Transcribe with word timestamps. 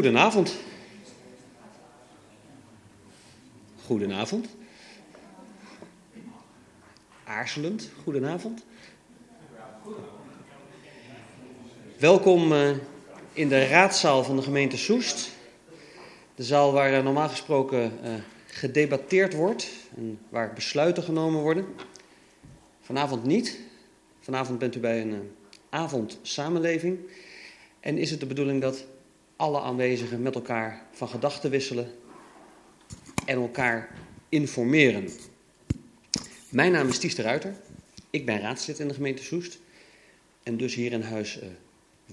Goedenavond. 0.00 0.56
Goedenavond. 3.84 4.46
Aarzelend, 7.24 7.90
goedenavond. 8.02 8.64
Welkom 11.98 12.52
uh, 12.52 12.70
in 13.32 13.48
de 13.48 13.66
raadzaal 13.66 14.24
van 14.24 14.36
de 14.36 14.42
gemeente 14.42 14.76
Soest. 14.76 15.30
De 16.34 16.44
zaal 16.44 16.72
waar 16.72 16.92
uh, 16.92 17.02
normaal 17.02 17.28
gesproken 17.28 17.92
uh, 18.04 18.14
gedebatteerd 18.46 19.34
wordt 19.34 19.68
en 19.96 20.18
waar 20.28 20.52
besluiten 20.52 21.02
genomen 21.02 21.40
worden. 21.40 21.66
Vanavond 22.80 23.24
niet. 23.24 23.58
Vanavond 24.20 24.58
bent 24.58 24.76
u 24.76 24.80
bij 24.80 25.00
een 25.00 25.36
avond 25.68 26.18
samenleving. 26.22 26.98
En 27.80 27.98
is 27.98 28.10
het 28.10 28.20
de 28.20 28.26
bedoeling 28.26 28.60
dat 28.60 28.86
alle 29.40 29.60
aanwezigen 29.60 30.22
met 30.22 30.34
elkaar 30.34 30.86
van 30.92 31.08
gedachten 31.08 31.50
wisselen 31.50 31.92
en 33.24 33.36
elkaar 33.36 33.98
informeren. 34.28 35.08
Mijn 36.48 36.72
naam 36.72 36.88
is 36.88 36.98
Ties 36.98 37.14
de 37.14 37.22
Ruiter. 37.22 37.54
Ik 38.10 38.26
ben 38.26 38.40
raadslid 38.40 38.78
in 38.78 38.88
de 38.88 38.94
gemeente 38.94 39.22
Soest 39.22 39.58
en 40.42 40.56
dus 40.56 40.74
hier 40.74 40.92
in 40.92 41.02
huis 41.02 41.42
uh, 41.42 41.48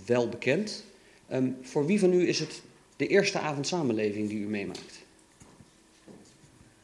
wel 0.05 0.29
bekend. 0.29 0.85
Um, 1.31 1.57
voor 1.61 1.85
wie 1.85 1.99
van 1.99 2.13
u 2.13 2.27
is 2.27 2.39
het 2.39 2.61
de 2.95 3.07
eerste 3.07 3.39
avond 3.39 3.67
samenleving 3.67 4.29
die 4.29 4.39
u 4.39 4.47
meemaakt? 4.47 5.05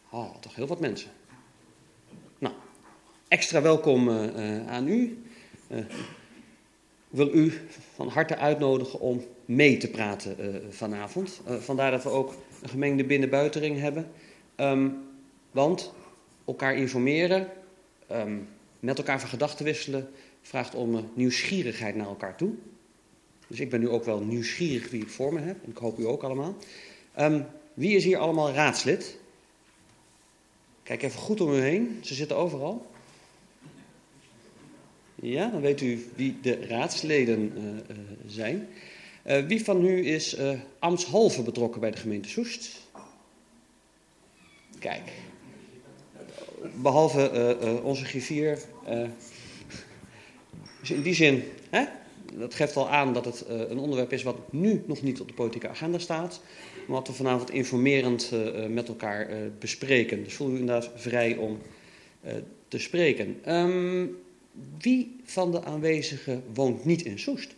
Oh, 0.10 0.36
toch 0.40 0.56
heel 0.56 0.68
wat 0.68 0.80
mensen. 0.80 1.12
Nou, 2.38 2.56
extra 3.28 3.62
welkom 3.62 4.10
uh, 4.10 4.24
uh, 4.24 4.68
aan 4.68 4.88
u. 4.88 5.24
Wil 7.14 7.34
u 7.34 7.54
van 7.96 8.08
harte 8.08 8.38
uitnodigen 8.38 9.00
om 9.00 9.24
mee 9.46 9.78
te 9.78 9.88
praten 9.88 10.36
uh, 10.40 10.56
vanavond. 10.70 11.42
Uh, 11.50 11.56
vandaar 11.56 11.92
dat 11.92 12.04
we 12.04 12.10
ook 12.10 12.36
een 12.62 12.70
gemengde 12.70 13.04
binnen-buitenring 13.04 13.80
hebben. 13.80 14.08
Um, 14.56 15.04
want 15.52 15.94
elkaar 16.46 16.76
informeren, 16.76 17.48
um, 18.12 18.48
met 18.80 18.98
elkaar 18.98 19.20
van 19.20 19.30
gedachten 19.30 19.66
wisselen, 19.66 20.10
vraagt 20.42 20.76
om 20.76 20.96
uh, 20.96 21.02
nieuwsgierigheid 21.14 21.96
naar 21.96 22.08
elkaar 22.08 22.36
toe. 22.36 22.52
Dus 23.48 23.60
ik 23.60 23.70
ben 23.70 23.80
nu 23.80 23.90
ook 23.90 24.04
wel 24.06 24.20
nieuwsgierig 24.20 24.90
wie 24.90 25.02
ik 25.02 25.10
voor 25.10 25.34
me 25.34 25.40
heb. 25.40 25.64
En 25.64 25.70
ik 25.70 25.78
hoop 25.78 26.00
u 26.00 26.06
ook 26.06 26.24
allemaal. 26.24 26.56
Um, 27.20 27.46
wie 27.74 27.96
is 27.96 28.04
hier 28.04 28.18
allemaal 28.18 28.52
raadslid? 28.52 29.18
Kijk 30.84 31.04
even 31.04 31.20
goed 31.20 31.42
om 31.42 31.54
u 31.54 31.60
heen. 31.60 32.00
Ze 32.02 32.14
zitten 32.14 32.38
overal. 32.38 32.92
Ja, 35.24 35.50
dan 35.50 35.62
weet 35.62 35.82
u 35.82 36.06
wie 36.16 36.38
de 36.42 36.66
raadsleden 36.66 37.52
uh, 37.58 37.64
uh, 37.64 37.98
zijn. 38.26 38.68
Uh, 39.28 39.46
wie 39.46 39.64
van 39.64 39.86
u 39.86 40.08
is 40.08 40.38
ambtshalve 40.80 41.44
betrokken 41.44 41.82
bij 41.82 41.92
de 41.92 41.98
gemeente 41.98 42.30
Soest? 42.30 42.82
Kijk. 44.80 45.12
Behalve 46.82 47.58
onze 47.84 48.06
griffier. 48.06 48.60
dus 50.80 50.92
in 50.92 51.02
die 51.02 51.14
zin, 51.14 51.44
hè, 51.70 51.84
dat 52.34 52.54
geeft 52.54 52.76
al 52.76 52.90
aan 52.90 53.14
dat 53.14 53.26
het 53.26 53.46
een 53.48 53.78
onderwerp 53.78 54.14
is 54.14 54.24
wat 54.24 54.52
nu 54.52 54.84
nog 54.88 55.02
niet 55.02 55.22
op 55.22 55.28
de 55.28 55.34
politieke 55.34 55.70
agenda 55.70 55.98
staat. 55.98 56.42
Maar 56.88 56.98
wat 56.98 57.08
we 57.08 57.14
vanavond 57.14 57.52
informerend 57.52 58.32
met 58.70 58.88
elkaar 58.88 59.30
bespreken. 59.60 60.24
Dus 60.24 60.34
voel 60.34 60.50
u 60.50 60.58
inderdaad 60.58 60.92
vrij 60.96 61.36
om 61.36 61.60
te 62.68 62.80
spreken. 62.80 63.54
Um, 63.56 64.23
wie 64.78 65.20
van 65.24 65.52
de 65.52 65.64
aanwezigen 65.64 66.44
woont 66.54 66.86
niet 66.86 67.02
in 67.02 67.20
Soest? 67.20 67.54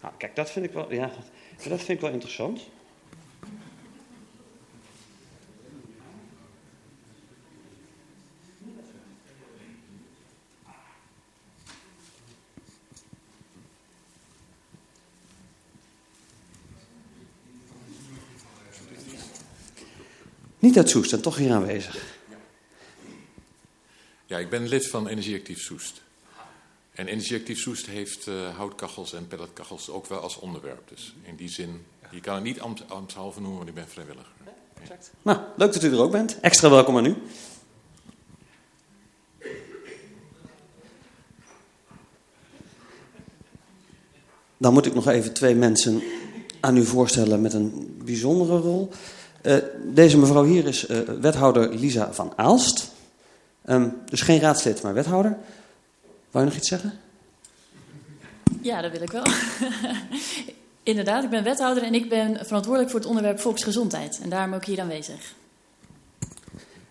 Nou, 0.00 0.14
kijk, 0.18 0.36
dat 0.36 0.50
vind 0.50 0.66
ik 0.66 0.72
wel, 0.72 0.92
ja, 0.92 1.12
dat 1.68 1.78
vind 1.78 1.88
ik 1.88 2.00
wel 2.00 2.10
interessant. 2.10 2.60
Niet 20.58 20.76
uit 20.76 20.88
Soest 20.88 21.12
en 21.12 21.22
toch 21.22 21.36
hier 21.36 21.52
aanwezig. 21.52 22.18
Ja, 24.36 24.42
ik 24.42 24.50
ben 24.50 24.68
lid 24.68 24.88
van 24.88 25.08
Energieactief 25.08 25.60
Soest. 25.60 26.00
En 26.92 27.06
Energieactief 27.06 27.58
Soest 27.58 27.86
heeft 27.86 28.26
uh, 28.26 28.56
houtkachels 28.56 29.12
en 29.12 29.26
pelletkachels 29.26 29.90
ook 29.90 30.06
wel 30.06 30.18
als 30.18 30.36
onderwerp. 30.36 30.88
Dus 30.88 31.14
in 31.22 31.36
die 31.36 31.48
zin, 31.48 31.84
je 32.10 32.20
kan 32.20 32.34
het 32.34 32.44
niet 32.44 32.60
ambt, 32.60 32.90
ambtshalve 32.90 33.40
noemen, 33.40 33.56
want 33.56 33.68
ik 33.68 33.74
ben 33.74 33.88
vrijwilliger. 33.88 34.32
Exact. 34.82 35.10
Nou, 35.22 35.38
leuk 35.56 35.72
dat 35.72 35.82
u 35.82 35.92
er 35.92 36.00
ook 36.00 36.10
bent. 36.10 36.40
Extra 36.40 36.70
welkom 36.70 36.96
aan 36.96 37.06
u. 37.06 37.16
Dan 44.56 44.72
moet 44.72 44.86
ik 44.86 44.94
nog 44.94 45.08
even 45.08 45.32
twee 45.32 45.54
mensen 45.54 46.02
aan 46.60 46.76
u 46.76 46.84
voorstellen 46.84 47.40
met 47.40 47.52
een 47.52 48.00
bijzondere 48.04 48.58
rol. 48.58 48.90
Uh, 49.42 49.56
deze 49.84 50.18
mevrouw 50.18 50.44
hier 50.44 50.66
is 50.66 50.88
uh, 50.88 50.98
wethouder 50.98 51.74
Lisa 51.74 52.12
van 52.12 52.32
Aalst. 52.36 52.94
Um, 53.66 53.96
dus 54.04 54.20
geen 54.20 54.40
raadslid, 54.40 54.82
maar 54.82 54.94
wethouder. 54.94 55.36
Wou 56.30 56.44
je 56.44 56.50
nog 56.50 56.60
iets 56.60 56.68
zeggen? 56.68 56.98
Ja, 58.60 58.80
dat 58.80 58.92
wil 58.92 59.02
ik 59.02 59.10
wel. 59.10 59.24
Inderdaad, 60.82 61.24
ik 61.24 61.30
ben 61.30 61.44
wethouder 61.44 61.82
en 61.82 61.94
ik 61.94 62.08
ben 62.08 62.46
verantwoordelijk 62.46 62.90
voor 62.90 63.00
het 63.00 63.08
onderwerp 63.08 63.40
volksgezondheid. 63.40 64.18
En 64.22 64.28
daarom 64.28 64.54
ook 64.54 64.64
hier 64.64 64.80
aanwezig. 64.80 65.34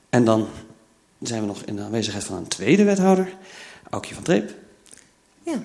En 0.09 0.25
dan 0.25 0.47
zijn 1.22 1.41
we 1.41 1.47
nog 1.47 1.62
in 1.62 1.75
de 1.75 1.81
aanwezigheid 1.81 2.24
van 2.24 2.38
een 2.38 2.47
tweede 2.47 2.84
wethouder, 2.84 3.34
Aukje 3.90 4.13
van 4.13 4.24
Treep. 4.24 4.53
Ja, 5.44 5.63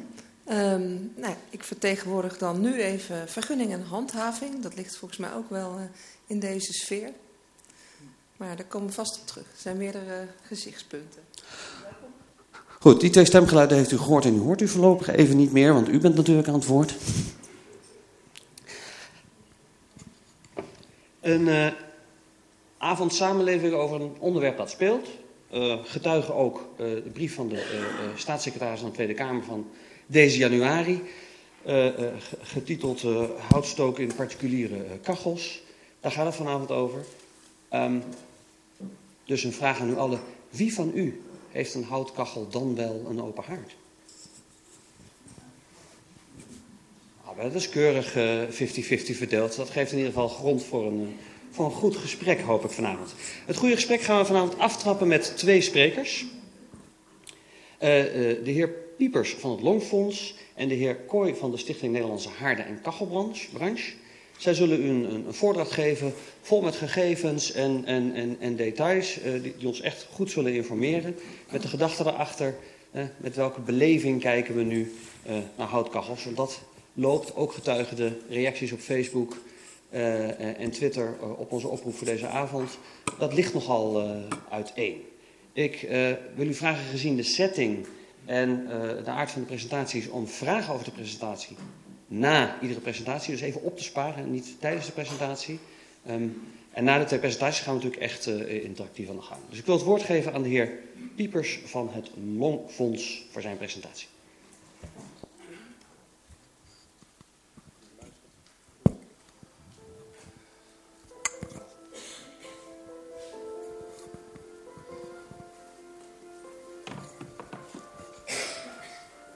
um, 0.48 1.12
nou, 1.16 1.34
ik 1.50 1.64
vertegenwoordig 1.64 2.38
dan 2.38 2.60
nu 2.60 2.80
even 2.80 3.28
vergunning 3.28 3.72
en 3.72 3.82
handhaving. 3.82 4.62
Dat 4.62 4.76
ligt 4.76 4.96
volgens 4.96 5.20
mij 5.20 5.32
ook 5.32 5.50
wel 5.50 5.78
uh, 5.78 5.84
in 6.26 6.38
deze 6.38 6.72
sfeer. 6.72 7.12
Maar 8.40 8.56
daar 8.56 8.66
komen 8.66 8.88
we 8.88 8.94
vast 8.94 9.20
op 9.20 9.26
terug. 9.26 9.44
Er 9.44 9.58
zijn 9.58 9.76
meerdere 9.76 10.26
gezichtspunten. 10.42 11.22
Goed, 12.80 13.00
die 13.00 13.10
twee 13.10 13.24
stemgeluiden 13.24 13.76
heeft 13.76 13.90
u 13.90 13.98
gehoord 13.98 14.24
en 14.24 14.34
u 14.34 14.38
hoort 14.38 14.60
u 14.60 14.68
voorlopig 14.68 15.08
even 15.08 15.36
niet 15.36 15.52
meer, 15.52 15.72
want 15.72 15.88
u 15.88 15.98
bent 15.98 16.14
natuurlijk 16.14 16.48
aan 16.48 16.54
het 16.54 16.66
woord. 16.66 16.94
Een 21.20 21.40
uh, 21.40 21.66
avond 22.78 23.14
samenleving 23.14 23.72
over 23.74 24.00
een 24.00 24.16
onderwerp 24.18 24.56
dat 24.56 24.70
speelt. 24.70 25.08
Uh, 25.52 25.76
getuigen 25.84 26.34
ook 26.34 26.58
uh, 26.72 26.76
de 26.76 27.10
brief 27.12 27.34
van 27.34 27.48
de 27.48 27.64
staatssecretaris 28.16 28.80
van 28.80 28.88
de 28.88 28.94
Tweede 28.94 29.14
Kamer 29.14 29.44
van 29.44 29.70
deze 30.06 30.38
januari. 30.38 31.02
getiteld 32.40 33.02
Houtstoken 33.48 34.02
in 34.02 34.14
particuliere 34.14 34.98
kachels. 35.02 35.62
Daar 36.00 36.12
gaat 36.12 36.26
het 36.26 36.34
vanavond 36.34 36.70
over. 36.70 37.04
Um, 37.72 38.02
dus 39.30 39.44
een 39.44 39.52
vraag 39.52 39.80
aan 39.80 39.90
u 39.90 39.96
allen. 39.96 40.20
Wie 40.50 40.74
van 40.74 40.90
u 40.94 41.22
heeft 41.50 41.74
een 41.74 41.84
houtkachel 41.84 42.48
dan 42.48 42.74
wel 42.76 43.06
een 43.08 43.22
open 43.22 43.44
haard? 43.44 43.76
Nou, 47.24 47.36
dat 47.42 47.54
is 47.54 47.68
keurig 47.68 48.12
50-50 48.12 48.14
uh, 48.16 49.16
verdeeld. 49.16 49.56
Dat 49.56 49.70
geeft 49.70 49.90
in 49.92 49.96
ieder 49.96 50.12
geval 50.12 50.28
grond 50.28 50.64
voor 50.64 50.86
een, 50.86 51.00
uh, 51.00 51.08
voor 51.50 51.64
een 51.64 51.70
goed 51.70 51.96
gesprek, 51.96 52.40
hoop 52.40 52.64
ik 52.64 52.70
vanavond. 52.70 53.14
Het 53.46 53.56
goede 53.56 53.74
gesprek 53.74 54.00
gaan 54.00 54.18
we 54.18 54.24
vanavond 54.24 54.58
aftrappen 54.58 55.08
met 55.08 55.36
twee 55.36 55.60
sprekers. 55.60 56.22
Uh, 56.22 56.28
de 57.78 58.40
heer 58.44 58.68
Piepers 58.96 59.34
van 59.34 59.50
het 59.50 59.60
Longfonds 59.60 60.34
en 60.54 60.68
de 60.68 60.74
heer 60.74 60.96
Kooi 60.96 61.34
van 61.34 61.50
de 61.50 61.56
Stichting 61.56 61.92
Nederlandse 61.92 62.28
Haarden- 62.28 62.66
en 62.66 62.80
Kachelbranche. 62.82 63.92
Zij 64.40 64.54
zullen 64.54 64.82
u 64.82 64.88
een, 64.88 65.14
een, 65.14 65.34
voordracht 65.34 65.72
geven 65.72 66.12
vol 66.40 66.60
met 66.60 66.76
gegevens 66.76 67.52
en, 67.52 67.82
en, 67.84 68.14
en, 68.14 68.36
en 68.40 68.56
details 68.56 69.18
uh, 69.18 69.42
die, 69.42 69.66
ons 69.66 69.80
echt 69.80 70.06
goed 70.12 70.30
zullen 70.30 70.54
informeren. 70.54 71.16
Met 71.50 71.62
de 71.62 71.68
gedachte 71.68 72.06
erachter, 72.06 72.54
uh, 72.92 73.02
met 73.16 73.36
welke 73.36 73.60
beleving 73.60 74.20
kijken 74.20 74.54
we 74.54 74.62
nu 74.62 74.94
uh, 75.26 75.36
naar 75.56 75.66
houtkachels. 75.66 76.24
Want 76.24 76.36
dat 76.36 76.60
loopt, 76.94 77.36
ook 77.36 77.52
getuigen 77.52 77.96
de 77.96 78.12
reacties 78.28 78.72
op 78.72 78.80
Facebook 78.80 79.36
en 79.90 80.70
Twitter 80.70 81.14
op 81.36 81.52
onze 81.52 81.68
oproep 81.68 81.94
voor 81.94 82.06
deze 82.06 82.26
avond. 82.26 82.78
Dat 83.18 83.34
ligt 83.34 83.54
nogal 83.54 84.02
uiteen. 84.50 85.02
Ik 85.52 85.88
wil 86.34 86.46
u 86.46 86.54
vragen, 86.54 86.84
gezien 86.84 87.16
de 87.16 87.22
setting 87.22 87.86
En 88.24 88.66
de 89.04 89.10
aard 89.10 89.30
van 89.30 89.40
de 89.40 89.46
presentatie 89.46 90.00
is 90.00 90.08
om 90.08 90.26
vragen 90.28 90.74
over 90.74 90.84
de 90.84 90.90
presentatie 90.90 91.56
na 92.12 92.60
iedere 92.60 92.80
presentatie, 92.80 93.32
dus 93.32 93.40
even 93.40 93.62
op 93.62 93.76
te 93.76 93.82
sparen, 93.82 94.30
niet 94.30 94.56
tijdens 94.60 94.86
de 94.86 94.92
presentatie. 94.92 95.58
Ehm, 96.06 96.28
en 96.70 96.84
na 96.84 96.98
de 96.98 97.04
twee 97.04 97.18
presentaties 97.18 97.60
gaan 97.60 97.76
we 97.76 97.84
natuurlijk 97.84 98.10
echt 98.10 98.26
interactief 98.46 99.08
aan 99.08 99.16
de 99.16 99.22
gang. 99.22 99.40
Dus 99.48 99.58
ik 99.58 99.66
wil 99.66 99.74
het 99.74 99.84
woord 99.84 100.02
geven 100.02 100.32
aan 100.32 100.42
de 100.42 100.48
heer 100.48 100.72
Piepers 101.16 101.60
van 101.64 101.88
het 101.92 102.10
Longfonds 102.36 103.26
voor 103.30 103.42
zijn 103.42 103.56
presentatie. 103.56 104.08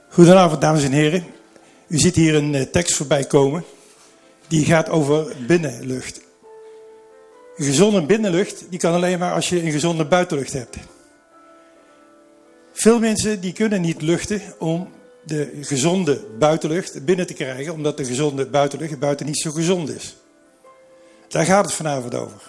Goedenavond, 0.09 0.61
dames 0.61 0.83
en 0.83 0.91
heren. 0.91 1.34
U 1.95 1.99
ziet 1.99 2.15
hier 2.15 2.35
een 2.35 2.55
eh, 2.55 2.61
tekst 2.61 2.95
voorbij 2.95 3.23
komen. 3.23 3.63
Die 4.47 4.65
gaat 4.65 4.89
over 4.89 5.35
binnenlucht. 5.47 6.21
Een 7.55 7.65
gezonde 7.65 8.05
binnenlucht 8.05 8.65
die 8.69 8.79
kan 8.79 8.93
alleen 8.93 9.19
maar 9.19 9.33
als 9.33 9.49
je 9.49 9.63
een 9.63 9.71
gezonde 9.71 10.05
buitenlucht 10.05 10.53
hebt. 10.53 10.77
Veel 12.73 12.99
mensen 12.99 13.41
die 13.41 13.53
kunnen 13.53 13.81
niet 13.81 14.01
luchten 14.01 14.41
om 14.59 14.89
de 15.25 15.57
gezonde 15.61 16.25
buitenlucht 16.39 17.05
binnen 17.05 17.27
te 17.27 17.33
krijgen, 17.33 17.73
omdat 17.73 17.97
de 17.97 18.05
gezonde 18.05 18.45
buitenlucht 18.45 18.99
buiten 18.99 19.25
niet 19.25 19.39
zo 19.39 19.51
gezond 19.51 19.89
is. 19.89 20.15
Daar 21.27 21.45
gaat 21.45 21.65
het 21.65 21.73
vanavond 21.73 22.15
over. 22.15 22.41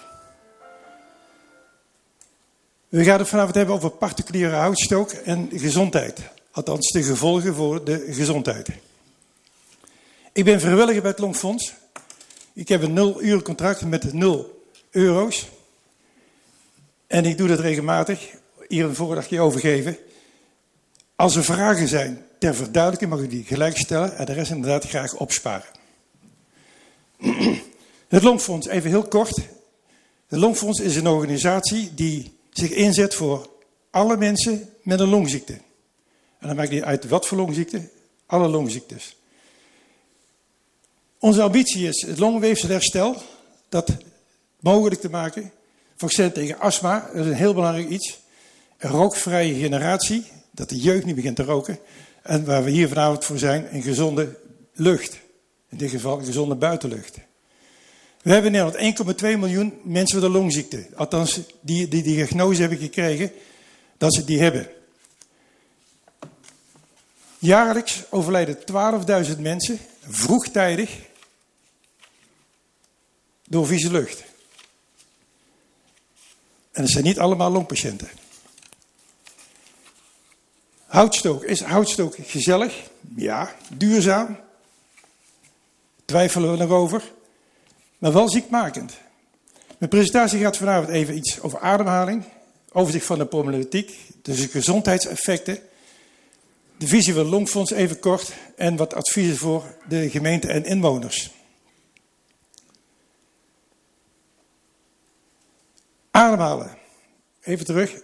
We 2.89 3.05
gaan 3.05 3.19
het 3.19 3.29
vanavond 3.29 3.55
hebben 3.55 3.75
over 3.75 3.91
particuliere 3.91 4.55
houtstook 4.55 5.11
en 5.11 5.49
gezondheid. 5.53 6.21
Althans, 6.51 6.91
de 6.91 7.03
gevolgen 7.03 7.55
voor 7.55 7.85
de 7.85 8.07
gezondheid. 8.11 8.69
Ik 10.37 10.45
ben 10.45 10.61
vrijwilliger 10.61 11.03
bij 11.03 11.11
het 11.11 11.21
Longfonds. 11.21 11.75
Ik 12.53 12.69
heb 12.69 12.83
een 12.83 12.93
nul 12.93 13.23
uur 13.23 13.43
contract 13.43 13.85
met 13.85 14.13
0 14.13 14.63
euro's. 14.91 15.49
En 17.07 17.25
ik 17.25 17.39
doe 17.39 17.49
dat 17.49 17.61
regelmatig. 17.61 18.31
Hier 18.69 18.85
een 18.85 18.95
voordagje 18.95 19.41
overgeven. 19.41 19.97
Als 21.15 21.37
er 21.37 21.45
vragen 21.45 21.89
zijn 21.89 22.25
ter 22.39 22.55
verduidelijking, 22.55 23.11
mag 23.11 23.21
u 23.21 23.27
die 23.27 23.45
gelijk 23.45 23.77
stellen. 23.77 24.17
En 24.17 24.25
de 24.27 24.33
rest 24.33 24.51
inderdaad 24.51 24.89
graag 24.89 25.15
opsparen. 25.15 25.69
Het 28.09 28.23
Longfonds, 28.23 28.67
even 28.67 28.91
heel 28.91 29.09
kort. 29.09 29.37
Het 30.27 30.39
Longfonds 30.39 30.81
is 30.81 30.97
een 30.97 31.07
organisatie 31.07 31.95
die 31.95 32.39
zich 32.51 32.71
inzet 32.71 33.15
voor 33.15 33.51
alle 33.91 34.17
mensen 34.17 34.69
met 34.83 35.01
een 35.01 35.09
longziekte. 35.09 35.53
En 36.39 36.47
dan 36.47 36.57
maakt 36.57 36.71
niet 36.71 36.83
uit 36.83 37.09
wat 37.09 37.27
voor 37.27 37.39
longziekte, 37.39 37.89
alle 38.27 38.49
longziektes. 38.49 39.17
Onze 41.19 41.43
ambitie 41.43 41.89
is 41.89 42.03
het 42.07 42.19
longweefselherstel, 42.19 43.17
dat 43.69 43.91
mogelijk 44.61 45.01
te 45.01 45.11
maken. 45.11 45.53
Vaccin 45.97 46.33
tegen 46.33 46.59
astma, 46.59 47.11
dat 47.13 47.25
is 47.25 47.31
een 47.31 47.37
heel 47.37 47.55
belangrijk 47.55 47.89
iets. 47.89 48.19
Een 48.79 48.91
rookvrije 48.91 49.55
generatie, 49.55 50.25
dat 50.51 50.69
de 50.69 50.81
jeugd 50.81 51.05
niet 51.05 51.15
begint 51.15 51.37
te 51.37 51.43
roken. 51.43 51.79
En 52.23 52.45
waar 52.45 52.65
we 52.65 52.71
hier 52.71 52.89
vanavond 52.89 53.25
voor 53.25 53.39
zijn, 53.39 53.75
een 53.75 53.83
gezonde 53.83 54.37
lucht. 54.73 55.19
In 55.69 55.77
dit 55.77 55.91
geval 55.91 56.19
een 56.19 56.25
gezonde 56.25 56.55
buitenlucht. 56.55 57.19
We 58.23 58.33
hebben 58.33 58.55
in 58.55 58.65
Nederland 58.65 59.21
1,2 59.23 59.27
miljoen 59.39 59.81
mensen 59.83 60.17
met 60.17 60.25
een 60.25 60.37
longziekte. 60.37 60.87
Althans, 60.95 61.41
die, 61.61 61.89
die 61.89 62.03
die 62.03 62.15
diagnose 62.15 62.61
hebben 62.61 62.79
gekregen 62.79 63.33
dat 63.99 64.15
ze 64.15 64.25
die 64.25 64.41
hebben. 64.41 64.69
Jaarlijks 67.39 68.03
overlijden 68.11 68.59
12.000 69.29 69.41
mensen 69.41 69.79
vroegtijdig 70.09 71.01
door 73.49 73.67
vieze 73.67 73.91
lucht. 73.91 74.25
En 76.73 76.83
dat 76.83 76.91
zijn 76.91 77.05
niet 77.05 77.19
allemaal 77.19 77.51
longpatiënten. 77.51 78.09
Houtstook. 80.87 81.45
Is 81.45 81.61
houtstook 81.61 82.15
gezellig? 82.23 82.83
Ja. 83.15 83.55
Duurzaam? 83.75 84.39
Twijfelen 86.05 86.59
we 86.59 86.65
erover. 86.65 87.13
Maar 87.99 88.13
wel 88.13 88.31
ziekmakend. 88.31 88.93
Mijn 89.79 89.91
presentatie 89.91 90.41
gaat 90.41 90.57
vanavond 90.57 90.89
even 90.89 91.17
iets 91.17 91.41
over 91.41 91.59
ademhaling. 91.59 92.25
Overzicht 92.73 93.07
van 93.07 93.19
de 93.19 93.27
problematiek. 93.27 93.99
Dus 94.23 94.41
de 94.41 94.49
gezondheidseffecten 94.49 95.59
de 96.79 96.87
visie 96.87 97.15
van 97.15 97.27
Longfonds 97.29 97.71
even 97.71 97.99
kort 97.99 98.33
en 98.57 98.77
wat 98.77 98.95
adviezen 98.95 99.37
voor 99.37 99.77
de 99.89 100.11
gemeente 100.11 100.49
en 100.49 100.65
inwoners. 100.65 101.31
Ademhalen. 106.11 106.79
Even 107.43 107.65
terug. 107.65 108.03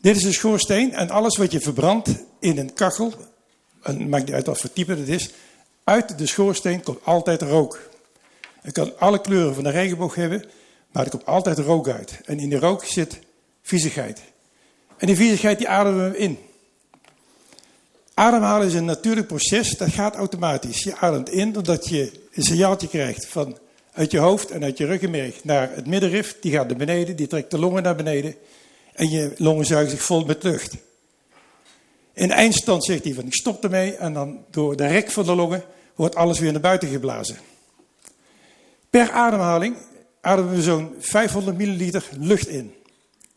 Dit 0.00 0.16
is 0.16 0.24
een 0.24 0.32
schoorsteen 0.32 0.92
en 0.92 1.10
alles 1.10 1.36
wat 1.36 1.52
je 1.52 1.60
verbrandt 1.60 2.24
in 2.40 2.58
een 2.58 2.74
kachel, 2.74 3.12
en 3.82 4.08
maakt 4.08 4.24
niet 4.24 4.34
uit 4.34 4.46
wat 4.46 4.60
voor 4.60 4.72
type 4.72 4.94
het 4.94 5.08
is, 5.08 5.30
uit 5.84 6.18
de 6.18 6.26
schoorsteen 6.26 6.82
komt 6.82 7.04
altijd 7.04 7.42
rook. 7.42 7.90
Het 8.60 8.72
kan 8.72 8.98
alle 8.98 9.20
kleuren 9.20 9.54
van 9.54 9.64
de 9.64 9.70
regenboog 9.70 10.14
hebben, 10.14 10.44
maar 10.92 11.04
er 11.04 11.10
komt 11.10 11.26
altijd 11.26 11.58
rook 11.58 11.88
uit. 11.88 12.20
En 12.24 12.38
in 12.38 12.50
de 12.50 12.58
rook 12.58 12.84
zit 12.84 13.18
viezigheid. 13.62 14.22
En 14.96 15.06
die 15.06 15.16
viezigheid 15.16 15.58
die 15.58 15.68
ademen 15.68 16.10
we 16.10 16.18
in. 16.18 16.38
Ademhalen 18.18 18.66
is 18.66 18.74
een 18.74 18.84
natuurlijk 18.84 19.26
proces, 19.26 19.70
dat 19.70 19.88
gaat 19.88 20.14
automatisch. 20.14 20.82
Je 20.82 20.96
ademt 20.96 21.30
in 21.30 21.52
doordat 21.52 21.88
je 21.88 22.12
een 22.32 22.42
signaaltje 22.42 22.88
krijgt 22.88 23.26
van 23.26 23.58
uit 23.92 24.10
je 24.10 24.18
hoofd 24.18 24.50
en 24.50 24.64
uit 24.64 24.78
je 24.78 24.86
ruggenmerg 24.86 25.44
naar 25.44 25.70
het 25.74 25.86
middenrif. 25.86 26.36
Die 26.40 26.52
gaat 26.52 26.68
naar 26.68 26.76
beneden, 26.76 27.16
die 27.16 27.26
trekt 27.26 27.50
de 27.50 27.58
longen 27.58 27.82
naar 27.82 27.96
beneden. 27.96 28.34
En 28.92 29.10
je 29.10 29.32
longen 29.36 29.66
zuigen 29.66 29.90
zich 29.90 30.02
vol 30.02 30.24
met 30.24 30.42
lucht. 30.42 30.74
In 32.12 32.30
eindstand 32.30 32.84
zegt 32.84 33.04
hij 33.04 33.14
van 33.14 33.26
ik 33.26 33.34
stop 33.34 33.64
ermee 33.64 33.96
en 33.96 34.12
dan 34.12 34.44
door 34.50 34.76
de 34.76 34.86
rek 34.86 35.10
van 35.10 35.24
de 35.24 35.34
longen 35.34 35.64
wordt 35.94 36.14
alles 36.14 36.38
weer 36.38 36.52
naar 36.52 36.60
buiten 36.60 36.88
geblazen. 36.88 37.36
Per 38.90 39.10
ademhaling 39.10 39.76
ademen 40.20 40.54
we 40.54 40.62
zo'n 40.62 40.94
500 40.98 41.56
milliliter 41.56 42.08
lucht 42.18 42.48
in. 42.48 42.74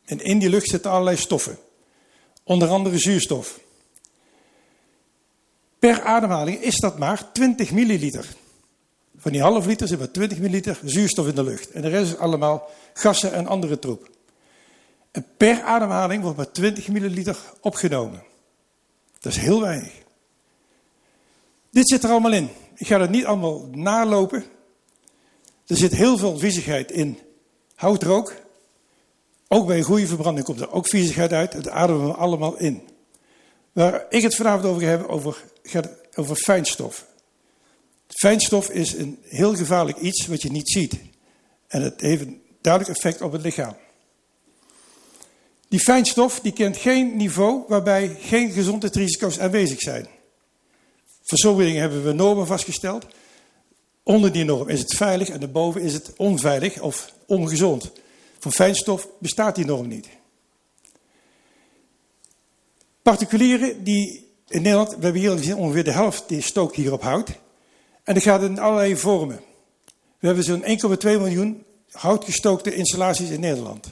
En 0.05 0.19
in 0.19 0.39
die 0.39 0.49
lucht 0.49 0.69
zitten 0.69 0.91
allerlei 0.91 1.17
stoffen. 1.17 1.57
Onder 2.43 2.69
andere 2.69 2.97
zuurstof. 2.97 3.59
Per 5.79 6.01
ademhaling 6.01 6.61
is 6.61 6.75
dat 6.75 6.97
maar 6.97 7.31
20 7.31 7.71
milliliter. 7.71 8.25
Van 9.17 9.31
die 9.31 9.41
half 9.41 9.65
liter 9.65 9.87
zit 9.87 9.99
maar 9.99 10.11
20 10.11 10.37
milliliter 10.37 10.79
zuurstof 10.83 11.27
in 11.27 11.35
de 11.35 11.43
lucht. 11.43 11.71
En 11.71 11.81
de 11.81 11.87
rest 11.87 12.11
is 12.11 12.17
allemaal 12.17 12.69
gassen 12.93 13.33
en 13.33 13.47
andere 13.47 13.79
troep. 13.79 14.09
En 15.11 15.25
per 15.37 15.61
ademhaling 15.61 16.21
wordt 16.21 16.37
maar 16.37 16.51
20 16.51 16.87
milliliter 16.87 17.37
opgenomen. 17.61 18.23
Dat 19.19 19.31
is 19.31 19.37
heel 19.37 19.61
weinig. 19.61 19.91
Dit 21.71 21.89
zit 21.89 22.03
er 22.03 22.09
allemaal 22.09 22.33
in. 22.33 22.49
Ik 22.75 22.87
ga 22.87 22.99
het 22.99 23.09
niet 23.09 23.25
allemaal 23.25 23.67
nalopen. 23.71 24.43
Er 25.67 25.77
zit 25.77 25.91
heel 25.91 26.17
veel 26.17 26.37
viezigheid 26.37 26.91
in 26.91 27.19
houtrook. 27.75 28.33
Ook 29.47 29.67
bij 29.67 29.77
een 29.77 29.83
goede 29.83 30.07
verbranding 30.07 30.45
komt 30.45 30.59
er 30.59 30.71
ook 30.71 30.87
viezigheid 30.87 31.33
uit. 31.33 31.51
Dat 31.51 31.69
ademen 31.69 32.05
we 32.07 32.13
allemaal 32.13 32.57
in. 32.57 32.81
Waar 33.71 34.05
ik 34.09 34.21
het 34.21 34.35
vanavond 34.35 34.65
over 34.65 34.81
ga 34.81 34.87
hebben, 34.87 35.09
over, 35.09 35.43
gaat 35.69 35.89
over 36.15 36.35
fijnstof. 36.35 37.05
Fijnstof 38.07 38.69
is 38.69 38.93
een 38.93 39.19
heel 39.21 39.55
gevaarlijk 39.55 39.97
iets 39.97 40.27
wat 40.27 40.41
je 40.41 40.51
niet 40.51 40.69
ziet. 40.69 40.95
En 41.67 41.81
het 41.81 42.01
heeft 42.01 42.21
een 42.21 42.41
duidelijk 42.61 42.97
effect 42.97 43.21
op 43.21 43.31
het 43.31 43.41
lichaam. 43.41 43.75
Die 45.67 45.79
fijnstof 45.79 46.39
die 46.39 46.51
kent 46.51 46.77
geen 46.77 47.17
niveau 47.17 47.63
waarbij 47.67 48.17
geen 48.19 48.51
gezondheidsrisico's 48.51 49.39
aanwezig 49.39 49.79
zijn. 49.79 50.07
Dingen 51.23 51.81
hebben 51.81 52.03
we 52.03 52.11
normen 52.11 52.47
vastgesteld. 52.47 53.05
Onder 54.03 54.31
die 54.31 54.43
norm 54.43 54.69
is 54.69 54.79
het 54.79 54.95
veilig 54.95 55.29
en 55.29 55.39
daarboven 55.39 55.81
is 55.81 55.93
het 55.93 56.13
onveilig 56.17 56.81
of 56.81 57.13
ongezond. 57.25 57.91
Voor 58.39 58.51
fijnstof 58.51 59.07
bestaat 59.19 59.55
die 59.55 59.65
norm 59.65 59.87
niet. 59.87 60.07
Particulieren 63.01 63.83
die 63.83 64.28
in 64.49 64.61
Nederland, 64.61 64.95
we 64.95 65.03
hebben 65.03 65.21
hier 65.21 65.57
ongeveer 65.57 65.83
de 65.83 65.91
helft 65.91 66.23
die 66.27 66.41
stookt 66.41 66.75
hier 66.75 66.93
op 66.93 67.01
hout. 67.01 67.29
En 68.03 68.13
dat 68.13 68.23
gaat 68.23 68.41
in 68.41 68.59
allerlei 68.59 68.97
vormen. 68.97 69.39
We 70.19 70.27
hebben 70.27 70.43
zo'n 70.43 70.63
1,2 70.63 70.67
miljoen 71.01 71.65
houtgestookte 71.91 72.75
installaties 72.75 73.29
in 73.29 73.39
Nederland. 73.39 73.91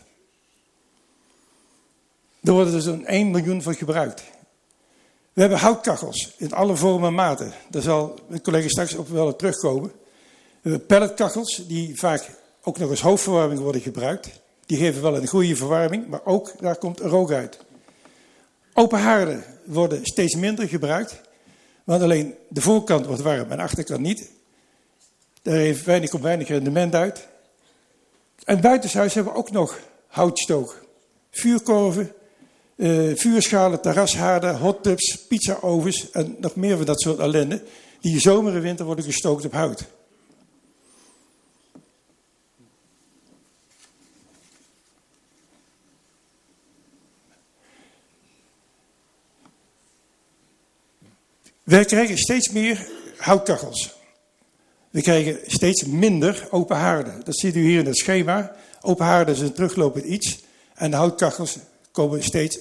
Er 2.43 2.53
worden 2.53 2.73
er 2.73 2.81
zo'n 2.81 3.05
1 3.05 3.31
miljoen 3.31 3.61
van 3.61 3.75
gebruikt. 3.75 4.23
We 5.33 5.41
hebben 5.41 5.59
houtkachels 5.59 6.33
in 6.37 6.53
alle 6.53 6.75
vormen 6.75 7.07
en 7.07 7.13
maten. 7.13 7.53
Daar 7.69 7.81
zal 7.81 8.19
mijn 8.27 8.41
collega 8.41 8.67
straks 8.67 8.95
op 8.95 9.07
wel 9.07 9.35
terugkomen. 9.35 9.91
We 10.61 10.69
hebben 10.69 10.85
pelletkachels 10.85 11.63
die 11.67 11.97
vaak 11.97 12.29
ook 12.63 12.77
nog 12.77 12.89
als 12.89 13.01
hoofdverwarming 13.01 13.59
worden 13.59 13.81
gebruikt. 13.81 14.29
Die 14.65 14.77
geven 14.77 15.01
wel 15.01 15.15
een 15.15 15.27
goede 15.27 15.55
verwarming, 15.55 16.07
maar 16.07 16.25
ook 16.25 16.53
daar 16.59 16.75
komt 16.75 16.99
rook 16.99 17.31
uit. 17.31 17.57
Open 18.73 18.99
haarden, 18.99 19.43
worden 19.67 20.05
steeds 20.05 20.35
minder 20.35 20.67
gebruikt. 20.67 21.21
Want 21.83 22.01
alleen 22.01 22.33
de 22.49 22.61
voorkant 22.61 23.05
wordt 23.05 23.21
warm 23.21 23.51
en 23.51 23.57
de 23.57 23.63
achterkant 23.63 24.01
niet. 24.01 24.31
Daar 25.41 25.55
heeft 25.55 25.85
weinig, 25.85 26.09
komt 26.09 26.23
weinig 26.23 26.47
rendement 26.47 26.95
uit. 26.95 27.27
En 28.43 28.61
buitenshuis 28.61 29.13
hebben 29.13 29.33
we 29.33 29.39
ook 29.39 29.51
nog 29.51 29.79
houtstook. 30.07 30.85
Vuurkorven, 31.31 32.11
uh, 32.75 33.15
vuurschalen, 33.15 33.81
terrashaarden, 33.81 34.57
hottubs, 34.57 35.17
pizzaovens 35.27 36.11
en 36.11 36.35
nog 36.39 36.55
meer 36.55 36.77
van 36.77 36.85
dat 36.85 37.01
soort 37.01 37.19
ellende. 37.19 37.63
Die 38.01 38.19
zomer 38.19 38.55
en 38.55 38.61
winter 38.61 38.85
worden 38.85 39.05
gestookt 39.05 39.45
op 39.45 39.53
hout. 39.53 39.85
Wij 51.67 51.85
krijgen 51.85 52.17
steeds 52.17 52.49
meer 52.49 52.87
houtkachels. 53.17 53.95
We 54.89 55.01
krijgen 55.01 55.39
steeds 55.45 55.85
minder 55.85 56.47
open 56.51 56.75
haarden. 56.75 57.21
Dat 57.23 57.37
ziet 57.37 57.55
u 57.55 57.59
hier 57.59 57.79
in 57.79 57.85
het 57.85 57.97
schema. 57.97 58.55
Open 58.81 59.05
haarden 59.05 59.35
is 59.35 59.41
een 59.41 59.53
teruglopend 59.53 60.05
iets. 60.05 60.39
En 60.73 60.91
de 60.91 60.97
houtkachels 60.97 61.57
komen 61.91 62.23
steeds 62.23 62.59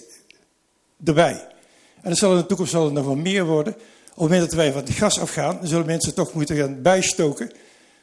erbij. 1.04 1.46
En 2.02 2.16
zal 2.16 2.30
in 2.32 2.36
de 2.36 2.46
toekomst 2.46 2.72
zal 2.72 2.84
het 2.84 2.92
nog 2.92 3.04
wel 3.04 3.16
meer 3.16 3.44
worden. 3.44 3.72
Op 3.74 3.80
het 4.08 4.18
moment 4.18 4.40
dat 4.40 4.52
wij 4.52 4.72
van 4.72 4.82
het 4.82 4.90
gas 4.90 5.20
afgaan, 5.20 5.58
zullen 5.62 5.86
mensen 5.86 6.14
toch 6.14 6.32
moeten 6.32 6.56
gaan 6.56 6.82
bijstoken. 6.82 7.50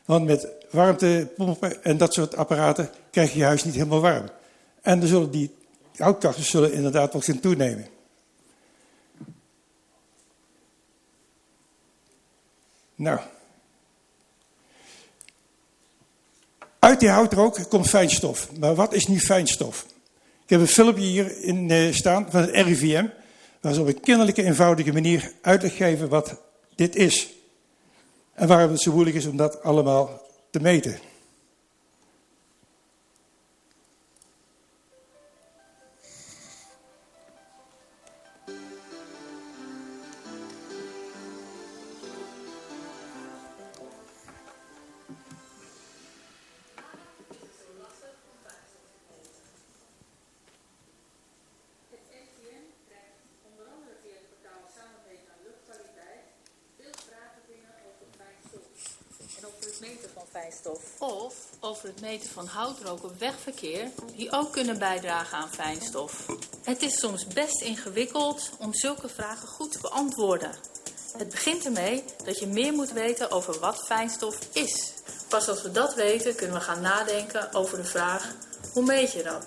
Want 0.05 0.25
met 0.25 0.47
warmtepompen 0.71 1.83
en 1.83 1.97
dat 1.97 2.13
soort 2.13 2.35
apparaten 2.35 2.89
krijg 3.11 3.33
je 3.33 3.43
huis 3.43 3.63
niet 3.63 3.73
helemaal 3.75 4.01
warm. 4.01 4.25
En 4.81 4.99
dan 4.99 5.09
zullen 5.09 5.31
die 5.31 5.55
houtkachels 5.95 6.49
zullen 6.49 6.73
inderdaad 6.73 7.13
wat 7.13 7.23
gaan 7.23 7.39
toenemen. 7.39 7.87
Nou. 13.03 13.19
Uit 16.79 16.99
die 16.99 17.09
houtrook 17.09 17.69
komt 17.69 17.89
fijnstof. 17.89 18.49
Maar 18.59 18.75
wat 18.75 18.93
is 18.93 19.07
nu 19.07 19.19
fijnstof? 19.19 19.85
Ik 20.43 20.49
heb 20.49 20.59
een 20.59 20.67
filmpje 20.67 21.03
hier 21.03 21.41
in 21.41 21.71
eh, 21.71 21.93
staan 21.93 22.25
van 22.29 22.41
het 22.41 22.49
RIVM. 22.49 23.05
Waar 23.61 23.73
ze 23.73 23.81
op 23.81 23.87
een 23.87 23.99
kinderlijke, 23.99 24.43
eenvoudige 24.43 24.93
manier 24.93 25.31
uitleg 25.41 25.75
geven 25.75 26.09
wat 26.09 26.41
dit 26.75 26.95
is. 26.95 27.29
En 28.33 28.47
waarom 28.47 28.71
het 28.71 28.81
zo 28.81 28.91
moeilijk 28.91 29.15
is 29.15 29.25
om 29.25 29.37
dat 29.37 29.63
allemaal 29.63 30.21
te 30.51 30.59
meten. 30.59 30.99
Meten 62.03 62.29
van 62.29 62.45
houtrook 62.45 63.03
op 63.03 63.19
wegverkeer, 63.19 63.91
die 64.15 64.31
ook 64.31 64.51
kunnen 64.51 64.79
bijdragen 64.79 65.37
aan 65.37 65.53
fijnstof. 65.53 66.25
Het 66.63 66.81
is 66.81 66.99
soms 66.99 67.27
best 67.27 67.61
ingewikkeld 67.61 68.49
om 68.59 68.73
zulke 68.73 69.09
vragen 69.09 69.47
goed 69.47 69.71
te 69.71 69.79
beantwoorden. 69.81 70.51
Het 71.17 71.29
begint 71.29 71.65
ermee 71.65 72.03
dat 72.25 72.39
je 72.39 72.47
meer 72.47 72.73
moet 72.73 72.91
weten 72.91 73.31
over 73.31 73.59
wat 73.59 73.85
fijnstof 73.85 74.39
is. 74.53 74.93
Pas 75.29 75.49
als 75.49 75.61
we 75.61 75.71
dat 75.71 75.95
weten, 75.95 76.35
kunnen 76.35 76.55
we 76.55 76.63
gaan 76.63 76.81
nadenken 76.81 77.53
over 77.53 77.77
de 77.77 77.83
vraag: 77.83 78.33
hoe 78.73 78.85
meet 78.85 79.11
je 79.11 79.23
dat? 79.23 79.45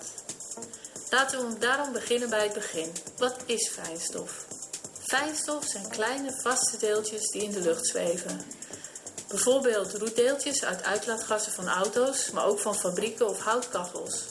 Laten 1.09 1.49
we 1.49 1.57
daarom 1.57 1.91
beginnen 1.93 2.29
bij 2.29 2.43
het 2.43 2.53
begin. 2.53 2.91
Wat 3.17 3.35
is 3.45 3.69
fijnstof? 3.69 4.45
Fijnstof 5.01 5.65
zijn 5.65 5.89
kleine 5.89 6.31
vaste 6.41 6.77
deeltjes 6.77 7.29
die 7.31 7.43
in 7.43 7.51
de 7.51 7.61
lucht 7.61 7.85
zweven. 7.87 8.41
Bijvoorbeeld 9.27 9.93
roetdeeltjes 9.93 10.63
uit 10.63 10.83
uitlaatgassen 10.83 11.51
van 11.51 11.67
auto's, 11.67 12.31
maar 12.31 12.45
ook 12.45 12.59
van 12.59 12.75
fabrieken 12.75 13.29
of 13.29 13.39
houtkachels. 13.39 14.23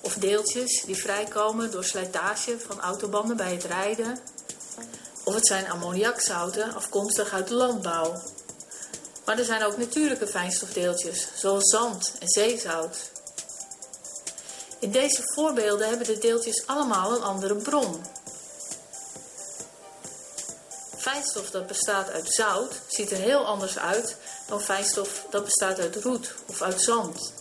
Of 0.00 0.14
deeltjes 0.14 0.82
die 0.86 0.96
vrijkomen 0.96 1.70
door 1.70 1.84
slijtage 1.84 2.56
van 2.66 2.80
autobanden 2.80 3.36
bij 3.36 3.52
het 3.52 3.64
rijden. 3.64 4.18
Of 5.24 5.34
het 5.34 5.46
zijn 5.46 5.70
ammoniakzouten 5.70 6.74
afkomstig 6.74 7.32
uit 7.32 7.48
de 7.48 7.54
landbouw. 7.54 8.22
Maar 9.24 9.38
er 9.38 9.44
zijn 9.44 9.64
ook 9.64 9.76
natuurlijke 9.76 10.26
fijnstofdeeltjes, 10.26 11.28
zoals 11.34 11.70
zand 11.70 12.12
en 12.18 12.28
zeezout. 12.28 12.96
In 14.78 14.90
deze 14.90 15.22
voorbeelden 15.34 15.88
hebben 15.88 16.06
de 16.06 16.18
deeltjes 16.18 16.66
allemaal 16.66 17.16
een 17.16 17.22
andere 17.22 17.54
bron, 17.54 18.04
Fijnstof 21.02 21.50
dat 21.50 21.66
bestaat 21.66 22.10
uit 22.10 22.32
zout 22.32 22.80
ziet 22.86 23.10
er 23.10 23.16
heel 23.16 23.46
anders 23.46 23.78
uit 23.78 24.16
dan 24.46 24.60
fijnstof 24.60 25.26
dat 25.30 25.44
bestaat 25.44 25.78
uit 25.78 25.96
roet 25.96 26.34
of 26.46 26.62
uit 26.62 26.80
zand. 26.80 27.32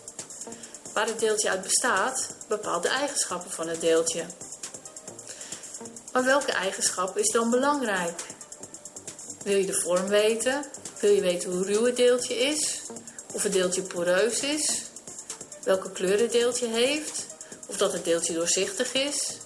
Waar 0.94 1.08
het 1.08 1.20
deeltje 1.20 1.50
uit 1.50 1.62
bestaat, 1.62 2.36
bepaalt 2.48 2.84
de 2.84 2.89
eigenschappen 2.89 3.51
van 3.51 3.68
het 3.68 3.82
deeltje. 3.82 4.25
Maar 6.12 6.24
welke 6.24 6.51
eigenschap 6.51 7.18
is 7.18 7.32
dan 7.32 7.50
belangrijk? 7.50 8.22
Wil 9.44 9.58
je 9.58 9.65
de 9.65 9.82
vorm 9.82 10.08
weten? 10.08 10.65
Wil 11.00 11.12
je 11.12 11.22
weten 11.22 11.51
hoe 11.51 11.65
ruw 11.65 11.86
het 11.86 11.96
deeltje 11.96 12.36
is? 12.36 12.82
Of 13.34 13.44
het 13.44 13.53
deeltje 13.53 13.82
poreus 13.82 14.39
is? 14.39 14.82
Welke 15.63 15.91
kleur 15.91 16.20
het 16.20 16.32
deeltje 16.32 16.68
heeft? 16.68 17.25
Of 17.68 17.77
dat 17.77 17.94
het 17.94 18.03
deeltje 18.03 18.34
doorzichtig 18.34 18.94
is? 18.94 19.41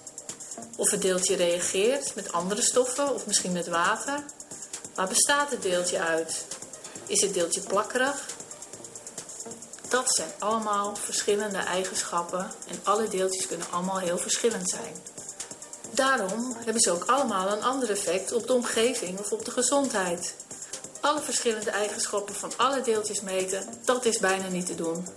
Of 0.76 0.90
het 0.90 1.02
deeltje 1.02 1.36
reageert 1.36 2.14
met 2.14 2.32
andere 2.32 2.62
stoffen 2.62 3.14
of 3.14 3.26
misschien 3.26 3.52
met 3.52 3.68
water. 3.68 4.24
Waar 4.94 5.08
bestaat 5.08 5.50
het 5.50 5.62
deeltje 5.62 5.98
uit? 5.98 6.44
Is 7.06 7.20
het 7.20 7.34
deeltje 7.34 7.60
plakkerig? 7.60 8.26
Dat 9.88 10.14
zijn 10.14 10.30
allemaal 10.38 10.96
verschillende 10.96 11.58
eigenschappen 11.58 12.50
en 12.68 12.80
alle 12.82 13.08
deeltjes 13.08 13.46
kunnen 13.46 13.66
allemaal 13.70 13.98
heel 13.98 14.18
verschillend 14.18 14.70
zijn. 14.70 14.94
Daarom 15.90 16.56
hebben 16.64 16.80
ze 16.80 16.90
ook 16.90 17.04
allemaal 17.04 17.52
een 17.52 17.62
ander 17.62 17.90
effect 17.90 18.32
op 18.32 18.46
de 18.46 18.52
omgeving 18.52 19.18
of 19.18 19.32
op 19.32 19.44
de 19.44 19.50
gezondheid. 19.50 20.34
Alle 21.00 21.20
verschillende 21.20 21.70
eigenschappen 21.70 22.34
van 22.34 22.52
alle 22.56 22.80
deeltjes 22.80 23.20
meten, 23.20 23.68
dat 23.84 24.04
is 24.04 24.18
bijna 24.18 24.48
niet 24.48 24.66
te 24.66 24.74
doen. 24.74 25.08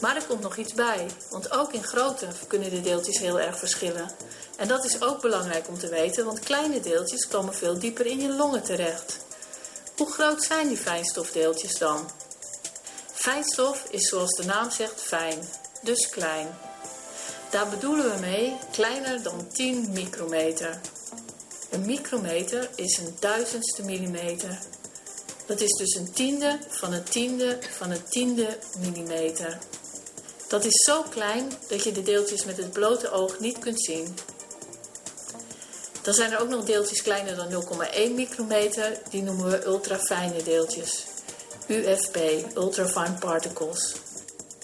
Maar 0.00 0.16
er 0.16 0.24
komt 0.24 0.40
nog 0.40 0.56
iets 0.56 0.74
bij, 0.74 1.06
want 1.30 1.52
ook 1.52 1.72
in 1.72 1.84
grootte 1.84 2.26
kunnen 2.46 2.70
de 2.70 2.80
deeltjes 2.80 3.18
heel 3.18 3.40
erg 3.40 3.58
verschillen. 3.58 4.10
En 4.56 4.68
dat 4.68 4.84
is 4.84 5.02
ook 5.02 5.20
belangrijk 5.20 5.68
om 5.68 5.78
te 5.78 5.88
weten, 5.88 6.24
want 6.24 6.38
kleine 6.38 6.80
deeltjes 6.80 7.28
komen 7.28 7.54
veel 7.54 7.78
dieper 7.78 8.06
in 8.06 8.20
je 8.20 8.34
longen 8.34 8.62
terecht. 8.62 9.18
Hoe 9.96 10.12
groot 10.12 10.42
zijn 10.42 10.68
die 10.68 10.76
fijnstofdeeltjes 10.76 11.78
dan? 11.78 12.10
Fijnstof 13.12 13.84
is 13.90 14.08
zoals 14.08 14.30
de 14.30 14.44
naam 14.44 14.70
zegt 14.70 15.00
fijn, 15.00 15.38
dus 15.82 16.08
klein. 16.08 16.48
Daar 17.50 17.68
bedoelen 17.68 18.14
we 18.14 18.20
mee 18.20 18.56
kleiner 18.72 19.22
dan 19.22 19.48
10 19.52 19.92
micrometer. 19.92 20.80
Een 21.70 21.86
micrometer 21.86 22.70
is 22.74 22.98
een 22.98 23.16
duizendste 23.18 23.84
millimeter. 23.84 24.58
Dat 25.46 25.60
is 25.60 25.76
dus 25.76 25.94
een 25.94 26.12
tiende 26.12 26.58
van 26.68 26.92
een 26.92 27.02
tiende 27.02 27.58
van 27.76 27.90
een 27.90 28.04
tiende 28.08 28.58
millimeter. 28.78 29.58
Dat 30.50 30.64
is 30.64 30.84
zo 30.84 31.02
klein 31.02 31.52
dat 31.68 31.84
je 31.84 31.92
de 31.92 32.02
deeltjes 32.02 32.44
met 32.44 32.56
het 32.56 32.72
blote 32.72 33.10
oog 33.10 33.38
niet 33.38 33.58
kunt 33.58 33.82
zien. 33.82 34.14
Dan 36.02 36.14
zijn 36.14 36.32
er 36.32 36.40
ook 36.40 36.48
nog 36.48 36.64
deeltjes 36.64 37.02
kleiner 37.02 37.36
dan 37.36 37.50
0,1 37.50 38.14
micrometer, 38.14 38.98
die 39.10 39.22
noemen 39.22 39.50
we 39.50 39.64
ultrafijne 39.64 40.42
deeltjes. 40.42 41.04
UFP, 41.66 42.16
ultrafine 42.56 43.18
particles. 43.18 43.94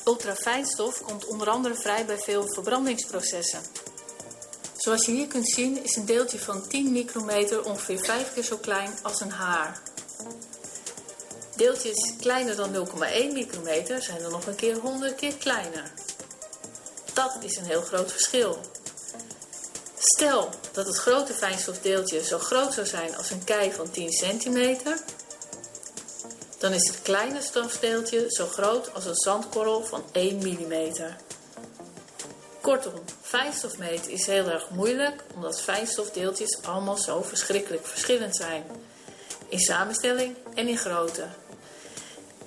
Ultrafijnstof 0.05 1.03
komt 1.03 1.27
onder 1.27 1.49
andere 1.49 1.75
vrij 1.75 2.07
bij 2.07 2.19
veel 2.19 2.49
verbrandingsprocessen. 2.49 3.61
Zoals 4.77 5.07
je 5.07 5.13
hier 5.13 5.27
kunt 5.27 5.49
zien 5.49 5.85
is 5.85 5.97
een 5.97 6.07
deeltje 6.07 6.39
van 6.39 6.69
10 6.69 6.93
micrometer 6.93 7.65
ongeveer 7.65 7.99
5 7.99 8.33
keer 8.35 8.45
zo 8.45 8.57
klein 8.57 8.91
als 9.03 9.21
een 9.21 9.31
haar. 9.31 9.83
Deeltjes 11.57 12.13
kleiner 12.21 12.57
dan 12.57 12.87
0,1 12.87 13.33
micrometer 13.33 14.03
zijn 14.03 14.23
er 14.23 14.31
nog 14.31 14.47
een 14.47 14.55
keer 14.55 14.77
100 14.77 15.15
keer 15.15 15.35
kleiner. 15.35 15.93
Dat 17.13 17.37
is 17.41 17.57
een 17.57 17.65
heel 17.65 17.83
groot 17.83 18.13
verschil. 18.13 18.59
Stel 19.99 20.49
dat 20.73 20.87
het 20.87 20.97
grote 20.97 21.33
fijnstofdeeltje 21.33 22.25
zo 22.25 22.39
groot 22.39 22.73
zou 22.73 22.87
zijn 22.87 23.17
als 23.17 23.31
een 23.31 23.45
kei 23.45 23.73
van 23.73 23.91
10 23.91 24.13
centimeter, 24.13 24.99
dan 26.59 26.73
is 26.73 26.89
het 26.89 27.03
kleine 27.03 27.43
stofdeeltje 27.43 28.27
zo 28.29 28.47
groot 28.47 28.95
als 28.95 29.05
een 29.05 29.17
zandkorrel 29.17 29.85
van 29.85 30.05
1 30.13 30.37
mm. 30.37 30.95
Kortom, 32.61 32.93
fijnstof 33.23 33.79
meten 33.79 34.11
is 34.11 34.27
heel 34.27 34.49
erg 34.49 34.71
moeilijk, 34.71 35.23
omdat 35.35 35.61
fijnstofdeeltjes 35.61 36.63
allemaal 36.63 36.97
zo 36.97 37.23
verschrikkelijk 37.23 37.87
verschillend 37.87 38.37
zijn. 38.37 38.65
In 39.49 39.59
samenstelling 39.59 40.37
en 40.55 40.69
in 40.69 40.79
grootte. 40.79 41.27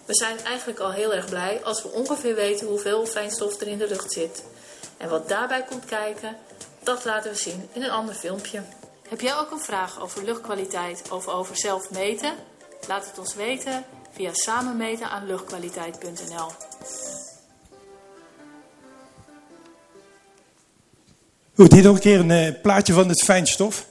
We 0.09 0.15
zijn 0.15 0.39
eigenlijk 0.43 0.79
al 0.79 0.91
heel 0.91 1.13
erg 1.13 1.29
blij 1.29 1.63
als 1.63 1.83
we 1.83 1.89
ongeveer 1.89 2.35
weten 2.35 2.67
hoeveel 2.67 3.05
fijnstof 3.05 3.61
er 3.61 3.67
in 3.67 3.77
de 3.77 3.87
lucht 3.87 4.11
zit. 4.11 4.43
En 4.97 5.09
wat 5.09 5.27
daarbij 5.27 5.63
komt 5.63 5.85
kijken, 5.85 6.35
dat 6.83 7.05
laten 7.05 7.31
we 7.31 7.37
zien 7.37 7.69
in 7.73 7.83
een 7.83 7.89
ander 7.89 8.15
filmpje. 8.15 8.61
Heb 9.09 9.21
jij 9.21 9.35
ook 9.35 9.51
een 9.51 9.59
vraag 9.59 10.01
over 10.01 10.23
luchtkwaliteit 10.23 11.03
of 11.11 11.27
over 11.27 11.57
zelf 11.57 11.89
meten? 11.89 12.33
Laat 12.87 13.05
het 13.05 13.19
ons 13.19 13.35
weten 13.35 13.83
via 14.11 14.33
samenmeten 14.33 15.09
aan 15.09 15.25
luchtkwaliteit.nl. 15.25 16.51
Goed, 21.55 21.73
hier 21.73 21.83
nog 21.83 21.95
een 21.95 22.01
keer 22.01 22.19
een 22.19 22.53
uh, 22.53 22.61
plaatje 22.61 22.93
van 22.93 23.09
het 23.09 23.23
fijnstof. 23.23 23.85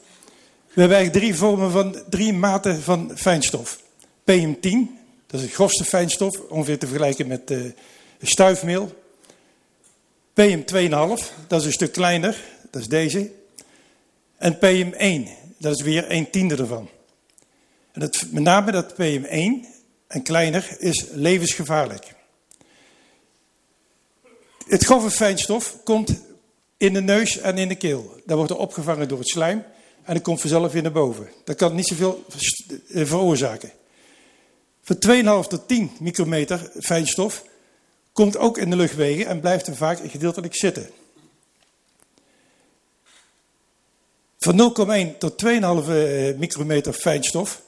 We 0.72 0.80
hebben 0.80 0.96
eigenlijk 0.96 1.26
drie 1.26 1.38
vormen 1.38 1.70
van, 1.70 2.02
drie 2.08 2.32
maten 2.32 2.82
van 2.82 3.12
fijnstof. 3.14 3.78
PM10, 4.30 4.97
dat 5.28 5.40
is 5.40 5.46
het 5.46 5.54
grofste 5.54 5.84
fijnstof, 5.84 6.40
ongeveer 6.40 6.78
te 6.78 6.86
vergelijken 6.86 7.26
met 7.26 7.50
uh, 7.50 7.70
stuifmeel. 8.22 8.92
PM2,5, 10.40 11.46
dat 11.46 11.60
is 11.60 11.66
een 11.66 11.72
stuk 11.72 11.92
kleiner, 11.92 12.40
dat 12.70 12.80
is 12.80 12.88
deze. 12.88 13.30
En 14.36 14.56
PM1, 14.56 15.28
dat 15.58 15.74
is 15.74 15.82
weer 15.82 16.10
een 16.10 16.30
tiende 16.30 16.56
ervan. 16.56 16.88
En 17.92 18.10
met 18.30 18.42
name 18.42 18.72
dat 18.72 18.92
PM1 18.92 19.66
en 20.06 20.22
kleiner 20.22 20.76
is 20.78 21.04
levensgevaarlijk. 21.12 22.14
Het 24.66 24.84
grove 24.84 25.10
fijnstof 25.10 25.76
komt 25.84 26.22
in 26.76 26.92
de 26.92 27.00
neus 27.00 27.38
en 27.38 27.58
in 27.58 27.68
de 27.68 27.74
keel. 27.74 28.20
Dat 28.26 28.36
wordt 28.36 28.52
er 28.52 28.58
opgevangen 28.58 29.08
door 29.08 29.18
het 29.18 29.28
slijm 29.28 29.64
en 30.02 30.14
dat 30.14 30.22
komt 30.22 30.40
vanzelf 30.40 30.72
weer 30.72 30.82
naar 30.82 30.92
boven. 30.92 31.28
Dat 31.44 31.56
kan 31.56 31.74
niet 31.74 31.86
zoveel 31.86 32.24
eh, 32.88 33.06
veroorzaken. 33.06 33.72
Van 34.88 34.96
2,5 35.44 35.48
tot 35.48 35.68
10 35.68 35.90
micrometer 36.00 36.70
fijnstof 36.80 37.44
komt 38.12 38.36
ook 38.36 38.58
in 38.58 38.70
de 38.70 38.76
luchtwegen 38.76 39.26
en 39.26 39.40
blijft 39.40 39.66
er 39.66 39.76
vaak 39.76 39.98
gedeeltelijk 40.04 40.54
zitten. 40.56 40.90
Van 44.38 44.74
0,1 45.12 45.18
tot 45.18 45.44
2,5 45.44 45.50
eh, 45.50 46.36
micrometer 46.36 46.92
fijnstof 46.92 47.62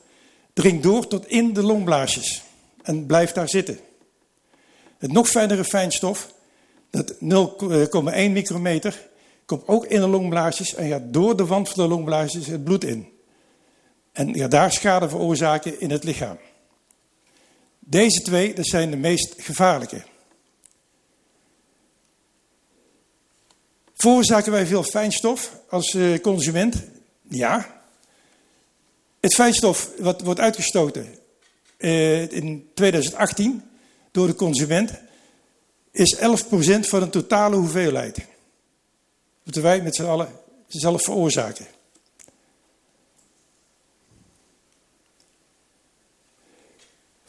dringt 0.53 0.83
door 0.83 1.07
tot 1.07 1.27
in 1.27 1.53
de 1.53 1.63
longblaasjes 1.63 2.43
en 2.83 3.07
blijft 3.07 3.35
daar 3.35 3.49
zitten. 3.49 3.79
Het 4.99 5.13
nog 5.13 5.29
fijnere 5.29 5.65
fijnstof 5.65 6.33
dat 6.91 7.15
0,1 7.15 7.19
micrometer 8.31 9.09
komt 9.45 9.69
ook 9.69 9.87
in 9.87 10.01
de 10.01 10.09
longblaasjes 10.09 10.75
en 10.75 10.89
gaat 10.89 11.13
door 11.13 11.37
de 11.37 11.47
wand 11.47 11.69
van 11.69 11.83
de 11.83 11.89
longblaasjes 11.89 12.47
het 12.47 12.65
bloed 12.65 12.85
in. 12.85 13.09
En 14.13 14.37
gaat 14.37 14.51
daar 14.51 14.73
schade 14.73 15.09
veroorzaken 15.09 15.81
in 15.81 15.91
het 15.91 16.05
lichaam. 16.05 16.39
Deze 17.91 18.23
twee 18.23 18.55
dat 18.55 18.67
zijn 18.67 18.91
de 18.91 18.97
meest 18.97 19.35
gevaarlijke. 19.37 20.03
Veroorzaken 23.95 24.53
wij 24.53 24.67
veel 24.67 24.83
fijnstof 24.83 25.57
als 25.69 25.95
eh, 25.95 26.21
consument? 26.21 26.83
Ja. 27.29 27.83
Het 29.21 29.35
fijnstof 29.35 29.91
wat 29.99 30.21
wordt 30.21 30.41
uitgestoten 30.41 31.15
eh, 31.77 32.33
in 32.33 32.71
2018 32.75 33.63
door 34.11 34.27
de 34.27 34.35
consument 34.35 34.93
is 35.91 36.17
11% 36.17 36.21
van 36.81 37.01
de 37.01 37.11
totale 37.11 37.57
hoeveelheid. 37.57 38.19
Moeten 39.43 39.63
wij 39.63 39.83
met 39.83 39.95
z'n 39.95 40.05
allen 40.05 40.33
zelf 40.67 41.03
veroorzaken. 41.03 41.67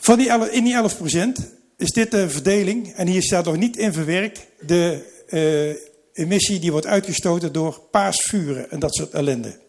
Die, 0.06 0.52
in 0.52 0.64
die 0.64 0.90
11% 0.90 1.44
is 1.78 1.92
dit 1.92 2.12
de 2.12 2.30
verdeling, 2.30 2.94
en 2.94 3.08
hier 3.08 3.24
staat 3.24 3.46
nog 3.46 3.58
niet 3.58 3.78
in 3.78 3.94
verwerkt, 3.94 4.46
de 4.60 5.10
uh, 5.28 5.76
emissie 6.14 6.60
die 6.60 6.72
wordt 6.72 6.86
uitgestoten 6.86 7.54
door 7.54 7.80
paasvuren 7.92 8.72
en 8.72 8.80
dat 8.80 8.96
soort 8.96 9.12
ellende. 9.12 9.60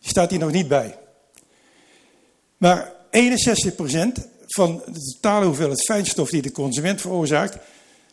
Die 0.00 0.08
staat 0.08 0.30
hier 0.30 0.38
nog 0.38 0.52
niet 0.52 0.68
bij. 0.68 0.98
Maar 2.56 2.92
61% 2.92 2.92
van 4.46 4.82
de 4.86 5.00
totale 5.20 5.46
hoeveelheid 5.46 5.84
fijnstof 5.84 6.30
die 6.30 6.42
de 6.42 6.52
consument 6.52 7.00
veroorzaakt, 7.00 7.56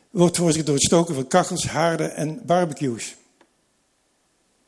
wordt 0.09 0.35
veroorzaakt 0.35 0.65
door 0.65 0.75
het 0.75 0.85
stoken 0.85 1.15
van 1.15 1.27
kachels, 1.27 1.67
haarden 1.67 2.15
en 2.15 2.41
barbecues. 2.45 3.15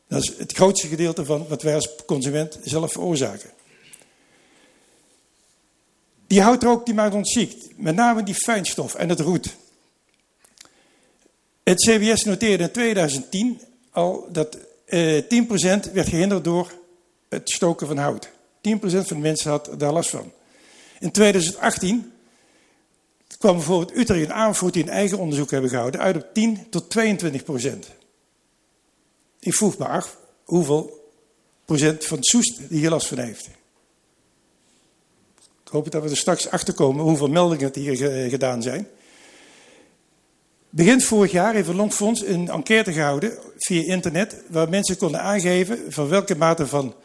Dat 0.07 0.23
is 0.23 0.37
het 0.37 0.53
grootste 0.53 0.87
gedeelte 0.87 1.25
van 1.25 1.47
wat 1.47 1.61
wij 1.61 1.75
als 1.75 1.89
consument 2.05 2.59
zelf 2.63 2.91
veroorzaken. 2.91 3.49
Die 6.27 6.41
houtrook 6.41 6.85
die 6.85 6.93
maakt 6.93 7.13
ons 7.13 7.33
ziek. 7.33 7.63
Met 7.75 7.95
name 7.95 8.23
die 8.23 8.35
fijnstof 8.35 8.95
en 8.95 9.09
het 9.09 9.19
roet. 9.19 9.55
Het 11.63 11.79
CBS 11.79 12.23
noteerde 12.23 12.63
in 12.63 12.71
2010 12.71 13.61
al 13.91 14.27
dat 14.31 14.57
eh, 14.85 15.23
10% 15.23 15.91
werd 15.93 16.09
gehinderd 16.09 16.43
door 16.43 16.73
het 17.29 17.49
stoken 17.49 17.87
van 17.87 17.97
hout. 17.97 18.29
10% 18.29 18.31
van 18.79 19.03
de 19.07 19.15
mensen 19.15 19.49
had 19.49 19.69
daar 19.77 19.93
last 19.93 20.09
van. 20.09 20.31
In 20.99 21.11
2018 21.11 22.11
kwam 23.37 23.55
bijvoorbeeld 23.55 23.97
Utrecht 23.97 24.25
en 24.25 24.33
Aanvoort 24.33 24.73
die 24.73 24.83
een 24.83 24.89
eigen 24.89 25.19
onderzoek 25.19 25.51
hebben 25.51 25.69
gehouden 25.69 26.01
uit 26.01 26.15
op 26.15 26.33
10 26.33 26.69
tot 26.69 26.89
22 26.89 27.43
procent. 27.43 27.87
Ik 29.39 29.53
vroeg 29.53 29.77
me 29.77 29.85
af 29.85 30.17
hoeveel 30.43 31.11
procent 31.65 32.05
van 32.05 32.17
Soest 32.23 32.57
die 32.69 32.79
hier 32.79 32.89
last 32.89 33.07
van 33.07 33.17
heeft. 33.17 33.49
Hoop 35.75 35.91
dat 35.91 36.03
we 36.03 36.09
er 36.09 36.17
straks 36.17 36.49
achter 36.49 36.73
komen 36.73 37.03
hoeveel 37.03 37.27
meldingen 37.27 37.73
er 37.73 37.79
hier 37.79 38.29
gedaan 38.29 38.61
zijn. 38.61 38.87
Begin 40.69 41.01
vorig 41.01 41.31
jaar 41.31 41.53
heeft 41.53 41.67
het 41.67 41.75
Longfonds 41.75 42.25
een 42.25 42.49
enquête 42.49 42.93
gehouden 42.93 43.37
via 43.57 43.83
internet, 43.83 44.35
waar 44.47 44.69
mensen 44.69 44.97
konden 44.97 45.21
aangeven 45.21 45.79
van 45.89 46.07
welke 46.07 46.35
mate 46.35 46.67
van 46.67 46.95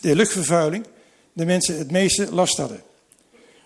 de 0.00 0.16
luchtvervuiling 0.16 0.86
de 1.32 1.44
mensen 1.44 1.78
het 1.78 1.90
meeste 1.90 2.34
last 2.34 2.56
hadden. 2.56 2.82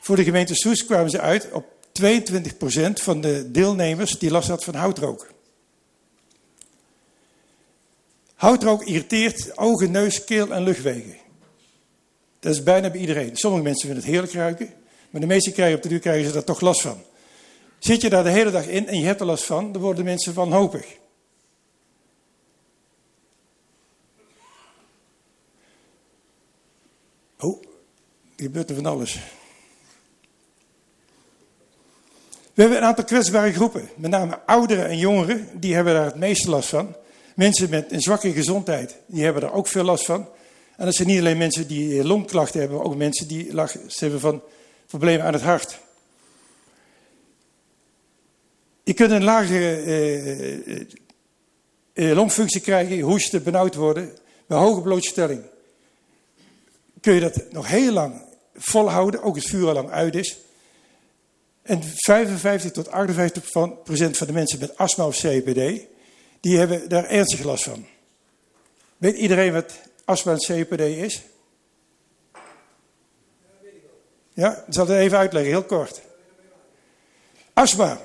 Voor 0.01 0.17
de 0.17 0.25
gemeente 0.25 0.55
Soest 0.55 0.85
kwamen 0.85 1.11
ze 1.11 1.21
uit 1.21 1.49
op 1.53 1.65
22% 2.03 2.93
van 2.93 3.21
de 3.21 3.51
deelnemers 3.51 4.19
die 4.19 4.31
last 4.31 4.49
had 4.49 4.65
van 4.65 4.75
houtrook. 4.75 5.33
Houtrook 8.35 8.85
irriteert 8.85 9.59
ogen, 9.59 9.91
neus, 9.91 10.25
keel 10.25 10.53
en 10.53 10.63
luchtwegen. 10.63 11.24
Dat 12.45 12.53
is 12.53 12.63
bijna 12.63 12.91
bij 12.91 13.01
iedereen. 13.01 13.37
Sommige 13.37 13.63
mensen 13.63 13.87
vinden 13.87 14.05
het 14.05 14.13
heerlijk 14.13 14.33
ruiken, 14.33 14.75
maar 15.11 15.21
de 15.21 15.27
meeste 15.27 15.53
krijgen 15.53 15.77
op 15.77 15.83
de 15.83 15.89
duur 15.89 15.99
krijgen 15.99 16.27
ze 16.27 16.33
daar 16.33 16.45
toch 16.45 16.61
last 16.61 16.81
van. 16.81 17.03
Zit 17.79 18.01
je 18.01 18.11
daar 18.11 18.25
de 18.25 18.31
hele 18.31 18.51
dag 18.51 18.67
in 18.67 18.89
en 18.89 18.99
je 18.99 19.07
hebt 19.07 19.21
er 19.21 19.27
last 19.27 19.45
van, 19.45 19.73
dan 19.73 19.83
worden 19.83 20.05
mensen 20.05 20.35
wanhopig. 20.35 20.87
Oh, 27.39 27.63
er 28.37 28.43
gebeurt 28.43 28.73
van 28.75 28.87
alles. 28.87 29.19
We 32.55 32.61
hebben 32.63 32.79
een 32.79 32.85
aantal 32.85 33.05
kwetsbare 33.05 33.53
groepen, 33.53 33.89
met 33.97 34.11
name 34.11 34.41
ouderen 34.47 34.87
en 34.87 34.99
jongeren, 34.99 35.49
die 35.61 35.75
hebben 35.75 35.95
daar 35.95 36.05
het 36.05 36.17
meeste 36.17 36.51
last 36.51 36.69
van. 36.69 36.97
Mensen 37.35 37.71
met 37.71 37.93
een 37.93 38.01
zwakke 38.01 38.33
gezondheid, 38.33 38.97
die 39.07 39.25
hebben 39.25 39.43
daar 39.43 39.53
ook 39.53 39.69
veel 39.69 39.85
last 39.85 40.05
van. 40.05 40.29
En 40.77 40.85
dat 40.85 40.95
zijn 40.95 41.09
niet 41.09 41.19
alleen 41.19 41.39
mensen 41.39 41.67
die 41.67 42.05
longklachten 42.05 42.61
hebben, 42.61 42.79
maar 42.79 42.87
ook 42.87 42.97
mensen 42.97 43.29
die 43.29 43.55
last 43.55 44.01
hebben 44.01 44.21
van 44.21 44.43
problemen 44.87 45.27
aan 45.27 45.33
het 45.33 45.43
hart. 45.43 45.79
Je 48.83 48.95
kunt 48.95 49.11
een 49.11 49.25
lage 49.25 49.77
eh, 49.77 50.81
eh, 51.93 52.17
longfunctie 52.17 52.61
krijgen, 52.61 53.01
hoesten, 53.01 53.43
benauwd 53.43 53.75
worden. 53.75 54.17
Bij 54.47 54.59
hoge 54.59 54.81
blootstelling 54.81 55.43
kun 57.01 57.15
je 57.15 57.21
dat 57.21 57.53
nog 57.53 57.69
heel 57.69 57.93
lang 57.93 58.23
volhouden, 58.55 59.23
ook 59.23 59.37
het 59.37 59.45
vuur 59.45 59.67
al 59.67 59.75
lang 59.75 59.91
uit 59.91 60.15
is. 60.15 60.39
En 61.63 61.83
55 61.83 62.71
tot 62.71 62.91
58 62.91 63.51
procent 63.85 64.17
van 64.17 64.27
de 64.27 64.33
mensen 64.33 64.59
met 64.59 64.77
astma 64.77 65.07
of 65.07 65.17
CPD, 65.17 65.81
die 66.41 66.59
hebben 66.59 66.89
daar 66.89 67.05
ernstig 67.05 67.43
last 67.43 67.65
van. 67.65 67.87
Weet 68.97 69.17
iedereen 69.17 69.53
wat 69.53 69.73
astma 70.05 70.33
en 70.33 70.39
CPD 70.39 70.81
is? 70.81 71.23
Ja, 74.33 74.65
ik 74.67 74.75
zal 74.75 74.87
het 74.87 74.99
even 74.99 75.19
uitleggen, 75.19 75.51
heel 75.51 75.65
kort. 75.65 76.01
Astma. 77.53 78.01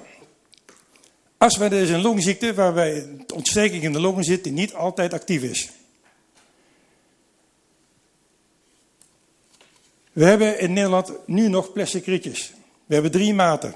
Astma 1.38 1.69
is 1.69 1.89
een 1.89 2.01
longziekte 2.01 2.53
waarbij 2.53 3.07
ontsteking 3.33 3.83
in 3.83 3.93
de 3.93 3.99
longen 3.99 4.23
zit 4.23 4.43
die 4.43 4.53
niet 4.53 4.73
altijd 4.73 5.13
actief 5.13 5.43
is. 5.43 5.69
We 10.12 10.25
hebben 10.25 10.59
in 10.59 10.73
Nederland 10.73 11.12
nu 11.25 11.47
nog 11.47 11.73
plastic 11.73 12.05
rietjes. 12.05 12.53
We 12.85 12.93
hebben 12.93 13.12
drie 13.12 13.33
maten. 13.33 13.75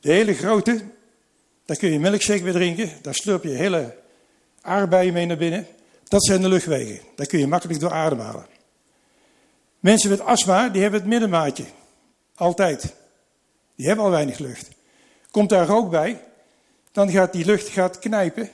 De 0.00 0.12
hele 0.12 0.34
grote 0.34 0.84
Daar 1.64 1.76
kun 1.76 1.90
je 1.90 1.98
milkshake 1.98 2.42
weer 2.42 2.52
drinken. 2.52 2.92
Daar 3.02 3.14
slurp 3.14 3.42
je 3.42 3.48
hele 3.48 3.96
aardbeien 4.60 5.12
mee 5.12 5.26
naar 5.26 5.36
binnen. 5.36 5.66
Dat 6.14 6.24
zijn 6.24 6.40
de 6.40 6.48
luchtwegen. 6.48 7.00
Daar 7.14 7.26
kun 7.26 7.38
je 7.38 7.46
makkelijk 7.46 7.80
door 7.80 7.92
ademhalen. 7.92 8.46
Mensen 9.80 10.10
met 10.10 10.20
astma, 10.20 10.68
die 10.68 10.82
hebben 10.82 11.00
het 11.00 11.08
middenmaatje. 11.08 11.64
Altijd. 12.34 12.94
Die 13.76 13.86
hebben 13.86 14.04
al 14.04 14.10
weinig 14.10 14.38
lucht. 14.38 14.68
Komt 15.30 15.48
daar 15.48 15.66
rook 15.66 15.90
bij, 15.90 16.22
dan 16.92 17.10
gaat 17.10 17.32
die 17.32 17.44
lucht 17.44 17.68
gaat 17.68 17.98
knijpen. 17.98 18.50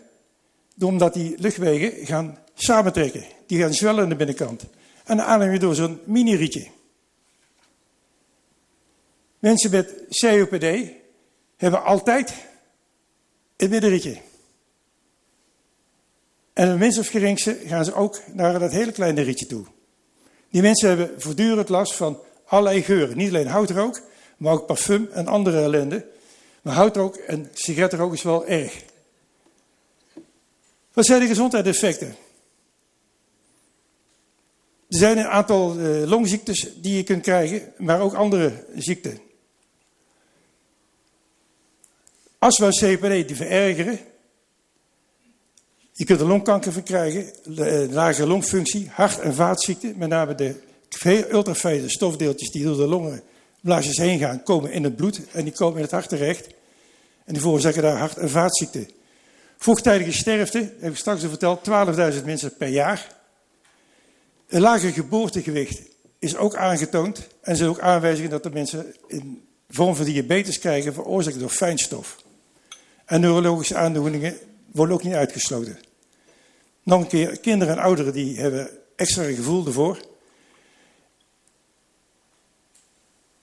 Omdat 0.78 1.14
die 1.14 1.34
luchtwegen 1.38 2.06
gaan 2.06 2.38
samentrekken. 2.54 3.24
Die 3.46 3.60
gaan 3.60 3.74
zwellen 3.74 4.02
aan 4.02 4.08
de 4.08 4.16
binnenkant. 4.16 4.62
En 5.04 5.16
dan 5.16 5.26
adem 5.26 5.52
je 5.52 5.58
door 5.58 5.74
zo'n 5.74 6.00
mini-rietje. 6.04 6.66
Mensen 9.38 9.70
met 9.70 9.94
COPD 10.08 10.66
hebben 11.56 11.84
altijd 11.84 12.34
het 13.56 13.70
middenrietje. 13.70 14.20
En 16.52 16.68
de 16.68 16.78
minst 16.78 17.08
geringste 17.08 17.58
gaan 17.66 17.84
ze 17.84 17.94
ook 17.94 18.20
naar 18.32 18.58
dat 18.58 18.72
hele 18.72 18.92
kleine 18.92 19.22
rietje 19.22 19.46
toe. 19.46 19.64
Die 20.50 20.62
mensen 20.62 20.88
hebben 20.88 21.20
voortdurend 21.20 21.68
last 21.68 21.94
van 21.94 22.20
allerlei 22.46 22.82
geuren. 22.82 23.16
Niet 23.16 23.28
alleen 23.28 23.46
houtrook, 23.46 24.00
maar 24.36 24.52
ook 24.52 24.66
parfum 24.66 25.08
en 25.12 25.26
andere 25.26 25.62
ellende. 25.62 26.06
Maar 26.62 26.74
houtrook 26.74 27.16
en 27.16 27.48
sigarettenrook 27.52 28.12
is 28.12 28.22
wel 28.22 28.46
erg. 28.46 28.82
Wat 30.92 31.06
zijn 31.06 31.20
de 31.20 31.26
gezondheidseffecten? 31.26 32.16
Er 34.88 34.98
zijn 34.98 35.18
een 35.18 35.26
aantal 35.26 35.78
uh, 35.78 36.08
longziektes 36.08 36.68
die 36.76 36.96
je 36.96 37.02
kunt 37.02 37.22
krijgen, 37.22 37.72
maar 37.78 38.00
ook 38.00 38.14
andere 38.14 38.64
ziekten. 38.74 39.20
Astma 42.38 42.66
en 42.66 42.98
COPD 42.98 43.28
die 43.28 43.36
verergeren. 43.36 43.98
Je 46.00 46.06
kunt 46.06 46.20
er 46.20 46.26
longkanker 46.26 46.72
van 46.72 46.82
krijgen, 46.82 47.26
eh, 47.56 47.90
lage 47.90 48.26
longfunctie, 48.26 48.90
hart- 48.92 49.18
en 49.18 49.34
vaatziekten. 49.34 49.94
Met 49.96 50.08
name 50.08 50.34
de 50.34 50.54
ultrafijne 51.30 51.88
stofdeeltjes 51.88 52.50
die 52.50 52.64
door 52.64 52.76
de 52.76 52.86
longenblaasjes 52.86 53.96
heen 53.96 54.18
gaan, 54.18 54.42
komen 54.42 54.72
in 54.72 54.84
het 54.84 54.96
bloed 54.96 55.20
en 55.32 55.44
die 55.44 55.52
komen 55.52 55.76
in 55.76 55.82
het 55.82 55.90
hart 55.90 56.08
terecht. 56.08 56.46
En 57.24 57.32
die 57.32 57.40
veroorzaken 57.40 57.82
daar 57.82 57.96
hart- 57.96 58.16
en 58.16 58.30
vaatziekten. 58.30 58.88
Vroegtijdige 59.58 60.12
sterfte, 60.12 60.72
heb 60.78 60.92
ik 60.92 60.98
straks 60.98 61.22
al 61.22 61.28
verteld, 61.28 61.64
12.000 61.64 62.24
mensen 62.24 62.56
per 62.56 62.68
jaar. 62.68 63.16
Een 64.48 64.60
lager 64.60 64.92
geboortegewicht 64.92 65.82
is 66.18 66.36
ook 66.36 66.54
aangetoond. 66.54 67.28
En 67.40 67.56
zijn 67.56 67.68
ook 67.68 67.80
aanwijzingen 67.80 68.30
dat 68.30 68.42
de 68.42 68.50
mensen 68.50 68.94
in 69.06 69.42
vorm 69.68 69.94
van 69.94 70.04
diabetes 70.04 70.58
krijgen, 70.58 70.94
veroorzaakt 70.94 71.40
door 71.40 71.48
fijnstof. 71.48 72.16
En 73.04 73.20
neurologische 73.20 73.76
aandoeningen 73.76 74.36
worden 74.72 74.94
ook 74.94 75.02
niet 75.02 75.14
uitgesloten. 75.14 75.88
Nog 76.82 77.00
een 77.00 77.08
keer, 77.08 77.40
kinderen 77.40 77.76
en 77.76 77.82
ouderen 77.82 78.12
die 78.12 78.38
hebben 78.38 78.70
extra 78.96 79.22
gevoel 79.22 79.66
ervoor. 79.66 80.00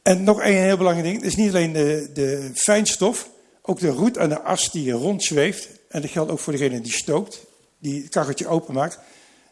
En 0.02 0.24
nog 0.24 0.40
een 0.40 0.54
heel 0.54 0.78
belangrijk 0.78 1.08
ding, 1.08 1.22
het 1.22 1.32
is 1.32 1.36
niet 1.36 1.50
alleen 1.50 1.74
de, 1.74 2.10
de 2.14 2.52
fijnstof, 2.56 3.30
ook 3.62 3.80
de 3.80 3.90
roet 3.90 4.18
en 4.18 4.30
de 4.30 4.42
as 4.42 4.72
die 4.72 4.92
rondzweeft. 4.92 5.70
En 5.90 6.02
dat 6.02 6.12
geldt 6.12 6.32
ook 6.32 6.40
voor 6.40 6.54
degene 6.54 6.82
die 6.82 6.92
stookt, 6.92 7.46
die 7.80 8.02
het 8.02 8.12
kacheltje 8.12 8.48
openmaakt. 8.48 9.00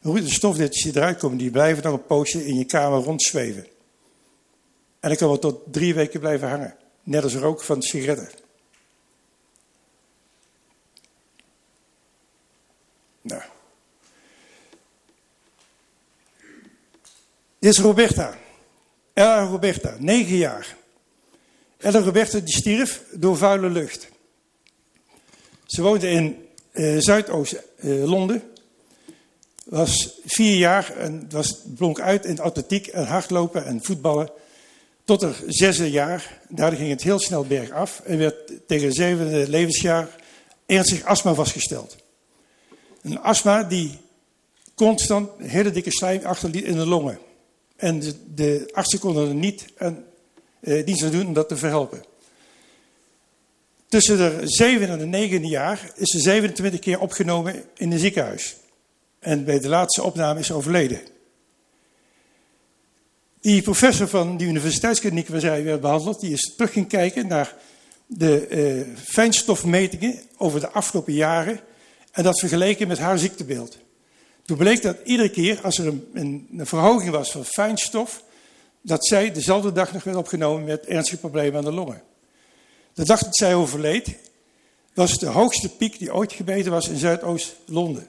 Roet 0.02 0.19
en 0.19 0.30
stofdeeltjes 0.30 0.84
die 0.84 0.95
eruit 0.95 1.17
komen, 1.17 1.38
die 1.38 1.52
blijven 1.52 1.84
dan 1.84 1.93
een 1.93 2.06
poosje 2.06 2.45
in 2.45 2.58
je 2.58 2.65
kamer 2.65 3.00
rondzweven. 3.00 3.67
En 5.00 5.10
dat 5.10 5.17
kan 5.17 5.28
wel 5.28 5.39
tot 5.39 5.62
drie 5.71 5.93
weken 5.93 6.19
blijven 6.19 6.50
hangen. 6.50 6.76
Net 7.04 7.24
als 7.24 7.36
rook 7.36 7.62
van 7.62 7.82
sigaretten. 7.82 8.39
Nou. 13.21 13.41
Dit 17.65 17.73
is 17.73 17.80
Roberta. 17.80 18.38
Ella 19.13 19.43
Roberta, 19.43 19.95
negen 19.99 20.38
jaar. 20.38 20.75
Ella 21.78 21.99
Roberta 21.99 22.39
die 22.39 22.54
stierf 22.54 23.01
door 23.12 23.38
vuile 23.38 23.69
lucht. 23.69 24.08
Ze 25.65 25.82
woonde 25.82 26.10
in 26.10 26.47
uh, 26.73 26.99
Zuidoost-Londen. 26.99 28.36
Uh, 28.36 28.41
was 29.63 30.19
vier 30.25 30.58
jaar 30.58 30.97
en 30.97 31.28
was, 31.30 31.62
blonk 31.75 31.99
uit 31.99 32.25
in 32.25 32.39
atletiek 32.39 32.88
en 32.88 33.06
hardlopen 33.06 33.65
en 33.65 33.84
voetballen. 33.84 34.30
Tot 35.04 35.21
haar 35.21 35.36
zesde 35.47 35.91
jaar. 35.91 36.41
Daar 36.49 36.71
ging 36.71 36.89
het 36.89 37.04
heel 37.04 37.19
snel 37.19 37.45
bergaf 37.45 37.99
en 37.99 38.17
werd 38.17 38.51
tegen 38.67 38.88
het 38.88 38.95
zevende 38.95 39.49
levensjaar 39.49 40.10
ernstig 40.65 41.04
astma 41.04 41.34
vastgesteld. 41.34 41.95
Een 43.01 43.19
astma 43.19 43.63
die 43.63 43.97
constant 44.75 45.30
hele 45.38 45.71
dikke 45.71 45.91
slijm 45.91 46.25
achterliet 46.25 46.65
in 46.65 46.78
de 46.78 46.86
longen. 46.86 47.19
En 47.76 48.02
de, 48.36 48.70
artsen 48.74 49.00
konden 49.00 49.28
er 49.28 49.36
niet 49.36 49.66
aan, 49.78 50.04
eh, 50.60 50.86
dienst 50.86 51.04
aan 51.04 51.12
doen 51.12 51.28
om 51.28 51.34
dat 51.34 51.48
te 51.48 51.58
verhelpen. 51.58 52.04
Tussen 53.88 54.18
de 54.18 54.42
zevende 54.44 54.94
en 54.94 55.00
de 55.00 55.06
negende 55.06 55.48
jaar 55.48 55.92
is 55.96 56.10
ze 56.10 56.20
27 56.20 56.80
keer 56.80 57.00
opgenomen 57.00 57.64
in 57.76 57.92
een 57.92 58.00
ziekenhuis. 58.00 58.56
En 59.20 59.46
bij 59.46 59.60
de 59.60 59.68
laatste 59.68 60.04
opname 60.04 60.40
is 60.40 60.48
ze 60.48 60.54
overleden. 60.54 61.00
Die 63.42 63.62
professor 63.62 64.08
van 64.08 64.38
de 64.38 64.44
universiteitskliniek 64.44 65.28
waar 65.28 65.40
zij 65.40 65.64
werd 65.64 65.82
behandeld, 65.82 66.20
die 66.20 66.34
is 66.34 66.54
terug 66.56 66.74
gaan 66.74 66.88
kijken 66.88 67.28
naar 67.28 67.56
de 68.06 68.48
uh, 68.50 68.98
fijnstofmetingen 68.98 70.20
over 70.38 70.60
de 70.60 70.70
afgelopen 70.70 71.14
jaren 71.14 71.60
en 72.12 72.24
dat 72.24 72.40
vergeleken 72.40 72.88
met 72.88 72.98
haar 72.98 73.18
ziektebeeld. 73.18 73.78
Toen 74.45 74.58
bleek 74.58 74.81
dat 74.81 74.97
iedere 75.03 75.29
keer 75.29 75.60
als 75.63 75.77
er 75.77 75.88
een, 75.88 76.10
een, 76.13 76.65
verhoging 76.65 77.12
was 77.12 77.31
van 77.31 77.45
fijnstof, 77.45 78.23
dat 78.81 79.05
zij 79.05 79.31
dezelfde 79.31 79.71
dag 79.71 79.93
nog 79.93 80.03
werd 80.03 80.17
opgenomen 80.17 80.63
met 80.63 80.86
ernstige 80.86 81.19
problemen 81.19 81.58
aan 81.58 81.63
de 81.63 81.71
longen. 81.71 82.03
De 82.93 83.05
dag 83.05 83.19
dat 83.19 83.36
zij 83.36 83.55
overleed, 83.55 84.15
was 84.93 85.17
de 85.17 85.25
hoogste 85.25 85.69
piek 85.69 85.99
die 85.99 86.13
ooit 86.13 86.34
gemeten 86.34 86.71
was 86.71 86.88
in 86.88 86.97
Zuidoost-Londen. 86.97 88.08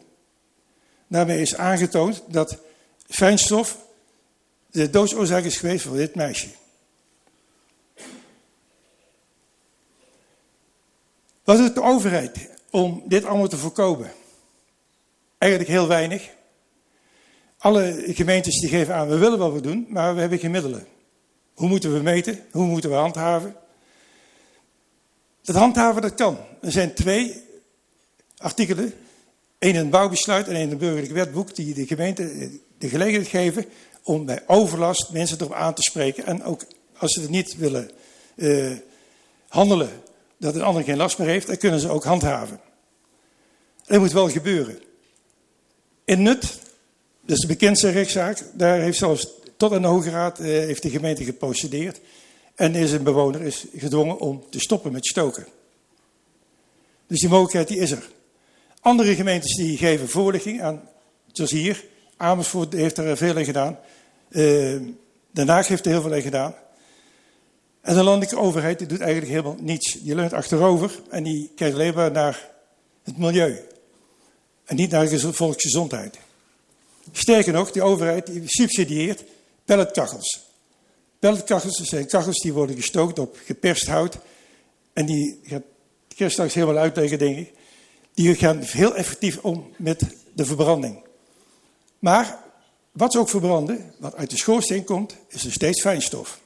Daarmee 1.07 1.41
is 1.41 1.57
aangetoond 1.57 2.23
dat 2.29 2.59
fijnstof 3.09 3.79
de 4.71 4.91
doodsoorzaak 4.91 5.45
is 5.45 5.57
geweest 5.57 5.85
voor 5.85 5.97
dit 5.97 6.15
meisje. 6.15 6.49
Wat 11.45 11.57
doet 11.57 11.75
de 11.75 11.83
overheid 11.83 12.49
om 12.71 13.03
dit 13.07 13.25
allemaal 13.25 13.49
te 13.49 13.57
voorkomen? 13.57 14.11
Eigenlijk 15.47 15.79
heel 15.79 15.89
weinig. 15.89 16.31
Alle 17.59 18.05
gemeentes 18.07 18.61
die 18.61 18.69
geven 18.69 18.95
aan, 18.95 19.09
we 19.09 19.17
willen 19.17 19.39
wat 19.39 19.63
doen, 19.63 19.87
maar 19.89 20.15
we 20.15 20.21
hebben 20.21 20.39
geen 20.39 20.51
middelen. 20.51 20.87
Hoe 21.55 21.69
moeten 21.69 21.93
we 21.93 22.01
meten? 22.01 22.41
Hoe 22.51 22.67
moeten 22.67 22.91
we 22.91 22.97
handhaven? 22.97 23.57
Dat 25.43 25.57
handhaven, 25.57 26.03
dat 26.03 26.15
kan. 26.15 26.39
Er 26.61 26.73
zijn 26.73 26.95
twee 26.95 27.43
artikelen. 28.37 28.95
Eén 29.59 29.71
in 29.71 29.77
het 29.77 29.91
bouwbesluit 29.91 30.49
en 30.49 30.55
één 30.55 30.63
in 30.63 30.69
het 30.69 30.79
burgerlijk 30.79 31.13
wetboek 31.13 31.55
die 31.55 31.75
de 31.75 31.87
gemeente 31.87 32.51
de 32.79 32.89
gelegenheid 32.89 33.29
geven 33.29 33.65
om 34.03 34.25
bij 34.25 34.43
overlast 34.47 35.13
mensen 35.13 35.41
erop 35.41 35.53
aan 35.53 35.75
te 35.75 35.83
spreken. 35.83 36.27
En 36.27 36.45
ook 36.45 36.65
als 36.97 37.13
ze 37.13 37.21
het 37.21 37.31
niet 37.31 37.57
willen 37.57 37.91
uh, 38.37 38.73
handelen, 39.49 39.91
dat 40.39 40.55
een 40.55 40.63
ander 40.63 40.83
geen 40.83 40.97
last 40.97 41.19
meer 41.19 41.29
heeft, 41.29 41.47
dan 41.47 41.57
kunnen 41.57 41.81
ze 41.81 41.89
ook 41.89 42.05
handhaven. 42.05 42.61
Dat 43.85 44.01
moet 44.01 44.13
wel 44.13 44.29
gebeuren. 44.29 44.85
In 46.07 46.23
Nut, 46.23 46.59
is 47.25 47.39
de 47.39 47.47
bekendste 47.47 47.91
rechtszaak, 47.91 48.43
daar 48.53 48.81
heeft 48.81 48.99
zelfs 48.99 49.29
tot 49.57 49.73
aan 49.73 49.83
de 49.83 49.89
Hoge 49.89 50.11
Raad 50.11 50.41
uh, 50.41 50.47
heeft 50.47 50.83
de 50.83 50.91
gemeente 50.91 51.25
geprocedeerd. 51.25 52.01
En 52.55 52.75
is 52.75 52.93
een 52.93 53.03
bewoner 53.03 53.43
is 53.43 53.65
gedwongen 53.77 54.19
om 54.19 54.45
te 54.51 54.61
stoppen 54.61 54.93
met 54.93 55.07
stoken. 55.07 55.47
Dus 57.07 57.21
die 57.21 57.29
mogelijkheid 57.29 57.69
die 57.69 57.79
is 57.79 57.91
er. 57.91 58.11
Andere 58.81 59.15
gemeentes 59.15 59.55
die 59.55 59.77
geven 59.77 60.09
voorlichting 60.09 60.63
aan, 60.63 60.89
zoals 61.33 61.51
hier, 61.51 61.85
Amersfoort 62.17 62.73
heeft 62.73 62.99
er 62.99 63.17
veel 63.17 63.37
in 63.37 63.45
gedaan. 63.45 63.79
Uh, 64.31 64.81
Haag 65.33 65.69
heeft 65.69 65.85
er 65.85 65.91
heel 65.91 66.03
veel 66.03 66.15
in 66.15 66.23
gedaan. 66.23 66.55
En 67.81 67.95
de 67.95 68.03
landelijke 68.03 68.39
overheid 68.39 68.79
die 68.79 68.89
doet 68.89 69.01
eigenlijk 69.01 69.31
helemaal 69.31 69.57
niets. 69.61 69.93
Die 69.93 70.15
leunt 70.15 70.33
achterover 70.33 71.01
en 71.11 71.23
die 71.23 71.53
kijkt 71.57 71.75
alleen 71.75 71.95
maar 71.95 72.11
naar 72.11 72.51
het 73.03 73.19
milieu. 73.19 73.59
En 74.67 74.77
niet 74.77 74.91
naar 74.91 75.09
de 75.09 75.33
volksgezondheid. 75.33 76.19
Sterker 77.13 77.53
nog, 77.53 77.71
die 77.71 77.83
overheid 77.83 78.27
die 78.27 78.43
subsidieert 78.45 79.25
pelletkachels. 79.65 80.41
Pelletkachels 81.19 81.77
zijn 81.77 82.07
kachels 82.07 82.41
die 82.41 82.53
worden 82.53 82.77
gestookt 82.77 83.19
op 83.19 83.39
geperst 83.45 83.87
hout. 83.87 84.19
En 84.93 85.07
die 85.07 85.41
gaat 86.09 86.31
straks 86.31 86.55
helemaal 86.55 86.83
uitleggen, 86.83 87.19
denk 87.19 87.37
ik. 87.37 87.53
Die 88.15 88.35
gaan 88.35 88.59
heel 88.61 88.95
effectief 88.95 89.39
om 89.39 89.73
met 89.77 90.03
de 90.35 90.45
verbranding. 90.45 91.05
Maar 91.99 92.39
wat 92.93 93.13
ze 93.13 93.19
ook 93.19 93.29
verbranden, 93.29 93.93
wat 93.99 94.15
uit 94.15 94.31
de 94.31 94.37
schoorsteen 94.37 94.85
komt, 94.85 95.17
is 95.29 95.45
er 95.45 95.53
steeds 95.53 95.81
fijnstof. 95.81 96.41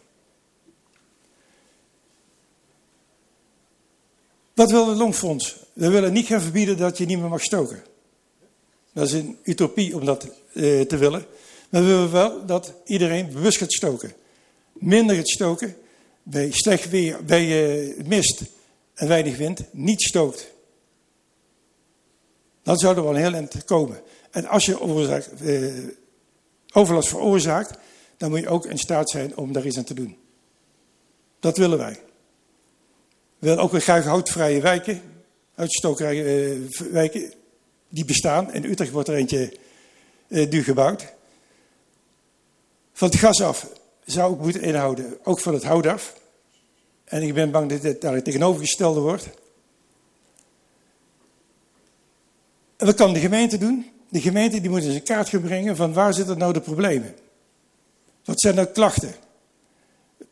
Wat 4.55 4.71
wil 4.71 4.89
het 4.89 4.99
Longfonds? 4.99 5.57
We 5.73 5.89
willen 5.89 6.13
niet 6.13 6.27
gaan 6.27 6.41
verbieden 6.41 6.77
dat 6.77 6.99
je 6.99 7.07
niet 7.07 7.19
meer 7.19 7.29
mag 7.29 7.43
stoken. 7.43 7.83
Dat 8.93 9.07
is 9.07 9.13
een 9.13 9.39
utopie 9.43 9.95
om 9.95 10.05
dat 10.05 10.25
uh, 10.53 10.81
te 10.81 10.97
willen. 10.97 11.27
Maar 11.71 11.83
we 11.83 11.87
willen 11.87 12.13
wel 12.13 12.47
dat 12.47 12.75
iedereen 12.85 13.33
bewust 13.33 13.59
gaat 13.59 13.73
stoken. 13.73 14.13
Minder 14.73 15.17
gaat 15.17 15.29
stoken, 15.29 15.77
bij 16.23 16.51
slecht 16.51 16.91
weer, 16.91 17.25
bij 17.25 17.75
uh, 17.79 18.05
mist 18.05 18.43
en 18.95 19.09
weinig 19.09 19.37
wind, 19.37 19.65
niet 19.73 20.03
stookt. 20.03 20.51
Dan 22.63 22.77
zou 22.77 22.97
er 22.97 23.03
wel 23.03 23.15
een 23.15 23.21
heel 23.21 23.33
eind 23.33 23.65
komen. 23.65 24.01
En 24.31 24.47
als 24.47 24.67
je 24.67 24.73
uh, 25.43 25.89
overlast 26.73 27.09
veroorzaakt, 27.09 27.79
dan 28.17 28.31
moet 28.31 28.41
je 28.41 28.49
ook 28.49 28.67
in 28.67 28.79
staat 28.79 29.11
zijn 29.11 29.37
om 29.37 29.53
daar 29.53 29.67
iets 29.67 29.79
aan 29.79 29.85
te 29.85 29.95
doen. 29.95 30.17
Dat 31.41 31.57
willen 31.57 31.79
wij. 31.79 32.01
We 33.39 33.47
willen 33.47 33.63
ook 33.63 33.73
weer 33.73 33.81
graag 33.81 34.05
houtvrije 34.05 34.61
wijken, 34.61 35.03
uitstokerij 35.55 36.49
uh, 36.49 36.69
wijken, 36.91 37.33
die 37.91 38.05
bestaan. 38.05 38.53
In 38.53 38.65
Utrecht 38.65 38.91
wordt 38.91 39.09
er 39.09 39.15
eentje 39.15 39.57
uh, 40.29 40.49
nu 40.49 40.63
gebouwd. 40.63 41.13
Van 42.93 43.09
het 43.09 43.19
gas 43.19 43.43
af 43.43 43.67
zou 44.05 44.35
ik 44.35 44.41
moeten 44.41 44.63
inhouden, 44.63 45.19
ook 45.25 45.41
van 45.41 45.55
het 45.55 45.65
hout 45.65 45.87
af. 45.87 46.15
En 47.05 47.23
ik 47.23 47.35
ben 47.35 47.51
bang 47.51 47.71
dat 47.71 47.83
het 47.83 48.01
daar 48.01 48.15
het 48.15 48.25
tegenovergestelde 48.25 49.01
wordt. 49.01 49.29
En 52.77 52.87
wat 52.87 52.95
kan 52.95 53.13
de 53.13 53.21
gemeente 53.21 53.59
doen? 53.59 53.91
De 54.09 54.21
gemeente 54.21 54.61
die 54.61 54.71
moet 54.71 54.85
eens 54.85 54.95
een 54.95 55.03
kaart 55.03 55.29
gaan 55.29 55.41
brengen 55.41 55.77
van 55.77 55.93
waar 55.93 56.15
zitten 56.15 56.39
nou 56.39 56.53
de 56.53 56.61
problemen. 56.61 57.15
Wat 58.25 58.41
zijn 58.41 58.55
nou 58.55 58.67
klachten? 58.67 59.15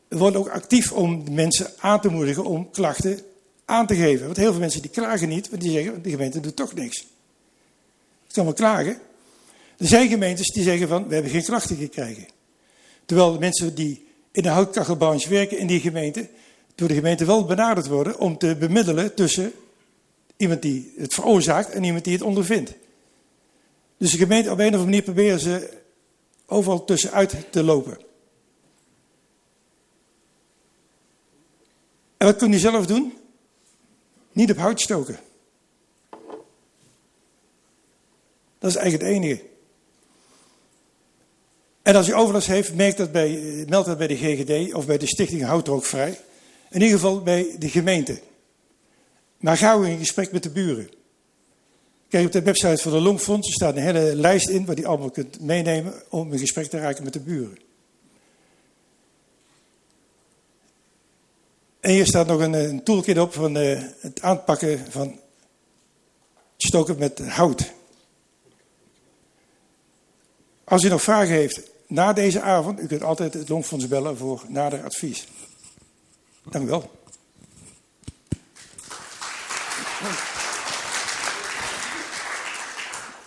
We 0.08 0.18
worden 0.18 0.40
ook 0.40 0.48
actief 0.48 0.92
om 0.92 1.24
mensen 1.30 1.70
aan 1.78 2.00
te 2.00 2.08
moedigen 2.08 2.44
om 2.44 2.70
klachten 2.70 3.20
aan 3.64 3.86
te 3.86 3.94
geven. 3.94 4.24
Want 4.24 4.36
heel 4.36 4.50
veel 4.50 4.60
mensen 4.60 4.82
die 4.82 4.90
klagen 4.90 5.28
niet, 5.28 5.50
want 5.50 5.62
die 5.62 5.70
zeggen 5.70 6.02
de 6.02 6.10
gemeente 6.10 6.40
doet 6.40 6.56
toch 6.56 6.74
niks. 6.74 7.06
Ik 8.28 8.34
kan 8.34 8.44
wel 8.44 8.52
klagen. 8.52 8.98
Er 9.78 9.86
zijn 9.86 10.08
gemeentes 10.08 10.52
die 10.52 10.62
zeggen 10.62 10.88
van 10.88 11.08
we 11.08 11.14
hebben 11.14 11.32
geen 11.32 11.44
klachten 11.44 11.76
gekregen. 11.76 12.26
Terwijl 13.04 13.32
de 13.32 13.38
mensen 13.38 13.74
die 13.74 14.06
in 14.32 14.42
de 14.42 14.48
houtkachelbranche 14.48 15.28
werken 15.28 15.58
in 15.58 15.66
die 15.66 15.80
gemeente, 15.80 16.28
door 16.74 16.88
de 16.88 16.94
gemeente 16.94 17.24
wel 17.24 17.44
benaderd 17.44 17.86
worden 17.86 18.18
om 18.18 18.38
te 18.38 18.56
bemiddelen 18.56 19.14
tussen 19.14 19.52
iemand 20.36 20.62
die 20.62 20.92
het 20.96 21.14
veroorzaakt 21.14 21.70
en 21.70 21.84
iemand 21.84 22.04
die 22.04 22.12
het 22.12 22.22
ondervindt. 22.22 22.72
Dus 23.96 24.10
de 24.10 24.18
gemeente 24.18 24.50
op 24.50 24.58
een 24.58 24.66
of 24.66 24.72
andere 24.72 24.84
manier 24.84 25.02
proberen 25.02 25.40
ze 25.40 25.78
overal 26.46 26.84
tussenuit 26.84 27.34
te 27.50 27.62
lopen. 27.62 27.98
En 32.16 32.26
wat 32.26 32.36
kun 32.36 32.52
je 32.52 32.58
zelf 32.58 32.86
doen? 32.86 33.12
Niet 34.32 34.50
op 34.50 34.56
hout 34.56 34.80
stoken. 34.80 35.18
Dat 38.58 38.70
is 38.70 38.76
eigenlijk 38.76 39.04
het 39.04 39.22
enige. 39.22 39.42
En 41.82 41.94
als 41.94 42.06
je 42.06 42.14
overlast 42.14 42.46
heeft, 42.46 42.74
merk 42.74 42.96
dat 42.96 43.12
bij, 43.12 43.64
meld 43.68 43.86
dat 43.86 43.98
bij 43.98 44.06
de 44.06 44.16
GGD 44.16 44.74
of 44.74 44.86
bij 44.86 44.98
de 44.98 45.06
Stichting 45.06 45.42
Houtrookvrij. 45.42 46.20
In 46.70 46.80
ieder 46.80 46.98
geval 46.98 47.22
bij 47.22 47.56
de 47.58 47.68
gemeente. 47.68 48.20
Maar 49.38 49.56
ga 49.56 49.80
we 49.80 49.90
in 49.90 49.98
gesprek 49.98 50.32
met 50.32 50.42
de 50.42 50.50
buren. 50.50 50.90
Kijk, 52.08 52.26
op 52.26 52.32
de 52.32 52.42
website 52.42 52.82
van 52.82 52.92
de 52.92 53.00
Longfonds 53.00 53.52
staat 53.52 53.76
een 53.76 53.82
hele 53.82 54.14
lijst 54.14 54.48
in 54.48 54.64
waar 54.64 54.76
je 54.76 54.86
allemaal 54.86 55.10
kunt 55.10 55.40
meenemen 55.40 56.02
om 56.08 56.32
in 56.32 56.38
gesprek 56.38 56.66
te 56.66 56.78
raken 56.78 57.04
met 57.04 57.12
de 57.12 57.20
buren. 57.20 57.58
En 61.80 61.90
hier 61.90 62.06
staat 62.06 62.26
nog 62.26 62.40
een, 62.40 62.52
een 62.52 62.82
toolkit 62.82 63.18
op 63.18 63.32
van 63.32 63.56
uh, 63.56 63.82
het 64.00 64.22
aanpakken 64.22 64.86
van 64.90 65.20
stoken 66.56 66.98
met 66.98 67.18
hout. 67.18 67.72
Als 70.68 70.84
u 70.84 70.88
nog 70.88 71.02
vragen 71.02 71.34
heeft 71.34 71.60
na 71.86 72.12
deze 72.12 72.40
avond, 72.40 72.80
u 72.80 72.86
kunt 72.86 73.02
altijd 73.02 73.34
het 73.34 73.48
Longfonds 73.48 73.88
bellen 73.88 74.16
voor 74.16 74.44
nader 74.48 74.84
advies. 74.84 75.28
Dank 76.50 76.64
u 76.64 76.68
wel. 76.68 76.90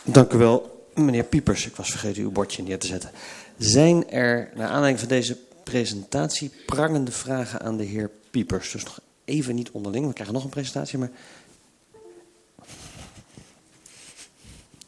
Dank 0.04 0.34
u 0.34 0.38
wel, 0.38 0.88
meneer 0.96 1.24
Piepers. 1.24 1.66
Ik 1.66 1.76
was 1.76 1.90
vergeten 1.90 2.24
uw 2.24 2.32
bordje 2.32 2.64
neer 2.64 2.80
te 2.80 2.88
zetten. 2.88 3.12
Zijn 3.58 4.10
er, 4.10 4.52
naar 4.56 4.68
aanleiding 4.68 5.00
van 5.00 5.08
deze 5.08 5.38
presentatie, 5.64 6.52
prangende 6.66 7.12
vragen 7.12 7.62
aan 7.62 7.78
de 7.78 7.84
heer 7.84 8.10
Piepers? 8.32 8.72
Dus 8.72 8.84
nog 8.84 9.00
even 9.26 9.56
niet 9.56 9.72
onderling, 9.72 10.08
we 10.08 10.14
krijgen 10.14 10.34
nog 10.34 10.44
een 10.44 10.50
presentatie, 10.50 10.98
maar... 10.98 11.12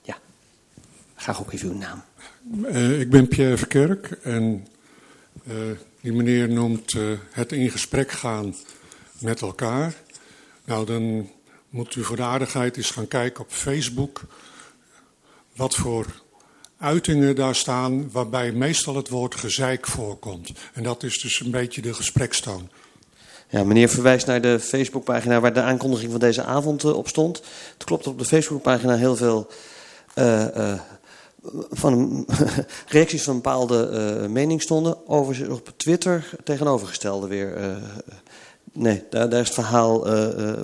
Ja, 0.01 0.17
graag 1.15 1.39
ook 1.39 1.51
even 1.51 1.69
uw 1.69 1.77
naam. 1.77 2.03
Uh, 2.51 2.99
ik 2.99 3.09
ben 3.09 3.27
Pierre 3.27 3.57
Verkerk 3.57 4.11
en 4.23 4.67
uh, 5.47 5.55
die 6.01 6.13
meneer 6.13 6.49
noemt 6.49 6.93
uh, 6.93 7.17
het 7.31 7.51
in 7.51 7.69
gesprek 7.69 8.11
gaan 8.11 8.55
met 9.19 9.41
elkaar. 9.41 9.93
Nou, 10.65 10.85
dan 10.85 11.29
moet 11.69 11.95
u 11.95 12.03
voor 12.03 12.15
de 12.15 12.21
aardigheid 12.21 12.77
eens 12.77 12.91
gaan 12.91 13.07
kijken 13.07 13.43
op 13.43 13.51
Facebook 13.51 14.21
wat 15.55 15.75
voor 15.75 16.05
uitingen 16.77 17.35
daar 17.35 17.55
staan 17.55 18.11
waarbij 18.11 18.51
meestal 18.51 18.95
het 18.95 19.09
woord 19.09 19.35
gezeik 19.35 19.87
voorkomt. 19.87 20.51
En 20.73 20.83
dat 20.83 21.03
is 21.03 21.21
dus 21.21 21.39
een 21.39 21.51
beetje 21.51 21.81
de 21.81 21.93
gesprekstoon. 21.93 22.69
Ja, 23.49 23.63
meneer 23.63 23.89
verwijst 23.89 24.25
naar 24.25 24.41
de 24.41 24.59
Facebookpagina 24.59 25.39
waar 25.39 25.53
de 25.53 25.61
aankondiging 25.61 26.11
van 26.11 26.19
deze 26.19 26.43
avond 26.43 26.83
op 26.83 27.07
stond. 27.07 27.41
Het 27.73 27.83
klopt 27.83 28.07
op 28.07 28.19
de 28.19 28.25
Facebookpagina 28.25 28.95
heel 28.95 29.15
veel 29.15 29.51
van, 31.69 32.25
reacties 32.87 33.23
van 33.23 33.35
bepaalde 33.35 33.89
uh, 34.21 34.29
mening 34.29 34.61
stonden. 34.61 35.07
Overigens 35.07 35.49
op 35.59 35.73
Twitter 35.75 36.29
tegenovergestelde 36.43 37.27
weer. 37.27 37.81
nee, 38.71 39.03
daar, 39.09 39.33
is 39.33 39.37
het 39.37 39.53
verhaal 39.53 39.99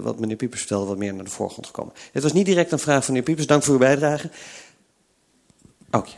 wat 0.02 0.20
meneer 0.20 0.36
Piepers 0.36 0.60
vertelde 0.60 0.88
wat 0.88 0.98
meer 0.98 1.14
naar 1.14 1.24
de 1.24 1.30
voorgrond 1.30 1.66
gekomen. 1.66 1.94
Het 2.12 2.24
was 2.24 2.34
niet 2.34 2.46
direct 2.46 2.72
een 2.72 2.80
vraag 2.80 3.06
van 3.06 3.14
meneer 3.14 3.24
Piepers. 3.28 3.48
Dank 3.48 3.64
voor 3.64 3.74
uw 3.74 3.80
bijdrage. 3.80 4.30
Oké. 5.92 6.10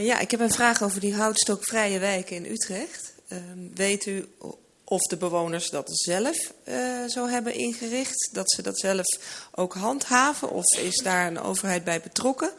Ja, 0.00 0.18
ik 0.18 0.30
heb 0.30 0.40
een 0.40 0.50
vraag 0.50 0.82
over 0.82 1.00
die 1.00 1.14
houtstokvrije 1.14 1.98
wijken 1.98 2.36
in 2.36 2.52
Utrecht. 2.52 3.12
Uh, 3.28 3.38
weet 3.74 4.06
u 4.06 4.28
of 4.84 5.02
de 5.02 5.16
bewoners 5.16 5.70
dat 5.70 5.90
zelf 5.90 6.52
zo 7.08 7.26
hebben 7.28 7.54
ingericht? 7.54 8.28
Dat 8.32 8.50
ze 8.50 8.62
dat 8.62 8.78
zelf 8.78 9.06
ook 9.54 9.74
handhaven? 9.74 10.50
Of 10.50 10.78
is 10.78 11.02
daar 11.02 11.26
een 11.26 11.40
overheid 11.40 11.84
bij 11.84 12.00
betrokken? 12.00 12.50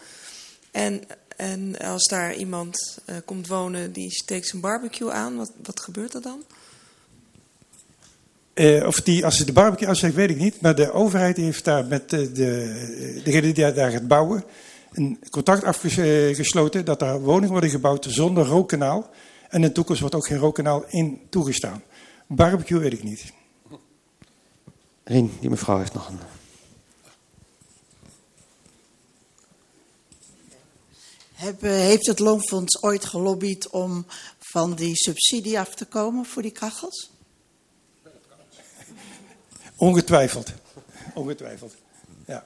En, 0.77 1.01
en 1.35 1.77
als 1.79 2.03
daar 2.03 2.35
iemand 2.35 2.99
uh, 3.09 3.15
komt 3.25 3.47
wonen 3.47 3.91
die 3.91 4.11
steekt 4.11 4.47
zijn 4.47 4.61
barbecue 4.61 5.11
aan, 5.11 5.35
wat, 5.35 5.51
wat 5.63 5.79
gebeurt 5.79 6.13
er 6.13 6.21
dan? 6.21 6.43
Uh, 8.53 8.87
of 8.87 9.01
die, 9.01 9.25
als 9.25 9.37
ze 9.37 9.45
de 9.45 9.51
barbecue 9.51 9.87
aansteekt, 9.87 10.15
weet 10.15 10.29
ik 10.29 10.37
niet. 10.37 10.61
Maar 10.61 10.75
de 10.75 10.91
overheid 10.91 11.37
heeft 11.37 11.63
daar 11.63 11.85
met 11.85 12.09
de, 12.09 12.31
de, 12.31 13.21
degene 13.23 13.53
die 13.53 13.73
daar 13.73 13.91
gaat 13.91 14.07
bouwen 14.07 14.43
een 14.91 15.19
contract 15.29 15.63
afgesloten 15.63 16.85
dat 16.85 16.99
daar 16.99 17.19
woningen 17.19 17.51
worden 17.51 17.69
gebouwd 17.69 18.05
zonder 18.09 18.45
rookkanaal. 18.45 19.09
En 19.49 19.61
in 19.61 19.67
de 19.67 19.71
toekomst 19.71 20.01
wordt 20.01 20.15
ook 20.15 20.27
geen 20.27 20.37
rookkanaal 20.37 20.85
in 20.87 21.21
toegestaan. 21.29 21.83
Barbecue 22.27 22.79
weet 22.79 22.93
ik 22.93 23.03
niet. 23.03 23.33
Rien, 25.03 25.31
die 25.39 25.49
mevrouw 25.49 25.77
heeft 25.77 25.93
nog 25.93 26.09
een. 26.09 26.36
Heeft 31.59 32.07
het 32.07 32.19
Loonfonds 32.19 32.81
ooit 32.81 33.05
gelobbyd 33.05 33.69
om 33.69 34.05
van 34.39 34.75
die 34.75 34.95
subsidie 34.95 35.59
af 35.59 35.75
te 35.75 35.85
komen 35.85 36.25
voor 36.25 36.41
die 36.41 36.51
kachels? 36.51 37.09
Ongetwijfeld. 39.75 40.51
Ongetwijfeld. 41.13 41.75
Ja. 42.25 42.45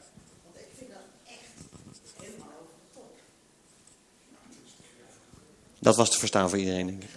Dat 5.80 5.96
was 5.96 6.12
te 6.12 6.20
verstaan 6.20 6.50
voor 6.50 6.58
iedereen, 6.58 6.88
denk 6.88 7.04
ik. 7.04 7.10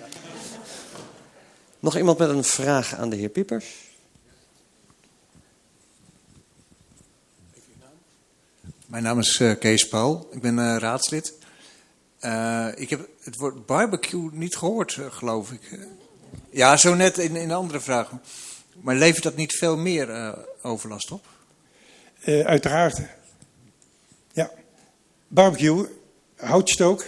Nog 1.78 1.96
iemand 1.96 2.18
met 2.18 2.28
een 2.28 2.44
vraag 2.44 2.94
aan 2.94 3.10
de 3.10 3.16
heer 3.16 3.28
Piepers? 3.28 3.66
Mijn 8.86 9.02
naam 9.02 9.18
is 9.18 9.40
uh, 9.40 9.58
Kees 9.58 9.88
Paul. 9.88 10.28
Ik 10.30 10.40
ben 10.40 10.58
uh, 10.58 10.76
raadslid. 10.78 11.42
Uh, 12.24 12.68
ik 12.74 12.90
heb 12.90 13.08
het 13.20 13.36
woord 13.36 13.66
barbecue 13.66 14.28
niet 14.32 14.56
gehoord, 14.56 14.98
geloof 15.08 15.52
ik. 15.52 15.78
Ja, 16.50 16.76
zo 16.76 16.94
net 16.94 17.18
in, 17.18 17.36
in 17.36 17.50
andere 17.52 17.80
vragen. 17.80 18.22
Maar 18.80 18.94
levert 18.94 19.22
dat 19.22 19.36
niet 19.36 19.52
veel 19.52 19.76
meer 19.76 20.34
overlast 20.62 21.10
op? 21.10 21.26
uiteraard. 22.24 23.00
Ja. 24.32 24.50
Barbecue, 25.28 25.86
houtstook, 26.36 27.04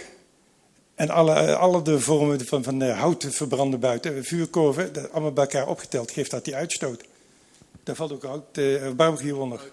en 0.95 1.09
alle, 1.09 1.55
alle 1.55 1.81
de 1.81 1.99
vormen 1.99 2.45
van, 2.45 2.63
van 2.63 2.81
hout 2.81 3.25
verbranden 3.29 3.79
buiten, 3.79 4.23
vuurkorven, 4.23 4.93
dat 4.93 5.11
allemaal 5.11 5.31
bij 5.31 5.43
elkaar 5.43 5.67
opgeteld 5.67 6.11
geeft 6.11 6.31
dat 6.31 6.45
die 6.45 6.55
uitstoot. 6.55 7.03
Daar 7.83 7.95
valt 7.95 8.11
ook 8.11 8.23
hout, 8.23 8.59
barbecue 8.95 9.35
onder. 9.35 9.71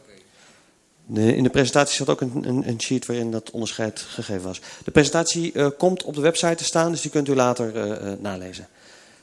In 1.13 1.43
de 1.43 1.51
presentatie 1.51 1.97
zat 1.97 2.09
ook 2.09 2.21
een, 2.21 2.49
een, 2.49 2.69
een, 2.69 2.81
sheet 2.81 3.07
waarin 3.07 3.31
dat 3.31 3.51
onderscheid 3.51 4.01
gegeven 4.01 4.43
was. 4.43 4.61
De 4.85 4.91
presentatie 4.91 5.53
uh, 5.53 5.67
komt 5.79 6.03
op 6.03 6.15
de 6.15 6.21
website 6.21 6.55
te 6.55 6.65
staan, 6.65 6.91
dus 6.91 7.01
die 7.01 7.11
kunt 7.11 7.29
u 7.29 7.35
later 7.35 7.75
uh, 7.77 8.13
nalezen. 8.21 8.69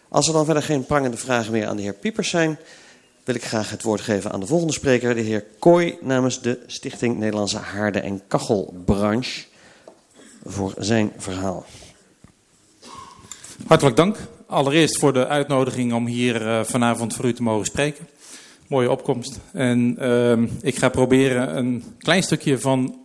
Als 0.10 0.28
er 0.28 0.34
dan 0.34 0.46
verder 0.46 0.64
geen 0.64 0.86
prangende 0.86 1.18
vragen 1.18 1.52
meer 1.52 1.68
aan 1.68 1.76
de 1.76 1.82
heer 1.82 1.94
Piepers 1.94 2.30
zijn, 2.30 2.60
wil 3.24 3.36
ik 3.36 3.44
graag 3.44 3.70
het 3.70 3.84
woord 3.84 4.02
geven 4.02 4.32
aan 4.32 4.40
de 4.40 4.46
volgende 4.46 4.74
spreker, 4.74 5.16
de 5.16 5.22
heer 5.22 5.46
Kooi 5.60 5.98
namens 6.02 6.42
de 6.42 6.60
Stichting 6.68 7.18
Nederlandse 7.18 7.58
Haarde- 7.58 8.00
en 8.00 8.22
Kachelbranche, 8.28 9.44
voor 10.44 10.74
zijn 10.78 11.12
verhaal. 11.18 11.66
Hartelijk 13.68 13.96
dank. 13.96 14.18
Allereerst 14.46 14.98
voor 14.98 15.14
de 15.14 15.28
uitnodiging 15.28 15.94
om 15.94 16.06
hier 16.06 16.66
vanavond 16.66 17.14
voor 17.14 17.26
u 17.26 17.34
te 17.34 17.44
mogen 17.44 17.66
spreken. 17.66 18.08
Mooie 18.72 18.92
opkomst. 18.92 19.40
En 19.54 19.98
uh, 20.00 20.38
ik 20.62 20.76
ga 20.76 20.90
proberen 20.90 21.58
een 21.58 21.84
klein 21.98 22.24
stukje 22.24 22.60
van 22.60 23.00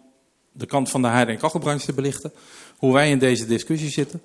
de 0.52 0.66
kant 0.66 0.90
van 0.90 1.02
de 1.02 1.08
haarde- 1.08 1.32
en 1.32 1.38
kachelbranche 1.38 1.86
te 1.86 1.92
belichten. 1.92 2.32
Hoe 2.76 2.92
wij 2.92 3.10
in 3.10 3.18
deze 3.18 3.46
discussie 3.46 3.90
zitten. 3.90 4.22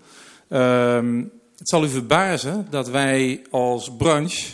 Uh, 0.49 1.23
het 1.57 1.69
zal 1.69 1.83
u 1.83 1.89
verbazen 1.89 2.67
dat 2.69 2.89
wij 2.89 3.41
als 3.49 3.91
branche 3.97 4.47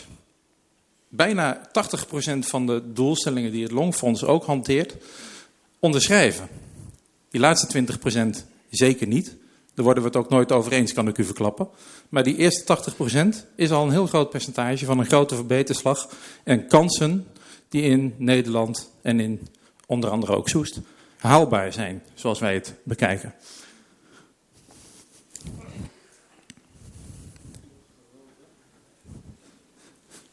bijna 1.08 1.60
80% 1.66 2.38
van 2.38 2.66
de 2.66 2.82
doelstellingen 2.92 3.52
die 3.52 3.62
het 3.62 3.72
Longfonds 3.72 4.24
ook 4.24 4.44
hanteert, 4.44 4.94
onderschrijven. 5.78 6.48
Die 7.30 7.40
laatste 7.40 7.84
20% 8.42 8.44
zeker 8.70 9.06
niet. 9.06 9.34
Daar 9.78 9.86
worden 9.86 10.04
we 10.04 10.08
het 10.08 10.18
ook 10.18 10.30
nooit 10.30 10.52
over 10.52 10.72
eens, 10.72 10.92
kan 10.92 11.08
ik 11.08 11.18
u 11.18 11.24
verklappen. 11.24 11.68
Maar 12.08 12.22
die 12.22 12.36
eerste 12.36 12.78
80% 13.44 13.54
is 13.54 13.70
al 13.70 13.84
een 13.84 13.90
heel 13.90 14.06
groot 14.06 14.30
percentage 14.30 14.84
van 14.84 14.98
een 14.98 15.06
grote 15.06 15.34
verbeterslag 15.34 16.08
en 16.44 16.66
kansen 16.66 17.26
die 17.68 17.82
in 17.82 18.14
Nederland 18.16 18.90
en 19.02 19.20
in 19.20 19.48
onder 19.86 20.10
andere 20.10 20.36
ook 20.36 20.48
Soest 20.48 20.80
haalbaar 21.18 21.72
zijn, 21.72 22.02
zoals 22.14 22.38
wij 22.38 22.54
het 22.54 22.74
bekijken. 22.82 23.34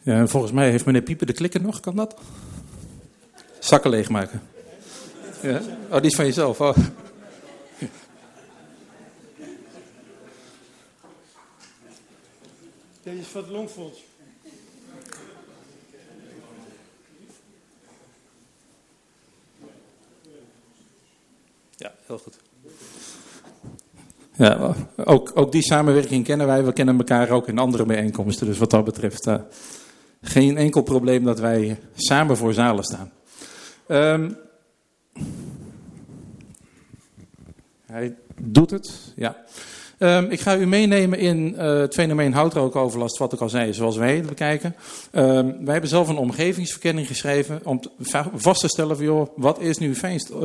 Ja, 0.01 0.17
en 0.17 0.29
volgens 0.29 0.51
mij 0.51 0.69
heeft 0.69 0.85
meneer 0.85 1.01
Pieper 1.01 1.27
de 1.27 1.33
klikker 1.33 1.61
nog, 1.61 1.79
kan 1.79 1.95
dat? 1.95 2.15
Zakken 3.59 3.89
leegmaken. 3.89 4.41
Ja? 5.41 5.61
Oh, 5.89 5.97
die 5.97 6.09
is 6.09 6.15
van 6.15 6.25
jezelf. 6.25 6.61
Oh. 6.61 6.77
Deze 13.05 13.19
is 13.19 13.27
van 13.27 13.41
het 13.41 13.51
Longfonds. 13.51 14.03
Ja, 21.75 21.93
heel 22.05 22.17
goed. 22.17 22.37
Ja, 24.31 24.75
ook, 24.95 25.31
ook 25.33 25.51
die 25.51 25.63
samenwerking 25.63 26.23
kennen 26.23 26.47
wij. 26.47 26.63
We 26.63 26.73
kennen 26.73 26.97
elkaar 26.97 27.29
ook 27.29 27.47
in 27.47 27.57
andere 27.57 27.85
bijeenkomsten. 27.85 28.47
Dus 28.47 28.57
wat 28.57 28.69
dat 28.69 28.85
betreft 28.85 29.27
uh, 29.27 29.41
geen 30.21 30.57
enkel 30.57 30.81
probleem 30.81 31.23
dat 31.23 31.39
wij 31.39 31.79
samen 31.95 32.37
voor 32.37 32.53
zalen 32.53 32.83
staan. 32.83 33.11
Um, 33.87 34.37
hij 37.85 38.15
doet 38.41 38.69
het, 38.69 39.13
ja. 39.15 39.45
Um, 39.99 40.29
ik 40.29 40.39
ga 40.39 40.57
u 40.57 40.65
meenemen 40.67 41.19
in 41.19 41.53
uh, 41.53 41.79
het 41.79 41.93
fenomeen 41.93 42.33
houtrookoverlast, 42.33 43.17
wat 43.17 43.33
ik 43.33 43.39
al 43.39 43.49
zei, 43.49 43.73
zoals 43.73 43.97
wij 43.97 44.21
bekijken. 44.21 44.75
Um, 45.11 45.63
wij 45.63 45.71
hebben 45.71 45.89
zelf 45.89 46.07
een 46.07 46.17
omgevingsverkenning 46.17 47.07
geschreven 47.07 47.61
om 47.63 47.79
vast 48.35 48.61
te 48.61 48.67
stellen 48.67 48.97
van, 48.97 49.29
wat 49.35 49.59
is 49.59 49.77
nu 49.77 49.95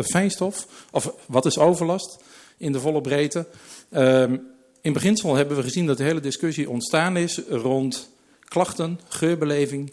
fijnstof, 0.02 0.66
of 0.90 1.14
wat 1.26 1.46
is 1.46 1.58
overlast 1.58 2.18
in 2.56 2.72
de 2.72 2.80
volle 2.80 3.00
breedte. 3.00 3.46
Um, 3.90 4.42
in 4.80 4.92
beginsel 4.92 5.34
hebben 5.34 5.56
we 5.56 5.62
gezien 5.62 5.86
dat 5.86 5.96
de 5.96 6.04
hele 6.04 6.20
discussie 6.20 6.70
ontstaan 6.70 7.16
is 7.16 7.40
rond 7.48 8.10
klachten, 8.44 9.00
geurbeleving 9.08 9.92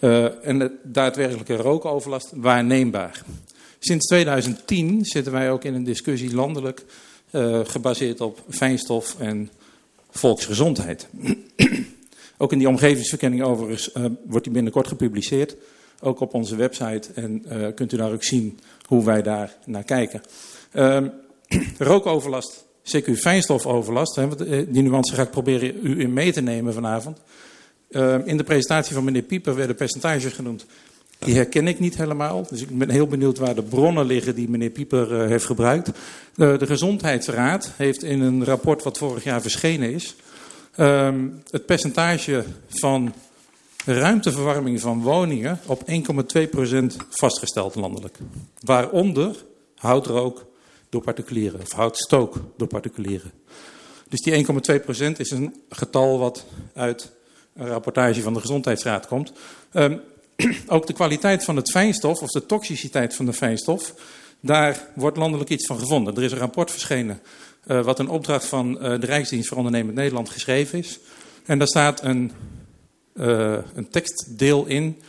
uh, 0.00 0.46
en 0.46 0.58
de 0.58 0.70
daadwerkelijke 0.82 1.56
rookoverlast 1.56 2.32
waarneembaar. 2.34 3.22
Sinds 3.78 4.06
2010 4.06 5.04
zitten 5.04 5.32
wij 5.32 5.50
ook 5.50 5.64
in 5.64 5.74
een 5.74 5.84
discussie 5.84 6.34
landelijk 6.34 6.84
gebaseerd 7.64 8.20
op 8.20 8.44
fijnstof 8.48 9.16
en 9.18 9.50
volksgezondheid. 10.12 11.08
ook 12.38 12.52
in 12.52 12.58
die 12.58 12.68
omgevingsverkenning 12.68 13.42
overigens 13.42 13.90
uh, 13.94 14.04
wordt 14.26 14.44
die 14.44 14.52
binnenkort 14.52 14.88
gepubliceerd. 14.88 15.56
Ook 16.00 16.20
op 16.20 16.34
onze 16.34 16.56
website 16.56 17.08
en 17.14 17.44
uh, 17.52 17.66
kunt 17.74 17.92
u 17.92 17.96
daar 17.96 18.12
ook 18.12 18.24
zien 18.24 18.58
hoe 18.86 19.04
wij 19.04 19.22
daar 19.22 19.56
naar 19.64 19.84
kijken. 19.84 20.20
Uh, 20.72 21.06
rookoverlast, 21.78 22.64
CQ 22.96 23.12
fijnstofoverlast, 23.12 24.16
hè, 24.16 24.28
die 24.70 24.82
nuance 24.82 25.14
ga 25.14 25.22
ik 25.22 25.30
proberen 25.30 25.78
u 25.82 26.00
in 26.00 26.12
mee 26.12 26.32
te 26.32 26.40
nemen 26.40 26.74
vanavond. 26.74 27.18
Uh, 27.90 28.26
in 28.26 28.36
de 28.36 28.44
presentatie 28.44 28.94
van 28.94 29.04
meneer 29.04 29.22
Pieper 29.22 29.54
werden 29.54 29.76
percentages 29.76 30.32
genoemd. 30.32 30.66
Die 31.24 31.34
herken 31.34 31.66
ik 31.66 31.78
niet 31.78 31.96
helemaal. 31.96 32.46
Dus 32.48 32.62
ik 32.62 32.78
ben 32.78 32.90
heel 32.90 33.06
benieuwd 33.06 33.38
waar 33.38 33.54
de 33.54 33.62
bronnen 33.62 34.06
liggen 34.06 34.34
die 34.34 34.48
meneer 34.48 34.70
Pieper 34.70 35.12
uh, 35.12 35.28
heeft 35.28 35.44
gebruikt. 35.44 35.88
Uh, 35.88 36.58
de 36.58 36.66
Gezondheidsraad 36.66 37.72
heeft 37.76 38.02
in 38.02 38.20
een 38.20 38.44
rapport 38.44 38.82
wat 38.82 38.98
vorig 38.98 39.24
jaar 39.24 39.42
verschenen 39.42 39.92
is... 39.92 40.16
Um, 40.76 41.42
het 41.50 41.66
percentage 41.66 42.44
van 42.68 43.14
ruimteverwarming 43.84 44.80
van 44.80 45.02
woningen 45.02 45.60
op 45.66 45.82
1,2% 45.90 45.96
vastgesteld 47.10 47.74
landelijk. 47.74 48.18
Waaronder 48.60 49.44
houtrook 49.76 50.46
door 50.88 51.02
particulieren, 51.02 51.60
of 51.60 51.72
houtstook 51.72 52.36
door 52.56 52.68
particulieren. 52.68 53.30
Dus 54.08 54.20
die 54.20 54.46
1,2% 54.46 55.16
is 55.16 55.30
een 55.30 55.54
getal 55.68 56.18
wat 56.18 56.46
uit 56.74 57.12
een 57.54 57.66
rapportage 57.66 58.22
van 58.22 58.34
de 58.34 58.40
Gezondheidsraad 58.40 59.06
komt. 59.06 59.32
Um, 59.72 60.00
ook 60.66 60.86
de 60.86 60.92
kwaliteit 60.92 61.44
van 61.44 61.56
het 61.56 61.70
fijnstof, 61.70 62.22
of 62.22 62.30
de 62.30 62.46
toxiciteit 62.46 63.14
van 63.14 63.26
de 63.26 63.32
fijnstof, 63.32 63.94
daar 64.40 64.88
wordt 64.94 65.16
landelijk 65.16 65.50
iets 65.50 65.66
van 65.66 65.78
gevonden. 65.78 66.16
Er 66.16 66.22
is 66.22 66.32
een 66.32 66.38
rapport 66.38 66.70
verschenen, 66.70 67.20
uh, 67.66 67.84
wat 67.84 67.98
een 67.98 68.08
opdracht 68.08 68.46
van 68.46 68.70
uh, 68.72 69.00
de 69.00 69.06
Rijksdienst 69.06 69.48
voor 69.48 69.56
Ondernemend 69.56 69.94
Nederland 69.94 70.30
geschreven 70.30 70.78
is. 70.78 70.98
En 71.46 71.58
daar 71.58 71.68
staat 71.68 72.02
een, 72.02 72.32
uh, 73.14 73.56
een 73.74 73.88
tekstdeel 73.90 74.66
in. 74.66 75.00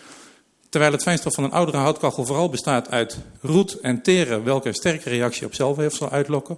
Terwijl 0.70 0.94
het 0.94 1.04
fijnstof 1.04 1.34
van 1.34 1.44
een 1.44 1.52
oudere 1.52 1.78
houtkachel 1.78 2.26
vooral 2.26 2.50
bestaat 2.50 2.90
uit 2.90 3.18
roet 3.42 3.80
en 3.80 4.02
teren, 4.02 4.44
welke 4.44 4.68
een 4.68 4.74
sterke 4.74 5.10
reactie 5.10 5.46
op 5.46 5.54
celweefsel 5.54 6.10
uitlokken, 6.10 6.58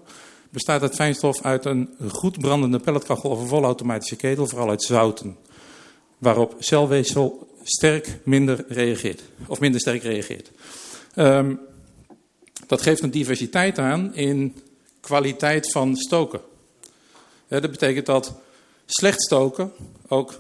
bestaat 0.49 0.81
het 0.81 0.95
fijnstof 0.95 1.41
uit 1.41 1.65
een 1.65 1.89
goed 2.11 2.39
brandende 2.39 2.79
pelletkachel 2.79 3.29
of 3.29 3.39
een 3.39 3.47
volautomatische 3.47 4.15
ketel, 4.15 4.47
vooral 4.47 4.69
uit 4.69 4.83
zouten. 4.83 5.38
Waarop 6.17 6.56
celweefsel 6.60 7.47
sterk 7.63 8.17
minder 8.23 8.65
reageert. 8.67 9.21
Of 9.47 9.60
minder 9.60 9.82
sterk 9.82 10.04
reageert. 10.04 10.51
Um, 11.15 11.59
dat 12.68 12.82
geeft 12.82 13.01
een 13.01 13.11
diversiteit 13.11 13.78
aan 13.78 14.16
in 14.16 14.55
kwaliteit 14.99 15.72
van 15.72 15.95
stoken. 15.95 16.41
Dat 17.47 17.72
betekent 17.72 18.05
dat 18.05 18.34
slecht 18.86 19.22
stoken 19.22 19.72
ook 20.07 20.39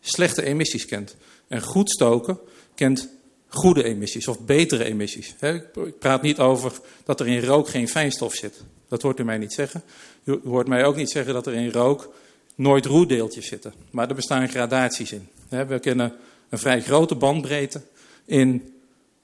slechte 0.00 0.42
emissies 0.42 0.86
kent. 0.86 1.16
En 1.48 1.62
goed 1.62 1.90
stoken 1.90 2.38
kent 2.74 3.08
goede 3.48 3.84
emissies 3.84 4.28
of 4.28 4.40
betere 4.40 4.84
emissies. 4.84 5.34
Ik 5.40 5.98
praat 5.98 6.22
niet 6.22 6.38
over 6.38 6.72
dat 7.04 7.20
er 7.20 7.26
in 7.26 7.44
rook 7.44 7.68
geen 7.68 7.88
fijnstof 7.88 8.34
zit. 8.34 8.64
Dat 8.88 9.02
hoort 9.02 9.20
u 9.20 9.24
mij 9.24 9.38
niet 9.38 9.52
zeggen. 9.52 9.82
U 10.24 10.40
hoort 10.44 10.68
mij 10.68 10.84
ook 10.84 10.96
niet 10.96 11.10
zeggen 11.10 11.34
dat 11.34 11.46
er 11.46 11.54
in 11.54 11.70
rook 11.70 12.14
nooit 12.56 12.86
roerdeeltjes 12.86 13.46
zitten. 13.46 13.74
Maar 13.90 14.08
er 14.08 14.14
bestaan 14.14 14.48
gradaties 14.48 15.12
in. 15.12 15.28
We 15.48 15.78
kennen 15.78 16.12
een 16.48 16.58
vrij 16.58 16.82
grote 16.82 17.14
bandbreedte 17.14 17.82
in 18.24 18.74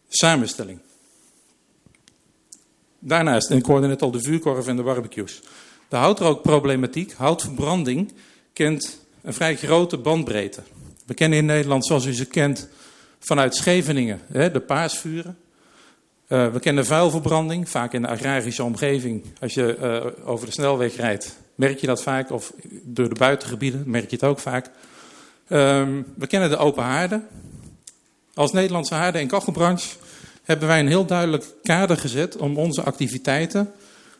samenstelling. 0.08 0.78
Daarnaast, 2.98 3.50
en 3.50 3.56
ik 3.56 3.64
hoorde 3.64 3.86
net 3.86 4.02
al 4.02 4.10
de 4.10 4.20
vuurkorf 4.20 4.66
en 4.66 4.76
de 4.76 4.82
barbecues. 4.82 5.42
De 5.88 5.96
houtrookproblematiek, 5.96 7.12
houtverbranding, 7.12 8.12
kent 8.52 9.00
een 9.22 9.34
vrij 9.34 9.56
grote 9.56 9.98
bandbreedte. 9.98 10.62
We 11.06 11.14
kennen 11.14 11.38
in 11.38 11.46
Nederland, 11.46 11.86
zoals 11.86 12.04
u 12.04 12.12
ze 12.12 12.24
kent, 12.24 12.68
vanuit 13.18 13.54
Scheveningen, 13.54 14.20
de 14.28 14.62
paasvuren. 14.66 15.38
Uh, 16.28 16.52
we 16.52 16.60
kennen 16.60 16.86
vuilverbranding, 16.86 17.68
vaak 17.68 17.92
in 17.92 18.02
de 18.02 18.08
agrarische 18.08 18.64
omgeving. 18.64 19.24
Als 19.40 19.54
je 19.54 19.76
uh, 19.80 20.28
over 20.28 20.46
de 20.46 20.52
snelweg 20.52 20.96
rijdt, 20.96 21.36
merk 21.54 21.78
je 21.78 21.86
dat 21.86 22.02
vaak. 22.02 22.30
Of 22.30 22.52
door 22.82 23.08
de 23.08 23.14
buitengebieden 23.14 23.82
merk 23.86 24.10
je 24.10 24.16
het 24.16 24.24
ook 24.24 24.38
vaak. 24.38 24.70
Um, 25.48 26.06
we 26.16 26.26
kennen 26.26 26.50
de 26.50 26.56
open 26.56 26.82
haarden. 26.82 27.26
Als 28.34 28.52
Nederlandse 28.52 28.94
haarden- 28.94 29.20
en 29.20 29.26
kachelbranche 29.26 29.88
hebben 30.42 30.68
wij 30.68 30.80
een 30.80 30.88
heel 30.88 31.06
duidelijk 31.06 31.44
kader 31.62 31.96
gezet 31.96 32.36
om 32.36 32.58
onze 32.58 32.82
activiteiten, 32.82 33.72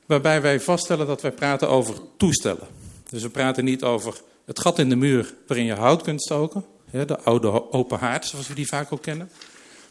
waarbij 0.06 0.42
wij 0.42 0.60
vaststellen 0.60 1.06
dat 1.06 1.22
wij 1.22 1.32
praten 1.32 1.68
over 1.68 1.94
toestellen. 2.16 2.66
Dus 3.10 3.22
we 3.22 3.28
praten 3.28 3.64
niet 3.64 3.82
over 3.82 4.20
het 4.44 4.60
gat 4.60 4.78
in 4.78 4.88
de 4.88 4.96
muur 4.96 5.34
waarin 5.46 5.66
je 5.66 5.74
hout 5.74 6.02
kunt 6.02 6.22
stoken, 6.22 6.64
de 6.90 7.18
oude 7.18 7.72
open 7.72 7.98
haard 7.98 8.26
zoals 8.26 8.48
we 8.48 8.54
die 8.54 8.66
vaak 8.66 8.92
ook 8.92 9.02
kennen. 9.02 9.30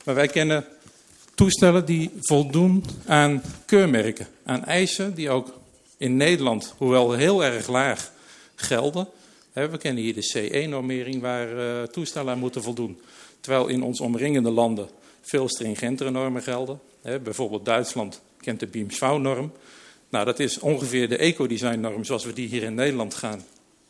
Maar 0.06 0.16
wij 0.16 0.28
kennen 0.28 0.66
toestellen 1.42 1.86
die 1.86 2.12
voldoen 2.20 2.84
aan 3.06 3.42
keurmerken, 3.66 4.28
aan 4.44 4.66
eisen 4.66 5.14
die 5.14 5.30
ook 5.30 5.54
in 5.98 6.18
Nederland, 6.18 6.74
hoewel 6.78 7.12
heel 7.12 7.44
erg 7.44 7.68
laag, 7.68 8.12
gelden. 8.56 9.08
We 9.54 9.78
kennen 9.78 10.04
hier 10.04 10.14
de 10.14 10.22
CE-normering 10.22 11.22
waar 11.22 11.54
uh, 11.54 11.84
toestellen 11.84 12.34
aan 12.34 12.40
moeten 12.40 12.64
voldoen. 12.64 13.02
Terwijl 13.40 13.68
in 13.68 13.84
ons 13.84 14.00
omringende 14.00 14.50
landen 14.50 14.90
veel 15.22 15.50
stringentere 15.50 16.12
normen 16.12 16.42
gelden. 16.42 16.80
Bijvoorbeeld 17.02 17.66
Duitsland 17.66 18.22
kent 18.42 18.60
de 18.60 18.68
BIMSVAU-norm. 18.68 19.52
Nou, 20.10 20.26
dat 20.26 20.40
is 20.40 20.60
ongeveer 20.60 21.10
de 21.10 21.18
ecodesign-norm 21.18 22.04
zoals 22.04 22.26
we 22.26 22.34
die 22.34 22.48
hier 22.48 22.64
in 22.64 22.76
Nederland 22.76 23.14
gaan 23.14 23.44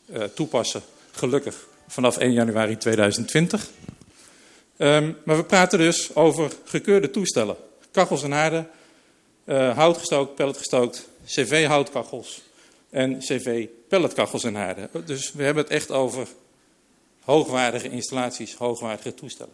uh, 0.06 0.24
toepassen. 0.24 0.82
Gelukkig 1.12 1.68
vanaf 1.88 2.18
1 2.18 2.32
januari 2.32 2.78
2020. 2.78 3.70
Um, 4.82 5.18
maar 5.26 5.38
we 5.38 5.44
praten 5.44 5.80
dus 5.80 6.16
over 6.16 6.52
gekeurde 6.64 7.12
toestellen. 7.12 7.56
Kachels 7.92 8.24
en 8.24 8.32
haarden, 8.32 8.70
uh, 9.46 9.78
houtgestookt, 9.78 10.36
pelletgestookt, 10.36 11.08
cv-houtkachels 11.26 12.42
en 12.90 13.20
cv-pelletkachels 13.20 14.44
en 14.44 14.56
haarden. 14.56 14.90
Dus 15.06 15.32
we 15.32 15.44
hebben 15.44 15.64
het 15.64 15.72
echt 15.72 15.92
over 15.92 16.28
hoogwaardige 17.24 17.90
installaties, 17.90 18.56
hoogwaardige 18.56 19.14
toestellen. 19.14 19.54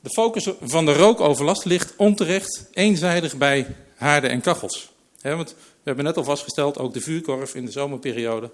De 0.00 0.10
focus 0.10 0.48
van 0.60 0.84
de 0.84 0.92
rookoverlast 0.92 1.64
ligt 1.64 1.94
onterecht 1.96 2.66
eenzijdig 2.72 3.36
bij 3.36 3.76
haarden 3.94 4.30
en 4.30 4.40
kachels. 4.40 4.92
want 5.22 5.50
we 5.50 5.88
hebben 5.88 6.04
net 6.04 6.16
al 6.16 6.24
vastgesteld, 6.24 6.78
ook 6.78 6.92
de 6.92 7.00
vuurkorf 7.00 7.54
in 7.54 7.64
de 7.64 7.70
zomerperiode, 7.70 8.50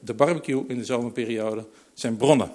de 0.00 0.14
barbecue 0.14 0.64
in 0.68 0.78
de 0.78 0.84
zomerperiode, 0.84 1.66
zijn 1.94 2.16
bronnen. 2.16 2.52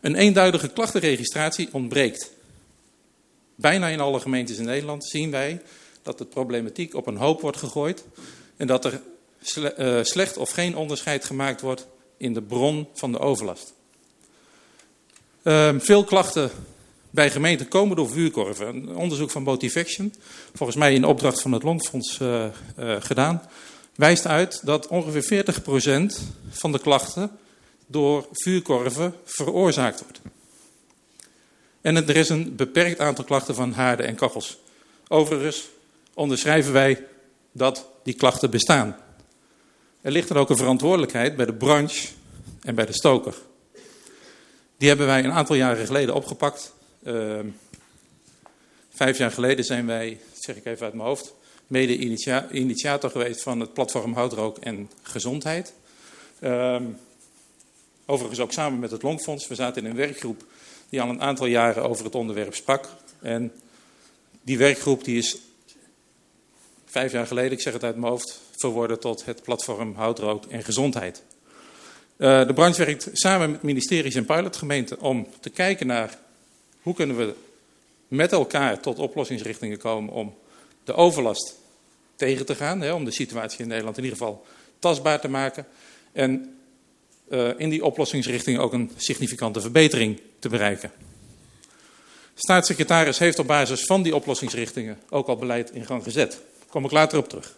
Een 0.00 0.14
eenduidige 0.14 0.68
klachtenregistratie 0.68 1.68
ontbreekt. 1.72 2.30
Bijna 3.54 3.88
in 3.88 4.00
alle 4.00 4.20
gemeentes 4.20 4.58
in 4.58 4.64
Nederland 4.64 5.04
zien 5.04 5.30
wij 5.30 5.62
dat 6.02 6.18
de 6.18 6.24
problematiek 6.24 6.94
op 6.94 7.06
een 7.06 7.16
hoop 7.16 7.40
wordt 7.40 7.56
gegooid 7.56 8.04
en 8.56 8.66
dat 8.66 8.84
er 8.84 9.00
eh, 9.76 9.98
slecht 10.02 10.36
of 10.36 10.50
geen 10.50 10.76
onderscheid 10.76 11.24
gemaakt 11.24 11.60
wordt 11.60 11.86
in 12.16 12.34
de 12.34 12.42
bron 12.42 12.88
van 12.94 13.12
de 13.12 13.18
overlast. 13.18 13.72
Ehm, 15.42 15.78
veel 15.78 16.04
klachten 16.04 16.50
bij 17.10 17.30
gemeenten 17.30 17.68
komen 17.68 17.96
door 17.96 18.10
vuurkorven. 18.10 18.66
Een 18.66 18.96
onderzoek 18.96 19.30
van 19.30 19.42
Motivation, 19.42 20.14
volgens 20.54 20.78
mij 20.78 20.94
in 20.94 21.04
opdracht 21.04 21.40
van 21.40 21.52
het 21.52 21.62
Longfonds 21.62 22.18
uh, 22.18 22.44
uh, 22.78 22.96
gedaan, 22.98 23.42
wijst 23.98 24.26
uit 24.26 24.60
dat 24.64 24.86
ongeveer 24.86 25.44
40% 26.10 26.14
van 26.50 26.72
de 26.72 26.78
klachten 26.78 27.38
door 27.86 28.28
vuurkorven 28.32 29.14
veroorzaakt 29.24 30.00
wordt. 30.00 30.20
En 31.80 31.96
er 31.96 32.16
is 32.16 32.28
een 32.28 32.56
beperkt 32.56 33.00
aantal 33.00 33.24
klachten 33.24 33.54
van 33.54 33.72
haarden 33.72 34.06
en 34.06 34.14
kachels. 34.14 34.58
Overigens 35.08 35.68
onderschrijven 36.14 36.72
wij 36.72 37.06
dat 37.52 37.86
die 38.02 38.14
klachten 38.14 38.50
bestaan. 38.50 38.96
Er 40.00 40.12
ligt 40.12 40.28
dan 40.28 40.36
ook 40.36 40.50
een 40.50 40.56
verantwoordelijkheid 40.56 41.36
bij 41.36 41.46
de 41.46 41.54
branche 41.54 42.08
en 42.62 42.74
bij 42.74 42.86
de 42.86 42.92
stoker. 42.92 43.34
Die 44.76 44.88
hebben 44.88 45.06
wij 45.06 45.24
een 45.24 45.32
aantal 45.32 45.56
jaren 45.56 45.86
geleden 45.86 46.14
opgepakt. 46.14 46.72
Uh, 47.02 47.38
vijf 48.90 49.18
jaar 49.18 49.30
geleden 49.30 49.64
zijn 49.64 49.86
wij, 49.86 50.20
zeg 50.40 50.56
ik 50.56 50.64
even 50.64 50.84
uit 50.84 50.94
mijn 50.94 51.08
hoofd, 51.08 51.34
mede-initiator 51.68 53.10
geweest 53.10 53.42
van 53.42 53.60
het 53.60 53.72
platform 53.72 54.12
Houtrook 54.12 54.58
en 54.58 54.90
Gezondheid. 55.02 55.72
Uh, 56.40 56.76
overigens 58.06 58.40
ook 58.40 58.52
samen 58.52 58.78
met 58.78 58.90
het 58.90 59.02
Longfonds. 59.02 59.48
We 59.48 59.54
zaten 59.54 59.84
in 59.84 59.90
een 59.90 59.96
werkgroep 59.96 60.44
die 60.88 61.00
al 61.00 61.08
een 61.08 61.20
aantal 61.20 61.46
jaren 61.46 61.88
over 61.88 62.04
het 62.04 62.14
onderwerp 62.14 62.54
sprak. 62.54 62.88
En 63.20 63.52
die 64.42 64.58
werkgroep 64.58 65.04
die 65.04 65.18
is 65.18 65.36
vijf 66.84 67.12
jaar 67.12 67.26
geleden, 67.26 67.52
ik 67.52 67.60
zeg 67.60 67.72
het 67.72 67.84
uit 67.84 67.96
mijn 67.96 68.12
hoofd, 68.12 68.40
verworden 68.56 69.00
tot 69.00 69.24
het 69.24 69.42
platform 69.42 69.94
Houtrook 69.94 70.44
en 70.44 70.64
Gezondheid. 70.64 71.22
Uh, 72.16 72.46
de 72.46 72.52
branche 72.52 72.84
werkt 72.84 73.08
samen 73.12 73.50
met 73.50 73.62
ministeries 73.62 74.14
en 74.14 74.24
pilotgemeenten 74.24 75.00
om 75.00 75.26
te 75.40 75.50
kijken 75.50 75.86
naar 75.86 76.18
hoe 76.82 76.94
kunnen 76.94 77.16
we 77.16 77.34
met 78.08 78.32
elkaar 78.32 78.80
tot 78.80 78.98
oplossingsrichtingen 78.98 79.78
komen 79.78 80.12
om 80.12 80.34
de 80.84 80.94
overlast 80.94 81.57
tegen 82.18 82.46
te 82.46 82.54
gaan. 82.54 82.80
Hè, 82.80 82.92
om 82.92 83.04
de 83.04 83.10
situatie 83.10 83.60
in 83.60 83.68
Nederland 83.68 83.96
in 83.96 84.04
ieder 84.04 84.18
geval 84.18 84.46
tastbaar 84.78 85.20
te 85.20 85.28
maken. 85.28 85.66
En 86.12 86.58
uh, 87.30 87.48
in 87.56 87.68
die 87.68 87.84
oplossingsrichting 87.84 88.58
ook 88.58 88.72
een 88.72 88.90
significante 88.96 89.60
verbetering 89.60 90.20
te 90.38 90.48
bereiken. 90.48 90.92
Staatssecretaris 92.34 93.18
heeft 93.18 93.38
op 93.38 93.46
basis 93.46 93.84
van 93.84 94.02
die 94.02 94.14
oplossingsrichtingen 94.14 94.98
ook 95.10 95.28
al 95.28 95.36
beleid 95.36 95.70
in 95.70 95.86
gang 95.86 96.02
gezet. 96.02 96.30
Daar 96.30 96.68
kom 96.68 96.84
ik 96.84 96.90
later 96.90 97.18
op 97.18 97.28
terug. 97.28 97.56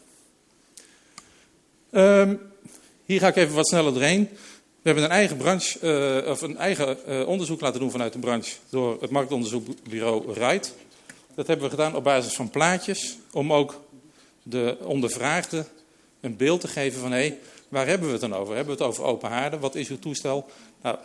Um, 1.93 2.41
hier 3.05 3.21
ga 3.21 3.29
ik 3.29 3.37
even 3.37 3.55
wat 3.55 3.69
sneller 3.69 3.93
doorheen. 3.93 4.29
We 4.83 4.89
hebben 4.89 5.05
een 5.05 5.11
eigen, 5.11 5.37
branche, 5.37 5.79
uh, 6.23 6.31
of 6.31 6.43
een 6.43 6.57
eigen 6.57 6.99
uh, 7.09 7.29
onderzoek 7.29 7.61
laten 7.61 7.81
doen 7.81 7.91
vanuit 7.91 8.13
de 8.13 8.19
branche 8.19 8.57
door 8.69 9.01
het 9.01 9.11
marktonderzoekbureau 9.11 10.33
RIDE. 10.33 10.69
Dat 11.35 11.47
hebben 11.47 11.65
we 11.65 11.71
gedaan 11.71 11.97
op 11.97 12.05
basis 12.05 12.35
van 12.35 12.51
plaatjes, 12.51 13.17
om 13.33 13.53
ook 13.53 13.81
de 14.51 14.77
ondervraagden 14.81 15.67
een 16.21 16.37
beeld 16.37 16.61
te 16.61 16.69
geven 16.69 17.01
van 17.01 17.13
hé, 17.13 17.19
hey, 17.19 17.39
waar 17.69 17.87
hebben 17.87 18.07
we 18.07 18.13
het 18.13 18.21
dan 18.21 18.35
over? 18.35 18.55
Hebben 18.55 18.77
we 18.77 18.83
het 18.83 18.91
over 18.91 19.05
open 19.05 19.29
haarden? 19.29 19.61
Wat 19.61 19.75
is 19.75 19.89
uw 19.89 19.99
toestel? 19.99 20.51
Nou, 20.83 20.99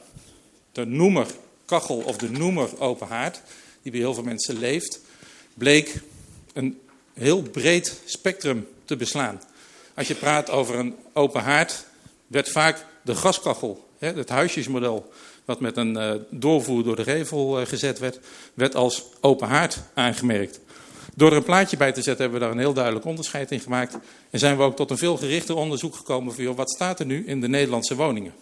de 0.72 0.86
noemer 0.86 1.28
kachel 1.66 1.98
of 1.98 2.18
de 2.18 2.30
noemer 2.30 2.80
open 2.80 3.08
haard, 3.08 3.42
die 3.82 3.92
bij 3.92 4.02
heel 4.02 4.14
veel 4.14 4.24
mensen 4.24 4.60
leeft, 4.60 5.00
bleek 5.54 6.02
een 6.54 6.80
heel 7.14 7.42
breed 7.42 8.02
spectrum 8.06 8.68
te 8.86 8.96
beslaan. 8.96 9.42
Als 9.94 10.08
je 10.08 10.16
praat 10.16 10.50
over 10.50 10.76
een 10.76 10.96
open 11.14 11.42
haard, 11.42 11.86
werd 12.28 12.50
vaak 12.50 12.86
de 13.02 13.16
gaskachel, 13.16 13.90
het 13.98 14.30
huisjesmodel, 14.30 15.12
wat 15.46 15.60
met 15.60 15.78
een 15.78 15.98
uh, 15.98 16.14
doorvoer 16.30 16.84
door 16.84 16.96
de 16.96 17.04
gevel 17.04 17.62
uh, 17.62 17.68
gezet 17.68 18.00
werd, 18.00 18.20
werd 18.54 18.76
als 18.76 19.06
open 19.22 19.48
haard 19.48 19.80
aangemerkt. 19.94 20.60
Door 21.18 21.32
er 21.32 21.38
een 21.38 21.44
plaatje 21.44 21.78
bij 21.78 21.92
te 21.92 22.02
zetten 22.02 22.22
hebben 22.22 22.40
we 22.40 22.46
daar 22.46 22.56
een 22.56 22.62
heel 22.62 22.74
duidelijk 22.74 23.06
onderscheid 23.06 23.52
in 23.52 23.60
gemaakt. 23.60 23.98
En 24.30 24.40
zijn 24.40 24.58
we 24.58 24.64
ook 24.64 24.76
tot 24.76 24.92
een 24.92 24.98
veel 24.98 25.18
gerichter 25.18 25.56
onderzoek 25.56 25.96
gekomen 25.96 26.34
van 26.34 26.56
wat 26.56 26.70
staat 26.70 27.00
er 27.00 27.06
nu 27.06 27.26
in 27.26 27.42
de 27.42 27.48
Nederlandse 27.48 27.96
woningen. 27.96 28.34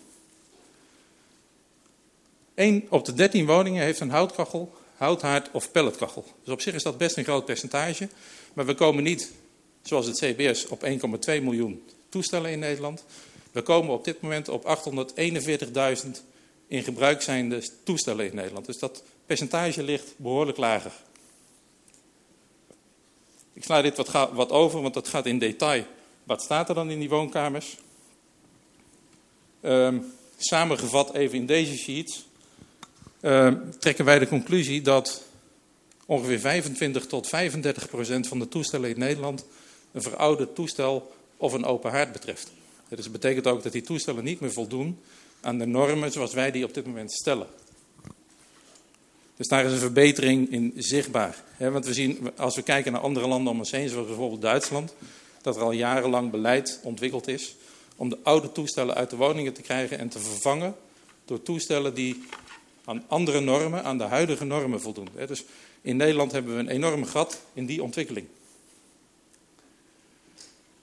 1 2.54 2.86
op 2.90 3.06
de 3.06 3.14
13 3.14 3.46
woningen 3.46 3.84
heeft 3.84 4.00
een 4.00 4.10
houtkachel, 4.10 4.74
houthaard 4.96 5.50
of 5.52 5.72
pelletkachel. 5.72 6.26
Dus 6.44 6.54
op 6.54 6.62
zich 6.62 6.74
is 6.74 6.84
dat 6.84 6.98
best 6.98 7.18
een 7.18 7.24
groot 7.24 7.46
percentage. 7.46 8.10
Maar 8.54 8.66
we 8.66 8.76
komen 8.76 9.04
niet, 9.04 9.32
zoals 9.82 10.06
het 10.06 10.18
CBS, 10.18 10.68
op 10.68 10.86
1,2 10.86 10.90
miljoen 11.26 11.84
toestellen 12.10 12.52
in 12.52 12.60
Nederland. 12.60 13.06
We 13.52 13.62
komen 13.62 13.94
op 13.94 14.06
dit 14.06 14.22
moment 14.22 14.50
op 14.50 14.80
841.000 16.06 16.10
in 16.68 16.84
gebruik 16.84 17.22
zijnde 17.22 17.64
toestellen 17.84 18.26
in 18.26 18.36
Nederland. 18.36 18.66
Dus 18.66 18.80
dat 18.80 19.04
percentage 19.26 19.84
ligt 19.84 20.14
behoorlijk 20.18 20.58
lager. 20.58 20.92
Ik 23.54 23.64
sla 23.64 23.82
dit 23.82 23.98
wat, 23.98 24.30
wat 24.34 24.50
over, 24.50 24.82
want 24.82 24.94
dat 24.94 25.08
gaat 25.08 25.26
in 25.26 25.40
detail. 25.40 25.86
Wat 26.24 26.42
staat 26.42 26.70
er 26.70 26.76
dan 26.76 26.90
in 26.90 27.00
die 27.00 27.10
woonkamers? 27.10 27.78
Um, 29.62 30.14
samengevat 30.38 31.14
even 31.14 31.38
in 31.38 31.46
deze 31.46 31.78
sheets 31.78 32.26
uh, 33.22 33.54
trekken 33.80 34.06
wij 34.06 34.20
de 34.20 34.28
conclusie 34.28 34.82
dat 34.82 35.24
ongeveer 36.06 36.40
25 36.40 37.06
tot 37.06 37.28
35 37.28 37.90
procent 37.90 38.28
van 38.28 38.40
de 38.40 38.48
toestellen 38.48 38.90
in 38.90 39.00
Nederland 39.00 39.46
een 39.92 40.02
verouderd 40.02 40.56
toestel 40.56 41.14
of 41.38 41.54
een 41.54 41.66
open 41.66 41.92
haard 41.92 42.12
betreft. 42.12 42.52
Dus 42.88 43.04
dat 43.04 43.12
betekent 43.12 43.48
ook 43.48 43.64
dat 43.64 43.72
die 43.72 43.82
toestellen 43.82 44.24
niet 44.24 44.40
meer 44.40 44.52
voldoen 44.52 45.00
aan 45.42 45.58
de 45.58 45.66
normen 45.66 46.12
zoals 46.12 46.34
wij 46.34 46.52
die 46.52 46.66
op 46.66 46.74
dit 46.74 46.86
moment 46.86 47.12
stellen. 47.12 47.48
Dus 49.38 49.48
daar 49.48 49.66
is 49.66 49.72
een 49.72 49.78
verbetering 49.78 50.52
in 50.52 50.74
zichtbaar. 50.76 51.44
want 51.58 51.86
we 51.86 51.94
zien, 51.94 52.32
als 52.38 52.56
we 52.56 52.62
kijken 52.62 52.92
naar 52.92 53.02
andere 53.02 53.28
landen 53.28 53.54
om 53.54 53.60
ons 53.60 53.72
heen, 53.72 53.90
zoals 53.90 54.08
bijvoorbeeld 54.08 54.42
Duitsland, 54.42 54.94
dat 55.42 55.56
er 55.56 55.62
al 55.62 55.72
jarenlang 55.72 56.32
beleid 56.32 56.80
ontwikkeld 56.84 57.28
is 57.28 57.56
om 57.96 58.10
de 58.10 58.18
oude 58.24 58.52
toestellen 58.52 58.96
uit 58.96 59.10
de 59.10 59.16
woningen 59.16 59.54
te 59.54 59.62
krijgen 59.62 60.00
en 60.00 60.10
te 60.10 60.20
vervangen 60.20 60.76
door 61.26 61.44
toestellen 61.44 61.94
die 61.94 62.24
aan 62.86 63.04
andere 63.08 63.40
normen, 63.40 63.84
aan 63.84 63.98
de 63.98 64.04
huidige 64.04 64.46
normen 64.46 64.82
voldoen. 64.82 65.08
Dus 65.28 65.44
in 65.82 65.98
Nederland 65.98 66.32
hebben 66.32 66.54
we 66.54 66.60
een 66.60 66.70
enorm 66.70 67.06
gat 67.06 67.42
in 67.54 67.66
die 67.66 67.84
ontwikkeling. 67.84 68.28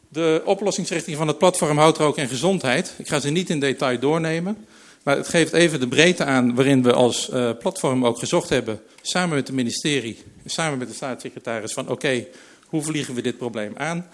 De 0.09 0.42
oplossingsrichting 0.44 1.16
van 1.16 1.28
het 1.28 1.38
platform 1.38 1.78
Houtrook 1.78 2.16
en 2.16 2.28
Gezondheid, 2.28 2.94
ik 2.98 3.09
ga 3.09 3.20
ze 3.20 3.30
niet 3.30 3.51
in 3.51 3.61
detail 3.61 3.98
doornemen, 3.98 4.66
maar 5.03 5.16
het 5.16 5.28
geeft 5.28 5.53
even 5.53 5.80
de 5.80 5.88
breedte 5.88 6.24
aan 6.24 6.55
waarin 6.55 6.82
we 6.82 6.92
als 6.92 7.28
uh, 7.28 7.51
platform 7.59 8.07
ook 8.07 8.18
gezocht 8.18 8.48
hebben, 8.48 8.82
samen 9.03 9.36
met 9.36 9.46
het 9.46 9.57
ministerie, 9.57 10.18
samen 10.46 10.78
met 10.78 10.88
de 10.88 10.94
staatssecretaris, 10.94 11.72
van 11.72 11.88
oké, 11.88 12.26
hoe 12.66 12.82
vliegen 12.82 13.14
we 13.14 13.22
dit 13.22 13.36
probleem 13.36 13.72
aan? 13.76 14.11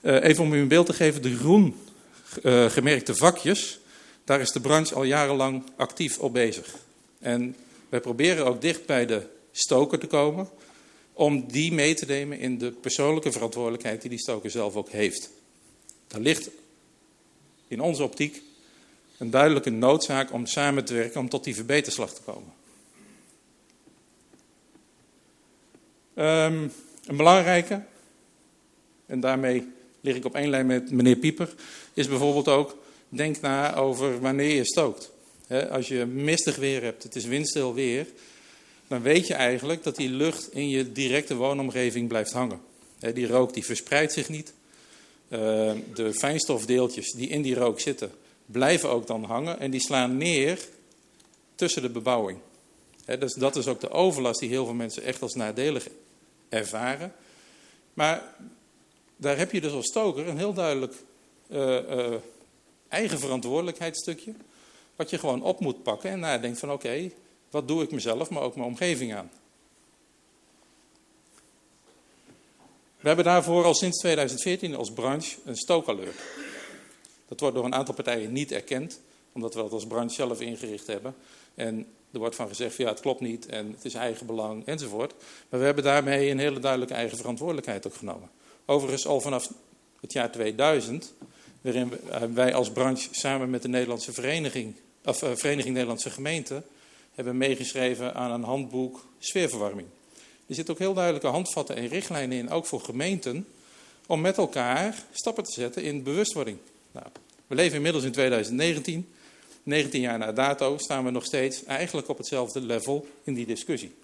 Uh, 0.00 0.24
even 0.24 0.44
om 0.44 0.52
u 0.52 0.60
een 0.60 0.68
beeld 0.68 0.86
te 0.86 0.92
geven, 0.92 1.22
de 1.22 1.36
groen 1.36 1.76
uh, 2.42 2.64
gemerkte 2.64 3.14
vakjes, 3.14 3.80
Daar 4.24 4.40
is 4.40 4.52
de 4.52 4.60
branche 4.60 4.94
al 4.94 5.02
jarenlang 5.02 5.62
actief 5.76 6.18
op 6.18 6.32
bezig. 6.32 6.74
En 7.18 7.56
wij 7.88 8.00
proberen 8.00 8.46
ook 8.46 8.60
dicht 8.60 8.86
bij 8.86 9.06
de 9.06 9.26
stoker 9.52 9.98
te 9.98 10.06
komen 10.06 10.48
om 11.12 11.46
die 11.48 11.72
mee 11.72 11.94
te 11.94 12.06
nemen 12.06 12.38
in 12.38 12.58
de 12.58 12.70
persoonlijke 12.70 13.32
verantwoordelijkheid 13.32 14.00
die 14.00 14.10
die 14.10 14.18
stoker 14.18 14.50
zelf 14.50 14.76
ook 14.76 14.90
heeft. 14.90 15.30
Daar 16.06 16.20
ligt 16.20 16.50
in 17.68 17.80
onze 17.80 18.02
optiek 18.02 18.42
een 19.22 19.30
duidelijke 19.30 19.70
noodzaak 19.70 20.32
om 20.32 20.46
samen 20.46 20.84
te 20.84 20.94
werken 20.94 21.20
om 21.20 21.28
tot 21.28 21.44
die 21.44 21.54
verbeterslag 21.54 22.14
te 22.14 22.20
komen. 22.22 22.52
Um, 26.14 26.72
een 27.06 27.16
belangrijke, 27.16 27.82
en 29.06 29.20
daarmee 29.20 29.66
lig 30.00 30.16
ik 30.16 30.24
op 30.24 30.34
één 30.34 30.50
lijn 30.50 30.66
met 30.66 30.90
meneer 30.90 31.16
Pieper, 31.16 31.54
is 31.94 32.08
bijvoorbeeld 32.08 32.48
ook, 32.48 32.76
denk 33.08 33.40
na 33.40 33.74
over 33.74 34.20
wanneer 34.20 34.54
je 34.54 34.64
stookt. 34.64 35.10
als 35.70 35.88
je 35.88 36.06
mistig 36.06 36.56
weer 36.56 36.82
hebt, 36.82 37.02
het 37.02 37.16
is 37.16 37.24
windstil 37.24 37.74
weer, 37.74 38.06
dan 38.88 39.02
weet 39.02 39.26
je 39.26 39.34
eigenlijk 39.34 39.82
dat 39.82 39.96
die 39.96 40.10
lucht 40.10 40.52
in 40.52 40.68
je 40.68 40.92
directe 40.92 41.34
woonomgeving 41.34 42.08
blijft 42.08 42.32
hangen. 42.32 42.60
die 43.14 43.26
rook 43.26 43.54
die 43.54 43.64
verspreidt 43.64 44.12
zich 44.12 44.28
niet. 44.28 44.52
Ehm, 45.28 45.78
de 45.94 46.14
fijnstofdeeltjes 46.14 47.12
die 47.12 47.28
in 47.28 47.42
die 47.42 47.54
rook 47.54 47.80
zitten, 47.80 48.12
blijven 48.46 48.90
ook 48.90 49.06
dan 49.06 49.24
hangen 49.24 49.60
en 49.60 49.70
die 49.70 49.80
slaan 49.80 50.16
neer 50.16 50.68
tussen 51.54 51.82
de 51.82 51.90
bebouwing. 51.90 52.38
dus 53.04 53.34
dat 53.34 53.56
is 53.56 53.66
ook 53.66 53.80
de 53.80 53.90
overlast 53.90 54.40
die 54.40 54.48
heel 54.48 54.64
veel 54.64 54.74
mensen 54.74 55.02
echt 55.02 55.22
als 55.22 55.34
nadelig 55.34 55.88
ervaren. 56.48 57.12
Maar 57.94 58.34
daar 59.16 59.38
heb 59.38 59.52
je 59.52 59.60
dus 59.60 59.72
als 59.72 59.86
stoker 59.86 60.28
een 60.28 60.38
heel 60.38 60.52
duidelijk 60.52 60.94
uh, 61.48 61.58
uh, 61.58 62.14
eigen 62.88 63.18
verantwoordelijkheidsstukje. 63.18 64.34
Wat 64.96 65.10
je 65.10 65.18
gewoon 65.18 65.42
op 65.42 65.60
moet 65.60 65.82
pakken 65.82 66.10
en 66.10 66.18
nadenkt 66.18 66.58
van 66.58 66.72
oké, 66.72 67.10
wat 67.50 67.68
doe 67.68 67.82
ik 67.82 67.90
mezelf, 67.90 68.30
maar 68.30 68.42
ook 68.42 68.54
mijn 68.54 68.68
omgeving 68.68 69.14
aan. 69.14 69.30
We 73.00 73.08
hebben 73.08 73.24
daarvoor 73.24 73.64
al 73.64 73.74
sinds 73.74 73.98
2014 73.98 74.74
als 74.74 74.92
branche 74.92 75.36
een 75.44 75.56
stookalert. 75.56 76.20
Dat 77.32 77.40
wordt 77.40 77.56
door 77.56 77.64
een 77.64 77.74
aantal 77.74 77.94
partijen 77.94 78.32
niet 78.32 78.52
erkend, 78.52 79.00
omdat 79.32 79.54
we 79.54 79.62
het 79.62 79.72
als 79.72 79.86
branche 79.86 80.14
zelf 80.14 80.40
ingericht 80.40 80.86
hebben. 80.86 81.14
En 81.54 81.86
er 82.10 82.18
wordt 82.18 82.34
van 82.34 82.48
gezegd, 82.48 82.76
ja, 82.76 82.88
het 82.88 83.00
klopt 83.00 83.20
niet 83.20 83.46
en 83.46 83.70
het 83.70 83.84
is 83.84 83.94
eigen 83.94 84.26
belang 84.26 84.66
enzovoort. 84.66 85.14
Maar 85.48 85.60
we 85.60 85.66
hebben 85.66 85.84
daarmee 85.84 86.30
een 86.30 86.38
hele 86.38 86.58
duidelijke 86.58 86.94
eigen 86.94 87.16
verantwoordelijkheid 87.16 87.86
ook 87.86 87.94
genomen. 87.94 88.30
Overigens 88.66 89.06
al 89.06 89.20
vanaf 89.20 89.52
het 90.00 90.12
jaar 90.12 90.30
2000, 90.30 91.14
waarin 91.60 91.92
wij 92.34 92.54
als 92.54 92.70
branche 92.70 93.08
samen 93.10 93.50
met 93.50 93.62
de 93.62 93.68
Nederlandse 93.68 94.12
Vereniging, 94.12 94.74
of, 95.04 95.22
uh, 95.22 95.30
Vereniging 95.34 95.72
Nederlandse 95.72 96.10
Gemeenten, 96.10 96.64
hebben 97.14 97.36
meegeschreven 97.36 98.14
aan 98.14 98.30
een 98.30 98.44
handboek 98.44 99.06
sfeerverwarming. 99.18 99.88
Er 100.46 100.54
zitten 100.54 100.74
ook 100.74 100.80
heel 100.80 100.94
duidelijke 100.94 101.28
handvatten 101.28 101.76
en 101.76 101.88
richtlijnen 101.88 102.38
in, 102.38 102.50
ook 102.50 102.66
voor 102.66 102.80
gemeenten, 102.80 103.46
om 104.06 104.20
met 104.20 104.36
elkaar 104.36 105.04
stappen 105.12 105.44
te 105.44 105.52
zetten 105.52 105.82
in 105.82 106.02
bewustwording. 106.02 106.58
Nou, 106.92 107.06
we 107.46 107.54
leven 107.54 107.76
inmiddels 107.76 108.04
in 108.04 108.12
2019. 108.12 109.08
19 109.62 110.00
jaar 110.00 110.18
na 110.18 110.32
dato 110.32 110.78
staan 110.78 111.04
we 111.04 111.10
nog 111.10 111.24
steeds 111.24 111.64
eigenlijk 111.64 112.08
op 112.08 112.18
hetzelfde 112.18 112.60
level 112.60 113.06
in 113.24 113.34
die 113.34 113.46
discussie. 113.46 113.94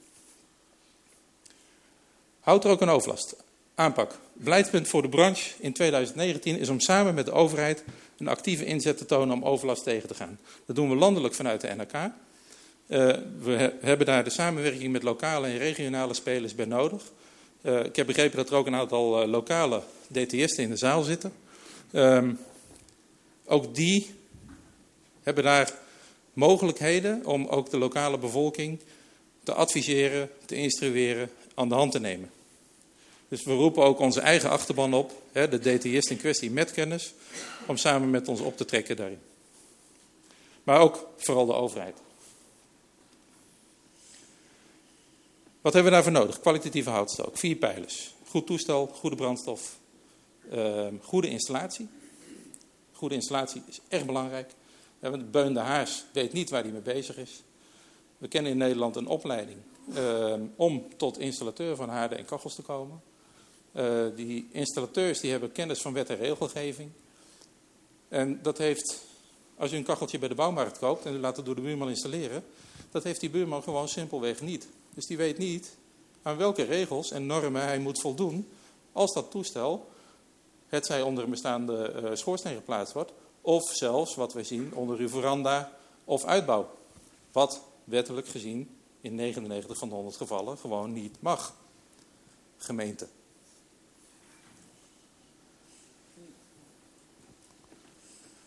Houdt 2.41 2.65
er 2.65 2.71
ook 2.71 2.81
een 2.81 2.89
overlast. 2.89 3.37
Aanpak. 3.75 4.19
Beleidspunt 4.33 4.89
voor 4.89 5.03
de 5.03 5.09
branche 5.09 5.51
in 5.59 5.73
2019 5.73 6.59
is 6.59 6.69
om 6.69 6.81
samen 6.81 7.15
met 7.15 7.27
de 7.27 7.33
overheid 7.33 7.85
een 8.19 8.29
actieve 8.29 8.65
inzet 8.65 8.99
te 8.99 9.07
tonen 9.07 9.37
om 9.37 9.45
overlast 9.45 9.83
tegen 9.83 10.09
te 10.09 10.15
gaan. 10.15 10.39
Dat 10.67 10.77
doen 10.77 10.89
we 10.89 10.97
landelijk 10.97 11.35
vanuit 11.35 11.61
de 11.61 11.75
NRK. 11.75 11.93
Uh, 11.95 12.09
we 13.43 13.73
hebben 13.81 14.07
daar 14.07 14.25
de 14.25 14.31
samenwerking 14.31 14.93
met 14.93 15.03
lokale 15.03 15.47
en 15.47 15.59
regionale 15.59 16.15
spelers 16.15 16.55
bij 16.55 16.65
nodig. 16.65 17.03
Uh, 17.63 17.85
ik 17.85 17.97
heb 17.97 18.07
begrepen 18.07 18.37
dat 18.37 18.51
er 18.51 18.57
ook 18.57 18.67
een 18.67 18.75
aantal 18.75 19.23
uh, 19.23 19.29
lokale 19.29 19.83
DTS'en 20.13 20.63
in 20.63 20.71
de 20.71 20.77
zaal 20.77 21.03
zitten. 21.03 21.33
Um, 21.93 22.39
ook 23.49 23.75
die 23.75 24.15
hebben 25.23 25.45
daar 25.45 25.73
mogelijkheden 26.33 27.27
om 27.27 27.47
ook 27.47 27.71
de 27.71 27.79
lokale 27.79 28.19
bevolking 28.19 28.81
te 29.43 29.55
adviseren, 29.55 30.31
te 30.45 30.55
instrueren, 30.55 31.31
aan 31.55 31.69
de 31.69 31.75
hand 31.75 31.93
te 31.93 32.01
nemen. 32.01 32.31
Dus 33.29 33.45
we 33.45 33.53
roepen 33.53 33.83
ook 33.83 33.99
onze 33.99 34.21
eigen 34.21 34.51
achterban 34.51 34.95
op, 34.95 35.23
de 35.33 35.59
DTist 35.59 36.11
in 36.11 36.17
kwestie 36.17 36.51
met 36.51 36.73
kennis, 36.73 37.13
om 37.67 37.77
samen 37.77 38.11
met 38.11 38.29
ons 38.29 38.41
op 38.41 38.57
te 38.57 38.65
trekken 38.65 38.97
daarin. 38.97 39.21
Maar 40.63 40.81
ook 40.81 41.09
vooral 41.17 41.47
de 41.47 41.53
overheid. 41.53 41.97
Wat 45.61 45.73
hebben 45.73 45.93
we 45.93 45.99
daarvoor 45.99 46.21
nodig? 46.21 46.41
Kwalitatieve 46.41 46.91
houtstook, 46.91 47.39
vier 47.39 47.57
pijlers. 47.57 48.15
Goed 48.29 48.47
toestel, 48.47 48.87
goede 48.87 49.17
brandstof, 49.17 49.79
uh, 50.53 50.87
goede 51.03 51.29
installatie. 51.29 51.89
Goede 52.99 53.15
installatie 53.15 53.63
is 53.67 53.81
erg 53.89 54.05
belangrijk. 54.05 54.55
Want 54.99 55.31
Beun 55.31 55.55
de 55.55 55.61
Haars 55.61 56.05
weet 56.13 56.33
niet 56.33 56.51
waar 56.51 56.63
hij 56.63 56.73
mee 56.73 56.81
bezig 56.81 57.17
is. 57.17 57.43
We 58.19 58.29
kennen 58.29 58.53
in 58.53 58.59
Nederland 58.59 58.97
een 58.97 59.07
opleiding 59.07 59.59
uh, 59.97 60.35
om 60.57 60.97
tot 60.97 61.19
installateur 61.19 61.77
van 61.77 61.89
haarden 61.89 62.19
en 62.19 62.25
kachels 62.25 62.55
te 62.55 62.63
komen. 62.63 63.01
Uh, 63.73 64.05
die 64.17 64.49
installateurs 64.53 65.21
die 65.21 65.31
hebben 65.31 65.53
kennis 65.53 65.81
van 65.81 65.93
wet 65.93 66.11
en 66.11 66.17
regelgeving. 66.17 66.91
En 68.09 68.43
dat 68.43 68.59
heeft, 68.59 69.01
als 69.57 69.73
u 69.73 69.77
een 69.77 69.85
kacheltje 69.85 70.19
bij 70.19 70.29
de 70.29 70.35
bouwmarkt 70.35 70.79
koopt 70.79 71.05
en 71.05 71.15
u 71.15 71.19
laat 71.19 71.37
het 71.37 71.47
door 71.47 71.55
de 71.55 71.61
buurman 71.61 71.89
installeren, 71.89 72.45
dat 72.91 73.05
heeft 73.05 73.21
die 73.21 73.31
buurman 73.31 73.63
gewoon 73.63 73.89
simpelweg 73.89 74.41
niet. 74.41 74.69
Dus 74.95 75.07
die 75.07 75.17
weet 75.17 75.39
niet 75.39 75.77
aan 76.23 76.37
welke 76.37 76.63
regels 76.63 77.11
en 77.11 77.27
normen 77.27 77.63
hij 77.63 77.79
moet 77.79 78.01
voldoen 78.01 78.49
als 78.93 79.13
dat 79.13 79.31
toestel, 79.31 79.89
het 80.69 80.87
zij 80.87 81.03
onder 81.03 81.25
een 81.25 81.31
bestaande 81.31 82.03
uh, 82.03 82.11
schoorsteen 82.15 82.55
geplaatst 82.55 82.93
wordt, 82.93 83.13
of 83.41 83.77
zelfs, 83.77 84.15
wat 84.15 84.33
wij 84.33 84.45
zien, 84.45 84.75
onder 84.75 84.99
uw 84.99 85.09
veranda 85.09 85.73
of 86.05 86.25
uitbouw. 86.25 86.71
Wat 87.33 87.61
wettelijk 87.85 88.29
gezien 88.29 88.77
in 89.01 89.15
99 89.15 89.79
van 89.79 89.89
de 89.89 89.95
100 89.95 90.17
gevallen 90.17 90.59
gewoon 90.59 90.93
niet 90.93 91.17
mag. 91.21 91.55
Gemeente. 92.57 93.09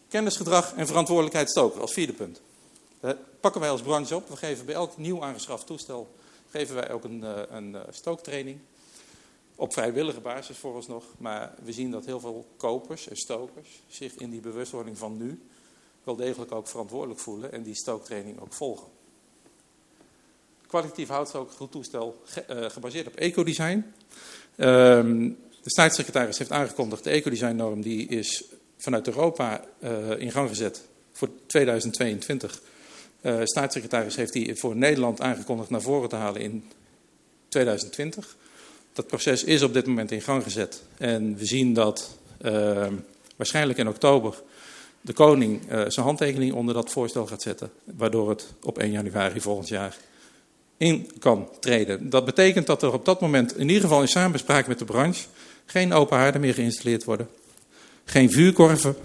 Kennisgedrag 0.08 0.74
en 0.74 0.88
verantwoordelijkheid 0.88 1.50
stoken 1.50 1.82
als 1.82 1.94
vierde 1.94 2.14
punt. 2.14 2.42
Dat 3.00 3.18
pakken 3.40 3.62
wij 3.62 3.70
als 3.70 3.82
branche 3.82 4.16
op. 4.16 4.28
We 4.30 4.36
geven 4.36 4.66
bij 4.66 4.76
elk 4.76 4.98
nieuw 4.98 5.24
aangeschaft 5.24 5.66
toestel 5.66 6.10
geven 6.52 6.76
wij 6.76 6.92
ook 6.92 7.04
een, 7.04 7.24
eh, 7.24 7.42
een 7.50 7.76
eh, 7.76 7.82
stooktraining. 7.90 8.60
Op 9.62 9.74
vrijwillige 9.74 10.20
basis 10.20 10.58
vooralsnog. 10.58 11.04
Maar 11.18 11.54
we 11.64 11.72
zien 11.72 11.92
dat 11.92 12.06
heel 12.06 12.20
veel 12.20 12.46
kopers 12.58 13.08
en 13.08 13.16
stokers 13.16 13.82
zich 13.88 14.16
in 14.16 14.30
die 14.30 14.40
bewustwording 14.40 14.98
van 14.98 15.18
nu 15.18 15.42
wel 16.04 16.16
degelijk 16.16 16.52
ook 16.52 16.68
verantwoordelijk 16.68 17.20
voelen 17.20 17.52
en 17.52 17.64
die 17.64 17.76
stooktraining 17.76 18.40
ook 18.40 18.54
volgen. 18.54 18.88
Kwalitatief 20.68 21.08
houtstook 21.08 21.52
goed 21.52 21.72
toestel 21.72 22.22
ge, 22.24 22.46
uh, 22.50 22.70
gebaseerd 22.70 23.08
op 23.08 23.16
ecodesign. 23.16 23.94
Um, 24.58 25.38
de 25.62 25.70
staatssecretaris 25.70 26.38
heeft 26.38 26.52
aangekondigd, 26.52 27.04
de 27.04 27.10
ecodesign-norm 27.10 27.82
die 27.82 28.08
is 28.08 28.44
vanuit 28.78 29.08
Europa 29.08 29.66
uh, 29.84 30.20
in 30.20 30.32
gang 30.32 30.50
gezet 30.50 30.88
voor 31.12 31.30
2022. 31.46 32.62
Uh, 33.22 33.38
de 33.38 33.48
staatssecretaris 33.48 34.16
heeft 34.16 34.34
die 34.34 34.56
voor 34.56 34.76
Nederland 34.76 35.22
aangekondigd 35.22 35.70
naar 35.70 35.82
voren 35.82 36.10
te 36.10 36.16
halen 36.16 36.42
in 36.42 36.72
2020. 37.48 38.38
Dat 38.94 39.08
proces 39.08 39.44
is 39.44 39.62
op 39.62 39.74
dit 39.74 39.86
moment 39.86 40.12
in 40.12 40.22
gang 40.22 40.44
gezet. 40.44 40.84
En 40.98 41.38
we 41.38 41.46
zien 41.46 41.74
dat 41.74 42.18
uh, 42.42 42.88
waarschijnlijk 43.36 43.80
in 43.80 43.88
oktober 43.88 44.42
de 45.02 45.14
koning 45.14 45.62
uh, 45.72 45.82
zijn 45.88 46.06
handtekening 46.06 46.54
onder 46.54 46.74
dat 46.74 46.92
voorstel 46.92 47.28
gaat 47.28 47.42
zetten. 47.42 47.72
Waardoor 47.84 48.30
het 48.30 48.54
op 48.64 48.78
1 48.78 48.92
januari 48.92 49.42
volgend 49.42 49.68
jaar 49.68 49.98
in 50.78 51.12
kan 51.20 51.50
treden. 51.60 52.10
Dat 52.10 52.26
betekent 52.26 52.68
dat 52.68 52.84
er 52.84 52.94
op 52.94 53.06
dat 53.06 53.22
moment, 53.22 53.58
in 53.58 53.68
ieder 53.68 53.82
geval 53.82 54.02
in 54.02 54.08
samenspraak 54.08 54.68
met 54.68 54.80
de 54.80 54.86
branche, 54.86 55.26
geen 55.66 55.94
open 55.94 56.18
haarden 56.18 56.42
meer 56.42 56.54
geïnstalleerd 56.54 57.04
worden. 57.04 57.30
Geen 58.06 58.32
vuurkorven, 58.32 58.96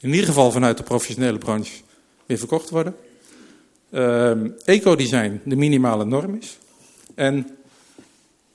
in 0.00 0.10
ieder 0.10 0.26
geval 0.26 0.50
vanuit 0.50 0.76
de 0.76 0.82
professionele 0.82 1.38
branche, 1.38 1.82
weer 2.26 2.38
verkocht 2.38 2.70
worden. 2.70 2.96
Uh, 3.90 4.30
ecodesign 4.64 5.40
de 5.44 5.56
minimale 5.56 6.04
norm 6.04 6.34
is. 6.34 6.58
En 7.14 7.55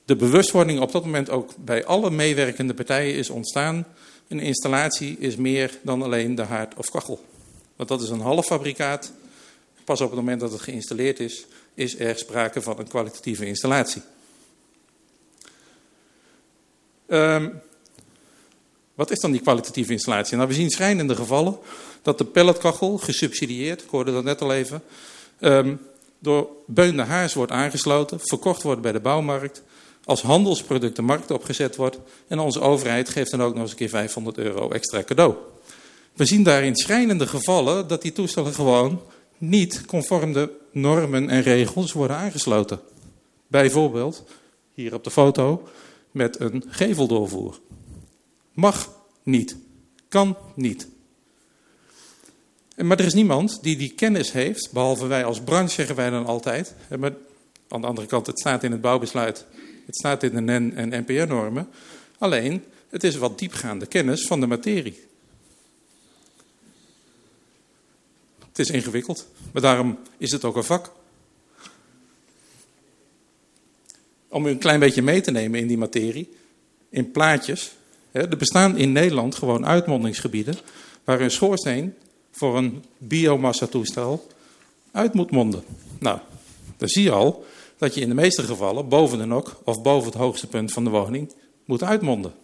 de 0.04 0.16
bewustwording 0.16 0.80
op 0.80 0.92
dat 0.92 1.04
moment 1.04 1.30
ook 1.30 1.50
bij 1.56 1.84
alle 1.84 2.10
meewerkende 2.10 2.74
partijen 2.74 3.14
is 3.14 3.30
ontstaan. 3.30 3.86
Een 4.28 4.40
installatie 4.40 5.16
is 5.18 5.36
meer 5.36 5.78
dan 5.82 6.02
alleen 6.02 6.34
de 6.34 6.42
haard 6.42 6.74
of 6.74 6.90
kachel. 6.90 7.24
Want 7.76 7.88
dat 7.88 8.02
is 8.02 8.08
een 8.08 8.20
halffabrikaat. 8.20 9.12
Pas 9.84 10.00
op 10.00 10.10
het 10.10 10.18
moment 10.18 10.40
dat 10.40 10.52
het 10.52 10.60
geïnstalleerd 10.60 11.20
is, 11.20 11.46
is 11.74 11.98
er 11.98 12.18
sprake 12.18 12.62
van 12.62 12.78
een 12.78 12.88
kwalitatieve 12.88 13.46
installatie. 13.46 14.02
Um, 17.08 17.60
Wat 18.94 19.10
is 19.10 19.20
dan 19.20 19.30
die 19.30 19.40
kwalitatieve 19.40 19.92
installatie? 19.92 20.36
Nou, 20.36 20.48
we 20.48 20.54
zien 20.54 20.70
schrijnende 20.70 21.14
gevallen 21.14 21.58
dat 22.02 22.18
de 22.18 22.24
pelletkachel, 22.24 22.98
gesubsidieerd, 22.98 23.82
ik 23.82 23.88
hoorde 23.90 24.12
dat 24.12 24.24
net 24.24 24.40
al 24.40 24.52
even, 24.52 24.82
um, 25.40 25.80
door 26.18 26.48
Beun 26.66 26.96
de 26.96 27.02
Haars 27.02 27.34
wordt 27.34 27.52
aangesloten, 27.52 28.20
verkocht 28.22 28.62
wordt 28.62 28.80
bij 28.80 28.92
de 28.92 29.00
bouwmarkt, 29.00 29.62
als 30.04 30.22
handelsproduct 30.22 30.96
de 30.96 31.02
markt 31.02 31.30
opgezet 31.30 31.76
wordt 31.76 31.98
en 32.28 32.38
onze 32.38 32.60
overheid 32.60 33.08
geeft 33.08 33.30
dan 33.30 33.42
ook 33.42 33.52
nog 33.52 33.62
eens 33.62 33.70
een 33.70 33.76
keer 33.76 33.88
500 33.88 34.38
euro 34.38 34.70
extra 34.70 35.02
cadeau. 35.02 35.34
We 36.12 36.24
zien 36.24 36.42
daarin 36.42 36.76
schrijnende 36.76 37.26
gevallen 37.26 37.88
dat 37.88 38.02
die 38.02 38.12
toestellen 38.12 38.54
gewoon 38.54 39.00
niet 39.38 39.84
conform 39.86 40.32
de 40.32 40.50
normen 40.72 41.30
en 41.30 41.42
regels 41.42 41.92
worden 41.92 42.16
aangesloten. 42.16 42.80
Bijvoorbeeld, 43.46 44.24
hier 44.74 44.94
op 44.94 45.04
de 45.04 45.10
foto, 45.10 45.68
met 46.10 46.40
een 46.40 46.64
geveldoorvoer. 46.68 47.60
Mag 48.52 48.90
niet. 49.22 49.56
Kan 50.08 50.36
niet. 50.54 50.88
Maar 52.76 52.98
er 52.98 53.06
is 53.06 53.14
niemand 53.14 53.62
die 53.62 53.76
die 53.76 53.92
kennis 53.94 54.32
heeft, 54.32 54.72
behalve 54.72 55.06
wij 55.06 55.24
als 55.24 55.40
branche 55.40 55.74
zeggen 55.74 55.96
wij 55.96 56.10
dan 56.10 56.26
altijd. 56.26 56.74
Maar 56.98 57.12
aan 57.68 57.80
de 57.80 57.86
andere 57.86 58.06
kant, 58.06 58.26
het 58.26 58.38
staat 58.38 58.62
in 58.62 58.72
het 58.72 58.80
bouwbesluit, 58.80 59.46
het 59.86 59.96
staat 59.96 60.22
in 60.22 60.34
de 60.34 60.40
NEN 60.40 60.74
en 60.74 60.88
NPR-normen. 60.88 61.68
Alleen, 62.18 62.64
het 62.88 63.04
is 63.04 63.16
wat 63.16 63.38
diepgaande 63.38 63.86
kennis 63.86 64.26
van 64.26 64.40
de 64.40 64.46
materie. 64.46 65.00
Het 68.48 68.58
is 68.58 68.70
ingewikkeld, 68.70 69.26
maar 69.52 69.62
daarom 69.62 69.98
is 70.16 70.32
het 70.32 70.44
ook 70.44 70.56
een 70.56 70.64
vak. 70.64 70.92
Om 74.28 74.46
u 74.46 74.50
een 74.50 74.58
klein 74.58 74.80
beetje 74.80 75.02
mee 75.02 75.20
te 75.20 75.30
nemen 75.30 75.60
in 75.60 75.66
die 75.66 75.78
materie, 75.78 76.32
in 76.88 77.10
plaatjes. 77.10 77.72
Er 78.10 78.36
bestaan 78.36 78.76
in 78.76 78.92
Nederland 78.92 79.34
gewoon 79.34 79.66
uitmondingsgebieden 79.66 80.58
waar 81.04 81.20
een 81.20 81.30
schoorsteen 81.30 81.94
voor 82.30 82.56
een 82.56 82.84
biomassa-toestel 82.98 84.26
uit 84.90 85.14
moet 85.14 85.30
monden. 85.30 85.64
Nou, 85.98 86.18
dan 86.76 86.88
zie 86.88 87.02
je 87.02 87.10
al 87.10 87.44
dat 87.82 87.94
je 87.94 88.00
in 88.00 88.08
de 88.08 88.14
meeste 88.14 88.42
gevallen 88.42 88.88
boven 88.88 89.18
de 89.18 89.24
nok 89.24 89.60
of 89.64 89.82
boven 89.82 90.10
het 90.10 90.18
hoogste 90.18 90.46
punt 90.46 90.72
van 90.72 90.84
de 90.84 90.90
woning 90.90 91.32
moet 91.64 91.82
uitmonden. 91.82 92.34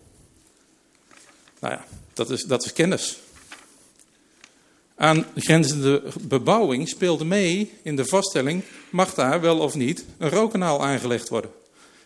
Nou 1.61 1.75
ja, 1.75 1.85
dat 2.13 2.31
is, 2.31 2.43
dat 2.45 2.65
is 2.65 2.73
kennis. 2.73 3.19
Aan 4.97 5.27
grenzende 5.35 6.03
bebouwing 6.21 6.89
speelde 6.89 7.25
mee 7.25 7.73
in 7.83 7.97
de 7.97 8.07
vaststelling: 8.07 8.63
mag 8.91 9.15
daar 9.15 9.41
wel 9.41 9.59
of 9.59 9.75
niet 9.75 10.05
een 10.19 10.31
rookkanaal 10.31 10.85
aangelegd 10.85 11.29
worden? 11.29 11.51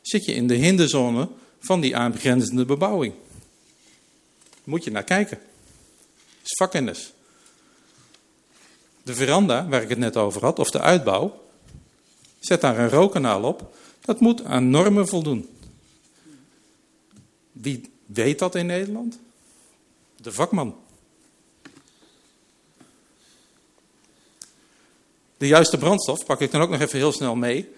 Zit 0.02 0.24
je 0.24 0.34
in 0.34 0.46
de 0.46 0.54
hinderzone 0.54 1.28
van 1.60 1.80
die 1.80 1.96
aangrenzende 1.96 2.64
bebouwing? 2.64 3.14
Moet 4.64 4.84
je 4.84 4.90
naar 4.90 5.04
kijken. 5.04 5.38
Dat 5.38 6.50
is 6.50 6.56
vakkennis. 6.56 7.12
De 9.02 9.14
veranda, 9.14 9.68
waar 9.68 9.82
ik 9.82 9.88
het 9.88 9.98
net 9.98 10.16
over 10.16 10.44
had, 10.44 10.58
of 10.58 10.70
de 10.70 10.80
uitbouw, 10.80 11.41
zet 12.44 12.60
daar 12.60 12.78
een 12.78 12.88
rookkanaal 12.88 13.42
op. 13.42 13.74
Dat 14.00 14.20
moet 14.20 14.44
aan 14.44 14.70
normen 14.70 15.08
voldoen. 15.08 15.48
Wie 17.52 17.90
weet 18.06 18.38
dat 18.38 18.54
in 18.54 18.66
Nederland? 18.66 19.18
De 20.16 20.32
vakman. 20.32 20.76
De 25.36 25.46
juiste 25.46 25.78
brandstof 25.78 26.24
pak 26.24 26.40
ik 26.40 26.50
dan 26.50 26.60
ook 26.60 26.70
nog 26.70 26.80
even 26.80 26.98
heel 26.98 27.12
snel 27.12 27.34
mee. 27.34 27.68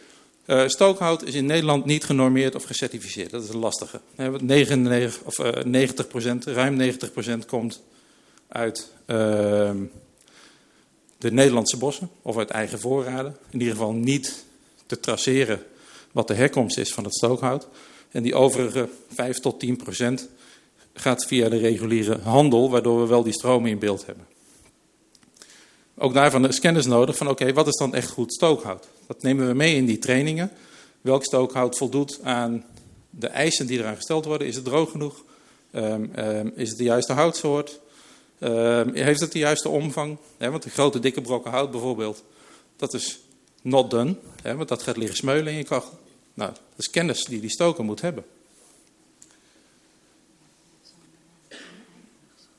Uh, 0.47 0.69
stookhout 0.69 1.23
is 1.23 1.35
in 1.35 1.47
Nederland 1.47 1.85
niet 1.85 2.05
genormeerd 2.05 2.55
of 2.55 2.65
gecertificeerd. 2.65 3.31
Dat 3.31 3.43
is 3.43 3.49
een 3.49 3.59
lastige. 3.59 4.01
99, 4.17 5.21
of, 5.25 5.39
uh, 5.39 5.53
90%, 5.65 6.45
ruim 6.45 6.77
90% 6.77 7.47
komt 7.47 7.83
uit 8.49 8.91
uh, 9.07 9.71
de 11.19 11.33
Nederlandse 11.33 11.77
bossen 11.77 12.11
of 12.23 12.37
uit 12.37 12.51
eigen 12.51 12.81
voorraden. 12.81 13.37
In 13.51 13.59
ieder 13.59 13.75
geval 13.75 13.93
niet 13.93 14.45
te 14.87 15.01
traceren 15.01 15.63
wat 16.13 16.29
de 16.29 16.35
herkomst 16.35 16.79
is 16.79 16.93
van 16.93 17.05
het 17.05 17.15
stookhout. 17.15 17.69
En 18.11 18.23
die 18.23 18.35
overige 18.35 18.89
5 19.15 19.39
tot 19.39 19.61
10 19.61 19.77
procent 19.77 20.29
gaat 20.95 21.27
via 21.27 21.49
de 21.49 21.57
reguliere 21.57 22.19
handel, 22.19 22.71
waardoor 22.71 23.01
we 23.01 23.07
wel 23.07 23.23
die 23.23 23.33
stromen 23.33 23.71
in 23.71 23.79
beeld 23.79 24.07
hebben. 24.07 24.27
Ook 25.99 26.15
daarvan 26.15 26.49
is 26.49 26.61
kennis 26.61 26.87
nodig 26.87 27.17
van 27.17 27.29
oké, 27.29 27.53
wat 27.53 27.67
is 27.67 27.77
dan 27.77 27.95
echt 27.95 28.11
goed 28.11 28.33
stookhout? 28.33 28.89
Dat 29.07 29.23
nemen 29.23 29.47
we 29.47 29.55
mee 29.55 29.77
in 29.77 29.87
die 29.87 29.99
trainingen. 29.99 30.51
Welk 31.01 31.25
stookhout 31.25 31.77
voldoet 31.77 32.19
aan 32.23 32.65
de 33.11 33.29
eisen 33.29 33.67
die 33.67 33.79
eraan 33.79 33.97
gesteld 33.97 34.25
worden? 34.25 34.47
Is 34.47 34.55
het 34.55 34.65
droog 34.65 34.91
genoeg? 34.91 35.25
Um, 35.73 36.11
um, 36.17 36.53
is 36.57 36.69
het 36.69 36.79
de 36.79 36.85
juiste 36.85 37.13
houtsoort? 37.13 37.81
Uh, 38.39 38.83
heeft 38.93 39.21
het 39.21 39.33
de 39.33 39.39
juiste 39.39 39.69
omvang? 39.69 40.19
want 40.39 40.63
de 40.63 40.71
grote 40.71 40.99
dikke 40.99 41.21
brokken 41.21 41.51
hout 41.51 41.71
bijvoorbeeld, 41.71 42.25
dat 42.77 42.95
is 42.95 43.21
not 43.65 43.91
done. 43.91 44.17
want 44.43 44.69
dat 44.69 44.83
gaat 44.83 44.97
liggen 44.97 45.17
smeulen 45.17 45.53
in 45.53 45.59
je 45.59 45.65
kachel. 45.65 45.99
Nou, 46.35 46.51
dat 46.51 46.61
is 46.77 46.91
kennis 46.91 47.25
die 47.25 47.41
die 47.41 47.51
stoker 47.51 47.85
moet 47.85 48.01
hebben. 48.01 48.25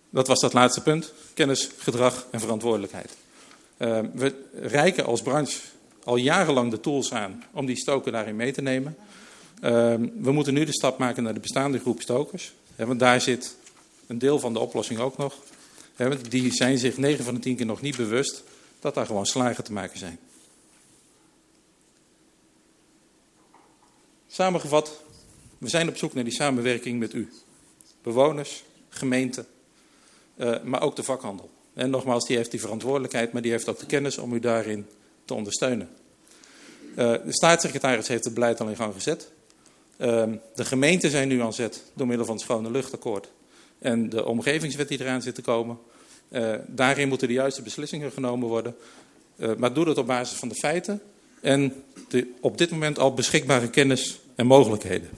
Dat 0.09 0.27
was 0.27 0.39
dat 0.39 0.53
laatste 0.53 0.81
punt. 0.81 1.13
Kennis, 1.33 1.69
gedrag 1.77 2.27
en 2.31 2.39
verantwoordelijkheid. 2.39 3.15
Uh, 3.77 3.99
we 4.13 4.43
reiken 4.53 5.05
als 5.05 5.21
branche 5.21 5.59
al 6.03 6.15
jarenlang 6.15 6.71
de 6.71 6.79
tools 6.79 7.13
aan 7.13 7.43
om 7.51 7.65
die 7.65 7.75
stoker 7.75 8.11
daarin 8.11 8.35
mee 8.35 8.51
te 8.51 8.61
nemen. 8.61 8.97
Uh, 9.55 9.69
we 10.19 10.31
moeten 10.31 10.53
nu 10.53 10.65
de 10.65 10.73
stap 10.73 10.97
maken 10.97 11.23
naar 11.23 11.33
de 11.33 11.39
bestaande 11.39 11.79
groep 11.79 12.01
stokers. 12.01 12.53
want 12.75 12.99
daar 12.99 13.21
zit 13.21 13.55
een 14.07 14.19
deel 14.19 14.39
van 14.39 14.53
de 14.53 14.59
oplossing 14.59 14.99
ook 14.99 15.17
nog 15.17 15.35
die 16.29 16.53
zijn 16.53 16.77
zich 16.77 16.97
9 16.97 17.25
van 17.25 17.33
de 17.33 17.39
10 17.39 17.55
keer 17.55 17.65
nog 17.65 17.81
niet 17.81 17.97
bewust 17.97 18.43
dat 18.79 18.93
daar 18.93 19.05
gewoon 19.05 19.25
slagen 19.25 19.63
te 19.63 19.73
maken 19.73 19.99
zijn. 19.99 20.19
Samengevat, 24.35 25.01
we 25.57 25.69
zijn 25.69 25.89
op 25.89 25.97
zoek 25.97 26.13
naar 26.13 26.23
die 26.23 26.33
samenwerking 26.33 26.99
met 26.99 27.13
u. 27.13 27.29
Bewoners, 28.01 28.63
gemeente, 28.89 29.45
uh, 30.37 30.63
maar 30.63 30.81
ook 30.81 30.95
de 30.95 31.03
vakhandel. 31.03 31.49
En 31.73 31.89
nogmaals, 31.89 32.25
die 32.25 32.37
heeft 32.37 32.51
die 32.51 32.59
verantwoordelijkheid, 32.59 33.33
maar 33.33 33.41
die 33.41 33.51
heeft 33.51 33.69
ook 33.69 33.79
de 33.79 33.85
kennis 33.85 34.17
om 34.17 34.33
u 34.33 34.39
daarin 34.39 34.87
te 35.25 35.33
ondersteunen. 35.33 35.89
Uh, 36.89 36.95
de 36.95 37.21
staatssecretaris 37.33 38.07
heeft 38.07 38.23
het 38.23 38.33
beleid 38.33 38.59
al 38.59 38.67
in 38.67 38.75
gang 38.75 38.93
gezet. 38.93 39.31
Uh, 39.97 40.23
de 40.55 40.65
gemeenten 40.65 41.09
zijn 41.09 41.27
nu 41.27 41.41
aan 41.41 41.53
zet 41.53 41.83
door 41.93 42.07
middel 42.07 42.25
van 42.25 42.35
het 42.35 42.43
schone 42.43 42.71
luchtakkoord 42.71 43.29
en 43.79 44.09
de 44.09 44.25
omgevingswet 44.25 44.87
die 44.87 45.01
eraan 45.01 45.21
zit 45.21 45.35
te 45.35 45.41
komen. 45.41 45.77
Uh, 46.29 46.55
daarin 46.67 47.07
moeten 47.07 47.27
de 47.27 47.33
juiste 47.33 47.61
beslissingen 47.61 48.11
genomen 48.11 48.47
worden. 48.47 48.75
Maar 49.57 49.73
doe 49.73 49.85
dat 49.85 49.97
op 49.97 50.07
basis 50.07 50.37
van 50.37 50.47
de 50.47 50.55
feiten 50.55 51.01
en 51.41 51.83
de 52.07 52.33
op 52.39 52.57
dit 52.57 52.71
moment 52.71 52.99
al 52.99 53.13
beschikbare 53.13 53.69
kennis 53.69 54.19
en 54.35 54.45
mogelijkheden. 54.45 55.09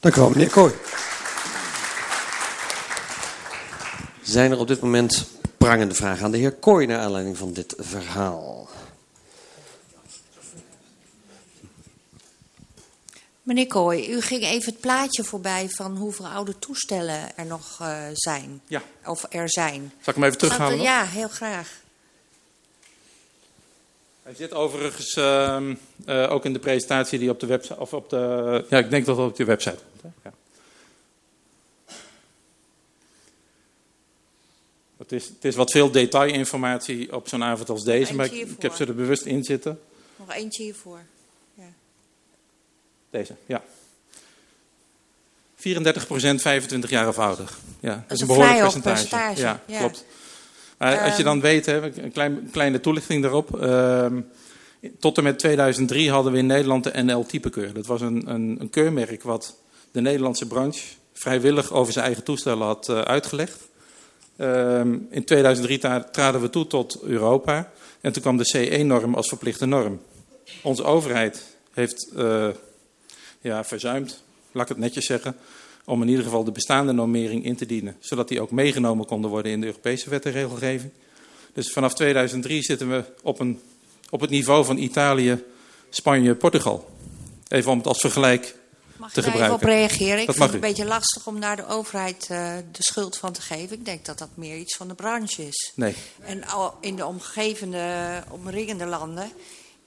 Dank 0.00 0.16
u 0.16 0.20
wel, 0.20 0.30
meneer 0.30 0.50
Kooi. 0.50 0.72
Zijn 4.22 4.50
er 4.50 4.58
op 4.58 4.68
dit 4.68 4.80
moment 4.80 5.28
prangende 5.56 5.94
vragen 5.94 6.24
aan 6.24 6.30
de 6.30 6.38
heer 6.38 6.52
Kooi 6.52 6.86
naar 6.86 6.98
aanleiding 6.98 7.36
van 7.36 7.52
dit 7.52 7.74
verhaal? 7.78 8.68
Meneer 13.42 13.66
Kooi, 13.66 14.12
u 14.12 14.20
ging 14.20 14.42
even 14.42 14.72
het 14.72 14.80
plaatje 14.80 15.24
voorbij 15.24 15.68
van 15.68 15.96
hoeveel 15.96 16.28
oude 16.28 16.58
toestellen 16.58 17.36
er 17.36 17.46
nog 17.46 17.78
uh, 17.82 17.96
zijn. 18.12 18.60
Ja. 18.66 18.82
Of 19.04 19.26
er 19.28 19.50
zijn. 19.50 19.92
Zal 20.00 20.14
ik 20.14 20.14
hem 20.14 20.24
even 20.24 20.38
terughalen? 20.38 20.80
Ja, 20.80 21.04
heel 21.04 21.28
graag. 21.28 21.80
Hij 24.30 24.38
zit 24.38 24.52
overigens 24.54 25.16
uh, 25.16 25.60
uh, 26.06 26.32
ook 26.32 26.44
in 26.44 26.52
de 26.52 26.58
presentatie 26.58 27.18
die 27.18 27.30
op 27.30 27.40
de 27.40 27.46
website, 27.46 27.80
of 27.80 27.92
op 27.92 28.10
de, 28.10 28.64
ja, 28.68 28.78
ik 28.78 28.90
denk 28.90 29.06
dat 29.06 29.16
het 29.16 29.26
op 29.26 29.36
de 29.36 29.44
website 29.44 29.78
komt. 30.02 30.14
Ja. 30.24 30.32
Het 34.96 35.12
is, 35.12 35.28
het 35.28 35.44
is 35.44 35.54
wat 35.54 35.70
veel 35.70 35.90
detailinformatie 35.90 37.14
op 37.14 37.28
zo'n 37.28 37.42
avond 37.42 37.68
als 37.68 37.84
deze, 37.84 38.14
maar 38.14 38.26
ik, 38.26 38.32
ik, 38.32 38.62
heb 38.62 38.74
ze 38.74 38.84
er 38.84 38.94
bewust 38.94 39.24
in 39.24 39.44
zitten. 39.44 39.80
Nog 40.16 40.32
eentje 40.32 40.62
hiervoor. 40.62 41.00
Deze, 43.10 43.34
ja. 43.46 43.62
34 45.54 46.06
procent 46.06 46.40
25 46.40 46.90
jaar 46.90 47.08
of 47.08 47.18
ouder. 47.18 47.50
Ja, 47.80 47.94
dat, 47.94 48.02
dat 48.08 48.16
is 48.16 48.20
een 48.20 48.26
behoorlijk 48.26 48.60
percentage. 48.60 49.08
percentage. 49.08 49.40
Ja, 49.40 49.62
ja, 49.66 49.78
klopt. 49.78 50.04
Uh, 50.82 51.04
als 51.04 51.16
je 51.16 51.22
dan 51.22 51.40
weet, 51.40 51.66
hè, 51.66 52.02
een 52.02 52.12
klein, 52.12 52.48
kleine 52.52 52.80
toelichting 52.80 53.22
daarop. 53.22 53.62
Uh, 53.62 54.06
tot 54.98 55.16
en 55.18 55.22
met 55.22 55.38
2003 55.38 56.10
hadden 56.10 56.32
we 56.32 56.38
in 56.38 56.46
Nederland 56.46 56.84
de 56.84 57.02
NL-typekeur. 57.02 57.72
Dat 57.72 57.86
was 57.86 58.00
een, 58.00 58.30
een, 58.30 58.56
een, 58.60 58.70
keurmerk 58.70 59.22
wat 59.22 59.56
de 59.90 60.00
Nederlandse 60.00 60.46
branche 60.46 60.82
vrijwillig 61.12 61.72
over 61.72 61.92
zijn 61.92 62.04
eigen 62.04 62.24
toestellen 62.24 62.66
had 62.66 62.88
uh, 62.88 63.00
uitgelegd. 63.00 63.68
Ehm, 64.36 64.98
in 65.10 65.24
2003 65.24 65.78
traden 66.10 66.40
we 66.40 66.50
toe 66.50 66.66
tot 66.66 66.98
Europa. 67.02 67.72
En 68.00 68.12
toen 68.12 68.22
kwam 68.22 68.36
de 68.36 68.44
CE-norm 68.44 69.14
als 69.14 69.28
verplichte 69.28 69.66
norm. 69.66 70.00
Onze 70.62 70.84
overheid 70.84 71.56
heeft 71.72 72.08
uh, 72.16 72.48
ja, 73.40 73.64
verzuimd, 73.64 74.22
laat 74.52 74.62
ik 74.62 74.68
het 74.68 74.78
netjes 74.78 75.06
zeggen, 75.06 75.36
om 75.90 76.02
in 76.02 76.08
ieder 76.08 76.24
geval 76.24 76.44
de 76.44 76.52
bestaande 76.52 76.92
normering 76.92 77.44
in 77.44 77.56
te 77.56 77.66
dienen. 77.66 77.96
Zodat 77.98 78.28
die 78.28 78.40
ook 78.40 78.50
meegenomen 78.50 79.06
konden 79.06 79.30
worden 79.30 79.52
in 79.52 79.60
de 79.60 79.66
Europese 79.66 80.10
wet 80.10 80.26
en 80.26 80.32
regelgeving. 80.32 80.92
Dus 81.52 81.72
vanaf 81.72 81.94
2003 81.94 82.62
zitten 82.62 82.90
we 82.90 83.04
op, 83.22 83.40
een, 83.40 83.60
op 84.10 84.20
het 84.20 84.30
niveau 84.30 84.64
van 84.64 84.76
Italië, 84.76 85.44
Spanje, 85.88 86.34
Portugal. 86.34 86.90
Even 87.48 87.70
om 87.70 87.78
het 87.78 87.86
als 87.86 88.00
vergelijk 88.00 88.54
Mag 88.96 89.12
te 89.12 89.20
ik 89.20 89.26
daar 89.26 89.34
even 89.34 89.52
op 89.52 89.62
reageren? 89.62 90.20
Ik 90.20 90.26
Dat 90.26 90.34
vind 90.34 90.46
het 90.46 90.54
een 90.54 90.68
beetje 90.68 90.84
lastig 90.84 91.26
om 91.26 91.40
daar 91.40 91.56
de 91.56 91.66
overheid 91.66 92.28
uh, 92.30 92.56
de 92.72 92.82
schuld 92.82 93.16
van 93.16 93.32
te 93.32 93.42
geven. 93.42 93.76
Ik 93.76 93.84
denk 93.84 94.04
dat 94.04 94.18
dat 94.18 94.28
meer 94.34 94.56
iets 94.56 94.76
van 94.76 94.88
de 94.88 94.94
branche 94.94 95.46
is. 95.46 95.72
Nee. 95.74 95.94
En 96.20 96.46
al 96.46 96.74
in 96.80 96.96
de 96.96 97.06
omgevende, 97.06 98.22
omringende 98.30 98.86
landen 98.86 99.32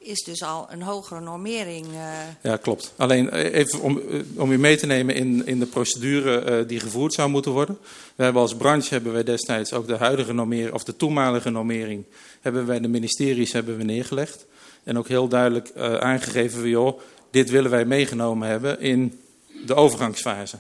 is 0.04 0.24
dus 0.24 0.44
al 0.44 0.68
een 0.70 0.82
hogere 0.82 1.20
normering. 1.20 1.86
Uh, 1.86 2.02
Ja, 2.42 2.58
klopt. 2.58 2.94
Alleen 2.96 3.30
eh, 3.30 3.54
even 3.54 3.82
om, 3.82 4.00
eh, 4.10 4.20
om 4.36 4.52
u 4.52 4.58
mee 4.58 4.78
te 4.78 4.86
nemen 4.86 5.16
in, 5.16 5.46
in 5.46 5.60
de 5.60 5.66
procedure 5.66 6.66
die 6.66 6.80
gevoerd 6.80 7.14
zou 7.14 7.30
moeten 7.30 7.52
worden. 7.52 7.78
We 8.16 8.24
hebben 8.24 8.42
als 8.42 8.56
branche 8.56 8.94
hebben 8.94 9.14
wij 9.14 9.24
destijds 9.24 9.74
ook 9.74 9.88
de 9.88 9.98
huidige 9.98 10.34
normering, 10.34 10.74
of 10.74 10.84
de 10.84 10.96
toenmalige 10.96 11.50
normering, 11.50 12.04
hebben 12.42 12.66
wij 12.66 12.80
de 12.80 12.88
ministeries 12.88 13.52
hebben 13.52 13.78
we 13.78 13.84
neergelegd. 13.84 14.46
En 14.84 14.98
ook 14.98 15.08
heel 15.08 15.28
duidelijk 15.28 15.72
aangegeven 16.00 16.60
van 16.60 16.70
joh, 16.70 17.00
dit 17.32 17.50
willen 17.50 17.72
wij 17.72 17.86
meegenomen 17.86 18.48
hebben 18.48 18.80
in 18.80 19.20
de 19.66 19.76
overgangsfase. 19.76 20.58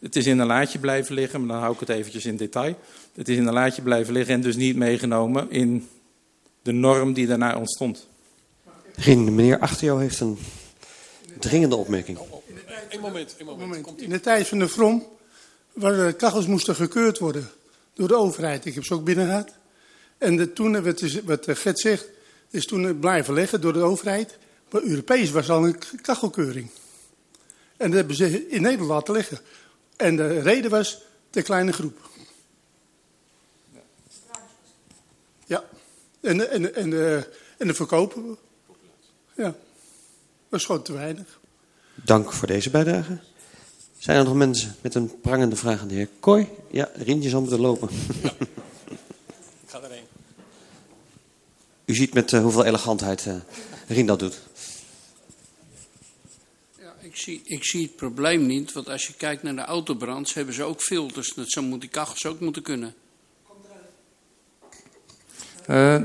Het 0.00 0.16
is 0.16 0.26
in 0.26 0.38
een 0.38 0.46
laadje 0.46 0.78
blijven 0.78 1.14
liggen, 1.14 1.40
maar 1.40 1.48
dan 1.48 1.58
hou 1.60 1.74
ik 1.74 1.80
het 1.80 1.88
eventjes 1.88 2.24
in 2.24 2.36
detail. 2.36 2.78
Het 3.14 3.28
is 3.28 3.36
in 3.36 3.46
een 3.46 3.52
laadje 3.52 3.82
blijven 3.82 4.12
liggen 4.12 4.34
en 4.34 4.40
dus 4.40 4.56
niet 4.56 4.76
meegenomen 4.76 5.50
in 5.50 5.88
de 6.62 6.72
norm 6.72 7.12
die 7.12 7.26
daarna 7.26 7.56
ontstond. 7.56 8.06
Rien, 8.94 9.34
meneer 9.34 9.58
achter 9.58 9.84
jou 9.84 10.00
heeft 10.00 10.20
een 10.20 10.38
dringende 11.38 11.76
opmerking. 11.76 12.18
Eén 12.88 13.00
moment, 13.00 13.36
één 13.36 13.46
moment. 13.46 14.00
In 14.00 14.10
de 14.10 14.20
tijd 14.20 14.48
van 14.48 14.58
de 14.58 14.68
From, 14.68 15.06
waar 15.72 16.06
de 16.06 16.12
kachels 16.12 16.46
moesten 16.46 16.74
gekeurd 16.74 17.18
worden 17.18 17.50
door 17.94 18.08
de 18.08 18.16
overheid. 18.16 18.64
Ik 18.64 18.74
heb 18.74 18.84
ze 18.84 18.94
ook 18.94 19.04
binnen 19.04 19.26
gehad. 19.26 19.52
En 20.18 20.36
de, 20.36 20.52
toen, 20.52 20.82
wat, 20.82 21.00
is, 21.00 21.22
wat 21.22 21.46
Gert 21.48 21.78
zegt, 21.78 22.08
is 22.50 22.66
toen 22.66 22.98
blijven 22.98 23.34
liggen 23.34 23.60
door 23.60 23.72
de 23.72 23.82
overheid. 23.82 24.38
Maar 24.70 24.82
Europees 24.82 25.30
was 25.30 25.50
al 25.50 25.66
een 25.66 25.78
kachelkeuring. 26.02 26.70
En 27.76 27.86
dat 27.90 27.98
hebben 27.98 28.16
ze 28.16 28.48
in 28.48 28.62
Nederland 28.62 28.90
laten 28.90 29.14
liggen. 29.14 29.38
En 29.96 30.16
de 30.16 30.40
reden 30.40 30.70
was 30.70 31.02
de 31.30 31.42
kleine 31.42 31.72
groep. 31.72 32.10
Ja. 35.46 35.64
En, 36.20 36.50
en, 36.50 36.74
en, 36.74 36.90
de, 36.90 37.28
en 37.58 37.66
de 37.66 37.74
verkopen. 37.74 38.38
Ja. 39.36 39.54
was 40.48 40.64
gewoon 40.64 40.82
te 40.82 40.92
weinig. 40.92 41.40
Dank 41.94 42.32
voor 42.32 42.46
deze 42.46 42.70
bijdrage. 42.70 43.18
Zijn 43.98 44.16
er 44.16 44.24
nog 44.24 44.34
mensen 44.34 44.76
met 44.80 44.94
een 44.94 45.20
prangende 45.20 45.56
vraag 45.56 45.80
aan 45.80 45.88
de 45.88 45.94
heer 45.94 46.08
Kooi? 46.20 46.48
Ja, 46.70 46.90
Rientje 46.94 47.28
zal 47.28 47.40
moeten 47.40 47.60
lopen. 47.60 47.88
Ja. 48.22 48.32
Ik 49.64 49.70
ga 49.70 49.80
erheen. 49.82 50.04
U 51.84 51.94
ziet 51.94 52.14
met 52.14 52.32
uh, 52.32 52.42
hoeveel 52.42 52.64
elegantheid 52.64 53.24
uh, 53.26 53.34
Rien 53.88 54.06
dat 54.06 54.18
doet. 54.18 54.40
Ja, 56.78 56.94
ik, 57.00 57.16
zie, 57.16 57.42
ik 57.44 57.64
zie 57.64 57.82
het 57.82 57.96
probleem 57.96 58.46
niet, 58.46 58.72
want 58.72 58.88
als 58.88 59.06
je 59.06 59.12
kijkt 59.12 59.42
naar 59.42 59.56
de 59.56 59.64
autobrands, 59.64 60.34
hebben 60.34 60.54
ze 60.54 60.62
ook 60.62 60.80
filters. 60.80 61.34
Dat 61.34 61.50
zou 61.50 61.78
die 61.78 61.88
kachels 61.88 62.26
ook 62.26 62.40
moeten 62.40 62.62
kunnen. 62.62 62.94
Uh, 65.70 66.02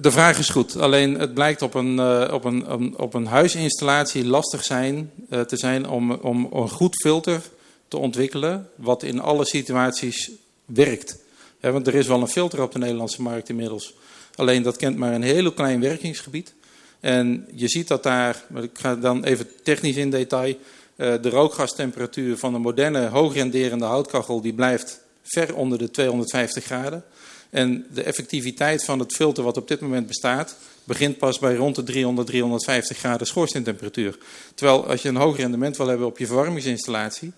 de 0.00 0.10
vraag 0.10 0.38
is 0.38 0.48
goed, 0.48 0.76
alleen 0.76 1.18
het 1.18 1.34
blijkt 1.34 1.62
op 1.62 1.74
een, 1.74 1.96
uh, 1.96 2.28
op 2.32 2.44
een, 2.44 2.98
op 2.98 3.14
een 3.14 3.26
huisinstallatie 3.26 4.26
lastig 4.26 4.64
zijn, 4.64 5.10
uh, 5.30 5.40
te 5.40 5.56
zijn 5.56 5.88
om, 5.88 6.12
om 6.12 6.48
een 6.52 6.68
goed 6.68 6.96
filter 6.96 7.40
te 7.88 7.98
ontwikkelen 7.98 8.68
wat 8.74 9.02
in 9.02 9.20
alle 9.20 9.44
situaties 9.44 10.30
werkt. 10.64 11.18
Want 11.60 11.86
er 11.86 11.94
is 11.94 12.06
wel 12.06 12.20
een 12.20 12.28
filter 12.28 12.62
op 12.62 12.72
de 12.72 12.78
Nederlandse 12.78 13.22
markt 13.22 13.48
inmiddels, 13.48 13.94
alleen 14.34 14.62
dat 14.62 14.76
kent 14.76 14.96
maar 14.96 15.12
een 15.12 15.22
heel 15.22 15.52
klein 15.52 15.80
werkingsgebied. 15.80 16.54
En 17.00 17.46
je 17.54 17.68
ziet 17.68 17.88
dat 17.88 18.02
daar, 18.02 18.44
ik 18.54 18.70
ga 18.72 18.94
dan 18.94 19.24
even 19.24 19.46
technisch 19.62 19.96
in 19.96 20.10
detail, 20.10 20.54
uh, 20.96 21.14
de 21.22 21.30
rookgastemperatuur 21.30 22.36
van 22.38 22.54
een 22.54 22.60
moderne 22.60 23.06
hoogrenderende 23.06 23.84
houtkachel 23.84 24.40
die 24.40 24.52
blijft 24.52 25.00
ver 25.22 25.54
onder 25.54 25.78
de 25.78 25.90
250 25.90 26.64
graden. 26.64 27.04
En 27.52 27.86
de 27.90 28.02
effectiviteit 28.02 28.84
van 28.84 28.98
het 28.98 29.14
filter 29.14 29.44
wat 29.44 29.56
op 29.56 29.68
dit 29.68 29.80
moment 29.80 30.06
bestaat, 30.06 30.56
begint 30.84 31.18
pas 31.18 31.38
bij 31.38 31.54
rond 31.54 31.74
de 31.74 31.82
300, 31.82 32.26
350 32.26 32.98
graden 32.98 33.26
schoorsteentemperatuur. 33.26 34.18
Terwijl 34.54 34.86
als 34.86 35.02
je 35.02 35.08
een 35.08 35.16
hoog 35.16 35.36
rendement 35.36 35.76
wil 35.76 35.86
hebben 35.86 36.06
op 36.06 36.18
je 36.18 36.26
verwarmingsinstallatie, 36.26 37.32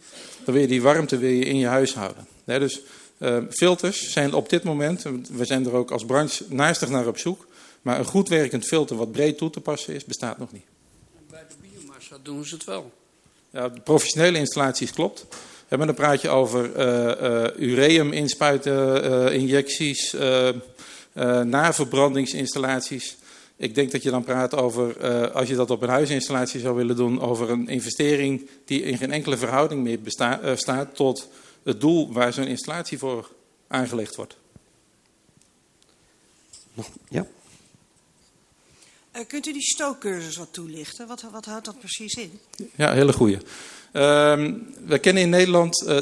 dan 0.45 0.55
wil 0.55 0.63
je 0.63 0.69
die 0.69 0.83
warmte 0.83 1.19
wil 1.19 1.31
je 1.31 1.45
in 1.45 1.57
je 1.57 1.67
huis 1.67 1.95
houden. 1.95 2.27
Dus 2.45 2.81
uh, 3.19 3.39
filters 3.51 4.13
zijn 4.13 4.35
op 4.35 4.49
dit 4.49 4.63
moment, 4.63 5.03
we 5.31 5.45
zijn 5.45 5.67
er 5.67 5.73
ook 5.73 5.91
als 5.91 6.05
branche 6.05 6.45
naastig 6.49 6.89
naar 6.89 7.07
op 7.07 7.19
zoek, 7.19 7.47
maar 7.83 7.99
een 7.99 8.05
goed 8.05 8.29
werkend 8.29 8.65
filter 8.65 8.97
wat 8.97 9.13
breed 9.13 9.39
toe 9.39 9.51
te 9.51 9.61
passen 9.61 9.95
is, 9.95 10.05
bestaat 10.05 10.39
nog 10.39 10.53
niet. 10.53 10.65
Bij 11.31 11.45
de 11.49 11.55
biomassa 11.69 12.17
doen 12.23 12.45
ze 12.45 12.55
het 12.55 12.65
wel. 12.65 12.93
Ja, 13.51 13.69
de 13.69 13.81
professionele 13.81 14.39
installaties 14.39 14.93
klopt. 14.93 15.27
Maar 15.77 15.87
dan 15.87 15.95
praat 15.95 16.21
je 16.21 16.29
over 16.29 16.77
uh, 16.77 17.05
uh, 17.31 17.45
ureum 17.71 18.13
inspuiten, 18.13 19.05
uh, 19.05 19.33
injecties, 19.35 20.17
naverbrandingsinstallaties. 21.45 23.17
Ik 23.57 23.75
denk 23.75 23.91
dat 23.93 24.03
je 24.03 24.11
dan 24.11 24.25
praat 24.25 24.55
over, 24.55 25.01
als 25.33 25.49
je 25.49 25.55
dat 25.55 25.71
op 25.71 25.83
een 25.83 25.89
huisinstallatie 25.89 26.61
zou 26.61 26.77
willen 26.77 26.97
doen, 26.97 27.21
over 27.21 27.51
een 27.51 27.69
investering 27.69 28.49
die 28.65 28.83
in 28.83 28.99
geen 28.99 29.13
enkele 29.13 29.37
verhouding 29.37 29.83
meer 29.83 30.01
besta- 30.01 30.57
staat 30.57 30.97
tot 30.97 31.29
het 31.63 31.81
doel 31.81 32.13
waar 32.13 32.33
zo'n 32.33 32.47
installatie 32.47 32.99
voor 32.99 33.31
aangelegd 33.69 34.17
wordt. 34.17 34.37
Ja. 37.09 37.27
Uh, 39.17 39.23
kunt 39.27 39.47
u 39.47 39.53
die 39.53 39.63
stookcursus 39.63 40.37
wat 40.37 40.53
toelichten? 40.53 41.07
Wat, 41.07 41.25
wat 41.33 41.45
houdt 41.45 41.65
dat 41.65 41.79
precies 41.79 42.15
in? 42.15 42.41
Ja, 42.75 42.93
hele 42.93 43.13
goeie. 43.13 43.39
Uh, 43.95 44.03
we 44.87 44.99
kennen 44.99 45.23
in 45.23 45.29
Nederland 45.29 45.85
uh, 45.87 45.95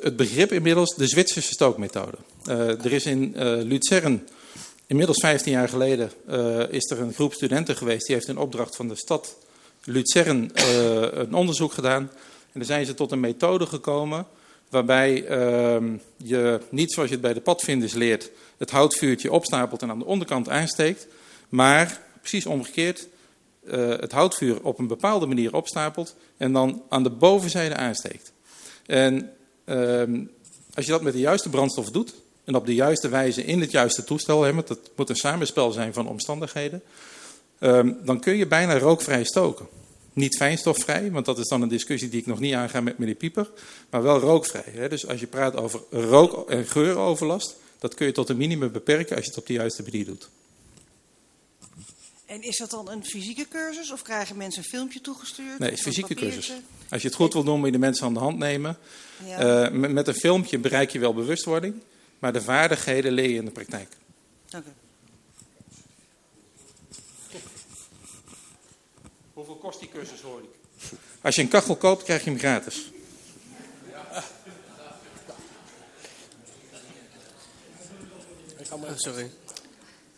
het 0.00 0.16
begrip 0.16 0.52
inmiddels 0.52 0.94
de 0.94 1.06
Zwitserse 1.06 1.52
stookmethode. 1.52 2.16
Uh, 2.48 2.84
er 2.84 2.92
is 2.92 3.06
in 3.06 3.34
Luzern, 3.62 4.28
inmiddels 4.86 5.20
15 5.20 5.52
jaar 5.52 5.68
geleden, 5.68 6.10
is 6.70 6.90
er 6.90 7.00
een 7.00 7.12
groep 7.12 7.32
studenten 7.32 7.76
geweest. 7.76 8.06
Die 8.06 8.14
heeft 8.14 8.28
in 8.28 8.38
opdracht 8.38 8.76
van 8.76 8.88
de 8.88 8.96
stad 8.96 9.36
Luzern 9.84 10.50
een 11.14 11.34
onderzoek 11.34 11.72
gedaan. 11.72 12.02
En 12.52 12.60
daar 12.60 12.64
zijn 12.64 12.86
ze 12.86 12.94
tot 12.94 13.12
een 13.12 13.20
methode 13.20 13.66
gekomen 13.66 14.26
waarbij 14.68 15.26
ehm, 15.26 15.96
je 16.16 16.60
niet 16.70 16.92
zoals 16.92 17.08
je 17.08 17.14
het 17.14 17.24
bij 17.24 17.34
de 17.34 17.40
padvinders 17.40 17.92
leert, 17.92 18.30
het 18.56 18.70
houtvuurtje 18.70 19.32
opstapelt 19.32 19.82
en 19.82 19.90
aan 19.90 19.98
de 19.98 20.04
onderkant 20.04 20.48
aansteekt. 20.48 21.06
Maar 21.48 22.00
precies 22.20 22.46
omgekeerd, 22.46 23.08
uh, 23.64 23.88
het 23.88 24.12
houtvuur 24.12 24.62
op 24.62 24.78
een 24.78 24.86
bepaalde 24.86 25.26
manier 25.26 25.54
opstapelt 25.54 26.14
en 26.36 26.52
dan 26.52 26.82
aan 26.88 27.02
de 27.02 27.10
bovenzijde 27.10 27.76
aansteekt. 27.76 28.32
En 28.86 29.32
uh, 29.64 30.02
als 30.74 30.84
je 30.84 30.90
dat 30.90 31.02
met 31.02 31.12
de 31.12 31.18
juiste 31.18 31.48
brandstof 31.48 31.90
doet 31.90 32.14
en 32.44 32.54
op 32.54 32.66
de 32.66 32.74
juiste 32.74 33.08
wijze 33.08 33.44
in 33.44 33.60
het 33.60 33.70
juiste 33.70 34.04
toestel, 34.04 34.40
want 34.40 34.68
dat 34.68 34.90
moet 34.96 35.08
een 35.08 35.16
samenspel 35.16 35.72
zijn 35.72 35.92
van 35.92 36.08
omstandigheden, 36.08 36.82
uh, 37.60 37.80
dan 38.04 38.20
kun 38.20 38.36
je 38.36 38.46
bijna 38.46 38.78
rookvrij 38.78 39.24
stoken. 39.24 39.66
Niet 40.12 40.36
fijnstofvrij, 40.36 41.10
want 41.10 41.24
dat 41.24 41.38
is 41.38 41.48
dan 41.48 41.62
een 41.62 41.68
discussie 41.68 42.08
die 42.08 42.20
ik 42.20 42.26
nog 42.26 42.40
niet 42.40 42.54
aanga 42.54 42.80
met 42.80 42.98
meneer 42.98 43.14
Pieper, 43.14 43.50
maar 43.90 44.02
wel 44.02 44.18
rookvrij. 44.18 44.72
Hè. 44.72 44.88
Dus 44.88 45.06
als 45.06 45.20
je 45.20 45.26
praat 45.26 45.56
over 45.56 45.80
rook- 45.90 46.50
en 46.50 46.66
geuroverlast, 46.66 47.56
dat 47.78 47.94
kun 47.94 48.06
je 48.06 48.12
tot 48.12 48.28
een 48.28 48.36
minimum 48.36 48.72
beperken 48.72 49.16
als 49.16 49.24
je 49.24 49.30
het 49.30 49.40
op 49.40 49.46
de 49.46 49.52
juiste 49.52 49.82
manier 49.82 50.04
doet. 50.04 50.28
En 52.32 52.42
is 52.42 52.56
dat 52.56 52.70
dan 52.70 52.90
een 52.90 53.04
fysieke 53.04 53.48
cursus 53.48 53.92
of 53.92 54.02
krijgen 54.02 54.36
mensen 54.36 54.62
een 54.62 54.68
filmpje 54.68 55.00
toegestuurd? 55.00 55.58
Nee, 55.58 55.76
fysieke 55.76 56.14
cursus. 56.14 56.52
Als 56.90 57.02
je 57.02 57.08
het 57.08 57.16
goed 57.16 57.32
wil 57.32 57.44
doen, 57.44 57.56
moet 57.56 57.66
je 57.66 57.72
de 57.72 57.78
mensen 57.78 58.06
aan 58.06 58.14
de 58.14 58.20
hand 58.20 58.38
nemen. 58.38 58.76
Ja. 59.26 59.64
Uh, 59.64 59.72
met, 59.72 59.92
met, 59.92 60.08
een 60.08 60.14
filmpje 60.14 60.58
bereik 60.58 60.90
je 60.90 60.98
wel 60.98 61.14
bewustwording, 61.14 61.82
maar 62.18 62.32
de 62.32 62.42
vaardigheden 62.42 63.12
leer 63.12 63.28
je 63.28 63.36
in 63.36 63.44
de 63.44 63.50
praktijk. 63.50 63.88
Dank 64.48 64.64
u. 64.64 64.68
Hoeveel 69.32 69.56
kost 69.56 69.80
die 69.80 69.88
cursus, 69.88 70.20
hoor 70.20 70.40
ik? 70.42 70.48
Als 71.20 71.34
je 71.34 71.42
een 71.42 71.48
kachel 71.48 71.76
koopt, 71.76 72.02
krijg 72.02 72.24
je 72.24 72.30
hem 72.30 72.38
gratis. 72.38 72.90
Oh, 78.70 78.90
sorry. 78.94 79.30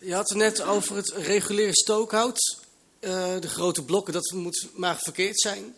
Je 0.05 0.13
had 0.13 0.29
het 0.29 0.37
net 0.37 0.61
over 0.61 0.95
het 0.95 1.11
reguliere 1.11 1.75
stookhout. 1.75 2.57
Uh, 2.99 3.39
de 3.39 3.47
grote 3.47 3.83
blokken, 3.83 4.13
dat 4.13 4.31
moet 4.31 4.67
maar 4.73 4.99
verkeerd 4.99 5.39
zijn. 5.39 5.75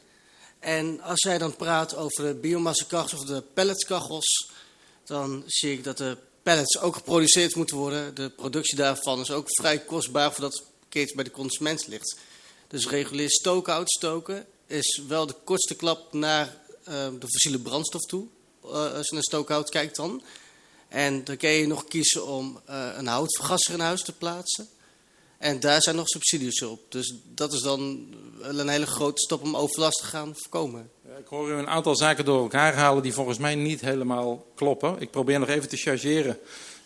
En 0.60 1.02
als 1.02 1.24
jij 1.24 1.38
dan 1.38 1.56
praat 1.56 1.96
over 1.96 2.24
de 2.24 2.34
biomassakachels 2.34 3.22
of 3.22 3.28
de 3.28 3.44
pelletskachels... 3.54 4.52
dan 5.04 5.44
zie 5.46 5.72
ik 5.72 5.84
dat 5.84 5.98
de 5.98 6.18
pellets 6.44 6.80
ook 6.80 6.96
geproduceerd 6.96 7.56
moeten 7.56 7.78
worden. 7.78 8.16
De 8.16 8.30
productie 8.30 8.78
daarvan 8.78 9.20
is 9.20 9.32
ook 9.32 9.46
vrij 9.48 9.80
kostbaar 9.80 10.32
voordat 10.32 10.54
het 10.54 10.64
verkeerd 10.80 11.16
bij 11.16 11.24
de 11.24 11.32
consument 11.32 11.88
ligt. 11.88 12.18
Dus 12.68 12.88
regulier 12.88 13.30
stookhout 13.30 13.90
stoken 13.90 14.46
is 14.66 15.02
wel 15.08 15.26
de 15.26 15.36
kortste 15.44 15.76
klap 15.76 16.14
naar 16.14 16.58
uh, 16.88 17.08
de 17.20 17.28
fossiele 17.28 17.60
brandstof 17.60 18.02
toe. 18.02 18.28
Uh, 18.66 18.94
als 18.94 19.08
je 19.08 19.14
naar 19.14 19.24
stookhout 19.24 19.70
kijkt 19.70 19.96
dan. 19.96 20.24
En 20.88 21.24
dan 21.24 21.38
kun 21.38 21.50
je 21.50 21.68
nog 21.68 21.86
kiezen 21.86 22.28
om 22.28 22.60
uh, 22.70 22.88
een 22.98 23.08
houtvergasser 23.08 23.74
in 23.74 23.80
huis 23.80 24.04
te 24.04 24.14
plaatsen. 24.14 24.68
En 25.38 25.60
daar 25.60 25.82
zijn 25.82 25.96
nog 25.96 26.08
subsidies 26.08 26.62
op. 26.64 26.80
Dus 26.90 27.16
dat 27.34 27.54
is 27.54 27.62
dan 27.62 28.08
een 28.42 28.70
hele 28.70 28.86
grote 28.86 29.22
stap 29.22 29.42
om 29.42 29.56
overlast 29.56 30.00
te 30.00 30.06
gaan 30.06 30.34
voorkomen. 30.36 30.90
Ik 31.20 31.28
hoor 31.28 31.50
u 31.50 31.54
een 31.54 31.68
aantal 31.68 31.96
zaken 31.96 32.26
door 32.26 32.42
elkaar 32.42 32.74
halen 32.74 33.04
die 33.04 33.14
volgens 33.14 33.38
mij 33.38 33.56
niet 33.56 33.82
helemaal 33.82 34.46
kloppen. 34.56 34.96
Ik 35.00 35.12
probeer 35.12 35.40
nog 35.40 35.50
even 35.50 35.70
te 35.70 35.78
chargeren 35.78 36.38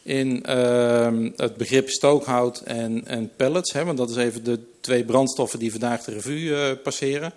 in 0.04 0.46
uh, 0.50 1.30
het 1.36 1.56
begrip 1.58 1.90
stookhout 1.90 2.60
en, 2.60 3.08
en 3.08 3.32
pellets. 3.36 3.74
Hè, 3.74 3.86
want 3.86 3.98
dat 3.98 4.10
is 4.10 4.16
even 4.16 4.44
de 4.44 4.60
twee 4.80 5.06
brandstoffen 5.06 5.60
die 5.60 5.72
vandaag 5.72 6.04
de 6.04 6.12
revue 6.12 6.50
uh, 6.50 6.72
passeren. 6.84 7.34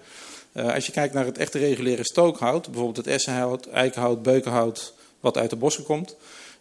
Uh, 0.52 0.74
als 0.74 0.86
je 0.86 0.92
kijkt 0.92 1.14
naar 1.14 1.24
het 1.24 1.38
echte 1.38 1.58
reguliere 1.58 2.04
stookhout, 2.04 2.64
bijvoorbeeld 2.64 2.96
het 2.96 3.06
essenhout, 3.06 3.66
eikenhout, 3.66 4.22
beukenhout, 4.22 4.94
wat 5.20 5.36
uit 5.36 5.50
de 5.50 5.56
bossen 5.56 5.84
komt. 5.84 6.16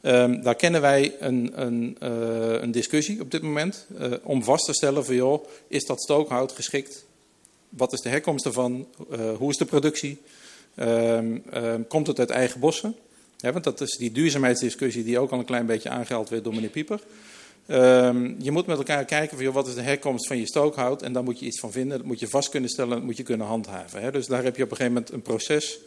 Um, 0.06 0.42
daar 0.42 0.56
kennen 0.56 0.82
wij 0.82 1.16
een, 1.20 1.52
een, 1.56 1.98
uh, 2.04 2.62
een 2.62 2.72
discussie 2.72 3.22
op 3.22 3.32
dit 3.32 3.42
moment 3.42 3.86
uh, 4.00 4.12
om 4.24 4.44
vast 4.44 4.66
te 4.66 4.74
stellen 4.74 5.06
van 5.06 5.16
joh, 5.16 5.46
is 5.68 5.86
dat 5.86 6.02
stookhout 6.02 6.52
geschikt? 6.52 7.06
Wat 7.70 7.94
is 7.94 8.02
de 8.02 8.10
herkomst 8.10 8.46
ervan? 8.46 8.88
Uh, 9.12 9.38
hoe 9.38 9.50
is 9.50 9.58
de 9.58 9.66
productie? 9.66 10.18
Um, 10.76 11.44
um, 11.54 11.88
komt 11.88 12.08
het 12.08 12.20
uit 12.20 12.30
eigen 12.30 12.60
bossen? 12.60 12.96
Want 13.40 13.64
dat 13.64 13.82
is 13.82 13.98
die 13.98 14.12
duurzaamheidsdiscussie 14.12 15.04
die 15.04 15.20
ook 15.20 15.32
al 15.32 15.40
een 15.40 15.46
klein 15.46 15.66
beetje 15.66 15.90
aangehaald 15.90 16.30
werd 16.30 16.44
door 16.44 16.54
meneer 16.54 16.70
Pieper. 16.70 17.00
je 18.38 18.52
moet 18.52 18.66
met 18.66 18.78
elkaar 18.78 19.06
kijken 19.06 19.36
van 19.36 19.46
joh, 19.46 19.54
wat 19.54 19.68
is 19.68 19.76
de 19.76 19.82
herkomst 19.82 20.28
van 20.28 20.38
je 20.38 20.46
stookhout 20.46 21.02
en 21.02 21.14
daar 21.14 21.24
moet 21.24 21.40
je 21.40 21.46
iets 21.46 21.60
van 21.60 21.72
vinden. 21.72 21.98
Dat 21.98 22.08
moet 22.08 22.20
je 22.20 22.28
vast 22.28 22.50
kunnen 22.50 22.70
stellen, 22.70 22.96
dat 22.96 23.04
moet 23.04 23.18
je 23.18 23.24
kunnen 23.24 23.48
handhaven. 23.48 24.02
Hè? 24.02 24.12
Dus 24.12 24.28
daar 24.28 24.44
heb 24.44 24.56
je 24.56 24.64
op 24.64 24.72
een 24.72 24.78
gegeven 24.78 24.94
moment 24.94 25.14
een 25.14 25.22
proces 25.22 25.80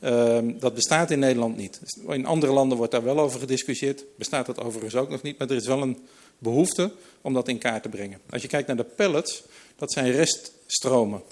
Um, 0.00 0.58
dat 0.58 0.74
bestaat 0.74 1.10
in 1.10 1.18
Nederland 1.18 1.56
niet. 1.56 1.80
In 2.08 2.26
andere 2.26 2.52
landen 2.52 2.78
wordt 2.78 2.92
daar 2.92 3.04
wel 3.04 3.20
over 3.20 3.40
gediscussieerd. 3.40 4.04
Bestaat 4.16 4.46
dat 4.46 4.60
overigens 4.60 4.94
ook 4.94 5.08
nog 5.08 5.22
niet. 5.22 5.38
Maar 5.38 5.50
er 5.50 5.56
is 5.56 5.66
wel 5.66 5.82
een 5.82 5.98
behoefte 6.38 6.92
om 7.20 7.34
dat 7.34 7.48
in 7.48 7.58
kaart 7.58 7.82
te 7.82 7.88
brengen. 7.88 8.20
Als 8.30 8.42
je 8.42 8.48
kijkt 8.48 8.66
naar 8.66 8.76
de 8.76 8.84
pellets, 8.84 9.42
dat 9.76 9.92
zijn 9.92 10.12
reststromen. 10.12 11.22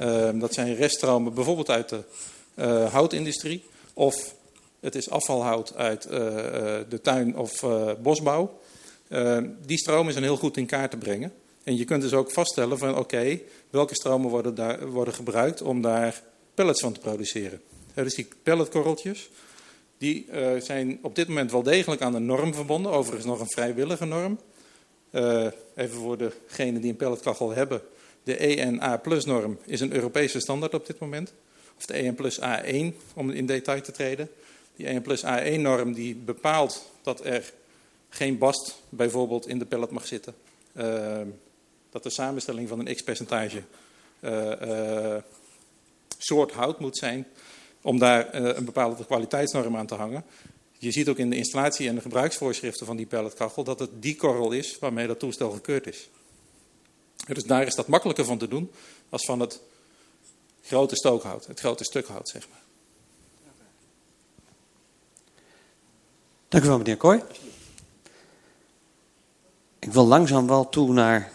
Um, 0.00 0.38
dat 0.38 0.54
zijn 0.54 0.74
reststromen 0.74 1.34
bijvoorbeeld 1.34 1.70
uit 1.70 1.88
de 1.88 2.02
uh, 2.54 2.92
houtindustrie. 2.92 3.64
Of 3.94 4.34
het 4.80 4.94
is 4.94 5.10
afvalhout 5.10 5.74
uit 5.74 6.04
uh, 6.04 6.10
de 6.88 7.00
tuin 7.02 7.36
of 7.36 7.64
bosbouw. 8.02 8.58
die 9.66 9.78
stromen 9.78 10.12
zijn 10.12 10.24
heel 10.24 10.36
goed 10.36 10.56
in 10.56 10.66
kaart 10.66 10.90
te 10.90 10.96
brengen. 10.96 11.32
En 11.64 11.76
je 11.76 11.84
kunt 11.84 12.02
dus 12.02 12.12
ook 12.12 12.30
vaststellen 12.30 12.78
van 12.78 12.96
oké, 12.96 13.40
welke 13.70 13.94
stromen 13.94 14.30
worden, 14.30 14.54
daar, 14.54 14.86
worden 14.86 15.14
gebruikt 15.14 15.62
om 15.62 15.82
daar 15.82 16.22
pellets 16.54 16.80
van 16.80 16.92
te 16.92 17.00
produceren. 17.00 17.60
Dus 17.94 18.14
die 18.14 18.28
pelletkorreltjes, 18.42 19.30
die 19.98 20.26
uh, 20.32 20.60
zijn 20.60 20.98
op 21.02 21.14
dit 21.14 21.28
moment 21.28 21.50
wel 21.50 21.62
degelijk 21.62 22.00
aan 22.00 22.14
een 22.14 22.26
norm 22.26 22.54
verbonden. 22.54 22.92
Overigens 22.92 23.26
nog 23.26 23.40
een 23.40 23.50
vrijwillige 23.50 24.04
norm. 24.04 24.38
Uh, 25.10 25.46
even 25.74 25.96
voor 25.96 26.18
degenen 26.18 26.80
die 26.80 26.90
een 26.90 26.96
pelletkachel 26.96 27.50
hebben. 27.50 27.82
De 28.22 28.36
ENA 28.36 28.96
plus 28.96 29.24
norm 29.24 29.58
is 29.64 29.80
een 29.80 29.94
Europese 29.94 30.40
standaard 30.40 30.74
op 30.74 30.86
dit 30.86 30.98
moment. 30.98 31.32
Of 31.76 31.86
de 31.86 31.94
EN 31.94 32.14
plus 32.14 32.40
A1, 32.40 33.14
om 33.14 33.30
in 33.30 33.46
detail 33.46 33.82
te 33.82 33.92
treden. 33.92 34.30
Die 34.76 34.86
EN 34.86 35.02
plus 35.02 35.24
A1 35.24 35.60
norm 35.60 35.92
die 35.92 36.14
bepaalt 36.14 36.90
dat 37.02 37.24
er 37.24 37.52
geen 38.08 38.38
bast 38.38 38.82
bijvoorbeeld 38.88 39.48
in 39.48 39.58
de 39.58 39.66
pellet 39.66 39.90
mag 39.90 40.06
zitten. 40.06 40.34
Uh, 40.76 41.20
dat 41.90 42.02
de 42.02 42.10
samenstelling 42.10 42.68
van 42.68 42.78
een 42.78 42.94
x-percentage 42.94 43.62
soort 46.18 46.52
hout 46.52 46.80
moet 46.80 46.96
zijn 46.96 47.26
om 47.82 47.98
daar 47.98 48.40
uh, 48.40 48.56
een 48.56 48.64
bepaalde 48.64 49.04
kwaliteitsnorm 49.04 49.76
aan 49.76 49.86
te 49.86 49.94
hangen. 49.94 50.24
Je 50.78 50.90
ziet 50.90 51.08
ook 51.08 51.18
in 51.18 51.30
de 51.30 51.36
installatie 51.36 51.88
en 51.88 51.94
de 51.94 52.00
gebruiksvoorschriften 52.00 52.86
van 52.86 52.96
die 52.96 53.06
pelletkachel 53.06 53.64
dat 53.64 53.78
het 53.78 53.90
die 53.94 54.16
korrel 54.16 54.52
is 54.52 54.78
waarmee 54.78 55.06
dat 55.06 55.18
toestel 55.18 55.50
gekeurd 55.50 55.86
is. 55.86 56.08
Dus 57.26 57.44
daar 57.44 57.66
is 57.66 57.74
dat 57.74 57.86
makkelijker 57.86 58.24
van 58.24 58.38
te 58.38 58.48
doen 58.48 58.70
als 59.08 59.24
van 59.24 59.40
het 59.40 59.60
grote 60.62 60.96
stookhout, 60.96 61.46
het 61.46 61.60
grote 61.60 61.84
stukhout, 61.84 62.28
zeg 62.28 62.48
maar. 62.48 62.60
Dank 66.48 66.64
u 66.64 66.66
wel, 66.66 66.78
meneer 66.78 66.96
Kooi. 66.96 67.22
Ik 69.78 69.92
wil 69.92 70.06
langzaam 70.06 70.46
wel 70.46 70.68
toe 70.68 70.92
naar 70.92 71.32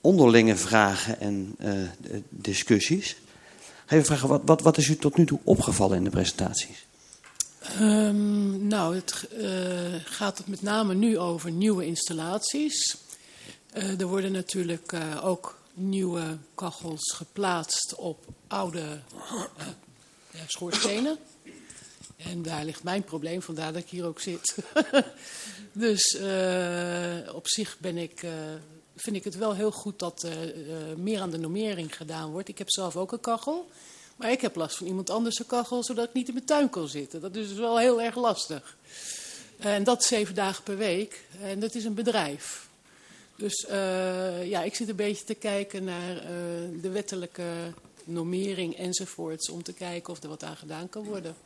onderlinge 0.00 0.56
vragen 0.56 1.20
en 1.20 1.56
uh, 1.58 1.88
discussies. 2.28 3.16
Even 3.86 4.04
vragen, 4.04 4.28
wat, 4.28 4.42
wat, 4.44 4.62
wat 4.62 4.76
is 4.76 4.88
u 4.88 4.96
tot 4.96 5.16
nu 5.16 5.26
toe 5.26 5.38
opgevallen 5.44 5.96
in 5.96 6.04
de 6.04 6.10
presentaties? 6.10 6.86
Um, 7.80 8.66
nou, 8.66 8.94
het 8.94 9.28
uh, 9.38 9.94
gaat 10.04 10.38
het 10.38 10.46
met 10.46 10.62
name 10.62 10.94
nu 10.94 11.18
over 11.18 11.50
nieuwe 11.50 11.84
installaties. 11.84 12.96
Uh, 13.76 14.00
er 14.00 14.06
worden 14.06 14.32
natuurlijk 14.32 14.92
uh, 14.92 15.24
ook 15.24 15.58
nieuwe 15.74 16.38
kachels 16.54 17.12
geplaatst 17.16 17.94
op 17.94 18.24
oude 18.46 19.00
schoorstenen. 20.46 21.18
En 22.16 22.42
daar 22.42 22.64
ligt 22.64 22.82
mijn 22.82 23.04
probleem, 23.04 23.42
vandaar 23.42 23.72
dat 23.72 23.82
ik 23.82 23.88
hier 23.88 24.04
ook 24.04 24.20
zit. 24.20 24.56
dus 25.72 26.18
op 27.32 27.48
zich 27.48 27.76
ben 27.78 27.96
ik 27.96 28.26
vind 28.96 29.16
ik 29.16 29.24
het 29.24 29.36
wel 29.36 29.54
heel 29.54 29.70
goed 29.70 29.98
dat 29.98 30.24
uh, 30.24 30.42
uh, 30.42 30.76
meer 30.96 31.20
aan 31.20 31.30
de 31.30 31.38
normering 31.38 31.96
gedaan 31.96 32.30
wordt. 32.30 32.48
Ik 32.48 32.58
heb 32.58 32.70
zelf 32.70 32.96
ook 32.96 33.12
een 33.12 33.20
kachel. 33.20 33.68
Maar 34.16 34.30
ik 34.30 34.40
heb 34.40 34.56
last 34.56 34.76
van 34.76 34.86
iemand 34.86 35.10
anders 35.10 35.38
een 35.38 35.46
kachel, 35.46 35.82
zodat 35.82 36.08
ik 36.08 36.14
niet 36.14 36.28
in 36.28 36.34
mijn 36.34 36.46
tuin 36.46 36.70
kan 36.70 36.88
zitten. 36.88 37.20
Dat 37.20 37.36
is 37.36 37.48
dus 37.48 37.58
wel 37.58 37.78
heel 37.78 38.02
erg 38.02 38.16
lastig. 38.16 38.76
En 39.58 39.84
dat 39.84 40.04
zeven 40.04 40.34
dagen 40.34 40.62
per 40.62 40.76
week. 40.76 41.24
En 41.40 41.60
dat 41.60 41.74
is 41.74 41.84
een 41.84 41.94
bedrijf. 41.94 42.68
Dus 43.36 43.66
uh, 43.70 44.46
ja, 44.46 44.62
ik 44.62 44.74
zit 44.74 44.88
een 44.88 44.96
beetje 44.96 45.24
te 45.24 45.34
kijken 45.34 45.84
naar 45.84 46.20
de 46.80 46.90
wettelijke 46.90 47.44
normering 48.04 48.76
enzovoorts. 48.76 49.48
Om 49.48 49.62
te 49.62 49.72
kijken 49.72 50.12
of 50.12 50.22
er 50.22 50.28
wat 50.28 50.44
aan 50.44 50.56
gedaan 50.56 50.88
kan 50.88 51.04
worden. 51.04 51.36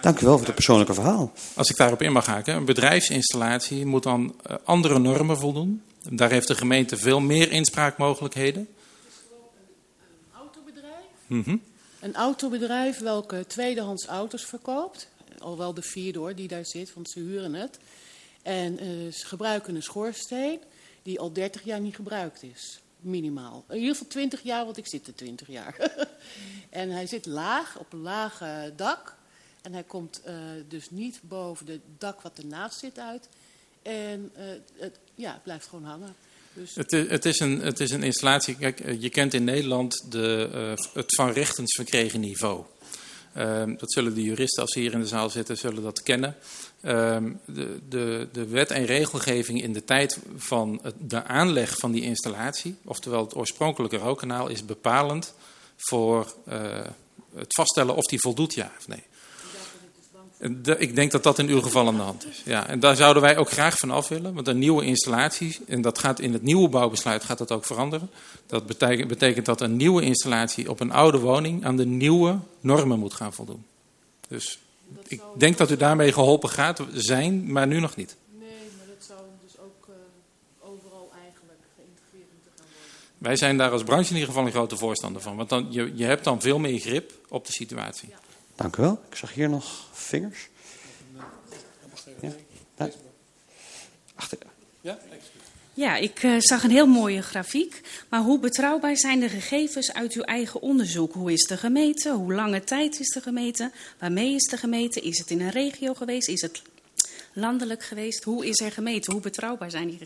Dank 0.00 0.20
u 0.20 0.26
wel 0.26 0.36
voor 0.36 0.46
het 0.46 0.54
persoonlijke 0.54 0.94
verhaal. 0.94 1.32
Als 1.54 1.70
ik 1.70 1.76
daarop 1.76 2.02
in 2.02 2.12
mag 2.12 2.26
haken. 2.26 2.54
Een 2.54 2.64
bedrijfsinstallatie 2.64 3.86
moet 3.86 4.02
dan 4.02 4.34
uh, 4.50 4.56
andere 4.64 4.98
normen 4.98 5.38
voldoen. 5.38 5.82
Daar 6.10 6.30
heeft 6.30 6.48
de 6.48 6.54
gemeente 6.54 6.96
veel 6.96 7.20
meer 7.20 7.50
inspraakmogelijkheden. 7.50 8.68
Een 8.68 10.38
autobedrijf? 10.38 11.04
Mm 11.26 11.42
-hmm. 11.42 11.62
Een 12.00 12.14
autobedrijf 12.14 12.98
welke 12.98 13.44
tweedehands 13.46 14.06
auto's 14.06 14.44
verkoopt. 14.44 15.08
Al 15.38 15.58
wel 15.58 15.74
de 15.74 15.82
vierde 15.82 16.18
hoor, 16.18 16.34
die 16.34 16.48
daar 16.48 16.66
zit, 16.66 16.94
want 16.94 17.10
ze 17.10 17.20
huren 17.20 17.54
het. 17.54 17.78
En 18.42 18.84
uh, 18.84 19.12
ze 19.12 19.26
gebruiken 19.26 19.74
een 19.74 19.82
schoorsteen 19.82 20.58
die 21.02 21.20
al 21.20 21.32
30 21.32 21.62
jaar 21.62 21.80
niet 21.80 21.94
gebruikt 21.94 22.42
is 22.42 22.80
minimaal. 23.02 23.64
In 23.68 23.76
ieder 23.76 23.92
geval 23.92 24.08
20 24.08 24.42
jaar, 24.42 24.64
want 24.64 24.76
ik 24.76 24.86
zit 24.86 25.06
er 25.06 25.14
20 25.14 25.48
jaar. 25.48 25.76
en 26.70 26.90
hij 26.90 27.06
zit 27.06 27.26
laag, 27.26 27.78
op 27.78 27.92
een 27.92 28.00
laag 28.00 28.42
dak. 28.76 29.18
En 29.62 29.72
hij 29.72 29.82
komt 29.82 30.20
uh, 30.26 30.34
dus 30.68 30.90
niet 30.90 31.20
boven 31.22 31.66
het 31.66 31.80
dak 31.98 32.20
wat 32.20 32.38
ernaast 32.38 32.78
zit 32.78 32.98
uit. 32.98 33.28
En 33.82 34.30
uh, 34.36 34.44
het, 34.76 34.98
ja, 35.14 35.40
blijft 35.44 35.66
gewoon 35.68 35.84
hangen. 35.84 36.14
Dus... 36.52 36.74
Het, 36.74 36.92
is, 36.92 37.08
het, 37.08 37.24
is 37.24 37.40
een, 37.40 37.60
het 37.60 37.80
is 37.80 37.90
een 37.90 38.02
installatie. 38.02 38.56
Kijk, 38.56 39.00
je 39.00 39.10
kent 39.10 39.34
in 39.34 39.44
Nederland 39.44 40.04
de, 40.10 40.48
het 40.94 41.14
van 41.14 41.30
rechtens 41.30 41.74
verkregen 41.74 42.20
niveau. 42.20 42.64
Um, 43.38 43.76
dat 43.78 43.92
zullen 43.92 44.14
de 44.14 44.22
juristen, 44.22 44.62
als 44.62 44.72
ze 44.72 44.78
hier 44.80 44.92
in 44.92 45.00
de 45.00 45.06
zaal 45.06 45.30
zitten, 45.30 45.56
zullen 45.56 45.82
dat 45.82 46.02
kennen. 46.02 46.36
Um, 46.82 47.40
de, 47.44 47.78
de, 47.88 48.28
de 48.32 48.46
wet 48.46 48.70
en 48.70 48.84
regelgeving 48.84 49.62
in 49.62 49.72
de 49.72 49.84
tijd 49.84 50.18
van 50.36 50.80
de 50.98 51.24
aanleg 51.24 51.76
van 51.76 51.92
die 51.92 52.02
installatie, 52.02 52.76
oftewel 52.84 53.24
het 53.24 53.36
oorspronkelijke 53.36 53.96
rookkanaal, 53.96 54.48
is 54.48 54.64
bepalend 54.64 55.34
voor 55.76 56.34
uh, 56.48 56.54
het 57.34 57.54
vaststellen 57.54 57.96
of 57.96 58.04
die 58.04 58.20
voldoet, 58.20 58.54
ja 58.54 58.72
of 58.78 58.88
nee. 58.88 59.02
Ik 60.78 60.94
denk 60.94 61.10
dat 61.10 61.22
dat 61.22 61.38
in 61.38 61.48
uw 61.48 61.60
geval 61.60 61.86
aan 61.86 61.96
de 61.96 62.02
hand 62.02 62.26
is. 62.26 62.42
Ja, 62.44 62.66
en 62.66 62.80
daar 62.80 62.96
zouden 62.96 63.22
wij 63.22 63.36
ook 63.36 63.50
graag 63.50 63.76
van 63.76 63.90
af 63.90 64.08
willen. 64.08 64.34
Want 64.34 64.48
een 64.48 64.58
nieuwe 64.58 64.84
installatie, 64.84 65.58
en 65.66 65.82
dat 65.82 65.98
gaat 65.98 66.20
in 66.20 66.32
het 66.32 66.42
nieuwe 66.42 66.68
bouwbesluit 66.68 67.24
gaat 67.24 67.38
dat 67.38 67.52
ook 67.52 67.64
veranderen. 67.64 68.10
Dat 68.46 68.66
betekent, 68.66 69.08
betekent 69.08 69.46
dat 69.46 69.60
een 69.60 69.76
nieuwe 69.76 70.02
installatie 70.02 70.70
op 70.70 70.80
een 70.80 70.92
oude 70.92 71.18
woning 71.18 71.64
aan 71.64 71.76
de 71.76 71.86
nieuwe 71.86 72.38
normen 72.60 72.98
moet 72.98 73.14
gaan 73.14 73.32
voldoen. 73.32 73.64
Dus 74.28 74.58
ik 75.06 75.22
denk 75.36 75.58
dat 75.58 75.70
u 75.70 75.76
daarmee 75.76 76.12
geholpen 76.12 76.48
gaat 76.48 76.80
zijn, 76.92 77.52
maar 77.52 77.66
nu 77.66 77.80
nog 77.80 77.96
niet. 77.96 78.16
Nee, 78.38 78.48
maar 78.48 78.86
dat 78.86 79.06
zou 79.06 79.18
dus 79.42 79.58
ook 79.58 79.88
uh, 79.88 79.94
overal 80.70 81.10
eigenlijk 81.22 81.60
geïntegreerd 81.76 82.28
moeten 82.34 82.52
gaan 82.56 82.66
worden. 82.66 83.18
Wij 83.18 83.36
zijn 83.36 83.56
daar 83.56 83.70
als 83.70 83.82
branche 83.82 84.08
in 84.08 84.14
ieder 84.14 84.28
geval 84.28 84.46
een 84.46 84.52
grote 84.52 84.76
voorstander 84.76 85.22
van. 85.22 85.36
Want 85.36 85.48
dan, 85.48 85.66
je, 85.70 85.92
je 85.94 86.04
hebt 86.04 86.24
dan 86.24 86.40
veel 86.40 86.58
meer 86.58 86.78
grip 86.78 87.12
op 87.28 87.46
de 87.46 87.52
situatie. 87.52 88.08
Ja. 88.08 88.16
Dank 88.60 88.76
u 88.76 88.82
wel. 88.82 89.00
Ik 89.10 89.16
zag 89.16 89.34
hier 89.34 89.48
nog 89.48 89.88
vingers. 89.92 90.48
Ja? 92.20 92.32
Ja. 92.76 92.88
Achter. 94.14 94.38
Ja, 94.80 94.98
Ja, 95.74 95.96
ik 95.96 96.22
uh, 96.22 96.36
zag 96.38 96.64
een 96.64 96.70
heel 96.70 96.86
mooie 96.86 97.22
grafiek. 97.22 97.80
Maar 98.08 98.20
hoe 98.20 98.38
betrouwbaar 98.38 98.96
zijn 98.96 99.20
de 99.20 99.28
gegevens 99.28 99.92
uit 99.92 100.12
uw 100.12 100.22
eigen 100.22 100.62
onderzoek? 100.62 101.12
Hoe 101.12 101.32
is 101.32 101.46
de 101.46 101.56
gemeten? 101.56 102.14
Hoe 102.14 102.34
lange 102.34 102.64
tijd 102.64 103.00
is 103.00 103.08
de 103.08 103.20
gemeten? 103.20 103.72
Waarmee 103.98 104.34
is 104.34 104.44
de 104.44 104.56
gemeten? 104.56 105.02
Is 105.02 105.18
het 105.18 105.30
in 105.30 105.40
een 105.40 105.50
regio 105.50 105.94
geweest? 105.94 106.28
Is 106.28 106.40
het 106.40 106.62
landelijk 107.32 107.82
geweest? 107.82 108.24
Hoe 108.24 108.46
is 108.46 108.60
er 108.60 108.72
gemeten? 108.72 109.12
Hoe 109.12 109.22
betrouwbaar 109.22 109.70
zijn 109.70 109.88
die 109.88 109.98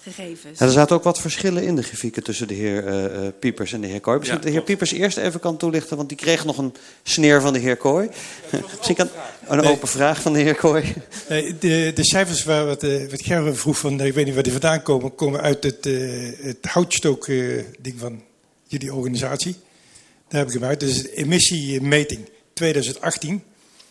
gegevens? 0.00 0.60
er 0.60 0.70
zaten 0.70 0.96
ook 0.96 1.02
wat 1.02 1.20
verschillen 1.20 1.62
in 1.62 1.76
de 1.76 1.82
grafieken 1.82 2.22
tussen 2.22 2.48
de 2.48 2.54
heer 2.54 2.84
uh, 2.86 3.28
Piepers 3.38 3.72
en 3.72 3.80
de 3.80 3.86
heer 3.86 4.00
Kooi. 4.00 4.18
Misschien 4.18 4.38
ja, 4.38 4.44
de 4.44 4.50
heer 4.50 4.62
Piepers 4.62 4.92
eerst 4.92 5.16
even 5.16 5.40
kan 5.40 5.56
toelichten, 5.56 5.96
want 5.96 6.08
die 6.08 6.18
kreeg 6.18 6.44
nog 6.44 6.58
een 6.58 6.74
sneer 7.02 7.40
van 7.40 7.52
de 7.52 7.58
heer 7.58 7.76
Kooi. 7.76 8.08
Misschien 8.76 8.94
kan 8.94 9.08
een 9.46 9.56
nee. 9.56 9.70
open 9.70 9.88
vraag 9.88 10.22
van 10.22 10.32
de 10.32 10.40
heer 10.40 10.54
Kooi. 10.54 10.94
Nee, 11.28 11.58
de, 11.58 11.92
de 11.94 12.04
cijfers 12.04 12.44
waar 12.44 12.66
wat, 12.66 12.82
uh, 12.82 13.10
wat 13.10 13.22
Gerben 13.22 13.56
vroeg, 13.56 13.78
van, 13.78 14.00
ik 14.00 14.14
weet 14.14 14.24
niet 14.24 14.34
waar 14.34 14.42
die 14.42 14.52
vandaan 14.52 14.82
komen, 14.82 15.14
komen 15.14 15.40
uit 15.40 15.64
het, 15.64 15.86
uh, 15.86 16.30
het 16.40 16.66
houtstook-ding 16.66 17.98
van 17.98 18.22
jullie 18.66 18.94
organisatie. 18.94 19.56
Daar 20.28 20.40
heb 20.40 20.48
ik 20.48 20.60
hem 20.60 20.68
uit. 20.68 20.80
Dat 20.80 20.88
is 20.88 21.02
de 21.02 21.14
emissiemeting 21.14 22.28
2018. 22.52 23.42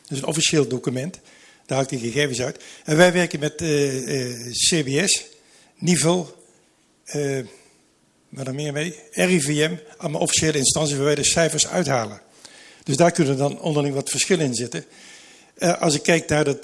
Dat 0.01 0.11
is 0.11 0.17
een 0.17 0.25
officieel 0.25 0.67
document. 0.67 1.19
Daar 1.65 1.77
haal 1.77 1.87
ik 1.91 1.99
die 1.99 2.11
gegevens 2.11 2.41
uit. 2.41 2.63
En 2.83 2.97
wij 2.97 3.13
werken 3.13 3.39
met 3.39 3.61
uh, 3.61 4.07
uh, 4.07 4.51
CBS, 4.51 5.25
Niveau, 5.77 6.25
uh, 7.15 7.45
wat 8.29 8.47
er 8.47 8.55
meer 8.55 8.73
mee, 8.73 8.95
RIVM, 9.11 9.75
allemaal 9.97 10.21
officiële 10.21 10.57
instanties 10.57 10.95
waar 10.95 11.05
wij 11.05 11.15
de 11.15 11.23
cijfers 11.23 11.67
uithalen. 11.67 12.21
Dus 12.83 12.97
daar 12.97 13.11
kunnen 13.11 13.37
dan 13.37 13.61
onderling 13.61 13.95
wat 13.95 14.09
verschillen 14.09 14.45
in 14.45 14.55
zitten. 14.55 14.85
als 15.79 15.95
ik 15.95 16.03
kijk 16.03 16.29
naar 16.29 16.43
dat, 16.43 16.63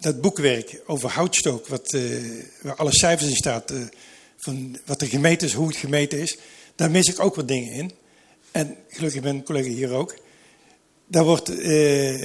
dat 0.00 0.20
boekwerk 0.20 0.80
over 0.86 1.10
houtstook, 1.10 1.66
wat, 1.66 1.96
waar 2.62 2.76
alle 2.76 2.92
cijfers 2.92 3.30
in 3.30 3.36
staat, 3.36 3.72
van 4.36 4.78
wat 4.84 5.00
er 5.00 5.08
gemeten 5.08 5.46
is, 5.46 5.54
hoe 5.54 5.68
het 5.68 5.76
gemeten 5.76 6.18
is, 6.18 6.36
daar 6.74 6.90
mis 6.90 7.08
ik 7.08 7.20
ook 7.20 7.34
wat 7.34 7.48
dingen 7.48 7.72
in. 7.72 7.92
En 8.50 8.76
gelukkig 8.88 9.22
ben 9.22 9.42
collega 9.42 9.68
hier 9.68 9.92
ook. 9.92 10.16
Daar 11.06 11.24
wordt 11.24 11.50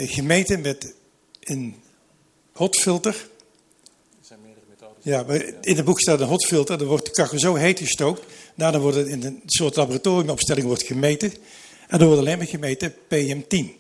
gemeten 0.07 0.61
met 0.61 0.93
een 1.41 1.75
hotfilter. 2.51 3.13
Er 3.13 4.25
zijn 4.27 4.39
meerdere 4.41 4.65
methoden. 4.69 4.97
Ja, 5.01 5.23
maar 5.23 5.43
in 5.61 5.75
het 5.75 5.85
boek 5.85 5.99
staat 5.99 6.19
een 6.19 6.27
hotfilter. 6.27 6.77
Dan 6.77 6.87
wordt 6.87 7.05
de 7.05 7.11
kachel 7.11 7.39
zo 7.39 7.55
heet 7.55 7.79
gestookt. 7.79 8.21
Daarna 8.55 8.79
wordt 8.79 8.97
het 8.97 9.07
in 9.07 9.23
een 9.23 9.41
soort 9.45 9.75
laboratoriumopstelling 9.75 10.65
wordt 10.65 10.83
gemeten. 10.83 11.33
En 11.87 11.99
dan 11.99 12.07
wordt 12.07 12.21
alleen 12.21 12.37
maar 12.37 12.47
gemeten 12.47 12.93
PM10. 12.93 13.79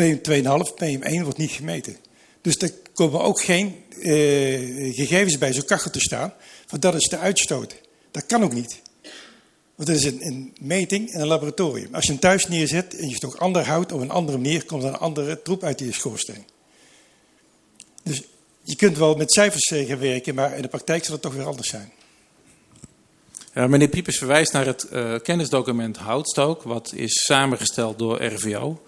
PM2,5, 0.00 0.74
PM1 0.84 1.22
wordt 1.22 1.38
niet 1.38 1.50
gemeten. 1.50 1.96
Dus 2.40 2.56
er 2.56 2.72
komen 2.94 3.20
ook 3.20 3.40
geen 3.40 3.84
eh, 3.90 4.94
gegevens 4.94 5.38
bij 5.38 5.52
zo'n 5.52 5.64
kachel 5.64 5.90
te 5.90 6.00
staan. 6.00 6.34
Want 6.68 6.82
dat 6.82 6.94
is 6.94 7.08
de 7.08 7.18
uitstoot. 7.18 7.74
Dat 8.10 8.26
kan 8.26 8.42
ook 8.42 8.52
niet. 8.52 8.82
Want 9.76 9.88
dat 9.88 9.96
is 9.96 10.04
een, 10.04 10.54
meting 10.60 11.12
in 11.12 11.20
een 11.20 11.26
laboratorium. 11.26 11.94
Als 11.94 12.04
je 12.04 12.10
hem 12.10 12.20
thuis 12.20 12.48
neerzet 12.48 12.96
en 12.96 13.08
je 13.08 13.14
stokt 13.14 13.38
ander 13.38 13.66
hout 13.66 13.92
op 13.92 14.00
een 14.00 14.10
andere 14.10 14.38
manier, 14.38 14.64
komt 14.64 14.82
er 14.82 14.88
een 14.88 14.96
andere 14.96 15.42
troep 15.42 15.62
uit 15.62 15.78
die 15.78 15.92
schoorsteen. 15.92 16.44
Dus 18.02 18.22
je 18.62 18.76
kunt 18.76 18.98
wel 18.98 19.14
met 19.14 19.32
cijfers 19.32 19.70
eh, 19.70 19.88
gaan 19.88 19.98
werken, 19.98 20.34
maar 20.34 20.56
in 20.56 20.62
de 20.62 20.68
praktijk 20.68 21.04
zal 21.04 21.12
het 21.12 21.22
toch 21.22 21.34
weer 21.34 21.46
anders 21.46 21.68
zijn. 21.68 21.92
Ja, 23.54 23.66
meneer 23.66 23.88
Piepers 23.88 24.18
verwijst 24.18 24.52
naar 24.52 24.66
het 24.66 24.86
uh, 24.92 25.14
kennisdocument 25.22 25.96
Houtstook, 25.96 26.62
wat 26.62 26.92
is 26.94 27.24
samengesteld 27.24 27.98
door 27.98 28.24
RVO. 28.24 28.80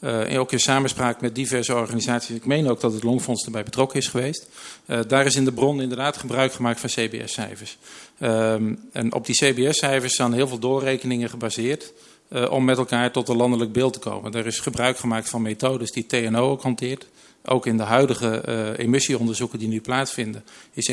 Uh, 0.00 0.32
en 0.32 0.38
ook 0.38 0.52
in 0.52 0.60
samenspraak 0.60 1.20
met 1.20 1.34
diverse 1.34 1.74
organisaties. 1.74 2.36
Ik 2.36 2.46
meen 2.46 2.68
ook 2.68 2.80
dat 2.80 2.92
het 2.92 3.02
Longfonds 3.02 3.44
erbij 3.44 3.62
betrokken 3.62 3.98
is 3.98 4.08
geweest. 4.08 4.46
Uh, 4.86 5.00
daar 5.06 5.26
is 5.26 5.34
in 5.34 5.44
de 5.44 5.52
bron 5.52 5.80
inderdaad 5.80 6.16
gebruik 6.16 6.52
gemaakt 6.52 6.80
van 6.80 6.90
CBS-cijfers. 6.90 7.78
Um, 8.20 8.78
en 8.92 9.14
op 9.14 9.26
die 9.26 9.34
CBS-cijfers 9.34 10.12
staan 10.12 10.32
heel 10.32 10.48
veel 10.48 10.58
doorrekeningen 10.58 11.28
gebaseerd 11.28 11.92
uh, 12.28 12.50
om 12.50 12.64
met 12.64 12.78
elkaar 12.78 13.12
tot 13.12 13.28
een 13.28 13.36
landelijk 13.36 13.72
beeld 13.72 13.92
te 13.92 13.98
komen. 13.98 14.32
Er 14.32 14.46
is 14.46 14.60
gebruik 14.60 14.98
gemaakt 14.98 15.28
van 15.28 15.42
methodes 15.42 15.92
die 15.92 16.06
TNO 16.06 16.50
ook 16.50 16.62
hanteert. 16.62 17.06
Ook 17.44 17.66
in 17.66 17.76
de 17.76 17.82
huidige 17.82 18.42
uh, 18.48 18.84
emissieonderzoeken 18.84 19.58
die 19.58 19.68
nu 19.68 19.80
plaatsvinden, 19.80 20.44
is 20.72 20.86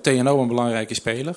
TNO 0.00 0.42
een 0.42 0.48
belangrijke 0.48 0.94
speler. 0.94 1.36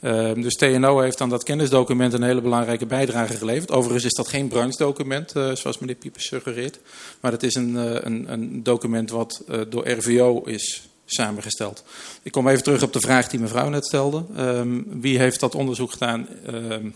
Uh, 0.00 0.34
dus 0.34 0.56
TNO 0.56 1.00
heeft 1.00 1.20
aan 1.20 1.28
dat 1.28 1.42
kennisdocument 1.42 2.12
een 2.12 2.22
hele 2.22 2.40
belangrijke 2.40 2.86
bijdrage 2.86 3.36
geleverd. 3.36 3.70
Overigens 3.70 4.04
is 4.04 4.14
dat 4.14 4.28
geen 4.28 4.48
branchedocument, 4.48 5.30
zoals 5.30 5.78
meneer 5.78 5.94
Piepers 5.94 6.26
suggereert. 6.26 6.78
Maar 7.20 7.32
het 7.32 7.42
is 7.42 7.54
een, 7.54 7.74
een, 8.06 8.32
een 8.32 8.62
document 8.62 9.10
wat 9.10 9.44
door 9.68 9.88
RVO 9.88 10.42
is 10.44 10.89
samengesteld. 11.12 11.84
Ik 12.22 12.32
kom 12.32 12.48
even 12.48 12.62
terug 12.62 12.82
op 12.82 12.92
de 12.92 13.00
vraag 13.00 13.28
die 13.28 13.40
mevrouw 13.40 13.68
net 13.68 13.86
stelde. 13.86 14.24
Um, 14.38 14.86
wie 15.00 15.18
heeft 15.18 15.40
dat 15.40 15.54
onderzoek 15.54 15.92
gedaan? 15.92 16.28
Um, 16.46 16.94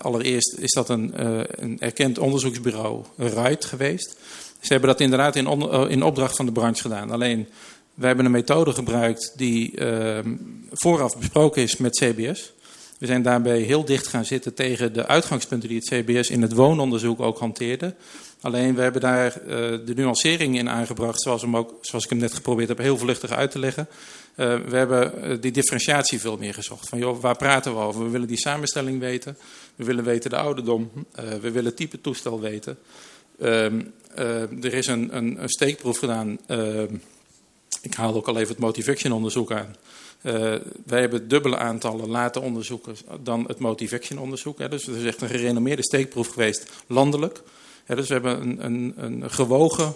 allereerst 0.00 0.54
is 0.58 0.72
dat 0.72 0.88
een, 0.88 1.12
een 1.62 1.80
erkend 1.80 2.18
onderzoeksbureau, 2.18 3.04
RIDE, 3.16 3.66
geweest. 3.66 4.16
Ze 4.60 4.72
hebben 4.72 4.90
dat 4.90 5.00
inderdaad 5.00 5.36
in, 5.36 5.46
on, 5.46 5.90
in 5.90 6.02
opdracht 6.02 6.36
van 6.36 6.46
de 6.46 6.52
branche 6.52 6.82
gedaan. 6.82 7.10
Alleen 7.10 7.48
wij 7.94 8.06
hebben 8.06 8.24
een 8.24 8.30
methode 8.30 8.72
gebruikt 8.72 9.32
die 9.36 9.80
uh, 9.80 10.18
vooraf 10.72 11.18
besproken 11.18 11.62
is 11.62 11.76
met 11.76 11.96
CBS. 11.96 12.52
We 12.98 13.06
zijn 13.06 13.22
daarbij 13.22 13.60
heel 13.60 13.84
dicht 13.84 14.06
gaan 14.06 14.24
zitten 14.24 14.54
tegen 14.54 14.92
de 14.92 15.06
uitgangspunten 15.06 15.68
die 15.68 15.78
het 15.78 15.88
CBS 15.88 16.30
in 16.30 16.42
het 16.42 16.52
woononderzoek 16.52 17.20
ook 17.20 17.38
hanteerde. 17.38 17.94
Alleen 18.44 18.74
we 18.74 18.82
hebben 18.82 19.00
daar 19.00 19.40
uh, 19.42 19.48
de 19.84 19.92
nuancering 19.94 20.58
in 20.58 20.68
aangebracht, 20.68 21.20
zoals, 21.20 21.42
hem 21.42 21.56
ook, 21.56 21.78
zoals 21.80 22.04
ik 22.04 22.10
hem 22.10 22.18
net 22.18 22.34
geprobeerd 22.34 22.68
heb 22.68 22.78
heel 22.78 22.98
vluchtig 22.98 23.30
uit 23.30 23.50
te 23.50 23.58
leggen. 23.58 23.88
Uh, 24.36 24.56
we 24.68 24.76
hebben 24.76 25.40
die 25.40 25.52
differentiatie 25.52 26.20
veel 26.20 26.36
meer 26.36 26.54
gezocht. 26.54 26.88
Van 26.88 26.98
joh, 26.98 27.20
waar 27.20 27.36
praten 27.36 27.72
we 27.72 27.80
over? 27.80 28.04
We 28.04 28.10
willen 28.10 28.28
die 28.28 28.38
samenstelling 28.38 29.00
weten. 29.00 29.36
We 29.76 29.84
willen 29.84 30.04
weten 30.04 30.30
de 30.30 30.36
ouderdom. 30.36 30.90
We 31.40 31.50
willen 31.50 31.74
type 31.74 32.00
toestel 32.00 32.40
weten. 32.40 32.78
Ehm, 33.38 33.80
er 34.62 34.74
is 34.74 34.86
een, 34.86 35.16
een, 35.16 35.38
steekproef 35.44 35.98
gedaan 35.98 36.38
ehm, 36.46 36.94
ik 37.82 37.94
haal 37.94 38.14
ook 38.14 38.28
al 38.28 38.36
even 38.36 38.48
het 38.48 38.58
motivation 38.58 39.12
onderzoek 39.12 39.52
aan. 39.52 39.76
Wij 40.86 41.00
hebben 41.00 41.28
dubbele 41.28 41.56
aantallen 41.56 42.08
laten 42.08 42.42
onderzoeken 42.42 42.96
dan 43.22 43.44
het 43.46 43.58
motivation 43.58 44.18
onderzoek. 44.18 44.58
Hè. 44.58 44.68
Dus 44.68 44.86
het 44.86 44.96
is 44.96 45.04
echt 45.04 45.22
een 45.22 45.28
gerenommeerde 45.28 45.82
steekproef 45.82 46.28
geweest 46.28 46.70
landelijk. 46.86 47.42
Dus 47.86 48.08
we 48.08 48.14
hebben 48.14 48.40
een, 48.40 48.64
een, 48.64 48.94
een 48.96 49.30
gewogen 49.30 49.94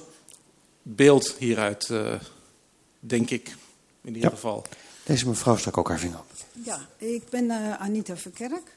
beeld 0.82 1.32
hieruit, 1.32 1.88
uh, 1.88 2.14
denk 3.00 3.30
ik, 3.30 3.48
in 4.00 4.14
ieder 4.14 4.22
ja. 4.22 4.28
geval. 4.28 4.64
Deze 5.04 5.28
mevrouw 5.28 5.56
stak 5.56 5.78
ook 5.78 5.88
haar 5.88 5.98
vinger 5.98 6.18
op. 6.18 6.26
Ja, 6.64 6.86
ik 6.96 7.28
ben 7.30 7.44
uh, 7.44 7.80
Anita 7.80 8.16
Verkerk. 8.16 8.76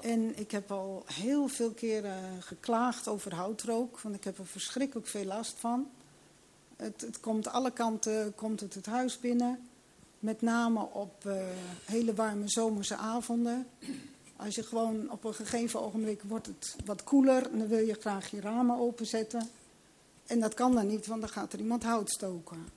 En 0.00 0.38
ik 0.38 0.50
heb 0.50 0.70
al 0.70 1.04
heel 1.12 1.48
veel 1.48 1.70
keren 1.70 2.42
geklaagd 2.42 3.08
over 3.08 3.34
houtrook, 3.34 4.00
want 4.00 4.14
ik 4.14 4.24
heb 4.24 4.38
er 4.38 4.46
verschrikkelijk 4.46 5.06
veel 5.06 5.24
last 5.24 5.54
van. 5.58 5.86
Het, 6.76 7.00
het 7.00 7.20
komt 7.20 7.48
alle 7.48 7.70
kanten 7.70 8.34
komt 8.34 8.60
het, 8.60 8.74
het 8.74 8.86
huis 8.86 9.18
binnen. 9.18 9.68
Met 10.18 10.42
name 10.42 10.80
op 10.92 11.24
uh, 11.26 11.34
hele 11.84 12.14
warme 12.14 12.48
zomerse 12.48 12.96
avonden. 12.96 13.66
Als 14.44 14.54
je 14.54 14.62
gewoon 14.62 15.10
op 15.10 15.24
een 15.24 15.34
gegeven 15.34 15.80
ogenblik 15.80 16.22
wordt 16.22 16.46
het 16.46 16.76
wat 16.84 17.04
koeler, 17.04 17.42
dan 17.42 17.68
wil 17.68 17.86
je 17.86 17.94
graag 17.94 18.30
je 18.30 18.40
ramen 18.40 18.78
openzetten. 18.78 19.48
En 20.26 20.40
dat 20.40 20.54
kan 20.54 20.74
dan 20.74 20.86
niet, 20.86 21.06
want 21.06 21.20
dan 21.20 21.30
gaat 21.30 21.52
er 21.52 21.58
iemand 21.58 21.82
hout 21.82 22.10
stoken. 22.10 22.68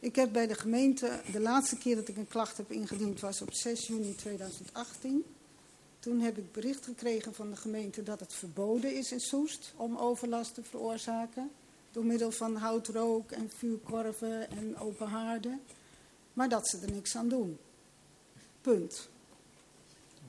Ik 0.00 0.16
heb 0.16 0.32
bij 0.32 0.46
de 0.46 0.54
gemeente, 0.54 1.20
de 1.32 1.40
laatste 1.40 1.76
keer 1.76 1.96
dat 1.96 2.08
ik 2.08 2.16
een 2.16 2.28
klacht 2.28 2.56
heb 2.56 2.70
ingediend 2.70 3.20
was 3.20 3.42
op 3.42 3.54
6 3.54 3.86
juni 3.86 4.14
2018. 4.14 5.24
Toen 5.98 6.20
heb 6.20 6.38
ik 6.38 6.52
bericht 6.52 6.84
gekregen 6.84 7.34
van 7.34 7.50
de 7.50 7.56
gemeente 7.56 8.02
dat 8.02 8.20
het 8.20 8.34
verboden 8.34 8.96
is 8.96 9.12
in 9.12 9.20
Soest 9.20 9.72
om 9.76 9.96
overlast 9.96 10.54
te 10.54 10.62
veroorzaken 10.62 11.50
door 11.90 12.04
middel 12.04 12.30
van 12.30 12.56
houtrook 12.56 13.30
en 13.30 13.50
vuurkorven 13.56 14.50
en 14.50 14.78
open 14.78 15.08
haarden. 15.08 15.60
Maar 16.32 16.48
dat 16.48 16.68
ze 16.68 16.78
er 16.78 16.92
niks 16.92 17.16
aan 17.16 17.28
doen. 17.28 17.58
Punt. 18.60 19.08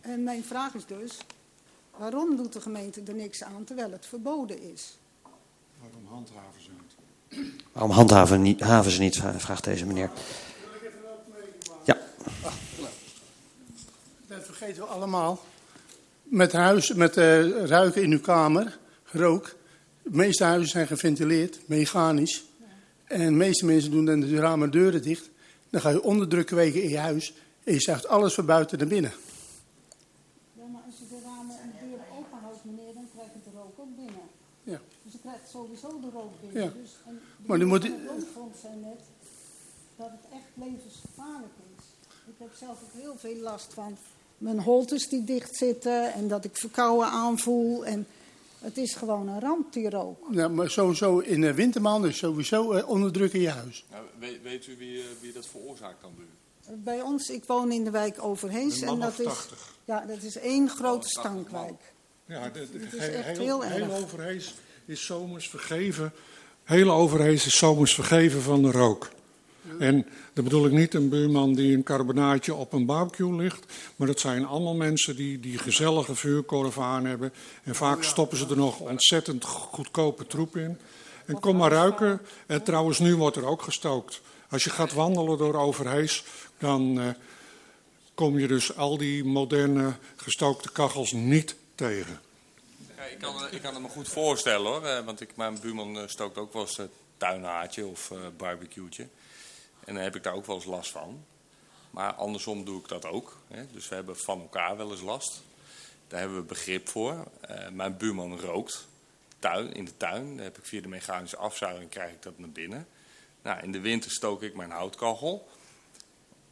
En 0.07 0.23
mijn 0.23 0.43
vraag 0.43 0.73
is 0.73 0.85
dus, 0.85 1.17
waarom 1.97 2.35
doet 2.35 2.53
de 2.53 2.61
gemeente 2.61 3.01
er 3.07 3.13
niks 3.13 3.43
aan 3.43 3.63
terwijl 3.63 3.91
het 3.91 4.05
verboden 4.05 4.71
is? 4.71 4.97
Waarom 5.79 6.05
handhaven 6.09 6.61
ze 6.61 6.69
niet? 6.69 7.61
Waarom 7.71 7.91
handhaven 7.91 8.41
niet, 8.41 8.59
haven 8.59 8.91
ze 8.91 8.99
niet, 8.99 9.21
vraagt 9.37 9.63
deze 9.63 9.85
meneer. 9.85 10.09
Ja. 11.83 11.97
Dat 14.27 14.45
vergeten 14.45 14.81
we 14.81 14.87
allemaal. 14.87 15.39
Met, 16.23 16.51
huis, 16.51 16.93
met 16.93 17.17
uh, 17.17 17.65
ruiken 17.65 18.03
in 18.03 18.11
uw 18.11 18.21
kamer, 18.21 18.77
rook. 19.03 19.55
De 20.03 20.09
meeste 20.11 20.43
huizen 20.43 20.69
zijn 20.69 20.87
geventileerd, 20.87 21.59
mechanisch. 21.65 22.43
En 23.03 23.25
de 23.25 23.31
meeste 23.31 23.65
mensen 23.65 23.91
doen 23.91 24.05
dan 24.05 24.19
de 24.19 24.35
ramen 24.35 24.65
en 24.65 24.71
deuren 24.71 25.01
dicht. 25.01 25.29
Dan 25.69 25.81
ga 25.81 25.89
je 25.89 26.03
onderdruk 26.03 26.45
kweken 26.45 26.83
in 26.83 26.89
je 26.89 26.99
huis 26.99 27.33
en 27.63 27.73
je 27.73 27.79
zuigt 27.79 28.07
alles 28.07 28.33
van 28.33 28.45
buiten 28.45 28.77
naar 28.77 28.87
binnen. 28.87 29.13
Ja, 30.53 30.65
maar 30.65 30.81
als 30.85 30.95
je 30.97 31.05
de 31.09 31.19
ramen 31.23 31.59
en 31.61 31.71
de 31.71 31.85
deuren 31.85 32.05
open 32.17 32.39
houdt, 32.41 32.63
meneer, 32.63 32.93
dan 32.93 33.07
krijg 33.13 33.27
je 33.33 33.39
de 33.43 33.57
rook 33.57 33.79
ook 33.79 33.95
binnen. 33.95 34.23
Ja. 34.63 34.79
Je 35.47 35.57
sowieso 35.57 35.99
de 35.99 36.09
rook 36.13 36.41
binnen. 36.41 36.63
Ja. 36.63 36.69
Dus, 36.81 36.91
en 37.05 37.19
maar 37.45 37.57
nu 37.57 37.65
moet... 37.65 37.81
De 37.81 38.23
zei 38.61 38.75
net 38.75 38.99
dat 39.95 40.09
het 40.09 40.31
echt 40.31 40.51
levensgevaarlijk 40.53 41.53
is. 41.77 41.83
Ik 42.25 42.33
heb 42.37 42.49
zelf 42.53 42.81
ook 42.83 43.01
heel 43.01 43.15
veel 43.17 43.35
last 43.35 43.73
van 43.73 43.97
mijn 44.37 44.59
holtes 44.59 45.07
die 45.07 45.23
dicht 45.23 45.55
zitten 45.55 46.13
en 46.13 46.27
dat 46.27 46.45
ik 46.45 46.57
verkouden 46.57 47.07
aanvoel. 47.07 47.85
En 47.85 48.07
het 48.59 48.77
is 48.77 48.95
gewoon 48.95 49.27
een 49.27 49.39
ramp, 49.39 49.73
die 49.73 49.89
rook. 49.89 50.27
Ja, 50.31 50.47
maar 50.47 50.69
sowieso 50.69 51.19
in 51.19 51.41
de 51.41 51.53
wintermaanden 51.53 52.09
is 52.09 52.17
sowieso 52.17 52.73
uh, 52.73 52.89
onderdruk 52.89 53.33
in 53.33 53.41
je 53.41 53.49
huis. 53.49 53.85
Nou, 53.91 54.05
weet, 54.19 54.41
weet, 54.41 54.67
u 54.67 54.77
wie, 54.77 54.97
uh, 54.97 55.03
wie 55.21 55.33
dat 55.33 55.47
veroorzaakt 55.47 56.01
dan 56.01 56.11
bij 56.15 56.25
u? 56.25 56.75
Bij 56.75 57.01
ons, 57.01 57.29
ik 57.29 57.45
woon 57.45 57.71
in 57.71 57.83
de 57.83 57.91
wijk 57.91 58.23
Overhees. 58.23 58.81
Een 58.81 58.87
en 58.87 58.99
dat 58.99 59.19
is, 59.19 59.47
ja, 59.85 60.05
dat 60.05 60.21
is 60.21 60.37
één 60.37 60.69
grote 60.69 61.07
Oh, 61.07 61.19
stankwijk. 61.19 61.93
Ja, 62.25 62.51
is 62.53 62.97
echt 62.97 63.37
heel, 63.37 63.61
heel 63.61 63.63
erg. 63.63 63.73
heel 63.73 64.03
Overhees 64.03 64.55
is 64.87 65.05
zomers 65.05 65.49
vergeven. 65.49 66.13
Hele 66.63 66.91
Overhees 66.91 67.45
is 67.45 67.57
zomers 67.57 67.93
vergeven 67.93 68.41
van 68.41 68.61
de 68.61 68.71
rook. 68.71 69.09
En 69.79 70.05
dat 70.33 70.43
bedoel 70.43 70.65
ik 70.65 70.71
niet 70.71 70.93
een 70.93 71.09
buurman 71.09 71.53
die 71.53 71.75
een 71.75 71.83
carbonaatje 71.83 72.53
op 72.53 72.73
een 72.73 72.85
barbecue 72.85 73.35
ligt. 73.35 73.73
Maar 73.95 74.07
dat 74.07 74.19
zijn 74.19 74.45
allemaal 74.45 74.75
mensen 74.75 75.15
die, 75.15 75.39
die 75.39 75.57
gezellige 75.57 76.15
vuurkorf 76.15 76.79
aan 76.79 77.05
hebben. 77.05 77.33
En 77.63 77.75
vaak 77.75 78.03
stoppen 78.03 78.37
ze 78.37 78.47
er 78.49 78.57
nog 78.57 78.79
ontzettend 78.79 79.45
goedkope 79.45 80.27
troep 80.27 80.57
in. 80.57 80.77
En 81.25 81.39
kom 81.39 81.57
maar 81.57 81.71
ruiken. 81.71 82.21
En 82.45 82.63
trouwens, 82.63 82.99
nu 82.99 83.15
wordt 83.15 83.37
er 83.37 83.45
ook 83.45 83.61
gestookt. 83.61 84.21
Als 84.49 84.63
je 84.63 84.69
gaat 84.69 84.93
wandelen 84.93 85.37
door 85.37 85.55
Overhees, 85.55 86.23
dan 86.57 86.99
eh, 86.99 87.07
kom 88.13 88.39
je 88.39 88.47
dus 88.47 88.75
al 88.75 88.97
die 88.97 89.23
moderne 89.23 89.93
gestookte 90.15 90.71
kachels 90.71 91.11
niet 91.11 91.55
tegen. 91.75 92.19
Ik, 93.11 93.19
kan, 93.19 93.51
ik 93.51 93.61
kan 93.61 93.73
het 93.73 93.83
me 93.83 93.89
goed 93.89 94.07
voorstellen 94.09 94.71
hoor. 94.71 94.85
eh, 94.85 95.05
Want 95.05 95.21
ik, 95.21 95.35
mijn 95.35 95.59
buurman 95.59 95.97
eh, 95.99 96.07
stookt 96.07 96.37
ook 96.37 96.53
wel 96.53 96.61
eens 96.61 96.77
een 96.77 96.89
tuinhaartje 97.17 97.85
of 97.85 98.11
eh 98.11 98.17
barbecue'tje. 98.37 99.07
En 99.85 99.93
dan 99.93 100.03
heb 100.03 100.15
ik 100.15 100.23
daar 100.23 100.33
ook 100.33 100.45
wel 100.45 100.55
eens 100.55 100.65
last 100.65 100.91
van. 100.91 101.25
Maar 101.91 102.13
andersom 102.13 102.65
doe 102.65 102.79
ik 102.81 102.87
dat 102.87 103.05
ook. 103.05 103.37
Hè. 103.47 103.67
Dus 103.71 103.87
we 103.89 103.95
hebben 103.95 104.17
van 104.17 104.41
elkaar 104.41 104.77
wel 104.77 104.91
eens 104.91 105.01
last. 105.01 105.41
Daar 106.07 106.19
hebben 106.19 106.37
we 106.37 106.43
begrip 106.43 106.89
voor. 106.89 107.27
Eh, 107.41 107.69
mijn 107.69 107.97
buurman 107.97 108.39
rookt 108.39 108.87
tuin, 109.39 109.73
in 109.73 109.85
de 109.85 109.97
tuin. 109.97 110.35
Dan 110.35 110.43
heb 110.45 110.57
ik 110.57 110.65
via 110.65 110.81
de 110.81 110.87
mechanische 110.87 111.37
afzuiging 111.37 111.89
krijg 111.89 112.11
ik 112.11 112.21
dat 112.21 112.39
naar 112.39 112.49
binnen. 112.49 112.87
Nou, 113.41 113.63
in 113.63 113.71
de 113.71 113.79
winter 113.79 114.11
stook 114.11 114.43
ik 114.43 114.55
mijn 114.55 114.71
houtkachel. 114.71 115.47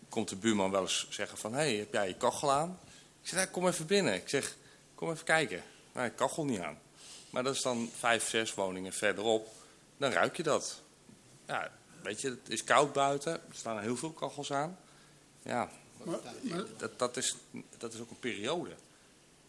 Komt 0.10 0.30
de 0.30 0.36
buurman 0.36 0.72
wel 0.72 0.82
eens 0.82 1.08
zeggen 1.10 1.38
van... 1.38 1.53
Hé, 1.53 1.60
hey, 1.60 1.76
heb 1.76 1.93
jij 1.93 2.08
je 2.08 2.16
kachel 2.18 2.51
aan? 2.51 2.80
Ik 3.22 3.28
zeg, 3.30 3.39
"Ja, 3.39 3.45
kom 3.45 3.68
even 3.68 3.86
binnen. 3.86 4.14
Ik 4.14 4.30
zeg, 4.30 4.56
kom 4.95 5.12
even 5.12 5.26
kijken. 5.26 5.64
Nou, 5.96 6.08
ik 6.08 6.16
kachel 6.16 6.46
niet 6.46 6.60
aan. 6.60 6.78
Maar 7.30 7.43
dat 7.43 7.56
is 7.56 7.62
dan 7.62 7.89
vijf, 7.98 8.30
zes 8.30 8.54
woningen 8.54 8.93
verderop. 8.93 9.48
Dan 9.98 10.12
ruik 10.12 10.38
je 10.38 10.43
dat. 10.43 10.82
Ja, 11.48 11.72
weet 12.04 12.22
je, 12.22 12.30
het 12.30 12.39
is 12.50 12.64
koud 12.64 12.93
buiten. 12.93 13.34
Er 13.34 13.41
staan 13.52 13.80
heel 13.80 13.96
veel 13.98 14.12
kachels 14.12 14.52
aan. 14.52 14.78
Ja, 15.41 15.70
dat, 16.78 17.00
dat, 17.00 17.18
is, 17.18 17.36
dat 17.78 17.93
is 17.93 18.00
ook 18.00 18.10
een 18.10 18.20
periode. 18.20 18.70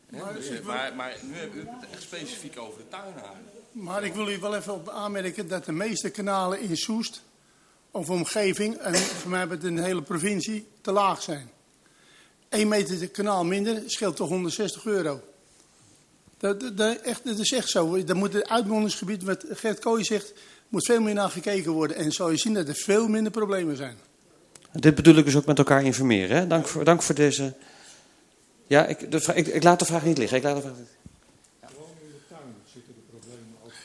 Maar 0.08 0.34
dus, 0.34 0.48
wil- 0.48 0.62
maar, 0.62 0.94
maar 0.94 1.16
nu 1.22 1.34
hebben 1.34 1.64
we 1.64 1.70
het 1.70 1.90
echt 1.90 2.02
specifiek 2.02 2.58
over 2.58 2.78
de 2.78 2.88
tuinhaar. 2.88 3.36
Maar 3.72 4.04
ik 4.04 4.14
wil 4.14 4.28
u 4.28 4.38
wel 4.38 4.54
even 4.56 4.74
op 4.74 4.88
aanmerken 4.88 5.48
dat 5.48 5.64
de 5.64 5.72
meeste 5.72 6.10
kanalen 6.10 6.60
in 6.60 6.76
Soest 6.76 7.22
of 7.90 8.10
omgeving, 8.10 8.76
en 8.76 8.94
voor 8.94 9.30
mij 9.30 9.38
hebben 9.38 9.56
het 9.58 9.66
in 9.66 9.76
de 9.76 9.82
hele 9.82 10.02
provincie, 10.02 10.68
te 10.80 10.92
laag 10.92 11.22
zijn. 11.22 11.50
1 12.48 12.68
meter 12.68 13.08
kanaal 13.08 13.44
minder 13.44 13.82
scheelt 13.86 14.16
toch 14.16 14.28
160 14.28 14.84
euro. 14.84 15.20
Dat, 16.38 16.60
dat, 16.60 16.76
dat- 16.76 16.96
echt, 17.00 17.24
dat 17.24 17.38
is 17.38 17.52
echt 17.52 17.68
zo. 17.68 18.04
Daar 18.04 18.16
moet 18.16 18.32
het 18.32 18.48
uitmondingsgebied, 18.48 19.22
wat 19.22 19.44
Gert 19.50 19.78
Kooi 19.78 20.04
zegt, 20.04 20.32
moet 20.68 20.84
veel 20.84 21.00
meer 21.00 21.14
naar 21.14 21.30
gekeken 21.30 21.72
worden. 21.72 21.96
En 21.96 22.12
zal 22.12 22.30
je 22.30 22.36
zien 22.36 22.54
dat 22.54 22.68
er 22.68 22.74
veel 22.74 23.08
minder 23.08 23.32
problemen 23.32 23.76
zijn. 23.76 23.98
Dit 24.72 24.94
bedoel 24.94 25.16
ik 25.16 25.24
dus 25.24 25.36
ook 25.36 25.46
met 25.46 25.58
elkaar 25.58 25.84
informeren. 25.84 26.36
Hè? 26.36 26.46
Dank, 26.46 26.66
voor, 26.66 26.84
dank 26.84 27.02
voor 27.02 27.14
deze. 27.14 27.52
Ja, 28.66 28.86
ik, 28.86 29.10
de, 29.10 29.32
ik, 29.34 29.46
ik 29.46 29.62
laat 29.62 29.78
de 29.78 29.84
vraag 29.84 30.04
niet 30.04 30.18
liggen. 30.18 30.36
Ik 30.38 30.42
laat 30.44 30.56
de 30.56 30.62
vraag... 30.62 30.74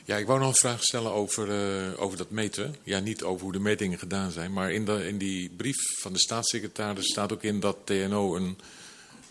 Ja, 0.06 0.18
ik 0.18 0.26
wou 0.28 0.40
nog 0.40 0.48
een 0.48 0.56
vraag 0.56 0.84
stellen 0.84 1.12
over, 1.12 1.50
eh, 1.52 2.02
over 2.02 2.18
dat 2.18 2.30
meten. 2.30 2.76
Ja, 2.84 3.00
niet 3.00 3.24
over 3.24 3.44
hoe 3.44 3.52
de 3.52 3.60
metingen 3.60 4.00
gedaan 4.00 4.32
zijn. 4.32 4.54
Maar 4.54 4.72
in, 4.72 4.86
de, 4.86 5.08
in 5.08 5.18
die 5.18 5.50
brief 5.58 5.78
van 6.00 6.14
de 6.14 6.20
staatssecretaris 6.20 7.06
staat 7.06 7.32
ook 7.34 7.44
in 7.44 7.60
dat 7.60 7.78
TNO 7.84 8.36
een, 8.36 8.58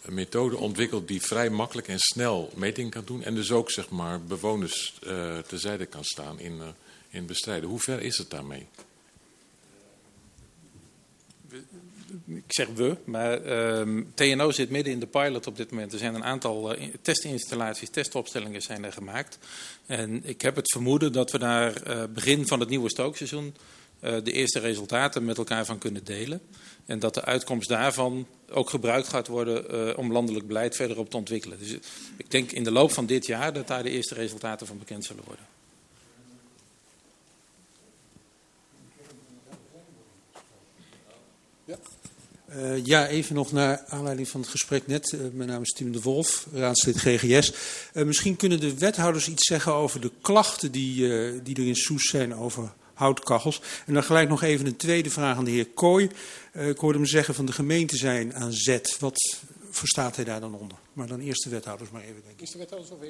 een 0.03 0.15
methode 0.15 0.57
ontwikkelt 0.57 1.09
die 1.09 1.23
vrij 1.23 1.51
makkelijk 1.51 1.89
en 1.89 1.99
snel 1.99 2.51
metingen 2.55 2.91
kan 2.91 3.05
doen. 3.07 3.23
En 3.23 3.35
dus 3.35 3.51
ook 3.51 3.71
zeg 3.71 3.89
maar, 3.89 4.23
bewoners 4.23 4.99
eh 5.03 5.39
terzijde 5.39 5.87
kan 5.87 6.05
staan 6.05 6.41
in, 6.41 6.61
eh, 6.61 6.67
in 7.11 7.27
bestrijden. 7.27 7.69
Hoe 7.69 7.81
ver 7.81 8.01
is 8.01 8.19
het 8.19 8.31
daarmee? 8.31 8.67
Ik 12.27 12.45
zeg 12.47 12.69
we, 12.75 12.97
maar 13.05 13.43
ehm, 13.43 14.03
TNO 14.15 14.51
zit 14.51 14.71
midden 14.71 14.93
in 14.93 15.01
de 15.01 15.07
pilot 15.07 15.47
op 15.47 15.57
dit 15.57 15.71
moment. 15.71 15.93
Er 15.93 15.99
zijn 15.99 16.15
een 16.15 16.25
aantal 16.25 16.75
eh, 16.75 16.83
in- 16.83 16.95
testinstallaties, 17.03 17.91
testopstellingen 17.91 18.63
zijn 18.63 18.85
er 18.85 18.93
gemaakt. 18.93 19.39
En 19.87 20.25
ik 20.25 20.41
heb 20.43 20.57
het 20.57 20.71
vermoeden 20.71 21.13
dat 21.13 21.31
we 21.31 21.39
daar 21.39 21.73
begin 22.11 22.47
van 22.47 22.61
het 22.61 22.69
nieuwe 22.69 22.91
stookseizoen 22.91 23.55
de 24.01 24.33
eerste 24.33 24.59
resultaten 24.59 25.25
met 25.25 25.39
elkaar 25.39 25.65
van 25.65 25.79
kunnen 25.79 26.05
delen. 26.05 26.41
En 26.91 26.99
dat 26.99 27.15
de 27.15 27.25
uitkomst 27.25 27.69
daarvan 27.69 28.27
ook 28.51 28.71
gebruikt 28.71 29.09
gaat 29.09 29.27
worden 29.27 29.71
eh, 29.71 29.99
om 29.99 30.13
landelijk 30.13 30.47
beleid 30.47 30.77
verder 30.77 30.99
op 30.99 31.11
te 31.11 31.17
ontwikkelen. 31.17 31.59
Dus 31.59 31.77
ik 32.17 32.31
denk 32.31 32.53
in 32.53 32.65
de 32.65 32.71
loop 32.71 32.93
van 32.93 33.07
dit 33.07 33.27
jaar 33.27 33.53
dat 33.53 33.67
daar 33.67 33.83
de 33.83 33.91
eerste 33.91 34.15
resultaten 34.15 34.67
van 34.67 34.79
bekend 34.79 35.05
zullen 35.05 35.25
worden. 35.25 35.45
Eh, 42.47 42.85
ja, 42.85 43.07
even 43.07 43.35
nog 43.35 43.53
naar 43.53 43.85
aanleiding 43.89 44.29
van 44.29 44.41
het 44.41 44.51
gesprek 44.51 44.87
net. 44.87 45.13
Eh, 45.13 45.21
mijn 45.33 45.49
naam 45.49 45.63
is 45.63 45.73
Tim 45.73 45.93
de 45.93 46.01
Wolf, 46.01 46.47
raadslid 46.53 46.97
GGS. 46.97 47.53
Eh, 47.93 48.05
misschien 48.05 48.37
kunnen 48.37 48.61
de 48.61 48.79
wethouders 48.79 49.29
iets 49.29 49.47
zeggen 49.47 49.73
over 49.73 50.01
de 50.01 50.11
klachten 50.21 50.73
die, 50.73 51.15
eh, 51.15 51.41
die 51.43 51.57
er 51.57 51.67
in 51.67 51.77
Soes 51.77 52.09
zijn 52.09 52.35
over 52.35 52.73
houtkachels. 53.01 53.61
En 53.87 53.95
dan 53.95 54.03
gelijk 54.03 54.29
nog 54.29 54.43
even 54.43 54.67
een 54.67 54.77
tweede 54.77 55.11
vraag 55.11 55.37
aan 55.37 55.45
de 55.45 55.51
heer 55.51 55.67
Kooi. 55.67 56.11
Eh, 56.53 56.69
ik 56.69 56.79
hoorde 56.79 56.99
hem 56.99 57.07
zeggen 57.07 57.35
van 57.35 57.47
de 57.47 57.53
gemeente 57.53 57.97
zijn 57.97 58.35
aan 58.35 58.53
zet. 58.53 58.97
Wat 59.01 59.39
verstaat 59.71 60.17
hij 60.17 60.25
daar 60.25 60.41
dan 60.41 60.55
onder? 60.55 60.77
Maar 60.93 61.07
dan 61.07 61.21
eerst 61.21 61.45
de 61.45 61.51
wethouders 61.51 61.91
maar 61.91 62.03
even, 62.03 62.23
denk 62.27 62.35
ik. 62.37 62.41
Is 62.41 62.51
de 62.51 62.59
wethouder 62.59 62.89
zover? 62.89 63.07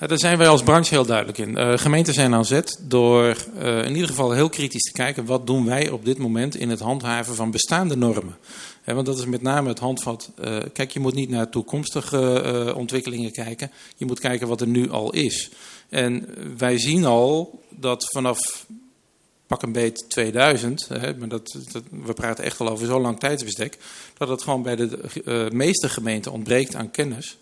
Ja, 0.00 0.06
daar 0.06 0.18
zijn 0.18 0.38
wij 0.38 0.48
als 0.48 0.62
branche 0.62 0.94
heel 0.94 1.06
duidelijk 1.06 1.38
in. 1.38 1.56
Eh 1.56 1.78
gemeenten 1.78 2.14
zijn 2.14 2.34
aan 2.34 2.44
zet 2.44 2.80
door 2.82 3.36
eh, 3.58 3.84
in 3.84 3.92
ieder 3.92 4.08
geval 4.08 4.32
heel 4.32 4.48
kritisch 4.48 4.82
te 4.82 4.92
kijken 4.92 5.24
wat 5.24 5.46
doen 5.46 5.66
wij 5.66 5.90
op 5.90 6.04
dit 6.04 6.18
moment 6.18 6.54
in 6.56 6.70
het 6.70 6.80
handhaven 6.80 7.34
van 7.34 7.50
bestaande 7.50 7.96
normen. 7.96 8.36
Hè, 8.82 8.94
want 8.94 9.06
dat 9.06 9.18
is 9.18 9.24
met 9.24 9.42
name 9.42 9.68
het 9.68 9.78
handvat. 9.78 10.30
eh, 10.36 10.58
kijk, 10.72 10.90
je 10.90 11.00
moet 11.00 11.14
niet 11.14 11.28
naar 11.28 11.48
toekomstige 11.48 12.40
eh, 12.40 12.76
ontwikkelingen 12.76 13.32
kijken. 13.32 13.70
Je 13.96 14.04
moet 14.04 14.20
kijken 14.20 14.48
wat 14.48 14.60
er 14.60 14.66
nu 14.66 14.90
al 14.90 15.12
is. 15.12 15.50
En 15.88 16.28
wij 16.58 16.78
zien 16.78 17.04
al 17.04 17.62
dat 17.70 18.10
vanaf 18.12 18.66
pak 19.46 19.62
een 19.62 19.72
beet 19.72 20.04
2000, 20.10 20.88
hè, 20.88 21.16
maar 21.16 21.28
dat, 21.28 21.56
dat, 21.72 21.82
we 22.04 22.12
praten 22.12 22.44
echt 22.44 22.60
al 22.60 22.68
over 22.68 22.86
zo'n 22.86 23.00
lang 23.00 23.18
tijdsbestek, 23.18 23.78
dat 24.18 24.28
het 24.28 24.42
gewoon 24.42 24.62
bij 24.62 24.76
de 24.76 25.00
eh, 25.24 25.48
meeste 25.48 25.88
gemeenten 25.88 26.32
ontbreekt 26.32 26.74
aan 26.74 26.90
kennis 26.90 27.36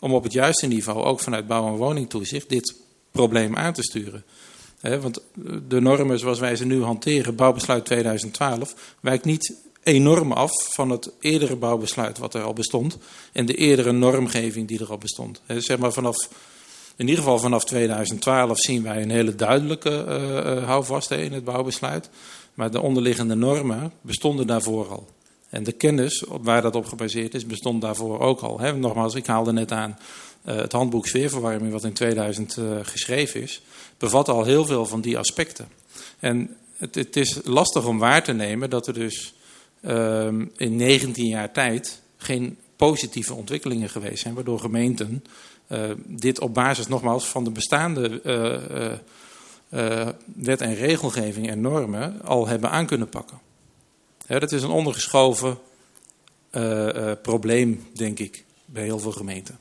om 0.00 0.14
op 0.14 0.22
het 0.22 0.32
juiste 0.32 0.66
niveau, 0.66 1.04
ook 1.04 1.20
vanuit 1.20 1.46
bouw- 1.46 1.66
en 1.66 1.76
woningtoezicht, 1.76 2.48
dit 2.48 2.74
probleem 3.10 3.56
aan 3.56 3.72
te 3.72 3.82
sturen. 3.82 4.24
Want 4.80 5.22
de 5.68 5.80
normen 5.80 6.18
zoals 6.18 6.38
wij 6.38 6.56
ze 6.56 6.64
nu 6.64 6.82
hanteren, 6.82 7.34
bouwbesluit 7.34 7.84
2012, 7.84 8.96
wijkt 9.00 9.24
niet 9.24 9.54
enorm 9.82 10.32
af 10.32 10.52
van 10.74 10.90
het 10.90 11.10
eerdere 11.20 11.56
bouwbesluit 11.56 12.18
wat 12.18 12.34
er 12.34 12.42
al 12.42 12.52
bestond 12.52 12.98
en 13.32 13.46
de 13.46 13.54
eerdere 13.54 13.92
normgeving 13.92 14.68
die 14.68 14.80
er 14.80 14.90
al 14.90 14.98
bestond. 14.98 15.40
Zeg 15.46 15.78
maar 15.78 15.92
vanaf, 15.92 16.28
in 16.98 17.08
ieder 17.08 17.22
geval 17.22 17.38
vanaf 17.38 17.64
2012 17.64 18.58
zien 18.58 18.82
wij 18.82 19.02
een 19.02 19.10
hele 19.10 19.34
duidelijke 19.34 20.04
eh, 20.04 20.64
houvast 20.64 21.10
in 21.10 21.32
het 21.32 21.44
bouwbesluit. 21.44 22.10
Maar 22.54 22.70
de 22.70 22.80
onderliggende 22.80 23.34
normen 23.34 23.92
bestonden 24.00 24.46
daarvoor 24.46 24.88
al. 24.88 25.08
En 25.48 25.62
de 25.62 25.72
kennis 25.72 26.24
waar 26.28 26.62
dat 26.62 26.74
op 26.74 26.86
gebaseerd 26.86 27.34
is, 27.34 27.46
bestond 27.46 27.80
daarvoor 27.80 28.20
ook 28.20 28.40
al. 28.40 28.60
Hè. 28.60 28.76
Nogmaals, 28.76 29.14
ik 29.14 29.26
haalde 29.26 29.52
net 29.52 29.72
aan 29.72 29.98
eh, 30.42 30.56
het 30.56 30.72
handboek 30.72 31.06
sfeerverwarming, 31.06 31.72
wat 31.72 31.84
in 31.84 31.92
2000 31.92 32.56
eh, 32.56 32.64
geschreven 32.82 33.42
is, 33.42 33.62
bevat 33.98 34.28
al 34.28 34.44
heel 34.44 34.64
veel 34.64 34.86
van 34.86 35.00
die 35.00 35.18
aspecten. 35.18 35.68
En 36.18 36.56
het, 36.76 36.94
het 36.94 37.16
is 37.16 37.40
lastig 37.44 37.86
om 37.86 37.98
waar 37.98 38.22
te 38.22 38.32
nemen 38.32 38.70
dat 38.70 38.86
er 38.86 38.94
dus 38.94 39.34
ehm, 39.80 40.46
in 40.56 40.76
19 40.76 41.26
jaar 41.26 41.52
tijd 41.52 42.00
geen 42.16 42.58
positieve 42.76 43.34
ontwikkelingen 43.34 43.88
geweest 43.88 44.22
zijn, 44.22 44.34
waardoor 44.34 44.60
gemeenten 44.60 45.24
dit 46.06 46.40
op 46.40 46.54
basis 46.54 46.88
nogmaals 46.88 47.28
van 47.28 47.44
de 47.44 47.50
bestaande 47.50 48.20
eh, 48.22 48.92
eh, 48.92 48.98
eh, 49.68 50.08
wet 50.34 50.60
en 50.60 50.74
regelgeving 50.74 51.48
en 51.48 51.60
normen 51.60 52.22
al 52.22 52.46
hebben 52.46 52.70
aan 52.70 52.86
kunnen 52.86 53.08
pakken. 53.08 53.38
Ja, 54.26 54.38
dat 54.38 54.52
is 54.52 54.62
een 54.62 54.70
ondergeschoven 54.70 55.58
eh, 56.50 57.10
eh, 57.10 57.18
probleem, 57.22 57.86
denk 57.94 58.18
ik, 58.18 58.44
bij 58.64 58.82
heel 58.82 58.98
veel 58.98 59.12
gemeenten. 59.12 59.58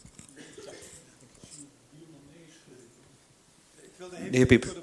Ik 3.76 3.92
wilde 3.98 4.16
De 4.32 4.38
heer 4.38 4.46
Piep. 4.46 4.76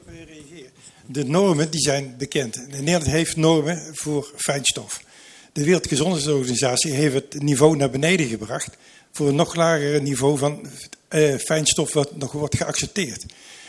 De 1.06 1.24
normen 1.24 1.70
die 1.70 1.80
zijn 1.80 2.14
bekend. 2.18 2.68
Nederland 2.68 3.04
heeft 3.04 3.36
normen 3.36 3.96
voor 3.96 4.32
fijnstof. 4.36 5.04
De 5.52 5.64
Wereldgezondheidsorganisatie 5.64 6.92
heeft 6.92 7.14
het 7.14 7.42
niveau 7.42 7.76
naar 7.76 7.90
beneden 7.90 8.26
gebracht 8.26 8.76
voor 9.12 9.28
een 9.28 9.34
nog 9.34 9.54
lager 9.54 10.02
niveau 10.02 10.38
van 10.38 10.66
uh, 11.14 11.36
fijnstof 11.36 11.92
wat 11.92 12.16
nog 12.16 12.32
wordt 12.32 12.56
geaccepteerd. 12.56 13.24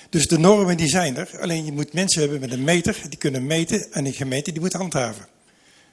Dus 0.10 0.28
de 0.28 0.40
normen 0.40 0.78
die 0.78 0.88
zijn 0.88 1.18
er, 1.18 1.30
alleen 1.40 1.66
je 1.66 1.72
moet 1.72 1.94
mensen 1.94 2.22
hebben 2.22 2.40
met 2.40 2.52
een 2.52 2.64
meter, 2.64 3.02
die 3.10 3.18
kunnen 3.18 3.46
meten 3.46 3.92
en 3.92 4.06
een 4.06 4.14
gemeente 4.14 4.52
die 4.52 4.62
moet 4.62 4.74
handhaven. 4.74 5.28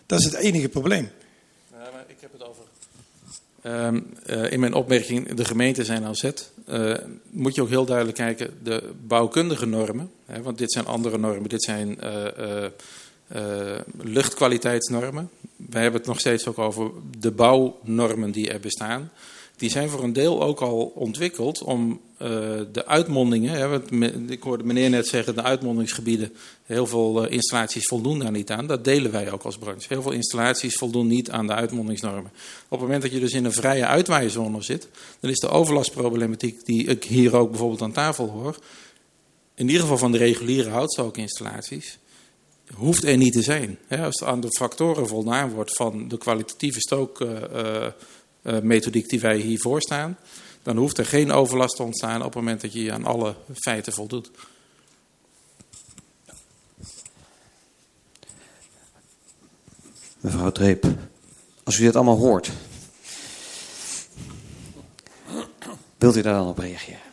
Dat 0.06 0.18
is 0.18 0.24
het 0.24 0.34
enige 0.34 0.68
probleem. 0.68 1.10
Maar 1.70 2.04
ik 2.06 2.16
heb 2.20 2.32
het 2.32 2.42
over. 2.44 2.64
Um, 3.64 4.06
uh, 4.26 4.52
in 4.52 4.60
mijn 4.60 4.74
opmerking, 4.74 5.34
de 5.34 5.44
gemeenten 5.44 5.84
zijn 5.84 6.04
al 6.04 6.14
zet. 6.14 6.50
Uh, 6.68 6.94
moet 7.30 7.54
je 7.54 7.62
ook 7.62 7.68
heel 7.68 7.84
duidelijk 7.84 8.16
kijken, 8.16 8.58
de 8.62 8.92
bouwkundige 9.06 9.66
normen, 9.66 10.10
hè, 10.26 10.42
want 10.42 10.58
dit 10.58 10.72
zijn 10.72 10.86
andere 10.86 11.18
normen, 11.18 11.48
dit 11.48 11.62
zijn 11.62 11.98
luchtkwaliteitsnormen. 14.00 15.30
Wij 15.56 15.82
hebben 15.82 16.00
het 16.00 16.08
nog 16.08 16.20
steeds 16.20 16.46
ook 16.46 16.58
over 16.58 16.90
de 17.18 17.30
bouwnormen 17.30 18.30
die 18.30 18.50
er 18.50 18.60
bestaan 18.60 19.10
die 19.62 19.70
zijn 19.70 19.88
voor 19.88 20.02
een 20.02 20.12
deel 20.12 20.42
ook 20.42 20.60
al 20.60 20.92
ontwikkeld 20.94 21.62
om 21.62 22.00
uh, 22.22 22.28
de 22.72 22.86
uitmondingen, 22.86 23.52
hè, 23.52 23.92
ik 24.30 24.42
hoorde 24.42 24.64
meneer 24.64 24.90
net 24.90 25.06
zeggen, 25.06 25.34
de 25.34 25.42
uitmondingsgebieden, 25.42 26.32
heel 26.62 26.86
veel 26.86 27.24
uh, 27.24 27.32
installaties 27.32 27.86
voldoen 27.86 28.18
daar 28.18 28.30
niet 28.30 28.50
aan. 28.50 28.66
Dat 28.66 28.84
delen 28.84 29.12
wij 29.12 29.32
ook 29.32 29.42
als 29.42 29.58
branche. 29.58 29.86
Heel 29.88 30.02
veel 30.02 30.12
installaties 30.12 30.74
voldoen 30.74 31.06
niet 31.06 31.30
aan 31.30 31.46
de 31.46 31.52
uitmondingsnormen. 31.52 32.30
Op 32.64 32.70
het 32.70 32.80
moment 32.80 33.02
dat 33.02 33.12
je 33.12 33.20
dus 33.20 33.32
in 33.32 33.44
een 33.44 33.52
vrije 33.52 33.86
uitwaaizone 33.86 34.62
zit, 34.62 34.88
dan 35.20 35.30
is 35.30 35.38
de 35.38 35.48
overlastproblematiek 35.48 36.64
die 36.64 36.86
ik 36.86 37.04
hier 37.04 37.36
ook 37.36 37.50
bijvoorbeeld 37.50 37.82
aan 37.82 37.92
tafel 37.92 38.28
hoor, 38.28 38.56
in 39.54 39.66
ieder 39.66 39.80
geval 39.80 39.98
van 39.98 40.12
de 40.12 40.18
reguliere 40.18 40.70
houtstookinstallaties, 40.70 41.98
hoeft 42.74 43.04
er 43.04 43.16
niet 43.16 43.32
te 43.32 43.42
zijn. 43.42 43.78
Als 43.88 44.20
er 44.20 44.26
aan 44.26 44.40
de 44.40 44.56
factoren 44.56 45.08
voldaan 45.08 45.50
wordt 45.50 45.76
van 45.76 46.08
de 46.08 46.18
kwalitatieve 46.18 46.80
stook... 46.80 47.26
Uh, 48.42 48.58
methodiek 48.58 49.08
die 49.08 49.20
wij 49.20 49.36
hiervoor 49.36 49.80
staan, 49.80 50.18
dan 50.62 50.76
hoeft 50.76 50.98
er 50.98 51.06
geen 51.06 51.32
overlast 51.32 51.76
te 51.76 51.82
ontstaan 51.82 52.18
op 52.18 52.24
het 52.24 52.34
moment 52.34 52.60
dat 52.60 52.72
je 52.72 52.92
aan 52.92 53.04
alle 53.04 53.34
feiten 53.54 53.92
voldoet. 53.92 54.30
Mevrouw 60.20 60.52
Treep, 60.52 60.86
als 61.62 61.78
u 61.78 61.82
dit 61.82 61.96
allemaal 61.96 62.18
hoort, 62.18 62.50
wilt 65.98 66.16
u 66.16 66.22
daar 66.22 66.34
dan 66.34 66.48
op 66.48 66.58
reageren? 66.58 67.11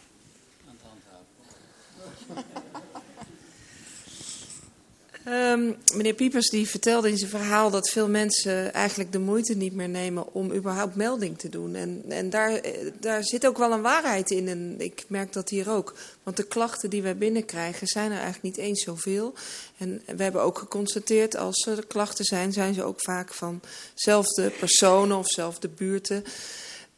Um, 5.31 5.77
meneer 5.95 6.13
Piepers 6.13 6.49
die 6.49 6.69
vertelde 6.69 7.09
in 7.09 7.17
zijn 7.17 7.29
verhaal 7.29 7.69
dat 7.69 7.89
veel 7.89 8.09
mensen 8.09 8.73
eigenlijk 8.73 9.11
de 9.11 9.19
moeite 9.19 9.53
niet 9.53 9.73
meer 9.73 9.89
nemen 9.89 10.33
om 10.33 10.53
überhaupt 10.53 10.95
melding 10.95 11.39
te 11.39 11.49
doen. 11.49 11.75
En, 11.75 12.03
en 12.07 12.29
daar, 12.29 12.53
eh, 12.53 12.91
daar 12.99 13.23
zit 13.23 13.47
ook 13.47 13.57
wel 13.57 13.71
een 13.71 13.81
waarheid 13.81 14.31
in. 14.31 14.47
En 14.47 14.75
ik 14.77 15.03
merk 15.07 15.33
dat 15.33 15.49
hier 15.49 15.69
ook. 15.69 15.95
Want 16.23 16.37
de 16.37 16.43
klachten 16.43 16.89
die 16.89 17.01
wij 17.01 17.17
binnenkrijgen 17.17 17.87
zijn 17.87 18.11
er 18.11 18.17
eigenlijk 18.17 18.43
niet 18.43 18.65
eens 18.65 18.83
zoveel. 18.83 19.33
En 19.77 20.01
we 20.15 20.23
hebben 20.23 20.41
ook 20.41 20.57
geconstateerd 20.57 21.35
als 21.35 21.65
er 21.65 21.85
klachten 21.87 22.25
zijn, 22.25 22.53
zijn 22.53 22.73
ze 22.73 22.83
ook 22.83 23.01
vaak 23.01 23.33
van 23.33 23.61
zelfde 23.93 24.49
personen 24.49 25.17
of 25.17 25.27
zelfde 25.27 25.67
buurten. 25.67 26.23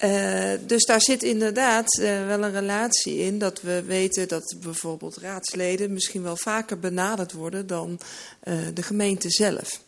Uh, 0.04 0.52
dus 0.66 0.86
daar 0.86 1.02
zit 1.02 1.24
inderdaad 1.24 1.98
uh, 2.00 2.26
wel 2.26 2.44
een 2.44 2.52
relatie 2.52 3.18
in 3.18 3.40
dat 3.40 3.62
we 3.62 3.84
weten 3.84 4.28
dat 4.28 4.56
bijvoorbeeld 4.62 5.18
raadsleden 5.18 5.94
misschien 5.94 6.24
wel 6.24 6.38
vaker 6.38 6.80
benaderd 6.80 7.32
worden 7.32 7.68
dan 7.68 8.00
uh, 8.44 8.54
de 8.74 8.84
gemeente 8.84 9.30
zelf. 9.30 9.82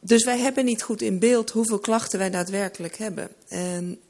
Dus 0.00 0.24
wij 0.24 0.38
hebben 0.38 0.64
niet 0.64 0.82
goed 0.82 1.02
in 1.02 1.18
beeld 1.18 1.50
hoeveel 1.50 1.78
klachten 1.78 2.18
wij 2.18 2.30
daadwerkelijk 2.30 2.96
hebben. 2.96 3.28
En 3.48 4.00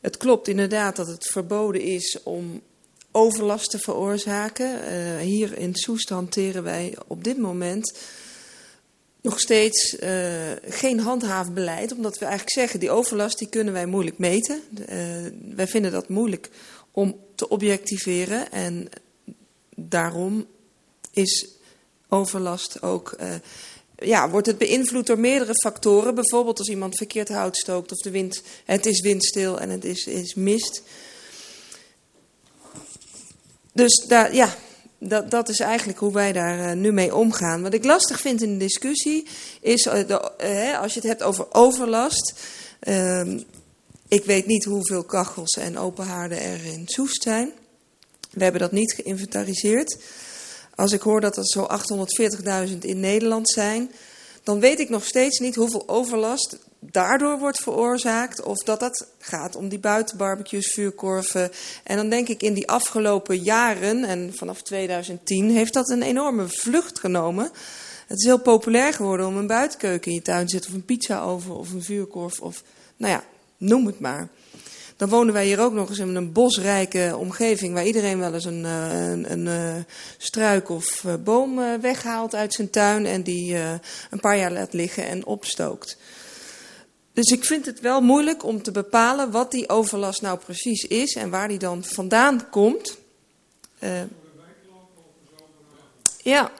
het 0.00 0.16
klopt 0.16 0.48
inderdaad 0.48 0.96
dat 0.96 1.06
het 1.06 1.26
verboden 1.26 1.80
is 1.80 2.18
om 2.22 2.62
overlast 3.10 3.70
te 3.70 3.78
veroorzaken. 3.78 5.18
hier 5.18 5.58
in 5.58 5.74
Soest 5.74 6.08
hanteren 6.08 6.62
wij 6.62 6.96
op 7.06 7.24
dit 7.24 7.38
moment 7.38 7.98
nog 9.24 9.40
steeds 9.40 9.94
uh, 9.94 10.52
geen 10.68 11.00
handhaafbeleid. 11.00 11.92
Omdat 11.92 12.18
we 12.18 12.24
eigenlijk 12.24 12.54
zeggen, 12.54 12.80
die 12.80 12.90
overlast 12.90 13.38
die 13.38 13.48
kunnen 13.48 13.72
wij 13.72 13.86
moeilijk 13.86 14.18
meten. 14.18 14.62
Uh, 14.70 14.86
wij 15.54 15.66
vinden 15.66 15.92
dat 15.92 16.08
moeilijk 16.08 16.50
om 16.90 17.16
te 17.34 17.48
objectiveren. 17.48 18.52
En 18.52 18.88
daarom 19.76 20.46
is 21.12 21.48
overlast 22.08 22.82
ook... 22.82 23.16
Uh, 23.20 23.34
ja, 23.98 24.30
wordt 24.30 24.46
het 24.46 24.58
beïnvloed 24.58 25.06
door 25.06 25.18
meerdere 25.18 25.54
factoren. 25.54 26.14
Bijvoorbeeld 26.14 26.58
als 26.58 26.68
iemand 26.68 26.96
verkeerd 26.96 27.28
hout 27.28 27.56
stookt 27.56 27.92
of 27.92 27.98
de 27.98 28.10
wind... 28.10 28.42
Het 28.64 28.86
is 28.86 29.00
windstil 29.00 29.60
en 29.60 29.70
het 29.70 29.84
is, 29.84 30.06
is 30.06 30.34
mist. 30.34 30.82
Dus 33.72 34.04
daar, 34.08 34.34
ja, 34.34 34.56
dat, 35.08 35.30
dat 35.30 35.48
is 35.48 35.60
eigenlijk 35.60 35.98
hoe 35.98 36.12
wij 36.12 36.32
daar 36.32 36.58
uh, 36.58 36.72
nu 36.72 36.92
mee 36.92 37.14
omgaan. 37.14 37.62
Wat 37.62 37.74
ik 37.74 37.84
lastig 37.84 38.20
vind 38.20 38.42
in 38.42 38.52
de 38.52 38.64
discussie 38.64 39.26
is, 39.60 39.86
uh, 39.86 39.92
de, 39.92 40.32
uh, 40.44 40.80
als 40.80 40.94
je 40.94 41.00
het 41.00 41.08
hebt 41.08 41.22
over 41.22 41.46
overlast. 41.54 42.34
Ehm, 42.80 43.40
ik 44.08 44.24
weet 44.24 44.46
niet 44.46 44.64
hoeveel 44.64 45.04
kachels 45.04 45.52
en 45.52 45.78
open 45.78 46.06
haarden 46.06 46.40
er 46.40 46.64
in 46.64 46.82
Soest 46.86 47.22
zijn. 47.22 47.52
We 48.30 48.42
hebben 48.42 48.60
dat 48.60 48.72
niet 48.72 48.92
geïnventariseerd. 48.92 50.02
Als 50.74 50.92
ik 50.92 51.00
hoor 51.00 51.20
dat 51.20 51.36
er 51.36 51.46
zo 51.46 51.66
840.000 52.68 52.78
in 52.78 53.00
Nederland 53.00 53.48
zijn, 53.48 53.90
dan 54.44 54.60
weet 54.60 54.80
ik 54.80 54.88
nog 54.88 55.04
steeds 55.04 55.38
niet 55.38 55.54
hoeveel 55.54 55.88
overlast 55.88 56.58
daardoor 56.90 57.38
wordt 57.38 57.62
veroorzaakt. 57.62 58.42
Of 58.42 58.58
dat 58.58 58.80
dat 58.80 59.06
gaat 59.18 59.56
om 59.56 59.68
die 59.68 59.78
buitenbarbecues, 59.78 60.72
vuurkorven. 60.72 61.50
En 61.84 61.96
dan 61.96 62.08
denk 62.08 62.28
ik 62.28 62.42
in 62.42 62.54
die 62.54 62.68
afgelopen 62.68 63.38
jaren, 63.38 64.04
en 64.04 64.32
vanaf 64.34 64.62
2010, 64.62 65.50
heeft 65.50 65.74
dat 65.74 65.90
een 65.90 66.02
enorme 66.02 66.48
vlucht 66.48 66.98
genomen. 66.98 67.50
Het 68.06 68.18
is 68.18 68.24
heel 68.24 68.40
populair 68.40 68.92
geworden 68.92 69.26
om 69.26 69.36
een 69.36 69.46
buitenkeuken 69.46 70.10
in 70.10 70.16
je 70.16 70.22
tuin 70.22 70.46
te 70.46 70.52
zetten. 70.52 70.70
Of 70.70 70.76
een 70.76 70.84
pizza 70.84 71.22
over, 71.22 71.54
of 71.54 71.72
een 71.72 71.82
vuurkorf. 71.82 72.40
Of, 72.40 72.62
nou 72.96 73.12
ja, 73.12 73.24
noem 73.56 73.86
het 73.86 74.00
maar. 74.00 74.28
Dan 74.96 75.08
wonen 75.08 75.34
wij 75.34 75.46
hier 75.46 75.60
ook 75.60 75.72
nog 75.72 75.88
eens 75.88 75.98
in 75.98 76.14
een 76.14 76.32
bosrijke 76.32 77.14
omgeving... 77.18 77.74
waar 77.74 77.86
iedereen 77.86 78.18
wel 78.18 78.34
eens 78.34 78.44
een, 78.44 78.64
eh, 78.64 79.10
een, 79.10 79.32
een, 79.32 79.46
een 79.46 79.76
eh, 79.76 79.82
struik 80.18 80.68
of 80.68 81.04
eh, 81.04 81.14
boom 81.24 81.80
weghaalt 81.80 82.34
uit 82.34 82.52
zijn 82.52 82.70
tuin... 82.70 83.06
en 83.06 83.22
die 83.22 83.56
een 84.10 84.20
paar 84.20 84.38
jaar 84.38 84.52
laat 84.52 84.72
liggen 84.72 85.06
en 85.06 85.26
opstookt. 85.26 85.96
Dus 87.12 87.30
ik 87.30 87.44
vind 87.44 87.66
het 87.66 87.80
wel 87.80 88.00
moeilijk 88.00 88.44
om 88.44 88.62
te 88.62 88.70
bepalen 88.70 89.30
wat 89.30 89.50
die 89.50 89.68
overlast 89.68 90.22
nou 90.22 90.38
precies 90.38 90.82
is 90.82 91.14
en 91.14 91.30
waar 91.30 91.48
die 91.48 91.58
dan 91.58 91.84
vandaan 91.84 92.50
komt. 92.50 92.96
Uh, 93.80 93.90
ja. 96.22 96.52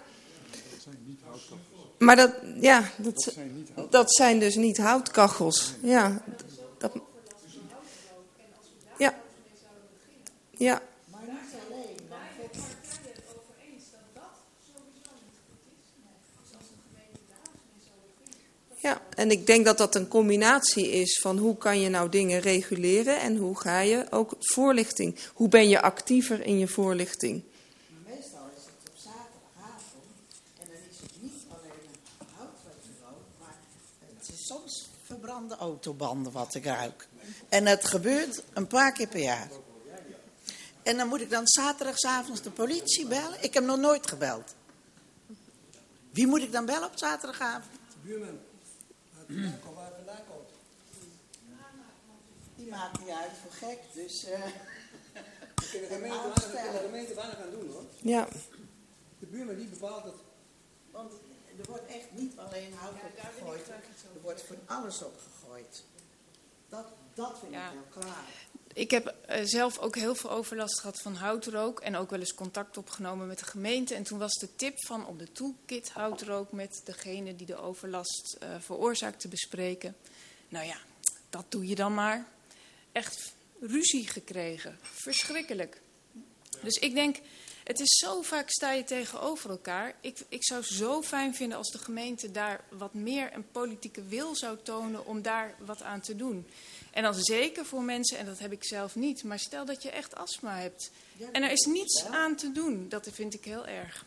Maar 1.98 2.16
dat, 2.16 2.32
ja, 2.60 2.90
dat, 2.96 3.34
dat 3.90 4.14
zijn 4.14 4.38
dus 4.38 4.56
niet 4.56 4.78
houtkachels. 4.78 5.74
Dat, 5.80 5.90
ja. 5.90 6.22
Ja. 10.64 10.82
Ja, 18.80 19.00
en 19.14 19.30
ik 19.30 19.46
denk 19.46 19.64
dat 19.64 19.78
dat 19.78 19.94
een 19.94 20.08
combinatie 20.08 20.90
is 20.90 21.18
van 21.22 21.38
hoe 21.38 21.56
kan 21.56 21.80
je 21.80 21.88
nou 21.88 22.08
dingen 22.08 22.40
reguleren 22.40 23.20
en 23.20 23.36
hoe 23.36 23.58
ga 23.58 23.80
je 23.80 24.06
ook 24.10 24.34
voorlichting. 24.38 25.18
Hoe 25.34 25.48
ben 25.48 25.68
je 25.68 25.80
actiever 25.80 26.46
in 26.46 26.58
je 26.58 26.68
voorlichting? 26.68 27.42
Meestal 28.06 28.48
is 28.56 28.62
het 28.64 28.88
op 28.88 28.96
zaterdagavond 28.96 30.04
en 30.58 30.66
dan 30.66 30.76
is 30.90 31.00
het 31.00 31.22
niet 31.22 31.42
alleen 31.48 31.88
een 32.18 32.26
hout 32.36 32.58
wat 32.64 32.74
je 32.82 32.92
rookt, 33.00 33.38
maar 33.38 33.56
het 34.16 34.28
is 34.28 34.46
soms 34.46 34.88
verbrande 35.02 35.56
autobanden 35.56 36.32
wat 36.32 36.54
ik 36.54 36.64
ruik. 36.64 37.08
En 37.48 37.66
het 37.66 37.84
gebeurt 37.84 38.42
een 38.52 38.66
paar 38.66 38.92
keer 38.92 39.08
per 39.08 39.20
jaar. 39.20 39.48
En 40.84 40.96
dan 40.96 41.08
moet 41.08 41.20
ik 41.20 41.30
dan 41.30 41.48
zaterdagavond 41.48 42.44
de 42.44 42.50
politie 42.50 43.06
bellen. 43.06 43.42
Ik 43.42 43.54
heb 43.54 43.64
nog 43.64 43.78
nooit 43.78 44.06
gebeld. 44.06 44.54
Wie 46.10 46.26
moet 46.26 46.42
ik 46.42 46.52
dan 46.52 46.66
bellen 46.66 46.88
op 46.88 46.98
zaterdagavond? 46.98 47.72
Buurman. 48.02 48.38
Die 52.56 52.68
maakt 52.70 53.00
niet 53.00 53.08
uit 53.08 53.30
voor 53.42 53.68
gek, 53.68 53.78
dus... 53.92 54.24
Uh, 55.14 55.22
dat 55.54 55.70
kunnen 55.70 55.88
de 55.88 55.94
gemeente, 55.94 56.50
de 56.50 56.80
gemeente 56.84 57.14
weinig 57.14 57.38
aan 57.38 57.50
doen 57.50 57.70
hoor. 57.72 57.84
Ja. 58.00 58.28
De 59.18 59.26
buurman 59.26 59.56
die 59.56 59.66
bepaalt 59.66 60.04
het. 60.04 60.14
Want 60.90 61.12
er 61.58 61.64
wordt 61.68 61.86
echt 61.86 62.12
niet 62.12 62.38
alleen 62.38 62.74
hout 62.74 62.94
opgegooid, 62.94 63.68
er 64.14 64.20
wordt 64.22 64.42
van 64.42 64.56
alles 64.66 65.02
opgegooid. 65.02 65.82
Dat, 66.68 66.86
dat 67.14 67.38
vind 67.38 67.52
ja. 67.52 67.66
ik 67.66 67.72
heel 67.72 68.02
klaar. 68.02 68.46
Ik 68.74 68.90
heb 68.90 69.14
uh, 69.30 69.36
zelf 69.44 69.78
ook 69.78 69.96
heel 69.96 70.14
veel 70.14 70.30
overlast 70.30 70.80
gehad 70.80 71.00
van 71.00 71.14
houtrook 71.14 71.80
en 71.80 71.96
ook 71.96 72.10
wel 72.10 72.18
eens 72.18 72.34
contact 72.34 72.76
opgenomen 72.76 73.26
met 73.26 73.38
de 73.38 73.44
gemeente. 73.44 73.94
En 73.94 74.02
toen 74.02 74.18
was 74.18 74.32
de 74.32 74.56
tip 74.56 74.84
van 74.86 75.06
op 75.06 75.18
de 75.18 75.32
toolkit 75.32 75.90
houtrook 75.90 76.52
met 76.52 76.80
degene 76.84 77.36
die 77.36 77.46
de 77.46 77.56
overlast 77.56 78.36
uh, 78.42 78.48
veroorzaakt 78.58 79.20
te 79.20 79.28
bespreken. 79.28 79.96
Nou 80.48 80.66
ja, 80.66 80.76
dat 81.30 81.44
doe 81.48 81.66
je 81.66 81.74
dan 81.74 81.94
maar. 81.94 82.26
Echt 82.92 83.32
ruzie 83.60 84.08
gekregen. 84.08 84.78
Verschrikkelijk. 84.82 85.80
Dus 86.62 86.74
ik 86.74 86.94
denk, 86.94 87.16
het 87.64 87.80
is 87.80 87.98
zo 87.98 88.22
vaak 88.22 88.50
sta 88.50 88.72
je 88.72 88.84
tegenover 88.84 89.50
elkaar. 89.50 89.94
Ik, 90.00 90.18
ik 90.28 90.44
zou 90.44 90.62
zo 90.62 91.02
fijn 91.02 91.34
vinden 91.34 91.58
als 91.58 91.70
de 91.70 91.78
gemeente 91.78 92.30
daar 92.30 92.64
wat 92.70 92.94
meer 92.94 93.34
een 93.34 93.50
politieke 93.50 94.02
wil 94.02 94.36
zou 94.36 94.58
tonen 94.62 95.06
om 95.06 95.22
daar 95.22 95.54
wat 95.58 95.82
aan 95.82 96.00
te 96.00 96.16
doen. 96.16 96.46
En 96.94 97.02
dan 97.02 97.14
zeker 97.14 97.64
voor 97.64 97.82
mensen, 97.82 98.18
en 98.18 98.26
dat 98.26 98.38
heb 98.38 98.52
ik 98.52 98.64
zelf 98.64 98.94
niet, 98.94 99.24
maar 99.24 99.38
stel 99.38 99.64
dat 99.64 99.82
je 99.82 99.90
echt 99.90 100.16
astma 100.16 100.56
hebt. 100.56 100.90
En 101.32 101.42
er 101.42 101.50
is 101.50 101.66
niets 101.66 102.04
aan 102.04 102.36
te 102.36 102.52
doen. 102.52 102.86
Dat 102.88 103.08
vind 103.12 103.34
ik 103.34 103.44
heel 103.44 103.66
erg. 103.66 104.04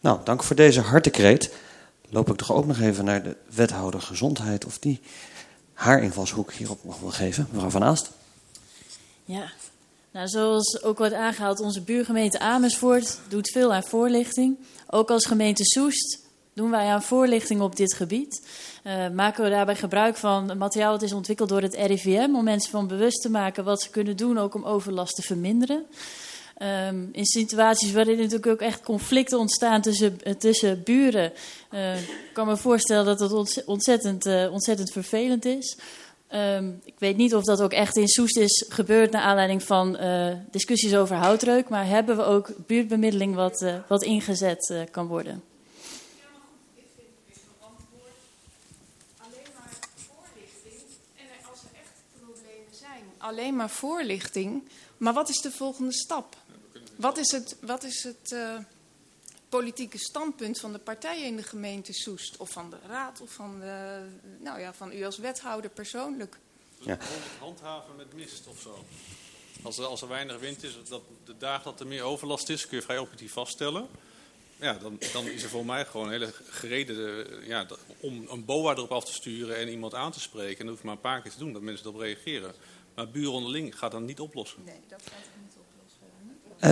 Nou, 0.00 0.20
dank 0.24 0.42
voor 0.42 0.56
deze 0.56 0.80
hartekreet. 0.80 1.54
Loop 2.08 2.28
ik 2.28 2.36
toch 2.36 2.52
ook 2.52 2.66
nog 2.66 2.80
even 2.80 3.04
naar 3.04 3.22
de 3.22 3.36
wethouder 3.54 4.02
gezondheid 4.02 4.64
of 4.64 4.78
die 4.78 5.00
haar 5.72 6.02
invalshoek 6.02 6.52
hierop 6.52 6.84
nog 6.84 7.00
wil 7.00 7.10
geven. 7.10 7.48
Mevrouw 7.50 7.70
Van 7.70 7.84
Aast. 7.84 8.10
Ja, 9.24 9.52
nou, 10.10 10.28
zoals 10.28 10.82
ook 10.82 10.98
wordt 10.98 11.14
aangehaald, 11.14 11.60
onze 11.60 11.80
buurgemeente 11.80 12.38
Amersfoort 12.38 13.18
doet 13.28 13.50
veel 13.50 13.72
aan 13.72 13.84
voorlichting. 13.84 14.56
Ook 14.90 15.10
als 15.10 15.24
gemeente 15.24 15.64
Soest 15.64 16.18
doen 16.56 16.70
wij 16.70 16.86
aan 16.86 17.02
voorlichting 17.02 17.60
op 17.60 17.76
dit 17.76 17.94
gebied. 17.94 18.46
Uh, 18.84 19.08
maken 19.08 19.44
we 19.44 19.50
daarbij 19.50 19.76
gebruik 19.76 20.16
van 20.16 20.58
materiaal 20.58 20.92
dat 20.92 21.02
is 21.02 21.12
ontwikkeld 21.12 21.48
door 21.48 21.62
het 21.62 21.74
RIVM 21.74 22.34
om 22.34 22.44
mensen 22.44 22.70
van 22.70 22.86
bewust 22.86 23.22
te 23.22 23.30
maken 23.30 23.64
wat 23.64 23.82
ze 23.82 23.90
kunnen 23.90 24.16
doen 24.16 24.38
ook 24.38 24.54
om 24.54 24.64
overlast 24.64 25.14
te 25.14 25.22
verminderen. 25.22 25.86
Um, 26.62 27.08
in 27.12 27.24
situaties 27.24 27.92
waarin 27.92 28.16
natuurlijk 28.16 28.46
ook 28.46 28.60
echt 28.60 28.82
conflicten 28.82 29.38
ontstaan 29.38 29.80
tussen, 29.82 30.18
uh, 30.24 30.32
tussen 30.32 30.82
buren, 30.82 31.32
uh, 31.70 31.92
kan 32.32 32.46
me 32.46 32.56
voorstellen 32.56 33.04
dat 33.04 33.18
dat 33.18 33.64
ontzettend, 33.64 34.26
ontzettend 34.50 34.92
vervelend 34.92 35.44
is. 35.44 35.78
Um, 36.34 36.80
ik 36.84 36.94
weet 36.98 37.16
niet 37.16 37.34
of 37.34 37.44
dat 37.44 37.60
ook 37.60 37.72
echt 37.72 37.96
in 37.96 38.08
Soest 38.08 38.36
is 38.36 38.64
gebeurd 38.68 39.10
naar 39.10 39.22
aanleiding 39.22 39.62
van 39.62 39.98
discussies 40.50 40.96
over 40.96 41.16
houtreuk, 41.16 41.68
maar 41.68 41.86
hebben 41.86 42.16
we 42.16 42.24
ook 42.24 42.50
buurtbemiddeling 42.66 43.34
wat, 43.34 43.66
wat 43.88 44.02
ingezet 44.02 44.74
kan 44.90 45.06
worden. 45.06 45.45
Alleen 53.26 53.56
maar 53.56 53.70
voorlichting. 53.70 54.68
Maar 54.96 55.12
wat 55.12 55.28
is 55.28 55.40
de 55.40 55.50
volgende 55.50 55.92
stap? 55.92 56.36
Wat 56.96 57.18
is 57.18 57.30
het, 57.30 57.56
wat 57.60 57.84
is 57.84 58.02
het 58.02 58.30
uh, 58.32 58.58
politieke 59.48 59.98
standpunt 59.98 60.60
van 60.60 60.72
de 60.72 60.78
partijen 60.78 61.24
in 61.24 61.36
de 61.36 61.42
gemeente 61.42 61.92
Soest? 61.92 62.36
Of 62.36 62.50
van 62.50 62.70
de 62.70 62.76
raad 62.86 63.20
of 63.20 63.32
van, 63.32 63.60
de, 63.60 64.06
nou 64.40 64.60
ja, 64.60 64.74
van 64.74 64.92
u 64.92 65.04
als 65.04 65.18
wethouder 65.18 65.70
persoonlijk? 65.70 66.38
Ja. 66.78 66.98
Handhaven 67.38 67.96
met 67.96 68.14
mist 68.14 68.46
of 68.46 68.60
zo. 68.60 68.84
Als 69.62 69.78
er, 69.78 69.84
als 69.84 70.02
er 70.02 70.08
weinig 70.08 70.38
wind 70.38 70.62
is, 70.62 70.78
dat 70.88 71.02
de 71.24 71.36
dagen 71.38 71.64
dat 71.64 71.80
er 71.80 71.86
meer 71.86 72.02
overlast 72.02 72.48
is, 72.48 72.66
kun 72.66 72.76
je 72.76 72.82
vrij 72.84 72.98
objectief 72.98 73.32
vaststellen. 73.32 73.88
Ja, 74.56 74.72
dan, 74.72 74.98
dan 75.12 75.26
is 75.26 75.42
er 75.42 75.48
voor 75.48 75.66
mij 75.66 75.84
gewoon 75.84 76.06
een 76.06 76.12
hele 76.12 76.32
gereden 76.48 77.26
ja, 77.46 77.66
om 78.00 78.26
een 78.28 78.44
boa 78.44 78.72
erop 78.72 78.92
af 78.92 79.04
te 79.04 79.12
sturen 79.12 79.56
en 79.56 79.68
iemand 79.68 79.94
aan 79.94 80.12
te 80.12 80.20
spreken. 80.20 80.58
En 80.58 80.66
dat 80.66 80.68
hoef 80.68 80.80
je 80.80 80.86
maar 80.86 80.94
een 80.94 81.00
paar 81.00 81.22
keer 81.22 81.32
te 81.32 81.38
doen, 81.38 81.52
dat 81.52 81.62
mensen 81.62 81.86
erop 81.86 82.00
reageren. 82.00 82.54
Maar 82.96 83.08
buren 83.08 83.32
onderling 83.32 83.78
gaat 83.78 83.90
dat 83.92 84.00
niet 84.00 84.20
oplossen. 84.20 84.58
Nee, 84.64 84.74
dat 84.88 85.02
gaat 85.02 85.18
niet 85.42 85.56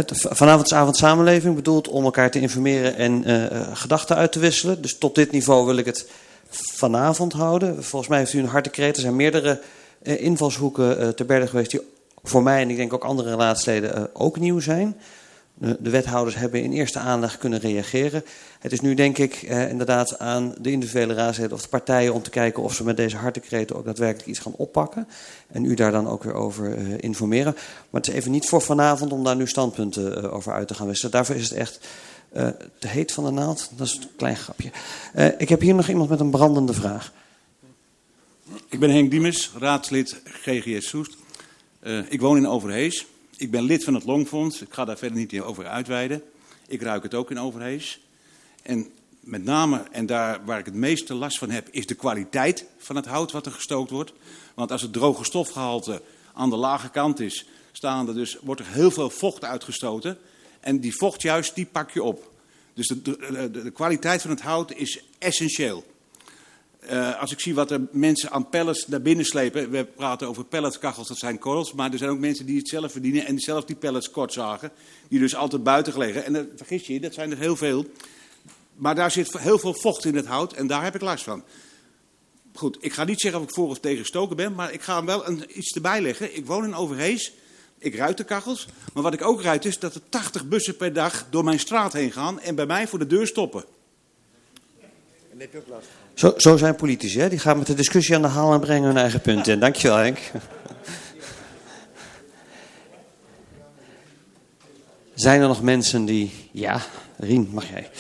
oplossen. 0.07 0.37
Vanavond 0.37 0.67
is 0.67 0.73
avond 0.73 0.97
samenleving 0.97 1.55
bedoeld 1.55 1.89
om 1.89 2.05
elkaar 2.05 2.31
te 2.31 2.41
informeren 2.41 2.97
en 2.97 3.31
uh, 3.31 3.77
gedachten 3.77 4.17
uit 4.17 4.33
te 4.33 4.39
wisselen. 4.39 4.83
Dus 4.83 4.99
tot 4.99 5.15
dit 5.15 5.31
niveau 5.31 5.67
wil 5.67 5.77
ik 5.77 5.85
het 5.85 6.11
vanavond 6.51 7.33
houden. 7.33 7.85
Volgens 7.85 8.11
mij 8.11 8.19
heeft 8.19 8.33
u 8.33 8.39
een 8.39 8.47
harde 8.47 8.71
kreet. 8.71 8.97
Er 8.97 9.03
zijn 9.03 9.17
meerdere 9.17 9.61
uh, 10.03 10.23
invalshoeken 10.23 11.01
uh, 11.01 11.09
te 11.09 11.25
berden 11.25 11.49
geweest 11.49 11.71
die 11.71 11.81
voor 12.23 12.43
mij 12.43 12.63
en 12.63 12.71
ik 12.71 12.77
denk 12.77 12.93
ook 12.93 13.05
andere 13.05 13.37
raadsleden 13.37 14.15
ook 14.15 14.39
nieuw 14.39 14.61
zijn. 14.61 14.97
De 15.57 15.91
wethouders 15.91 16.37
hebben 16.37 16.63
in 16.63 16.73
eerste 16.73 16.99
aanleg 16.99 17.39
kunnen 17.39 17.59
reageren. 17.59 18.25
Het 18.59 18.73
is 18.73 18.81
nu 18.81 18.95
denk 18.95 19.19
ik 19.19 19.35
eh, 19.35 19.69
inderdaad 19.69 20.19
aan 20.19 20.55
de 20.61 20.71
individuele 20.71 21.15
raadsleden 21.15 21.53
of 21.53 21.63
de 21.63 21.69
partijen 21.69 22.15
om 22.15 22.23
te 22.23 22.31
kijken 22.31 22.63
of 22.63 22.75
ze 22.75 22.85
met 22.85 22.97
deze 22.97 23.17
hartekreten 23.17 23.77
ook 23.77 23.85
daadwerkelijk 23.85 24.29
iets 24.29 24.39
gaan 24.39 24.55
oppakken. 24.57 25.09
En 25.47 25.65
u 25.65 25.75
daar 25.75 25.93
dan 25.93 26.09
ook 26.09 26.23
weer 26.23 26.35
over 26.35 26.79
uh, 26.79 26.95
informeren. 27.01 27.53
Maar 27.91 28.01
het 28.01 28.09
is 28.09 28.15
even 28.15 28.31
niet 28.31 28.47
voor 28.47 28.63
vanavond 28.63 29.13
om 29.13 29.25
daar 29.25 29.37
nu 29.37 29.47
standpunten 29.47 30.25
uh, 30.25 30.35
over 30.35 30.53
uit 30.53 30.69
te 30.69 30.75
gaan 30.75 30.87
wisselen. 30.87 31.13
Daarvoor 31.13 31.35
is 31.35 31.49
het 31.49 31.59
echt 31.59 31.87
uh, 32.37 32.49
te 32.79 32.89
heet 32.89 33.13
van 33.13 33.25
de 33.25 33.31
naald. 33.31 33.71
Dat 33.77 33.87
is 33.87 33.95
een 33.95 34.09
klein 34.17 34.37
grapje. 34.37 34.71
ik 35.39 35.49
heb 35.49 35.61
hier 35.61 35.75
nog 35.75 35.89
iemand 35.89 36.09
met 36.09 36.21
een 36.21 36.31
brandende 36.31 36.73
vraag. 36.73 37.13
Ik 38.69 38.79
ben 38.79 38.91
Henk 38.91 39.11
Diemers, 39.11 39.51
raadslid 39.59 40.21
GGS 40.25 40.89
Soest. 40.89 41.17
ik 42.09 42.21
woon 42.21 42.37
in 42.37 42.49
Overhees. 42.49 43.07
Ik 43.37 43.51
ben 43.51 43.63
lid 43.63 43.85
van 43.85 43.95
het 43.95 44.05
Longfonds. 44.05 44.63
Ik 44.63 44.75
ga 44.75 44.85
daar 44.85 44.99
verder 44.99 45.19
niet 45.19 45.41
over 45.41 45.67
uitweiden. 45.67 46.23
Ik 46.67 46.83
ruik 46.83 47.03
het 47.03 47.15
ook 47.15 47.31
in 47.31 47.41
Overhees. 47.41 48.01
En 48.63 48.91
met 49.21 49.45
name, 49.45 49.83
en 49.93 50.07
daar 50.07 50.45
waar 50.45 50.59
ik 50.59 50.65
het 50.65 50.75
meeste 50.75 51.15
last 51.15 51.39
van 51.39 51.51
heb, 51.51 51.69
is 51.71 51.87
de 51.87 51.95
kwaliteit 51.95 52.67
van 52.79 52.97
het 52.97 53.07
hout 53.07 53.33
wat 53.33 53.47
er 53.47 53.53
gestookt 53.53 53.91
wordt. 53.91 54.13
Want 54.55 54.73
als 54.73 54.83
het 54.83 54.93
droge 54.93 55.25
stofgehalte 55.25 56.03
aan 56.33 56.51
de 56.51 56.57
lage 56.57 56.91
kant 56.91 57.21
is, 57.21 57.47
staan 57.73 58.09
er 58.09 58.15
dus, 58.15 58.39
wordt 58.43 58.61
er 58.61 58.67
heel 58.67 58.91
veel 58.91 59.11
vocht 59.11 59.45
uitgestoten. 59.45 60.19
En 60.61 60.81
die 60.81 60.97
vocht 60.97 61.23
juist, 61.23 61.55
die 61.55 61.67
pak 61.67 61.91
je 61.91 62.03
op. 62.03 62.31
Dus 62.75 62.87
de, 62.87 63.03
de, 63.03 63.51
de 63.51 63.71
kwaliteit 63.71 64.23
van 64.23 64.31
het 64.31 64.41
hout 64.41 64.73
is 64.73 65.05
essentieel. 65.19 65.85
Uh, 66.91 67.21
als 67.21 67.33
ik 67.33 67.41
zie 67.41 67.55
wat 67.55 67.71
er 67.71 67.81
mensen 67.91 68.31
aan 68.31 68.49
pellets 68.49 68.87
naar 68.87 69.03
binnen 69.03 69.25
slepen. 69.25 69.71
We 69.71 69.85
praten 69.85 70.29
over 70.29 70.45
pelletskachels, 70.45 71.09
dat 71.09 71.19
zijn 71.19 71.39
korrels. 71.39 71.73
Maar 71.73 71.93
er 71.93 71.99
zijn 71.99 72.11
ook 72.11 72.19
mensen 72.19 72.47
die 72.47 72.59
het 72.59 72.69
zelf 72.69 72.93
verdienen 72.93 73.27
en 73.27 73.39
zelf 73.39 73.65
die 73.65 73.77
pellets 73.77 74.11
kort 74.11 74.33
zagen. 74.33 74.71
Die 75.09 75.19
dus 75.19 75.35
altijd 75.35 75.63
buiten 75.63 75.99
liggen. 75.99 76.25
En 76.25 76.53
vergis 76.57 76.87
je, 76.87 77.01
dat 77.01 77.15
zijn 77.15 77.31
er 77.31 77.39
heel 77.39 77.57
veel. 77.57 77.87
Maar 78.75 78.95
daar 78.95 79.11
zit 79.11 79.39
heel 79.39 79.59
veel 79.59 79.75
vocht 79.75 80.05
in 80.05 80.17
het 80.17 80.27
hout 80.27 80.53
en 80.53 80.67
daar 80.67 80.83
heb 80.83 80.95
ik 80.95 81.01
last 81.01 81.25
van. 81.25 81.45
Goed, 82.55 82.77
ik 82.81 82.93
ga 82.93 83.05
niet 83.05 83.21
zeggen 83.21 83.41
of 83.41 83.47
ik 83.47 83.55
voor 83.55 83.69
of 83.69 83.79
tegen 83.79 84.05
stoken 84.05 84.37
ben, 84.37 84.55
maar 84.55 84.73
ik 84.73 84.83
ga 84.83 84.97
hem 84.97 85.07
wel 85.07 85.27
een, 85.29 85.59
iets 85.59 85.75
erbij 85.75 86.01
leggen. 86.01 86.37
Ik 86.37 86.47
woon 86.47 86.65
in 86.65 86.75
Overhees, 86.75 87.33
ik 87.79 87.95
ruit 87.95 88.17
de 88.17 88.25
kachels. 88.25 88.69
Maar 88.93 89.03
wat 89.03 89.15
ik 89.15 89.23
ook 89.23 89.43
ruit 89.43 89.65
is 89.65 89.79
dat 89.79 89.95
er 89.95 90.01
80 90.09 90.49
bussen 90.49 90.77
per 90.77 90.93
dag 90.93 91.27
door 91.31 91.45
mijn 91.45 91.59
straat 91.59 91.93
heen 91.93 92.13
gaan 92.13 92.41
en 92.41 92.55
bij 92.55 92.67
mij 92.67 92.89
voor 92.89 92.99
de 92.99 93.07
deur 93.07 93.27
stoppen. 93.27 93.65
En 95.33 95.41
heb 95.41 95.53
je 95.53 95.59
ook 95.59 95.69
last 95.69 95.89
zo, 96.15 96.35
zo 96.37 96.57
zijn 96.57 96.75
politici, 96.75 97.21
hè? 97.21 97.29
die 97.29 97.39
gaan 97.39 97.59
met 97.59 97.67
de 97.67 97.75
discussie 97.75 98.15
aan 98.15 98.23
de 98.23 98.29
haal 98.29 98.53
en 98.53 98.61
brengen 98.61 98.87
hun 98.87 98.97
eigen 98.97 99.21
punten 99.21 99.53
in. 99.53 99.61
Dankjewel 99.61 99.97
Henk. 99.97 100.19
Zijn 105.15 105.41
er 105.41 105.49
nog 105.49 105.63
mensen 105.63 106.05
die... 106.05 106.31
Ja, 106.53 106.81
Rien, 107.17 107.49
mag 107.53 107.69
jij. 107.69 107.91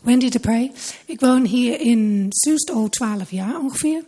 Wendy 0.00 0.28
de 0.28 0.38
Prey. 0.38 0.72
Ik 1.06 1.20
woon 1.20 1.44
hier 1.44 1.80
in 1.80 2.26
Soest 2.28 2.70
al 2.70 2.88
12 2.88 3.30
jaar 3.30 3.58
ongeveer. 3.60 4.04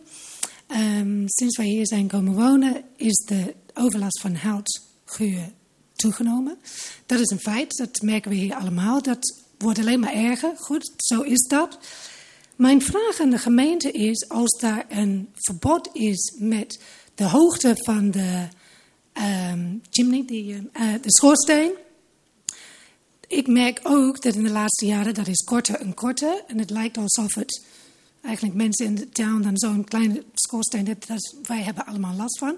Um, 0.71 1.23
sinds 1.25 1.57
wij 1.57 1.65
hier 1.65 1.87
zijn 1.87 2.07
komen 2.07 2.33
wonen 2.33 2.83
is 2.97 3.25
de 3.27 3.55
overlast 3.79 4.19
van 4.19 4.35
houtgeur 4.35 5.51
toegenomen. 5.95 6.57
Dat 7.05 7.19
is 7.19 7.29
een 7.29 7.39
feit, 7.39 7.77
dat 7.77 8.01
merken 8.01 8.31
we 8.31 8.37
hier 8.37 8.55
allemaal. 8.55 9.01
Dat 9.01 9.41
wordt 9.57 9.79
alleen 9.79 9.99
maar 9.99 10.13
erger. 10.13 10.53
Goed, 10.57 10.91
zo 10.97 11.21
is 11.21 11.47
dat. 11.47 11.79
Mijn 12.55 12.81
vraag 12.81 13.19
aan 13.19 13.29
de 13.29 13.37
gemeente 13.37 13.91
is: 13.91 14.29
als 14.29 14.59
daar 14.59 14.85
een 14.89 15.29
verbod 15.33 15.89
is 15.93 16.33
met 16.37 16.83
de 17.15 17.23
hoogte 17.23 17.73
van 17.75 18.11
de 18.11 18.47
um, 19.51 19.81
chimney, 19.89 20.25
die, 20.25 20.53
uh, 20.53 20.61
de 21.01 21.11
schoorsteen. 21.11 21.71
Ik 23.27 23.47
merk 23.47 23.79
ook 23.83 24.21
dat 24.21 24.35
in 24.35 24.43
de 24.43 24.49
laatste 24.49 24.85
jaren 24.85 25.13
dat 25.13 25.27
is 25.27 25.43
korter 25.43 25.75
en 25.75 25.93
korter. 25.93 26.43
En 26.47 26.57
het 26.57 26.69
lijkt 26.69 26.97
alsof 26.97 27.35
het 27.35 27.65
eigenlijk 28.21 28.55
mensen 28.55 28.85
in 28.85 28.95
de 28.95 29.09
town 29.09 29.41
dan 29.41 29.57
zo'n 29.57 29.83
kleine 29.83 30.23
schoorsteen 30.33 30.87
hebben. 30.87 31.17
Wij 31.43 31.61
hebben 31.61 31.85
allemaal 31.85 32.15
last 32.15 32.37
van. 32.37 32.55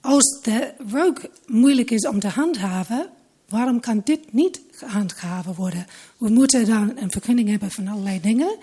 Als 0.00 0.40
de 0.42 0.72
rook 0.90 1.20
moeilijk 1.46 1.90
is 1.90 2.06
om 2.06 2.20
te 2.20 2.28
handhaven, 2.28 3.10
waarom 3.48 3.80
kan 3.80 4.00
dit 4.04 4.32
niet 4.32 4.60
gehandhaven 4.70 5.54
worden? 5.54 5.86
We 6.16 6.28
moeten 6.28 6.66
dan 6.66 6.92
een 6.96 7.10
vergunning 7.10 7.48
hebben 7.48 7.70
van 7.70 7.88
allerlei 7.88 8.20
dingen. 8.20 8.56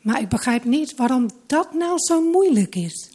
Maar 0.00 0.20
ik 0.20 0.28
begrijp 0.28 0.64
niet 0.64 0.96
waarom 0.96 1.30
dat 1.46 1.74
nou 1.74 1.94
zo 1.96 2.22
moeilijk 2.22 2.74
is. 2.74 3.10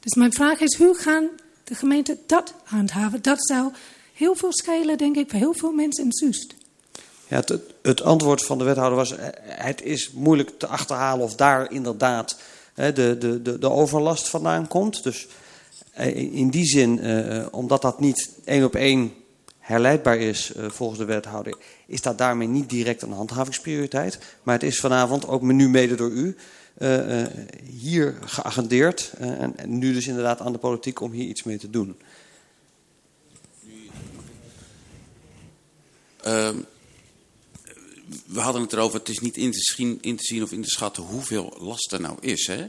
Dus 0.00 0.14
mijn 0.14 0.32
vraag 0.32 0.60
is, 0.60 0.76
hoe 0.76 0.94
gaan 0.94 1.28
de 1.64 1.74
gemeenten 1.74 2.18
dat 2.26 2.54
handhaven? 2.64 3.22
Dat 3.22 3.46
zou 3.46 3.72
heel 4.12 4.34
veel 4.34 4.52
schelen, 4.52 4.98
denk 4.98 5.16
ik, 5.16 5.30
voor 5.30 5.38
heel 5.38 5.54
veel 5.54 5.72
mensen 5.72 6.04
in 6.04 6.12
Soest. 6.12 6.54
Ja, 7.28 7.42
het, 7.82 8.02
antwoord 8.02 8.44
van 8.44 8.58
de 8.58 8.64
wethouder 8.64 8.96
was: 8.96 9.16
eh, 9.16 9.28
het 9.42 9.82
is 9.82 10.10
moeilijk 10.10 10.58
te 10.58 10.66
achterhalen 10.66 11.24
of 11.24 11.34
daar 11.34 11.72
inderdaad 11.72 12.36
de, 12.74 12.92
de, 13.18 13.42
de, 13.42 13.58
de 13.58 13.70
overlast 13.70 14.28
vandaan 14.28 14.68
komt. 14.68 15.02
Dus 15.02 15.26
in 16.14 16.48
die 16.50 16.64
zin, 16.64 17.00
omdat 17.50 17.82
dat 17.82 18.00
niet 18.00 18.30
één 18.44 18.64
op 18.64 18.74
één 18.74 19.12
herleidbaar 19.58 20.18
is 20.18 20.52
volgens 20.56 20.98
de 20.98 21.04
wethouder, 21.04 21.56
is 21.86 22.02
dat 22.02 22.18
daarmee 22.18 22.48
niet 22.48 22.70
direct 22.70 23.02
een 23.02 23.12
handhavingsprioriteit. 23.12 24.18
Maar 24.42 24.54
het 24.54 24.62
is 24.62 24.80
vanavond, 24.80 25.26
ook 25.26 25.42
nu 25.42 25.68
mede 25.68 25.94
door 25.94 26.10
u, 26.10 26.36
hier 27.64 28.18
geagendeerd. 28.24 29.12
en 29.18 29.54
nu 29.66 29.92
dus 29.92 30.06
inderdaad 30.06 30.40
aan 30.40 30.52
de 30.52 30.58
politiek 30.58 31.00
om 31.00 31.12
hier 31.12 31.26
iets 31.26 31.42
mee 31.42 31.58
te 31.58 31.70
doen. 31.70 31.96
Uh, 36.26 36.50
we 38.26 38.40
hadden 38.40 38.62
het 38.62 38.72
erover, 38.72 38.98
het 38.98 39.08
is 39.08 39.18
niet 39.18 39.36
in 39.36 39.52
te, 39.52 39.60
zien, 39.60 39.98
in 40.00 40.16
te 40.16 40.24
zien 40.24 40.42
of 40.42 40.52
in 40.52 40.62
te 40.62 40.68
schatten 40.68 41.02
hoeveel 41.02 41.56
last 41.58 41.92
er 41.92 42.00
nou 42.00 42.16
is. 42.20 42.46
Hè? 42.46 42.66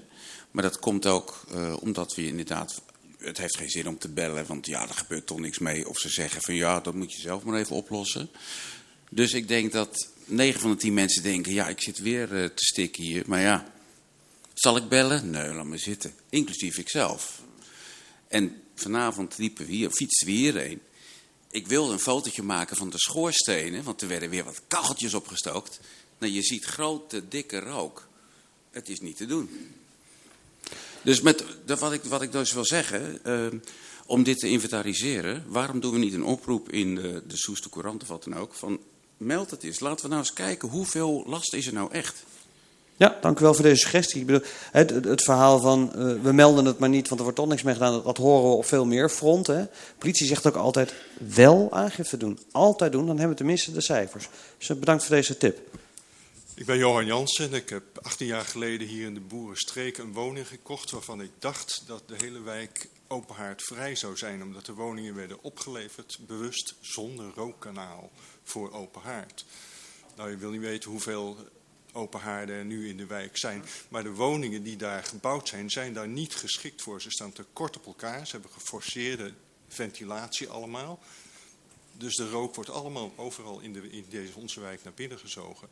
Maar 0.51 0.63
dat 0.63 0.79
komt 0.79 1.05
ook 1.05 1.45
omdat 1.79 2.15
we 2.15 2.27
inderdaad, 2.27 2.81
het 3.25 3.37
heeft 3.37 3.57
geen 3.57 3.69
zin 3.69 3.87
om 3.87 3.97
te 3.97 4.09
bellen, 4.09 4.45
want 4.45 4.65
ja, 4.65 4.87
er 4.87 4.93
gebeurt 4.93 5.27
toch 5.27 5.39
niks 5.39 5.59
mee. 5.59 5.89
Of 5.89 5.97
ze 5.97 6.09
zeggen 6.09 6.41
van 6.41 6.55
ja, 6.55 6.79
dat 6.79 6.93
moet 6.93 7.13
je 7.13 7.21
zelf 7.21 7.43
maar 7.43 7.59
even 7.59 7.75
oplossen. 7.75 8.29
Dus 9.09 9.33
ik 9.33 9.47
denk 9.47 9.71
dat 9.71 10.09
9 10.25 10.59
van 10.61 10.71
de 10.71 10.77
10 10.77 10.93
mensen 10.93 11.23
denken, 11.23 11.53
ja, 11.53 11.67
ik 11.67 11.81
zit 11.81 11.99
weer 11.99 12.31
uh, 12.31 12.45
te 12.45 12.65
stikken 12.65 13.03
hier. 13.03 13.23
Maar 13.27 13.41
ja, 13.41 13.73
zal 14.53 14.77
ik 14.77 14.89
bellen? 14.89 15.29
Nee, 15.29 15.53
laat 15.53 15.65
me 15.65 15.77
zitten. 15.77 16.13
Inclusief 16.29 16.77
ikzelf. 16.77 17.41
En 18.27 18.61
vanavond 18.75 19.37
liepen 19.37 19.65
we 19.65 19.71
hier, 19.71 19.89
fietsten 19.89 20.27
we 20.27 20.33
hierheen 20.33 20.81
ik 21.55 21.67
wilde 21.67 21.93
een 21.93 21.99
fotootje 21.99 22.43
maken 22.43 22.77
van 22.77 22.89
de 22.89 22.99
schoorstenen, 22.99 23.83
want 23.83 24.01
er 24.01 24.07
werden 24.07 24.29
weer 24.29 24.43
wat 24.43 24.61
kacheltjes 24.67 25.13
opgestookt. 25.13 25.79
Nou, 26.17 26.33
je 26.33 26.41
ziet 26.41 26.65
grote, 26.65 27.27
dikke 27.27 27.59
rook. 27.59 28.07
Het 28.71 28.89
is 28.89 28.99
niet 28.99 29.17
te 29.17 29.25
doen. 29.25 29.49
Dus 31.01 31.21
met, 31.21 31.43
wat, 31.65 31.93
ik, 31.93 32.03
wat 32.03 32.21
ik 32.21 32.31
dus 32.31 32.53
wil 32.53 32.65
zeggen, 32.65 33.19
uh, 33.25 33.59
om 34.05 34.23
dit 34.23 34.39
te 34.39 34.47
inventariseren, 34.47 35.43
waarom 35.47 35.79
doen 35.79 35.91
we 35.91 35.97
niet 35.97 36.13
een 36.13 36.23
oproep 36.23 36.71
in 36.71 36.95
de, 36.95 37.23
de 37.27 37.37
Soeste 37.37 37.69
Courant 37.69 38.01
of 38.01 38.07
wat 38.07 38.23
dan 38.23 38.35
ook, 38.35 38.53
van 38.53 38.79
meld 39.17 39.51
het 39.51 39.63
eens. 39.63 39.79
Laten 39.79 40.03
we 40.03 40.07
nou 40.07 40.19
eens 40.19 40.33
kijken 40.33 40.69
hoeveel 40.69 41.23
last 41.27 41.53
is 41.53 41.67
er 41.67 41.73
nou 41.73 41.91
echt. 41.91 42.23
Ja, 42.97 43.17
dank 43.21 43.39
u 43.39 43.43
wel 43.43 43.53
voor 43.53 43.63
deze 43.63 43.81
suggestie. 43.81 44.19
Ik 44.19 44.25
bedoel, 44.25 44.47
het, 44.71 44.89
het 44.89 45.23
verhaal 45.23 45.59
van 45.59 45.91
uh, 45.95 46.21
we 46.21 46.31
melden 46.31 46.65
het 46.65 46.79
maar 46.79 46.89
niet, 46.89 47.07
want 47.07 47.19
er 47.19 47.23
wordt 47.23 47.37
toch 47.37 47.47
niks 47.47 47.63
mee 47.63 47.73
gedaan. 47.73 47.91
Dat, 47.93 48.03
dat 48.03 48.17
horen 48.17 48.49
we 48.49 48.55
op 48.55 48.65
veel 48.65 48.85
meer 48.85 49.09
fronten. 49.09 49.69
Politie 49.97 50.27
zegt 50.27 50.47
ook 50.47 50.55
altijd 50.55 50.93
wel 51.35 51.67
aangifte 51.71 52.17
doen. 52.17 52.39
Altijd 52.51 52.91
doen, 52.91 53.05
dan 53.05 53.15
hebben 53.17 53.29
we 53.29 53.37
tenminste 53.37 53.71
de 53.71 53.81
cijfers. 53.81 54.29
Dus 54.57 54.69
eh, 54.69 54.77
bedankt 54.77 55.03
voor 55.03 55.15
deze 55.15 55.37
tip. 55.37 55.59
Ik 56.57 56.65
ben 56.65 56.77
Johan 56.77 57.05
Jansen. 57.05 57.53
Ik 57.53 57.69
heb 57.69 57.99
18 58.01 58.27
jaar 58.27 58.45
geleden 58.45 58.87
hier 58.87 59.05
in 59.05 59.13
de 59.13 59.19
Boerenstreek 59.19 59.97
een 59.97 60.13
woning 60.13 60.47
gekocht 60.47 60.91
waarvan 60.91 61.21
ik 61.21 61.31
dacht 61.39 61.83
dat 61.87 62.07
de 62.07 62.15
hele 62.17 62.41
wijk 62.41 62.89
openhaardvrij 63.07 63.95
zou 63.95 64.17
zijn. 64.17 64.43
Omdat 64.43 64.65
de 64.65 64.73
woningen 64.73 65.15
werden 65.15 65.43
opgeleverd, 65.43 66.17
bewust 66.27 66.75
zonder 66.81 67.31
rookkanaal 67.35 68.11
voor 68.43 68.71
open 68.71 69.01
haard. 69.01 69.45
Nou, 70.15 70.29
je 70.29 70.37
wil 70.37 70.49
niet 70.51 70.61
weten 70.61 70.91
hoeveel 70.91 71.37
open 71.91 72.19
haarden 72.19 72.67
nu 72.67 72.89
in 72.89 72.97
de 72.97 73.05
wijk 73.05 73.37
zijn. 73.37 73.63
Maar 73.89 74.03
de 74.03 74.13
woningen 74.13 74.63
die 74.63 74.77
daar 74.77 75.03
gebouwd 75.03 75.47
zijn, 75.47 75.69
zijn 75.69 75.93
daar 75.93 76.07
niet 76.07 76.35
geschikt 76.35 76.81
voor. 76.81 77.01
Ze 77.01 77.09
staan 77.11 77.33
te 77.33 77.45
kort 77.53 77.77
op 77.77 77.85
elkaar. 77.85 78.25
Ze 78.25 78.31
hebben 78.31 78.51
geforceerde 78.51 79.33
ventilatie 79.67 80.49
allemaal. 80.49 80.99
Dus 81.97 82.15
de 82.15 82.29
rook 82.29 82.55
wordt 82.55 82.69
allemaal 82.69 83.13
overal 83.15 83.59
in, 83.59 83.73
de, 83.73 83.89
in 83.89 84.05
deze 84.09 84.35
onze 84.35 84.59
wijk 84.59 84.83
naar 84.83 84.93
binnen 84.93 85.19
gezogen. 85.19 85.69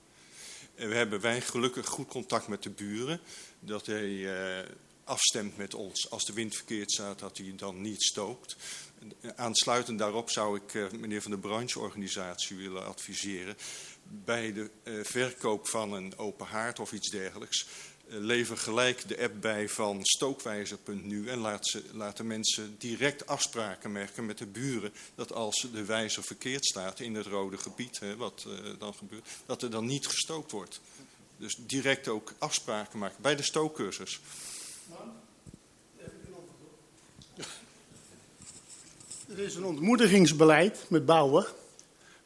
We 0.76 0.96
hebben 0.96 1.22
wij 1.22 1.42
gelukkig 1.42 1.88
goed 1.88 2.08
contact 2.08 2.48
met 2.48 2.64
de 2.64 2.70
buren. 2.70 3.20
Dat 3.60 3.86
hij 3.86 4.10
uh, 4.10 4.60
afstemt 5.04 5.58
met 5.58 5.74
ons. 5.74 6.10
Als 6.10 6.26
de 6.26 6.34
wind 6.34 6.56
verkeerd 6.56 6.92
staat, 6.92 7.20
dat 7.20 7.38
hij 7.38 7.54
dan 7.56 7.82
niet 7.82 8.04
stookt. 8.04 8.56
Aansluitend 9.36 10.00
daarop 10.00 10.30
zou 10.30 10.58
ik 10.58 10.74
uh, 10.74 10.92
meneer 10.92 11.22
van 11.22 11.32
de 11.32 11.38
brancheorganisatie 11.38 12.58
willen 12.58 12.86
adviseren 12.86 13.58
bij 14.04 14.54
de 14.54 14.70
verkoop 15.04 15.68
van 15.68 15.94
een 15.94 16.18
open 16.18 16.46
haard 16.46 16.80
of 16.80 16.92
iets 16.92 17.10
dergelijks. 17.10 17.68
Lever 18.20 18.58
gelijk 18.58 19.08
de 19.08 19.22
app 19.22 19.34
bij 19.42 19.70
van 19.70 20.00
stookwijzer.nu 20.02 21.28
en 21.28 21.38
laat, 21.38 21.68
ze, 21.68 22.24
mensen 22.24 22.76
direct 22.78 23.28
afspraken 23.28 23.92
merken 23.92 24.26
met 24.26 24.38
de 24.38 24.46
buren. 24.46 24.94
Dat 25.16 25.34
als 25.34 25.68
de 25.74 25.86
wijzer 25.86 26.24
verkeerd 26.24 26.66
staat 26.66 27.00
in 27.00 27.16
het 27.16 27.26
rode 27.26 27.58
gebied, 27.58 28.00
hè, 28.00 28.16
wat 28.16 28.46
uh, 28.48 28.54
dan 28.80 28.94
gebeurt, 28.94 29.28
dat 29.46 29.62
er 29.62 29.70
dan 29.70 29.86
niet 29.86 30.08
gestookt 30.08 30.52
wordt. 30.52 30.82
Dus 31.38 31.56
direct 31.60 32.08
ook 32.08 32.34
afspraken 32.38 33.00
maken 33.00 33.22
bij 33.22 33.36
de 33.36 33.44
stookcursus. 33.44 34.20
Er 39.30 39.40
is 39.40 39.56
een 39.56 39.66
ontmoedigingsbeleid 39.66 40.86
met 40.88 41.06
bouwen. 41.06 41.46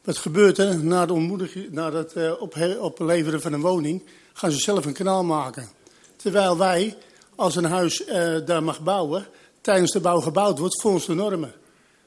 Wat 0.04 0.18
gebeurt 0.18 0.58
er? 0.58 0.84
Na, 0.84 1.06
de 1.06 1.68
na 1.70 1.92
het 1.92 2.14
uh, 2.16 2.82
opleveren 2.82 3.40
van 3.40 3.52
een 3.52 3.60
woning 3.60 4.02
gaan 4.32 4.50
ze 4.50 4.58
zelf 4.58 4.84
een 4.84 4.92
kanaal 4.92 5.24
maken. 5.24 5.68
Terwijl 6.18 6.58
wij, 6.58 6.96
als 7.34 7.56
een 7.56 7.64
huis 7.64 8.06
uh, 8.06 8.36
daar 8.46 8.62
mag 8.62 8.80
bouwen, 8.80 9.26
tijdens 9.60 9.92
de 9.92 10.00
bouw 10.00 10.20
gebouwd 10.20 10.58
wordt 10.58 10.80
volgens 10.80 11.06
de 11.06 11.14
normen. 11.14 11.52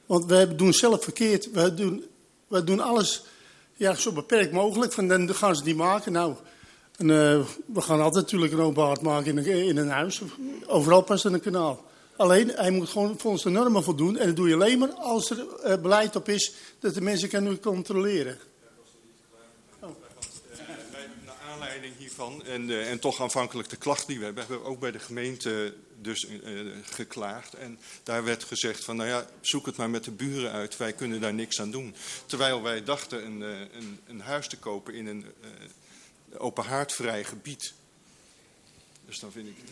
Want 0.06 0.24
we 0.24 0.54
doen 0.54 0.72
zelf 0.72 1.02
verkeerd. 1.02 1.50
We 1.50 1.74
doen, 1.74 2.04
we 2.48 2.64
doen 2.64 2.80
alles 2.80 3.24
ja, 3.74 3.94
zo 3.94 4.12
beperkt 4.12 4.52
mogelijk. 4.52 4.92
Van 4.92 5.08
dan 5.08 5.34
gaan 5.34 5.56
ze 5.56 5.64
die 5.64 5.74
maken. 5.74 6.12
Nou, 6.12 6.34
en, 6.96 7.08
uh, 7.08 7.40
we 7.66 7.80
gaan 7.80 8.00
altijd 8.00 8.24
natuurlijk 8.24 8.52
een 8.52 8.60
openbaar 8.60 8.96
maken 9.02 9.30
in 9.30 9.38
een, 9.38 9.66
in 9.66 9.76
een 9.76 9.88
huis. 9.88 10.20
Overal 10.66 11.02
past 11.02 11.24
een 11.24 11.40
kanaal. 11.40 11.84
Alleen, 12.16 12.48
hij 12.48 12.70
moet 12.70 12.88
gewoon 12.88 13.18
volgens 13.18 13.42
de 13.42 13.50
normen 13.50 13.82
voldoen. 13.82 14.16
En 14.16 14.26
dat 14.26 14.36
doe 14.36 14.48
je 14.48 14.54
alleen 14.54 14.78
maar 14.78 14.92
als 14.92 15.30
er 15.30 15.46
uh, 15.66 15.76
beleid 15.76 16.16
op 16.16 16.28
is 16.28 16.52
dat 16.78 16.94
de 16.94 17.00
mensen 17.00 17.28
kunnen 17.28 17.60
controleren. 17.60 18.38
Oh. 19.80 19.88
Naar 21.58 21.71
aanleiding 21.82 22.08
hiervan, 22.08 22.44
en, 22.44 22.68
uh, 22.68 22.90
en 22.90 22.98
toch 22.98 23.20
aanvankelijk 23.20 23.68
de 23.68 23.76
klacht 23.76 24.06
die 24.06 24.18
we 24.18 24.24
hebben, 24.24 24.44
hebben 24.46 24.62
we 24.62 24.68
ook 24.68 24.80
bij 24.80 24.90
de 24.90 24.98
gemeente 24.98 25.74
dus 26.00 26.24
uh, 26.24 26.70
geklaagd. 26.84 27.54
En 27.54 27.78
daar 28.02 28.24
werd 28.24 28.44
gezegd 28.44 28.84
van, 28.84 28.96
nou 28.96 29.08
ja, 29.08 29.26
zoek 29.40 29.66
het 29.66 29.76
maar 29.76 29.90
met 29.90 30.04
de 30.04 30.10
buren 30.10 30.52
uit, 30.52 30.76
wij 30.76 30.92
kunnen 30.92 31.20
daar 31.20 31.34
niks 31.34 31.60
aan 31.60 31.70
doen. 31.70 31.94
Terwijl 32.26 32.62
wij 32.62 32.84
dachten 32.84 33.24
een, 33.24 33.40
een, 33.40 33.98
een 34.06 34.20
huis 34.20 34.48
te 34.48 34.56
kopen 34.56 34.94
in 34.94 35.06
een 35.06 35.24
open 36.38 36.64
haardvrij 36.64 37.24
gebied. 37.24 37.72
Dus 39.06 39.18
dan 39.18 39.32
vind 39.32 39.48
ik 39.48 39.56
het... 39.56 39.70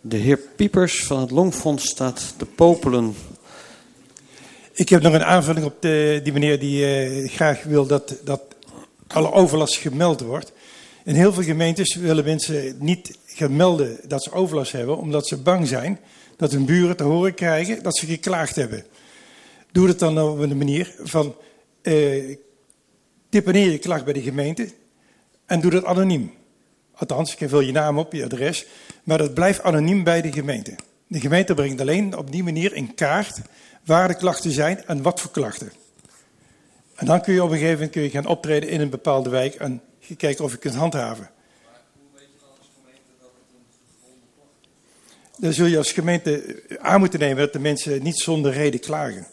De 0.00 0.16
heer 0.16 0.38
Piepers 0.38 1.04
van 1.04 1.20
het 1.20 1.30
Longfonds 1.30 1.88
staat 1.88 2.34
te 2.36 2.46
popelen. 2.46 3.14
Ik 4.72 4.88
heb 4.88 5.02
nog 5.02 5.12
een 5.12 5.24
aanvulling 5.24 5.66
op 5.66 5.82
de, 5.82 6.20
die 6.22 6.32
meneer 6.32 6.58
die 6.58 7.10
uh, 7.22 7.30
graag 7.30 7.62
wil 7.62 7.86
dat, 7.86 8.16
dat 8.24 8.51
alle 9.12 9.32
overlast 9.32 9.76
gemeld 9.76 10.20
wordt. 10.20 10.52
In 11.04 11.14
heel 11.14 11.32
veel 11.32 11.42
gemeentes 11.42 11.94
willen 11.94 12.24
mensen 12.24 12.76
niet 12.78 13.18
gaan 13.26 13.56
melden 13.56 13.98
dat 14.08 14.22
ze 14.22 14.32
overlast 14.32 14.72
hebben, 14.72 14.98
omdat 14.98 15.26
ze 15.26 15.36
bang 15.36 15.68
zijn 15.68 15.98
dat 16.36 16.52
hun 16.52 16.64
buren 16.64 16.96
te 16.96 17.02
horen 17.02 17.34
krijgen 17.34 17.82
dat 17.82 17.96
ze 17.96 18.06
geklaagd 18.06 18.56
hebben. 18.56 18.84
Doe 19.72 19.88
het 19.88 19.98
dan 19.98 20.20
op 20.20 20.38
een 20.38 20.58
manier 20.58 20.94
van 21.02 21.34
uh, 21.82 22.36
deponeer 23.28 23.70
je 23.70 23.78
klacht 23.78 24.04
bij 24.04 24.12
de 24.12 24.22
gemeente 24.22 24.68
en 25.46 25.60
doe 25.60 25.70
dat 25.70 25.84
anoniem. 25.84 26.32
Althans, 26.94 27.36
ik 27.36 27.48
vul 27.48 27.60
je 27.60 27.72
naam 27.72 27.98
op, 27.98 28.12
je 28.12 28.24
adres. 28.24 28.66
Maar 29.02 29.18
dat 29.18 29.34
blijft 29.34 29.62
anoniem 29.62 30.04
bij 30.04 30.22
de 30.22 30.32
gemeente. 30.32 30.74
De 31.06 31.20
gemeente 31.20 31.54
brengt 31.54 31.80
alleen 31.80 32.16
op 32.16 32.32
die 32.32 32.42
manier 32.42 32.74
in 32.74 32.94
kaart 32.94 33.40
waar 33.84 34.08
de 34.08 34.16
klachten 34.16 34.50
zijn 34.50 34.84
en 34.86 35.02
wat 35.02 35.20
voor 35.20 35.30
klachten. 35.30 35.72
En 37.02 37.08
dan 37.08 37.20
kun 37.20 37.34
je 37.34 37.42
op 37.42 37.50
een 37.50 37.54
gegeven 37.56 37.74
moment 37.74 37.92
kun 37.92 38.02
je 38.02 38.10
gaan 38.10 38.26
optreden 38.26 38.68
in 38.68 38.80
een 38.80 38.90
bepaalde 38.90 39.30
wijk 39.30 39.54
en 39.54 39.82
kijken 40.16 40.44
of 40.44 40.50
je 40.50 40.58
kunt 40.58 40.74
handhaven. 40.74 41.30
Dan 45.38 45.52
zul 45.52 45.66
je 45.66 45.78
als 45.78 45.92
gemeente 45.92 46.62
aan 46.80 47.00
moeten 47.00 47.18
nemen 47.18 47.36
dat 47.36 47.52
de 47.52 47.58
mensen 47.58 48.02
niet 48.02 48.18
zonder 48.18 48.52
reden 48.52 48.80
klagen. 48.80 49.26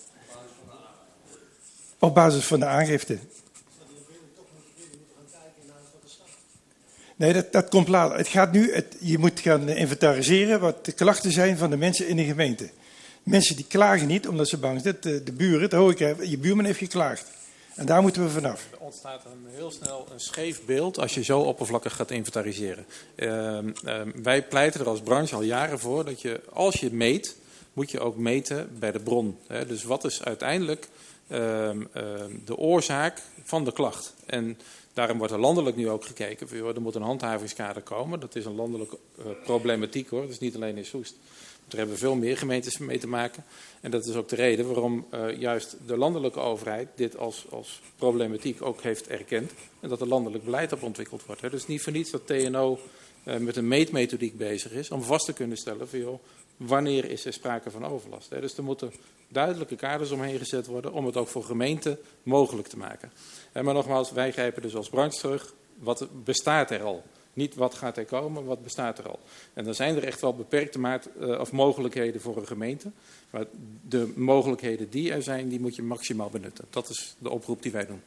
Op 2.00 2.16
basis 2.16 2.46
van 2.46 2.60
de 2.60 2.66
aangifte. 2.66 3.18
Nee, 7.16 7.34
dat, 7.34 7.52
dat 7.52 7.70
komt 7.70 7.88
later. 7.88 8.18
Het 8.18 8.28
gaat 8.28 8.52
nu, 8.52 8.74
het, 8.74 8.96
je 9.00 9.18
moet 9.18 9.40
gaan 9.40 9.70
inventariseren 9.70 10.60
wat 10.60 10.86
de 10.86 10.92
klachten 10.92 11.32
zijn 11.32 11.58
van 11.58 11.70
de 11.70 11.78
mensen 11.78 12.08
in 12.08 12.16
de 12.16 12.26
gemeente. 12.26 12.70
Mensen 13.24 13.56
die 13.56 13.66
klagen 13.68 14.08
niet 14.08 14.28
omdat 14.28 14.48
ze 14.48 14.58
bang 14.58 14.82
zijn. 14.82 14.98
De, 15.02 15.24
de 15.24 15.34
buren, 15.34 15.70
dat 15.70 15.80
hoor 15.80 15.92
ik, 15.92 16.28
je 16.30 16.38
buurman 16.38 16.66
heeft 16.66 16.80
geklaagd. 16.80 17.38
En 17.80 17.86
daar 17.86 18.02
moeten 18.02 18.24
we 18.24 18.30
vanaf. 18.30 18.68
Er 18.72 18.80
ontstaat 18.80 19.26
een, 19.26 19.54
heel 19.54 19.72
snel 19.72 20.08
een 20.12 20.20
scheef 20.20 20.66
beeld 20.66 21.00
als 21.00 21.14
je 21.14 21.24
zo 21.24 21.40
oppervlakkig 21.40 21.96
gaat 21.96 22.12
inventariseren. 22.12 22.86
Uh, 23.16 23.60
uh, 23.86 24.02
wij 24.16 24.44
pleiten 24.44 24.80
er 24.80 24.88
als 24.88 25.02
branche 25.02 25.36
al 25.36 25.42
jaren 25.42 25.80
voor 25.80 26.06
dat 26.06 26.22
je, 26.22 26.42
als 26.54 26.80
je 26.80 26.94
meet, 26.94 27.36
moet 27.74 27.92
je 27.92 28.00
ook 28.00 28.18
meten 28.18 28.80
bij 28.80 28.92
de 28.92 29.00
bron. 29.00 29.38
Dus 29.68 29.84
wat 29.84 30.04
is 30.04 30.24
uiteindelijk 30.24 30.88
ehm, 31.28 31.84
ehm, 31.94 32.32
de 32.46 32.58
oorzaak 32.58 33.22
van 33.44 33.64
de 33.64 33.72
klacht. 33.72 34.14
En 34.26 34.60
daarom 34.94 35.18
wordt 35.18 35.34
er 35.34 35.40
landelijk 35.40 35.76
nu 35.76 35.90
ook 35.90 36.06
gekeken. 36.06 36.48
Er 36.76 36.82
moet 36.82 36.96
een 36.96 37.02
handhavingskader 37.02 37.82
komen. 37.82 38.20
Dat 38.20 38.36
is 38.36 38.46
een 38.46 38.56
landelijke 38.56 38.98
eh, 39.18 39.26
problematiek 39.44 40.10
hoor. 40.10 40.22
Dat 40.22 40.30
is 40.30 40.40
niet 40.40 40.56
alleen 40.56 40.78
in 40.78 40.86
Soest. 40.86 41.16
Er 41.70 41.78
hebben 41.78 41.98
veel 41.98 42.16
meer 42.16 42.38
gemeentes 42.38 42.78
mee 42.78 43.00
te 43.00 43.08
maken. 43.08 43.44
En 43.82 43.92
dat 43.92 44.06
is 44.06 44.16
ook 44.16 44.30
de 44.30 44.36
reden 44.36 44.66
waarom 44.66 45.06
eh, 45.10 45.40
juist 45.40 45.78
de 45.88 45.98
landelijke 45.98 46.40
overheid 46.40 46.88
dit 46.96 47.18
als, 47.18 47.46
als 47.50 47.82
problematiek 47.96 48.62
ook 48.62 48.82
heeft 48.82 49.08
erkend. 49.08 49.52
En 49.80 49.90
dat 49.90 50.02
er 50.02 50.08
landelijk 50.08 50.44
beleid 50.44 50.72
op 50.72 50.84
ontwikkeld 50.84 51.26
wordt. 51.26 51.42
Hè. 51.42 51.50
Dus 51.50 51.68
niet 51.68 51.82
voor 51.82 51.92
niets 51.92 52.12
dat 52.12 52.28
TNO 52.28 52.80
eh, 53.24 53.38
met 53.38 53.56
een 53.56 53.68
meetmethodiek 53.68 54.38
bezig 54.38 54.72
is 54.72 54.92
om 54.92 55.02
vast 55.02 55.26
te 55.26 55.34
kunnen 55.34 55.58
stellen 55.58 55.90
van 55.90 56.00
joh, 56.00 56.20
wanneer 56.58 57.06
is 57.06 57.26
er 57.26 57.34
sprake 57.34 57.72
van 57.72 57.86
overlast. 57.86 58.30
Hè. 58.30 58.42
Dus 58.42 58.58
er 58.58 58.64
moeten 58.64 58.94
duidelijke 59.28 59.76
kaders 59.76 60.12
omheen 60.12 60.38
gezet 60.38 60.66
worden 60.66 60.94
om 60.94 61.06
het 61.06 61.18
ook 61.18 61.28
voor 61.28 61.44
gemeenten 61.44 61.98
mogelijk 62.24 62.68
te 62.68 62.78
maken. 62.78 63.12
En 63.52 63.66
maar 63.66 63.74
nogmaals, 63.74 64.12
wij 64.12 64.32
grijpen 64.32 64.62
dus 64.62 64.76
als 64.76 64.90
branche 64.90 65.20
terug. 65.20 65.54
Wat 65.78 66.08
bestaat 66.24 66.72
er 66.72 66.84
al? 66.84 67.04
Niet 67.40 67.56
wat 67.56 67.76
gaat 67.76 67.98
er 67.98 68.06
komen, 68.06 68.46
wat 68.46 68.64
bestaat 68.64 68.98
er 68.98 69.10
al. 69.10 69.20
En 69.54 69.64
dan 69.64 69.74
zijn 69.74 69.96
er 69.96 70.04
echt 70.04 70.22
wel 70.22 70.36
beperkte 70.36 70.80
maat, 70.80 71.10
uh, 71.22 71.40
of 71.40 71.52
mogelijkheden 71.52 72.22
voor 72.22 72.38
een 72.38 72.48
gemeente. 72.48 72.92
Maar 73.30 73.46
de 73.90 74.14
mogelijkheden 74.16 74.90
die 74.90 75.12
er 75.12 75.24
zijn, 75.24 75.50
die 75.50 75.60
moet 75.60 75.76
je 75.76 75.84
maximaal 75.84 76.30
benutten. 76.30 76.66
Dat 76.70 76.90
is 76.90 77.16
de 77.18 77.30
oproep 77.30 77.62
die 77.62 77.72
wij 77.72 77.86
doen. 77.86 78.02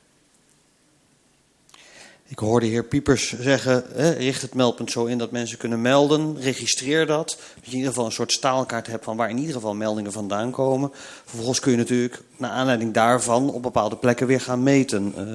Ik 2.26 2.38
hoorde 2.38 2.66
de 2.66 2.72
heer 2.72 2.84
Piepers 2.84 3.38
zeggen, 3.40 3.84
hè, 3.92 4.10
richt 4.10 4.42
het 4.42 4.54
meldpunt 4.54 4.90
zo 4.90 5.04
in 5.04 5.18
dat 5.18 5.30
mensen 5.30 5.58
kunnen 5.58 5.80
melden. 5.80 6.40
Registreer 6.40 7.06
dat. 7.06 7.28
Dat 7.28 7.64
je 7.64 7.70
in 7.70 7.76
ieder 7.76 7.88
geval 7.88 8.04
een 8.04 8.12
soort 8.12 8.32
staalkaart 8.32 8.86
hebt 8.86 9.04
van 9.04 9.16
waar 9.16 9.30
in 9.30 9.38
ieder 9.38 9.54
geval 9.54 9.74
meldingen 9.74 10.12
vandaan 10.12 10.50
komen. 10.50 10.90
Vervolgens 11.24 11.60
kun 11.60 11.70
je 11.70 11.78
natuurlijk 11.78 12.22
naar 12.36 12.50
aanleiding 12.50 12.92
daarvan 12.94 13.50
op 13.50 13.62
bepaalde 13.62 13.96
plekken 13.96 14.26
weer 14.26 14.40
gaan 14.40 14.62
meten. 14.62 15.14
Uh, 15.18 15.34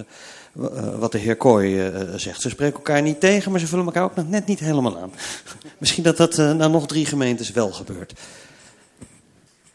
wat 0.99 1.11
de 1.11 1.17
heer 1.17 1.35
Kooi 1.35 1.87
uh, 1.87 2.13
zegt. 2.15 2.41
Ze 2.41 2.49
spreken 2.49 2.75
elkaar 2.75 3.01
niet 3.01 3.19
tegen, 3.19 3.51
maar 3.51 3.59
ze 3.59 3.67
vullen 3.67 3.85
elkaar 3.85 4.03
ook 4.03 4.15
nog 4.15 4.29
net 4.29 4.45
niet 4.45 4.59
helemaal 4.59 4.99
aan. 4.99 5.11
Misschien 5.77 6.03
dat 6.03 6.17
dat 6.17 6.37
na 6.37 6.67
nog 6.67 6.87
drie 6.87 7.05
gemeentes 7.05 7.51
wel 7.51 7.71
gebeurt. 7.71 8.13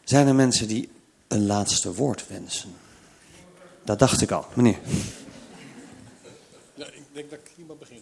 Zijn 0.03 0.27
er 0.27 0.35
mensen 0.35 0.67
die 0.67 0.89
een 1.27 1.45
laatste 1.45 1.93
woord 1.93 2.27
wensen? 2.27 2.69
Dat 3.83 3.99
dacht 3.99 4.21
ik 4.21 4.31
al, 4.31 4.45
meneer. 4.53 4.79
Ja, 6.75 6.85
ik 6.85 7.03
denk 7.11 7.29
dat 7.29 7.39
ik 7.39 7.51
hiermee 7.55 7.77
begin. 7.79 8.01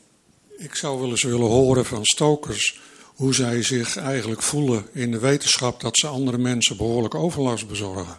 Ik 0.57 0.75
zou 0.75 0.99
wel 0.99 1.09
eens 1.09 1.23
willen 1.23 1.47
horen 1.47 1.85
van 1.85 2.05
stokers 2.05 2.79
hoe 3.15 3.33
zij 3.33 3.63
zich 3.63 3.97
eigenlijk 3.97 4.41
voelen 4.41 4.85
in 4.91 5.11
de 5.11 5.19
wetenschap 5.19 5.81
dat 5.81 5.97
ze 5.97 6.07
andere 6.07 6.37
mensen 6.37 6.77
behoorlijk 6.77 7.15
overlast 7.15 7.67
bezorgen. 7.67 8.17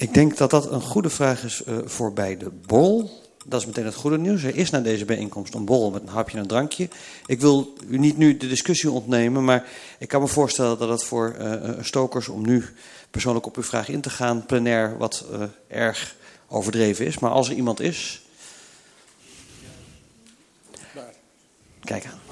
Ik 0.00 0.14
denk 0.14 0.36
dat 0.36 0.50
dat 0.50 0.72
een 0.72 0.82
goede 0.82 1.10
vraag 1.10 1.44
is 1.44 1.62
uh, 1.68 1.78
voor 1.84 2.12
bij 2.12 2.36
de 2.36 2.50
bol. 2.66 3.10
Dat 3.44 3.60
is 3.60 3.66
meteen 3.66 3.84
het 3.84 3.94
goede 3.94 4.18
nieuws. 4.18 4.42
Er 4.42 4.56
is 4.56 4.70
na 4.70 4.80
deze 4.80 5.04
bijeenkomst 5.04 5.54
een 5.54 5.64
borrel 5.64 5.90
met 5.90 6.02
een 6.02 6.08
hapje 6.08 6.36
en 6.36 6.42
een 6.42 6.48
drankje. 6.48 6.88
Ik 7.26 7.40
wil 7.40 7.72
u 7.88 7.98
niet 7.98 8.16
nu 8.16 8.36
de 8.36 8.48
discussie 8.48 8.90
ontnemen, 8.90 9.44
maar 9.44 9.68
ik 9.98 10.08
kan 10.08 10.20
me 10.20 10.26
voorstellen 10.26 10.78
dat 10.78 10.88
het 10.88 11.04
voor 11.04 11.36
uh, 11.40 11.70
stokers 11.80 12.28
om 12.28 12.46
nu 12.46 12.64
persoonlijk 13.10 13.46
op 13.46 13.56
uw 13.56 13.62
vraag 13.62 13.88
in 13.88 14.00
te 14.00 14.10
gaan, 14.10 14.46
plenair 14.46 14.98
wat 14.98 15.24
erg 15.68 16.16
overdreven 16.48 17.06
is. 17.06 17.18
Maar 17.18 17.30
als 17.30 17.48
er 17.48 17.54
iemand 17.54 17.80
is. 17.80 18.22
Kijk 21.84 22.06
aan. 22.06 22.29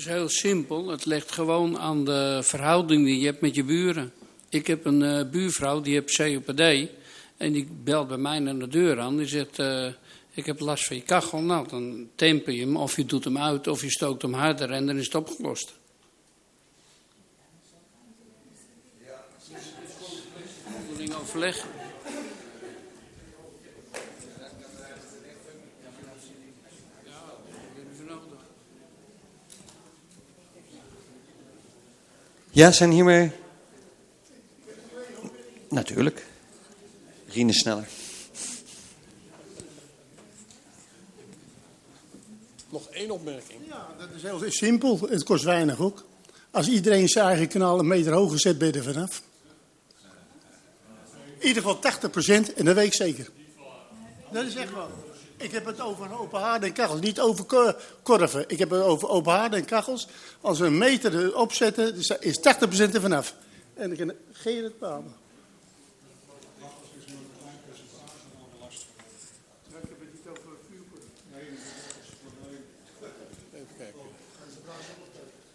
Is 0.00 0.06
heel 0.06 0.28
simpel. 0.28 0.88
Het 0.88 1.04
ligt 1.04 1.32
gewoon 1.32 1.78
aan 1.78 2.04
de 2.04 2.40
verhouding 2.42 3.04
die 3.04 3.20
je 3.20 3.26
hebt 3.26 3.40
met 3.40 3.54
je 3.54 3.64
buren. 3.64 4.12
Ik 4.48 4.66
heb 4.66 4.84
een 4.84 5.00
uh, 5.00 5.30
buurvrouw 5.30 5.80
die 5.80 5.94
heeft 5.94 6.16
COPD. 6.16 6.88
En 7.36 7.52
die 7.52 7.68
belt 7.84 8.08
bij 8.08 8.16
mij 8.16 8.38
naar 8.38 8.58
de 8.58 8.68
deur 8.68 9.00
aan. 9.00 9.16
Die 9.16 9.26
zegt, 9.26 9.58
uh, 9.58 9.86
ik 10.30 10.46
heb 10.46 10.60
last 10.60 10.86
van 10.86 10.96
je 10.96 11.02
kachel. 11.02 11.40
Nou, 11.40 11.68
dan 11.68 12.08
temper 12.14 12.52
je 12.52 12.60
hem 12.60 12.76
of 12.76 12.96
je 12.96 13.04
doet 13.04 13.24
hem 13.24 13.38
uit 13.38 13.66
of 13.66 13.82
je 13.82 13.90
stookt 13.90 14.22
hem 14.22 14.32
harder 14.32 14.70
en 14.70 14.86
dan 14.86 14.96
is 14.96 15.04
het 15.04 15.14
opgelost. 15.14 15.72
Onderling 20.76 21.14
overleg. 21.14 21.66
Ja, 32.50 32.72
zijn 32.72 32.90
hiermee. 32.90 33.32
Natuurlijk. 35.68 36.26
Rien 37.28 37.48
is 37.48 37.58
sneller. 37.58 37.88
Nog 42.68 42.88
één 42.88 43.10
opmerking. 43.10 43.60
Ja, 43.68 43.88
dat 43.98 44.08
is 44.16 44.22
heel 44.22 44.50
simpel. 44.50 45.00
Het 45.08 45.24
kost 45.24 45.44
weinig 45.44 45.80
ook. 45.80 46.04
Als 46.50 46.68
iedereen 46.68 47.08
zijn 47.08 47.26
eigen 47.26 47.48
kanaal 47.48 47.78
een 47.78 47.86
meter 47.86 48.12
hoger 48.12 48.40
zet, 48.40 48.58
ben 48.58 48.72
je 48.72 48.78
er 48.78 48.84
vanaf. 48.84 49.22
In 51.38 51.46
ieder 51.48 51.62
geval 51.62 51.78
80% 52.50 52.54
en 52.54 52.64
dat 52.64 52.74
weet 52.74 52.86
ik 52.86 52.94
zeker. 52.94 53.30
Dat 54.32 54.44
is 54.46 54.54
echt 54.54 54.72
wel. 54.74 54.88
Ik 55.40 55.52
heb 55.52 55.66
het 55.66 55.80
over 55.80 56.18
open 56.18 56.40
haarden 56.40 56.68
en 56.68 56.74
kachels, 56.74 57.00
niet 57.00 57.20
over 57.20 57.44
korven. 58.02 58.44
Ik 58.48 58.58
heb 58.58 58.70
het 58.70 58.82
over 58.82 59.08
open 59.08 59.32
haarden 59.32 59.58
en 59.58 59.64
kachels. 59.64 60.08
Als 60.40 60.58
we 60.58 60.66
een 60.66 60.78
meter 60.78 61.36
opzetten, 61.36 61.96
is 62.20 62.38
80% 62.38 62.42
er 62.92 63.00
vanaf. 63.00 63.34
En 63.74 63.88
dan 63.88 63.98
kan 63.98 64.16
geen 64.32 64.64
het 64.64 64.78
bepalen. 64.78 65.14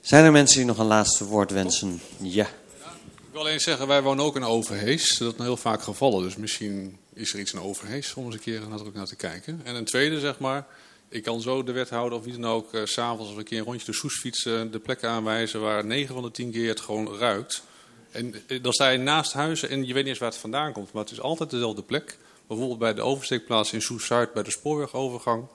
Zijn 0.02 0.26
er 0.26 0.32
mensen 0.32 0.58
die 0.58 0.66
nog 0.66 0.78
een 0.78 0.86
laatste 0.86 1.26
woord 1.26 1.52
wensen? 1.52 2.02
Ja. 2.18 2.46
Ik 2.46 3.32
wil 3.32 3.40
alleen 3.42 3.62
zeggen, 3.62 3.88
wij 3.88 4.02
wonen 4.02 4.26
ook 4.26 4.36
in 4.36 4.44
Overhees. 4.44 5.18
Dat 5.18 5.34
is 5.34 5.40
heel 5.40 5.58
vaak 5.58 5.82
gevallen, 5.82 6.24
dus 6.24 6.36
misschien 6.36 6.98
is 7.16 7.34
er 7.34 7.40
iets 7.40 7.54
in 7.54 7.60
Overhees 7.60 8.14
om 8.14 8.26
eens 8.26 8.34
een 8.34 8.42
keer 8.42 8.60
nadrukkelijk 8.60 8.96
naar 8.96 9.06
te 9.06 9.16
kijken. 9.16 9.62
En 9.64 9.76
een 9.76 9.86
tweede, 9.86 10.20
zeg 10.20 10.40
maar, 10.40 10.68
ik 11.10 11.24
kan 11.24 11.42
zo 11.42 11.64
de 11.64 11.72
wethouder 11.72 12.18
of 12.18 12.24
wie 12.24 12.34
dan 12.34 12.46
ook, 12.52 12.74
uh, 12.74 12.82
s'avonds 12.86 13.32
of 13.32 13.38
een 13.38 13.44
keer 13.44 13.60
een 13.60 13.66
rondje 13.66 13.86
de 13.86 13.94
soes 13.94 14.20
fietsen, 14.20 14.72
de 14.72 14.80
plekken 14.80 15.10
aanwijzen 15.10 15.62
waar 15.62 15.86
9 15.86 16.14
van 16.14 16.24
de 16.24 16.32
10 16.32 16.52
keer 16.52 16.70
het 16.70 16.80
gewoon 16.80 17.18
ruikt. 17.18 17.64
En 18.12 18.36
uh, 18.48 18.64
dan 18.64 18.74
sta 18.74 18.90
je 18.90 18.98
naast 18.98 19.34
huizen 19.34 19.70
en 19.70 19.86
je 19.86 19.94
weet 19.94 20.04
niet 20.04 20.08
eens 20.12 20.20
waar 20.20 20.30
het 20.30 20.40
vandaan 20.40 20.74
komt, 20.74 20.92
maar 20.92 21.04
het 21.04 21.12
is 21.12 21.22
altijd 21.22 21.50
dezelfde 21.50 21.84
plek. 21.84 22.18
Bijvoorbeeld 22.48 22.80
bij 22.80 22.94
de 22.94 23.02
oversteekplaats 23.02 23.74
in 23.74 23.82
Soes-Zuid, 23.82 24.34
bij 24.34 24.44
de 24.44 24.52
spoorwegovergang. 24.52 25.48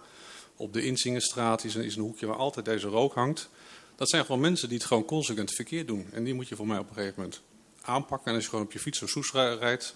Op 0.56 0.72
de 0.72 0.84
Inzingenstraat 0.84 1.64
is 1.64 1.74
een, 1.74 1.84
een 1.84 2.00
hoekje 2.00 2.26
waar 2.26 2.36
altijd 2.36 2.64
deze 2.64 2.88
rook 2.88 3.14
hangt. 3.14 3.48
Dat 3.96 4.08
zijn 4.08 4.24
gewoon 4.24 4.40
mensen 4.40 4.68
die 4.68 4.78
het 4.78 4.86
gewoon 4.86 5.04
consequent 5.04 5.52
verkeerd 5.52 5.86
doen. 5.86 6.06
En 6.12 6.24
die 6.24 6.34
moet 6.34 6.48
je 6.48 6.56
voor 6.56 6.66
mij 6.66 6.78
op 6.78 6.88
een 6.88 6.94
gegeven 6.94 7.14
moment 7.16 7.40
aanpakken. 7.82 8.28
En 8.28 8.34
als 8.34 8.44
je 8.44 8.50
gewoon 8.50 8.64
op 8.64 8.72
je 8.72 8.78
fiets 8.78 8.98
zo 8.98 9.06
soes 9.06 9.32
rijdt 9.32 9.94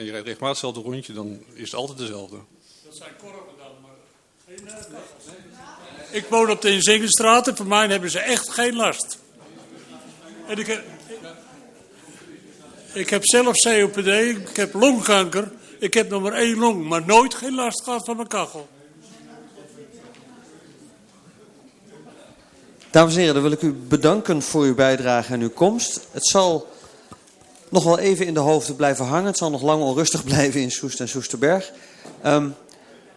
en 0.00 0.06
je 0.06 0.12
rijdt 0.12 0.26
regelmatig 0.26 0.62
hetzelfde 0.62 0.90
rondje, 0.90 1.12
dan 1.12 1.42
is 1.52 1.70
het 1.70 1.80
altijd 1.80 1.98
dezelfde. 1.98 2.36
Dat 2.84 2.96
zijn 2.96 3.10
korven 3.18 3.56
dan, 3.58 3.72
maar 3.82 3.90
geen 4.46 4.64
uh, 4.64 4.72
kachels. 4.72 5.36
Ik 6.10 6.26
woon 6.28 6.50
op 6.50 6.60
de 6.62 6.70
Inzingenstraat 6.70 7.48
en 7.48 7.56
voor 7.56 7.66
mij 7.66 7.86
hebben 7.86 8.10
ze 8.10 8.18
echt 8.18 8.50
geen 8.50 8.76
last. 8.76 9.18
En 10.46 10.58
ik 10.58 10.66
heb, 10.66 10.84
ik 12.92 13.10
heb 13.10 13.24
zelf 13.24 13.56
COPD, 13.56 14.06
ik 14.06 14.56
heb 14.56 14.74
longkanker. 14.74 15.52
Ik 15.78 15.94
heb 15.94 16.10
nog 16.10 16.22
maar 16.22 16.32
één 16.32 16.58
long, 16.58 16.88
maar 16.88 17.06
nooit 17.06 17.34
geen 17.34 17.54
last 17.54 17.82
gehad 17.82 18.04
van 18.04 18.16
mijn 18.16 18.28
kachel. 18.28 18.68
Dames 22.90 23.14
en 23.14 23.18
heren, 23.18 23.34
dan 23.34 23.42
wil 23.42 23.52
ik 23.52 23.62
u 23.62 23.72
bedanken 23.72 24.42
voor 24.42 24.64
uw 24.64 24.74
bijdrage 24.74 25.32
en 25.32 25.40
uw 25.40 25.50
komst. 25.50 26.00
Het 26.10 26.26
zal 26.26 26.69
nog 27.70 27.84
wel 27.84 27.98
even 27.98 28.26
in 28.26 28.34
de 28.34 28.40
hoofden 28.40 28.76
blijven 28.76 29.04
hangen. 29.04 29.26
Het 29.26 29.38
zal 29.38 29.50
nog 29.50 29.62
lang 29.62 29.82
onrustig 29.82 30.24
blijven 30.30 30.60
in 30.60 30.70
Soest 30.70 31.00
en 31.00 31.08
Soesterberg. 31.08 31.72
Um, 32.26 32.54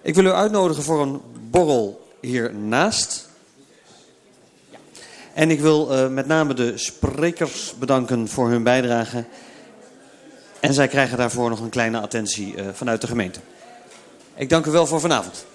ik 0.02 0.16
wil 0.16 0.26
u 0.26 0.32
uitnodigen 0.32 0.84
voor 0.84 1.02
een 1.02 1.22
borrel 1.50 2.08
hiernaast. 2.22 3.28
En 5.34 5.52
ik 5.52 5.60
wil 5.60 5.92
uh, 5.92 6.08
met 6.08 6.28
name 6.28 6.54
de 6.54 6.78
sprekers 6.78 7.74
bedanken 7.80 8.28
voor 8.28 8.50
hun 8.50 8.64
bijdrage. 8.64 9.26
En 10.60 10.74
zij 10.74 10.88
krijgen 10.88 11.18
daarvoor 11.18 11.50
nog 11.50 11.60
een 11.60 11.70
kleine 11.70 12.00
attentie 12.00 12.56
uh, 12.56 12.68
vanuit 12.74 13.02
de 13.02 13.08
gemeente. 13.08 13.40
Ik 14.36 14.50
dank 14.50 14.66
u 14.66 14.72
wel 14.72 14.88
voor 14.88 15.00
vanavond. 15.00 15.46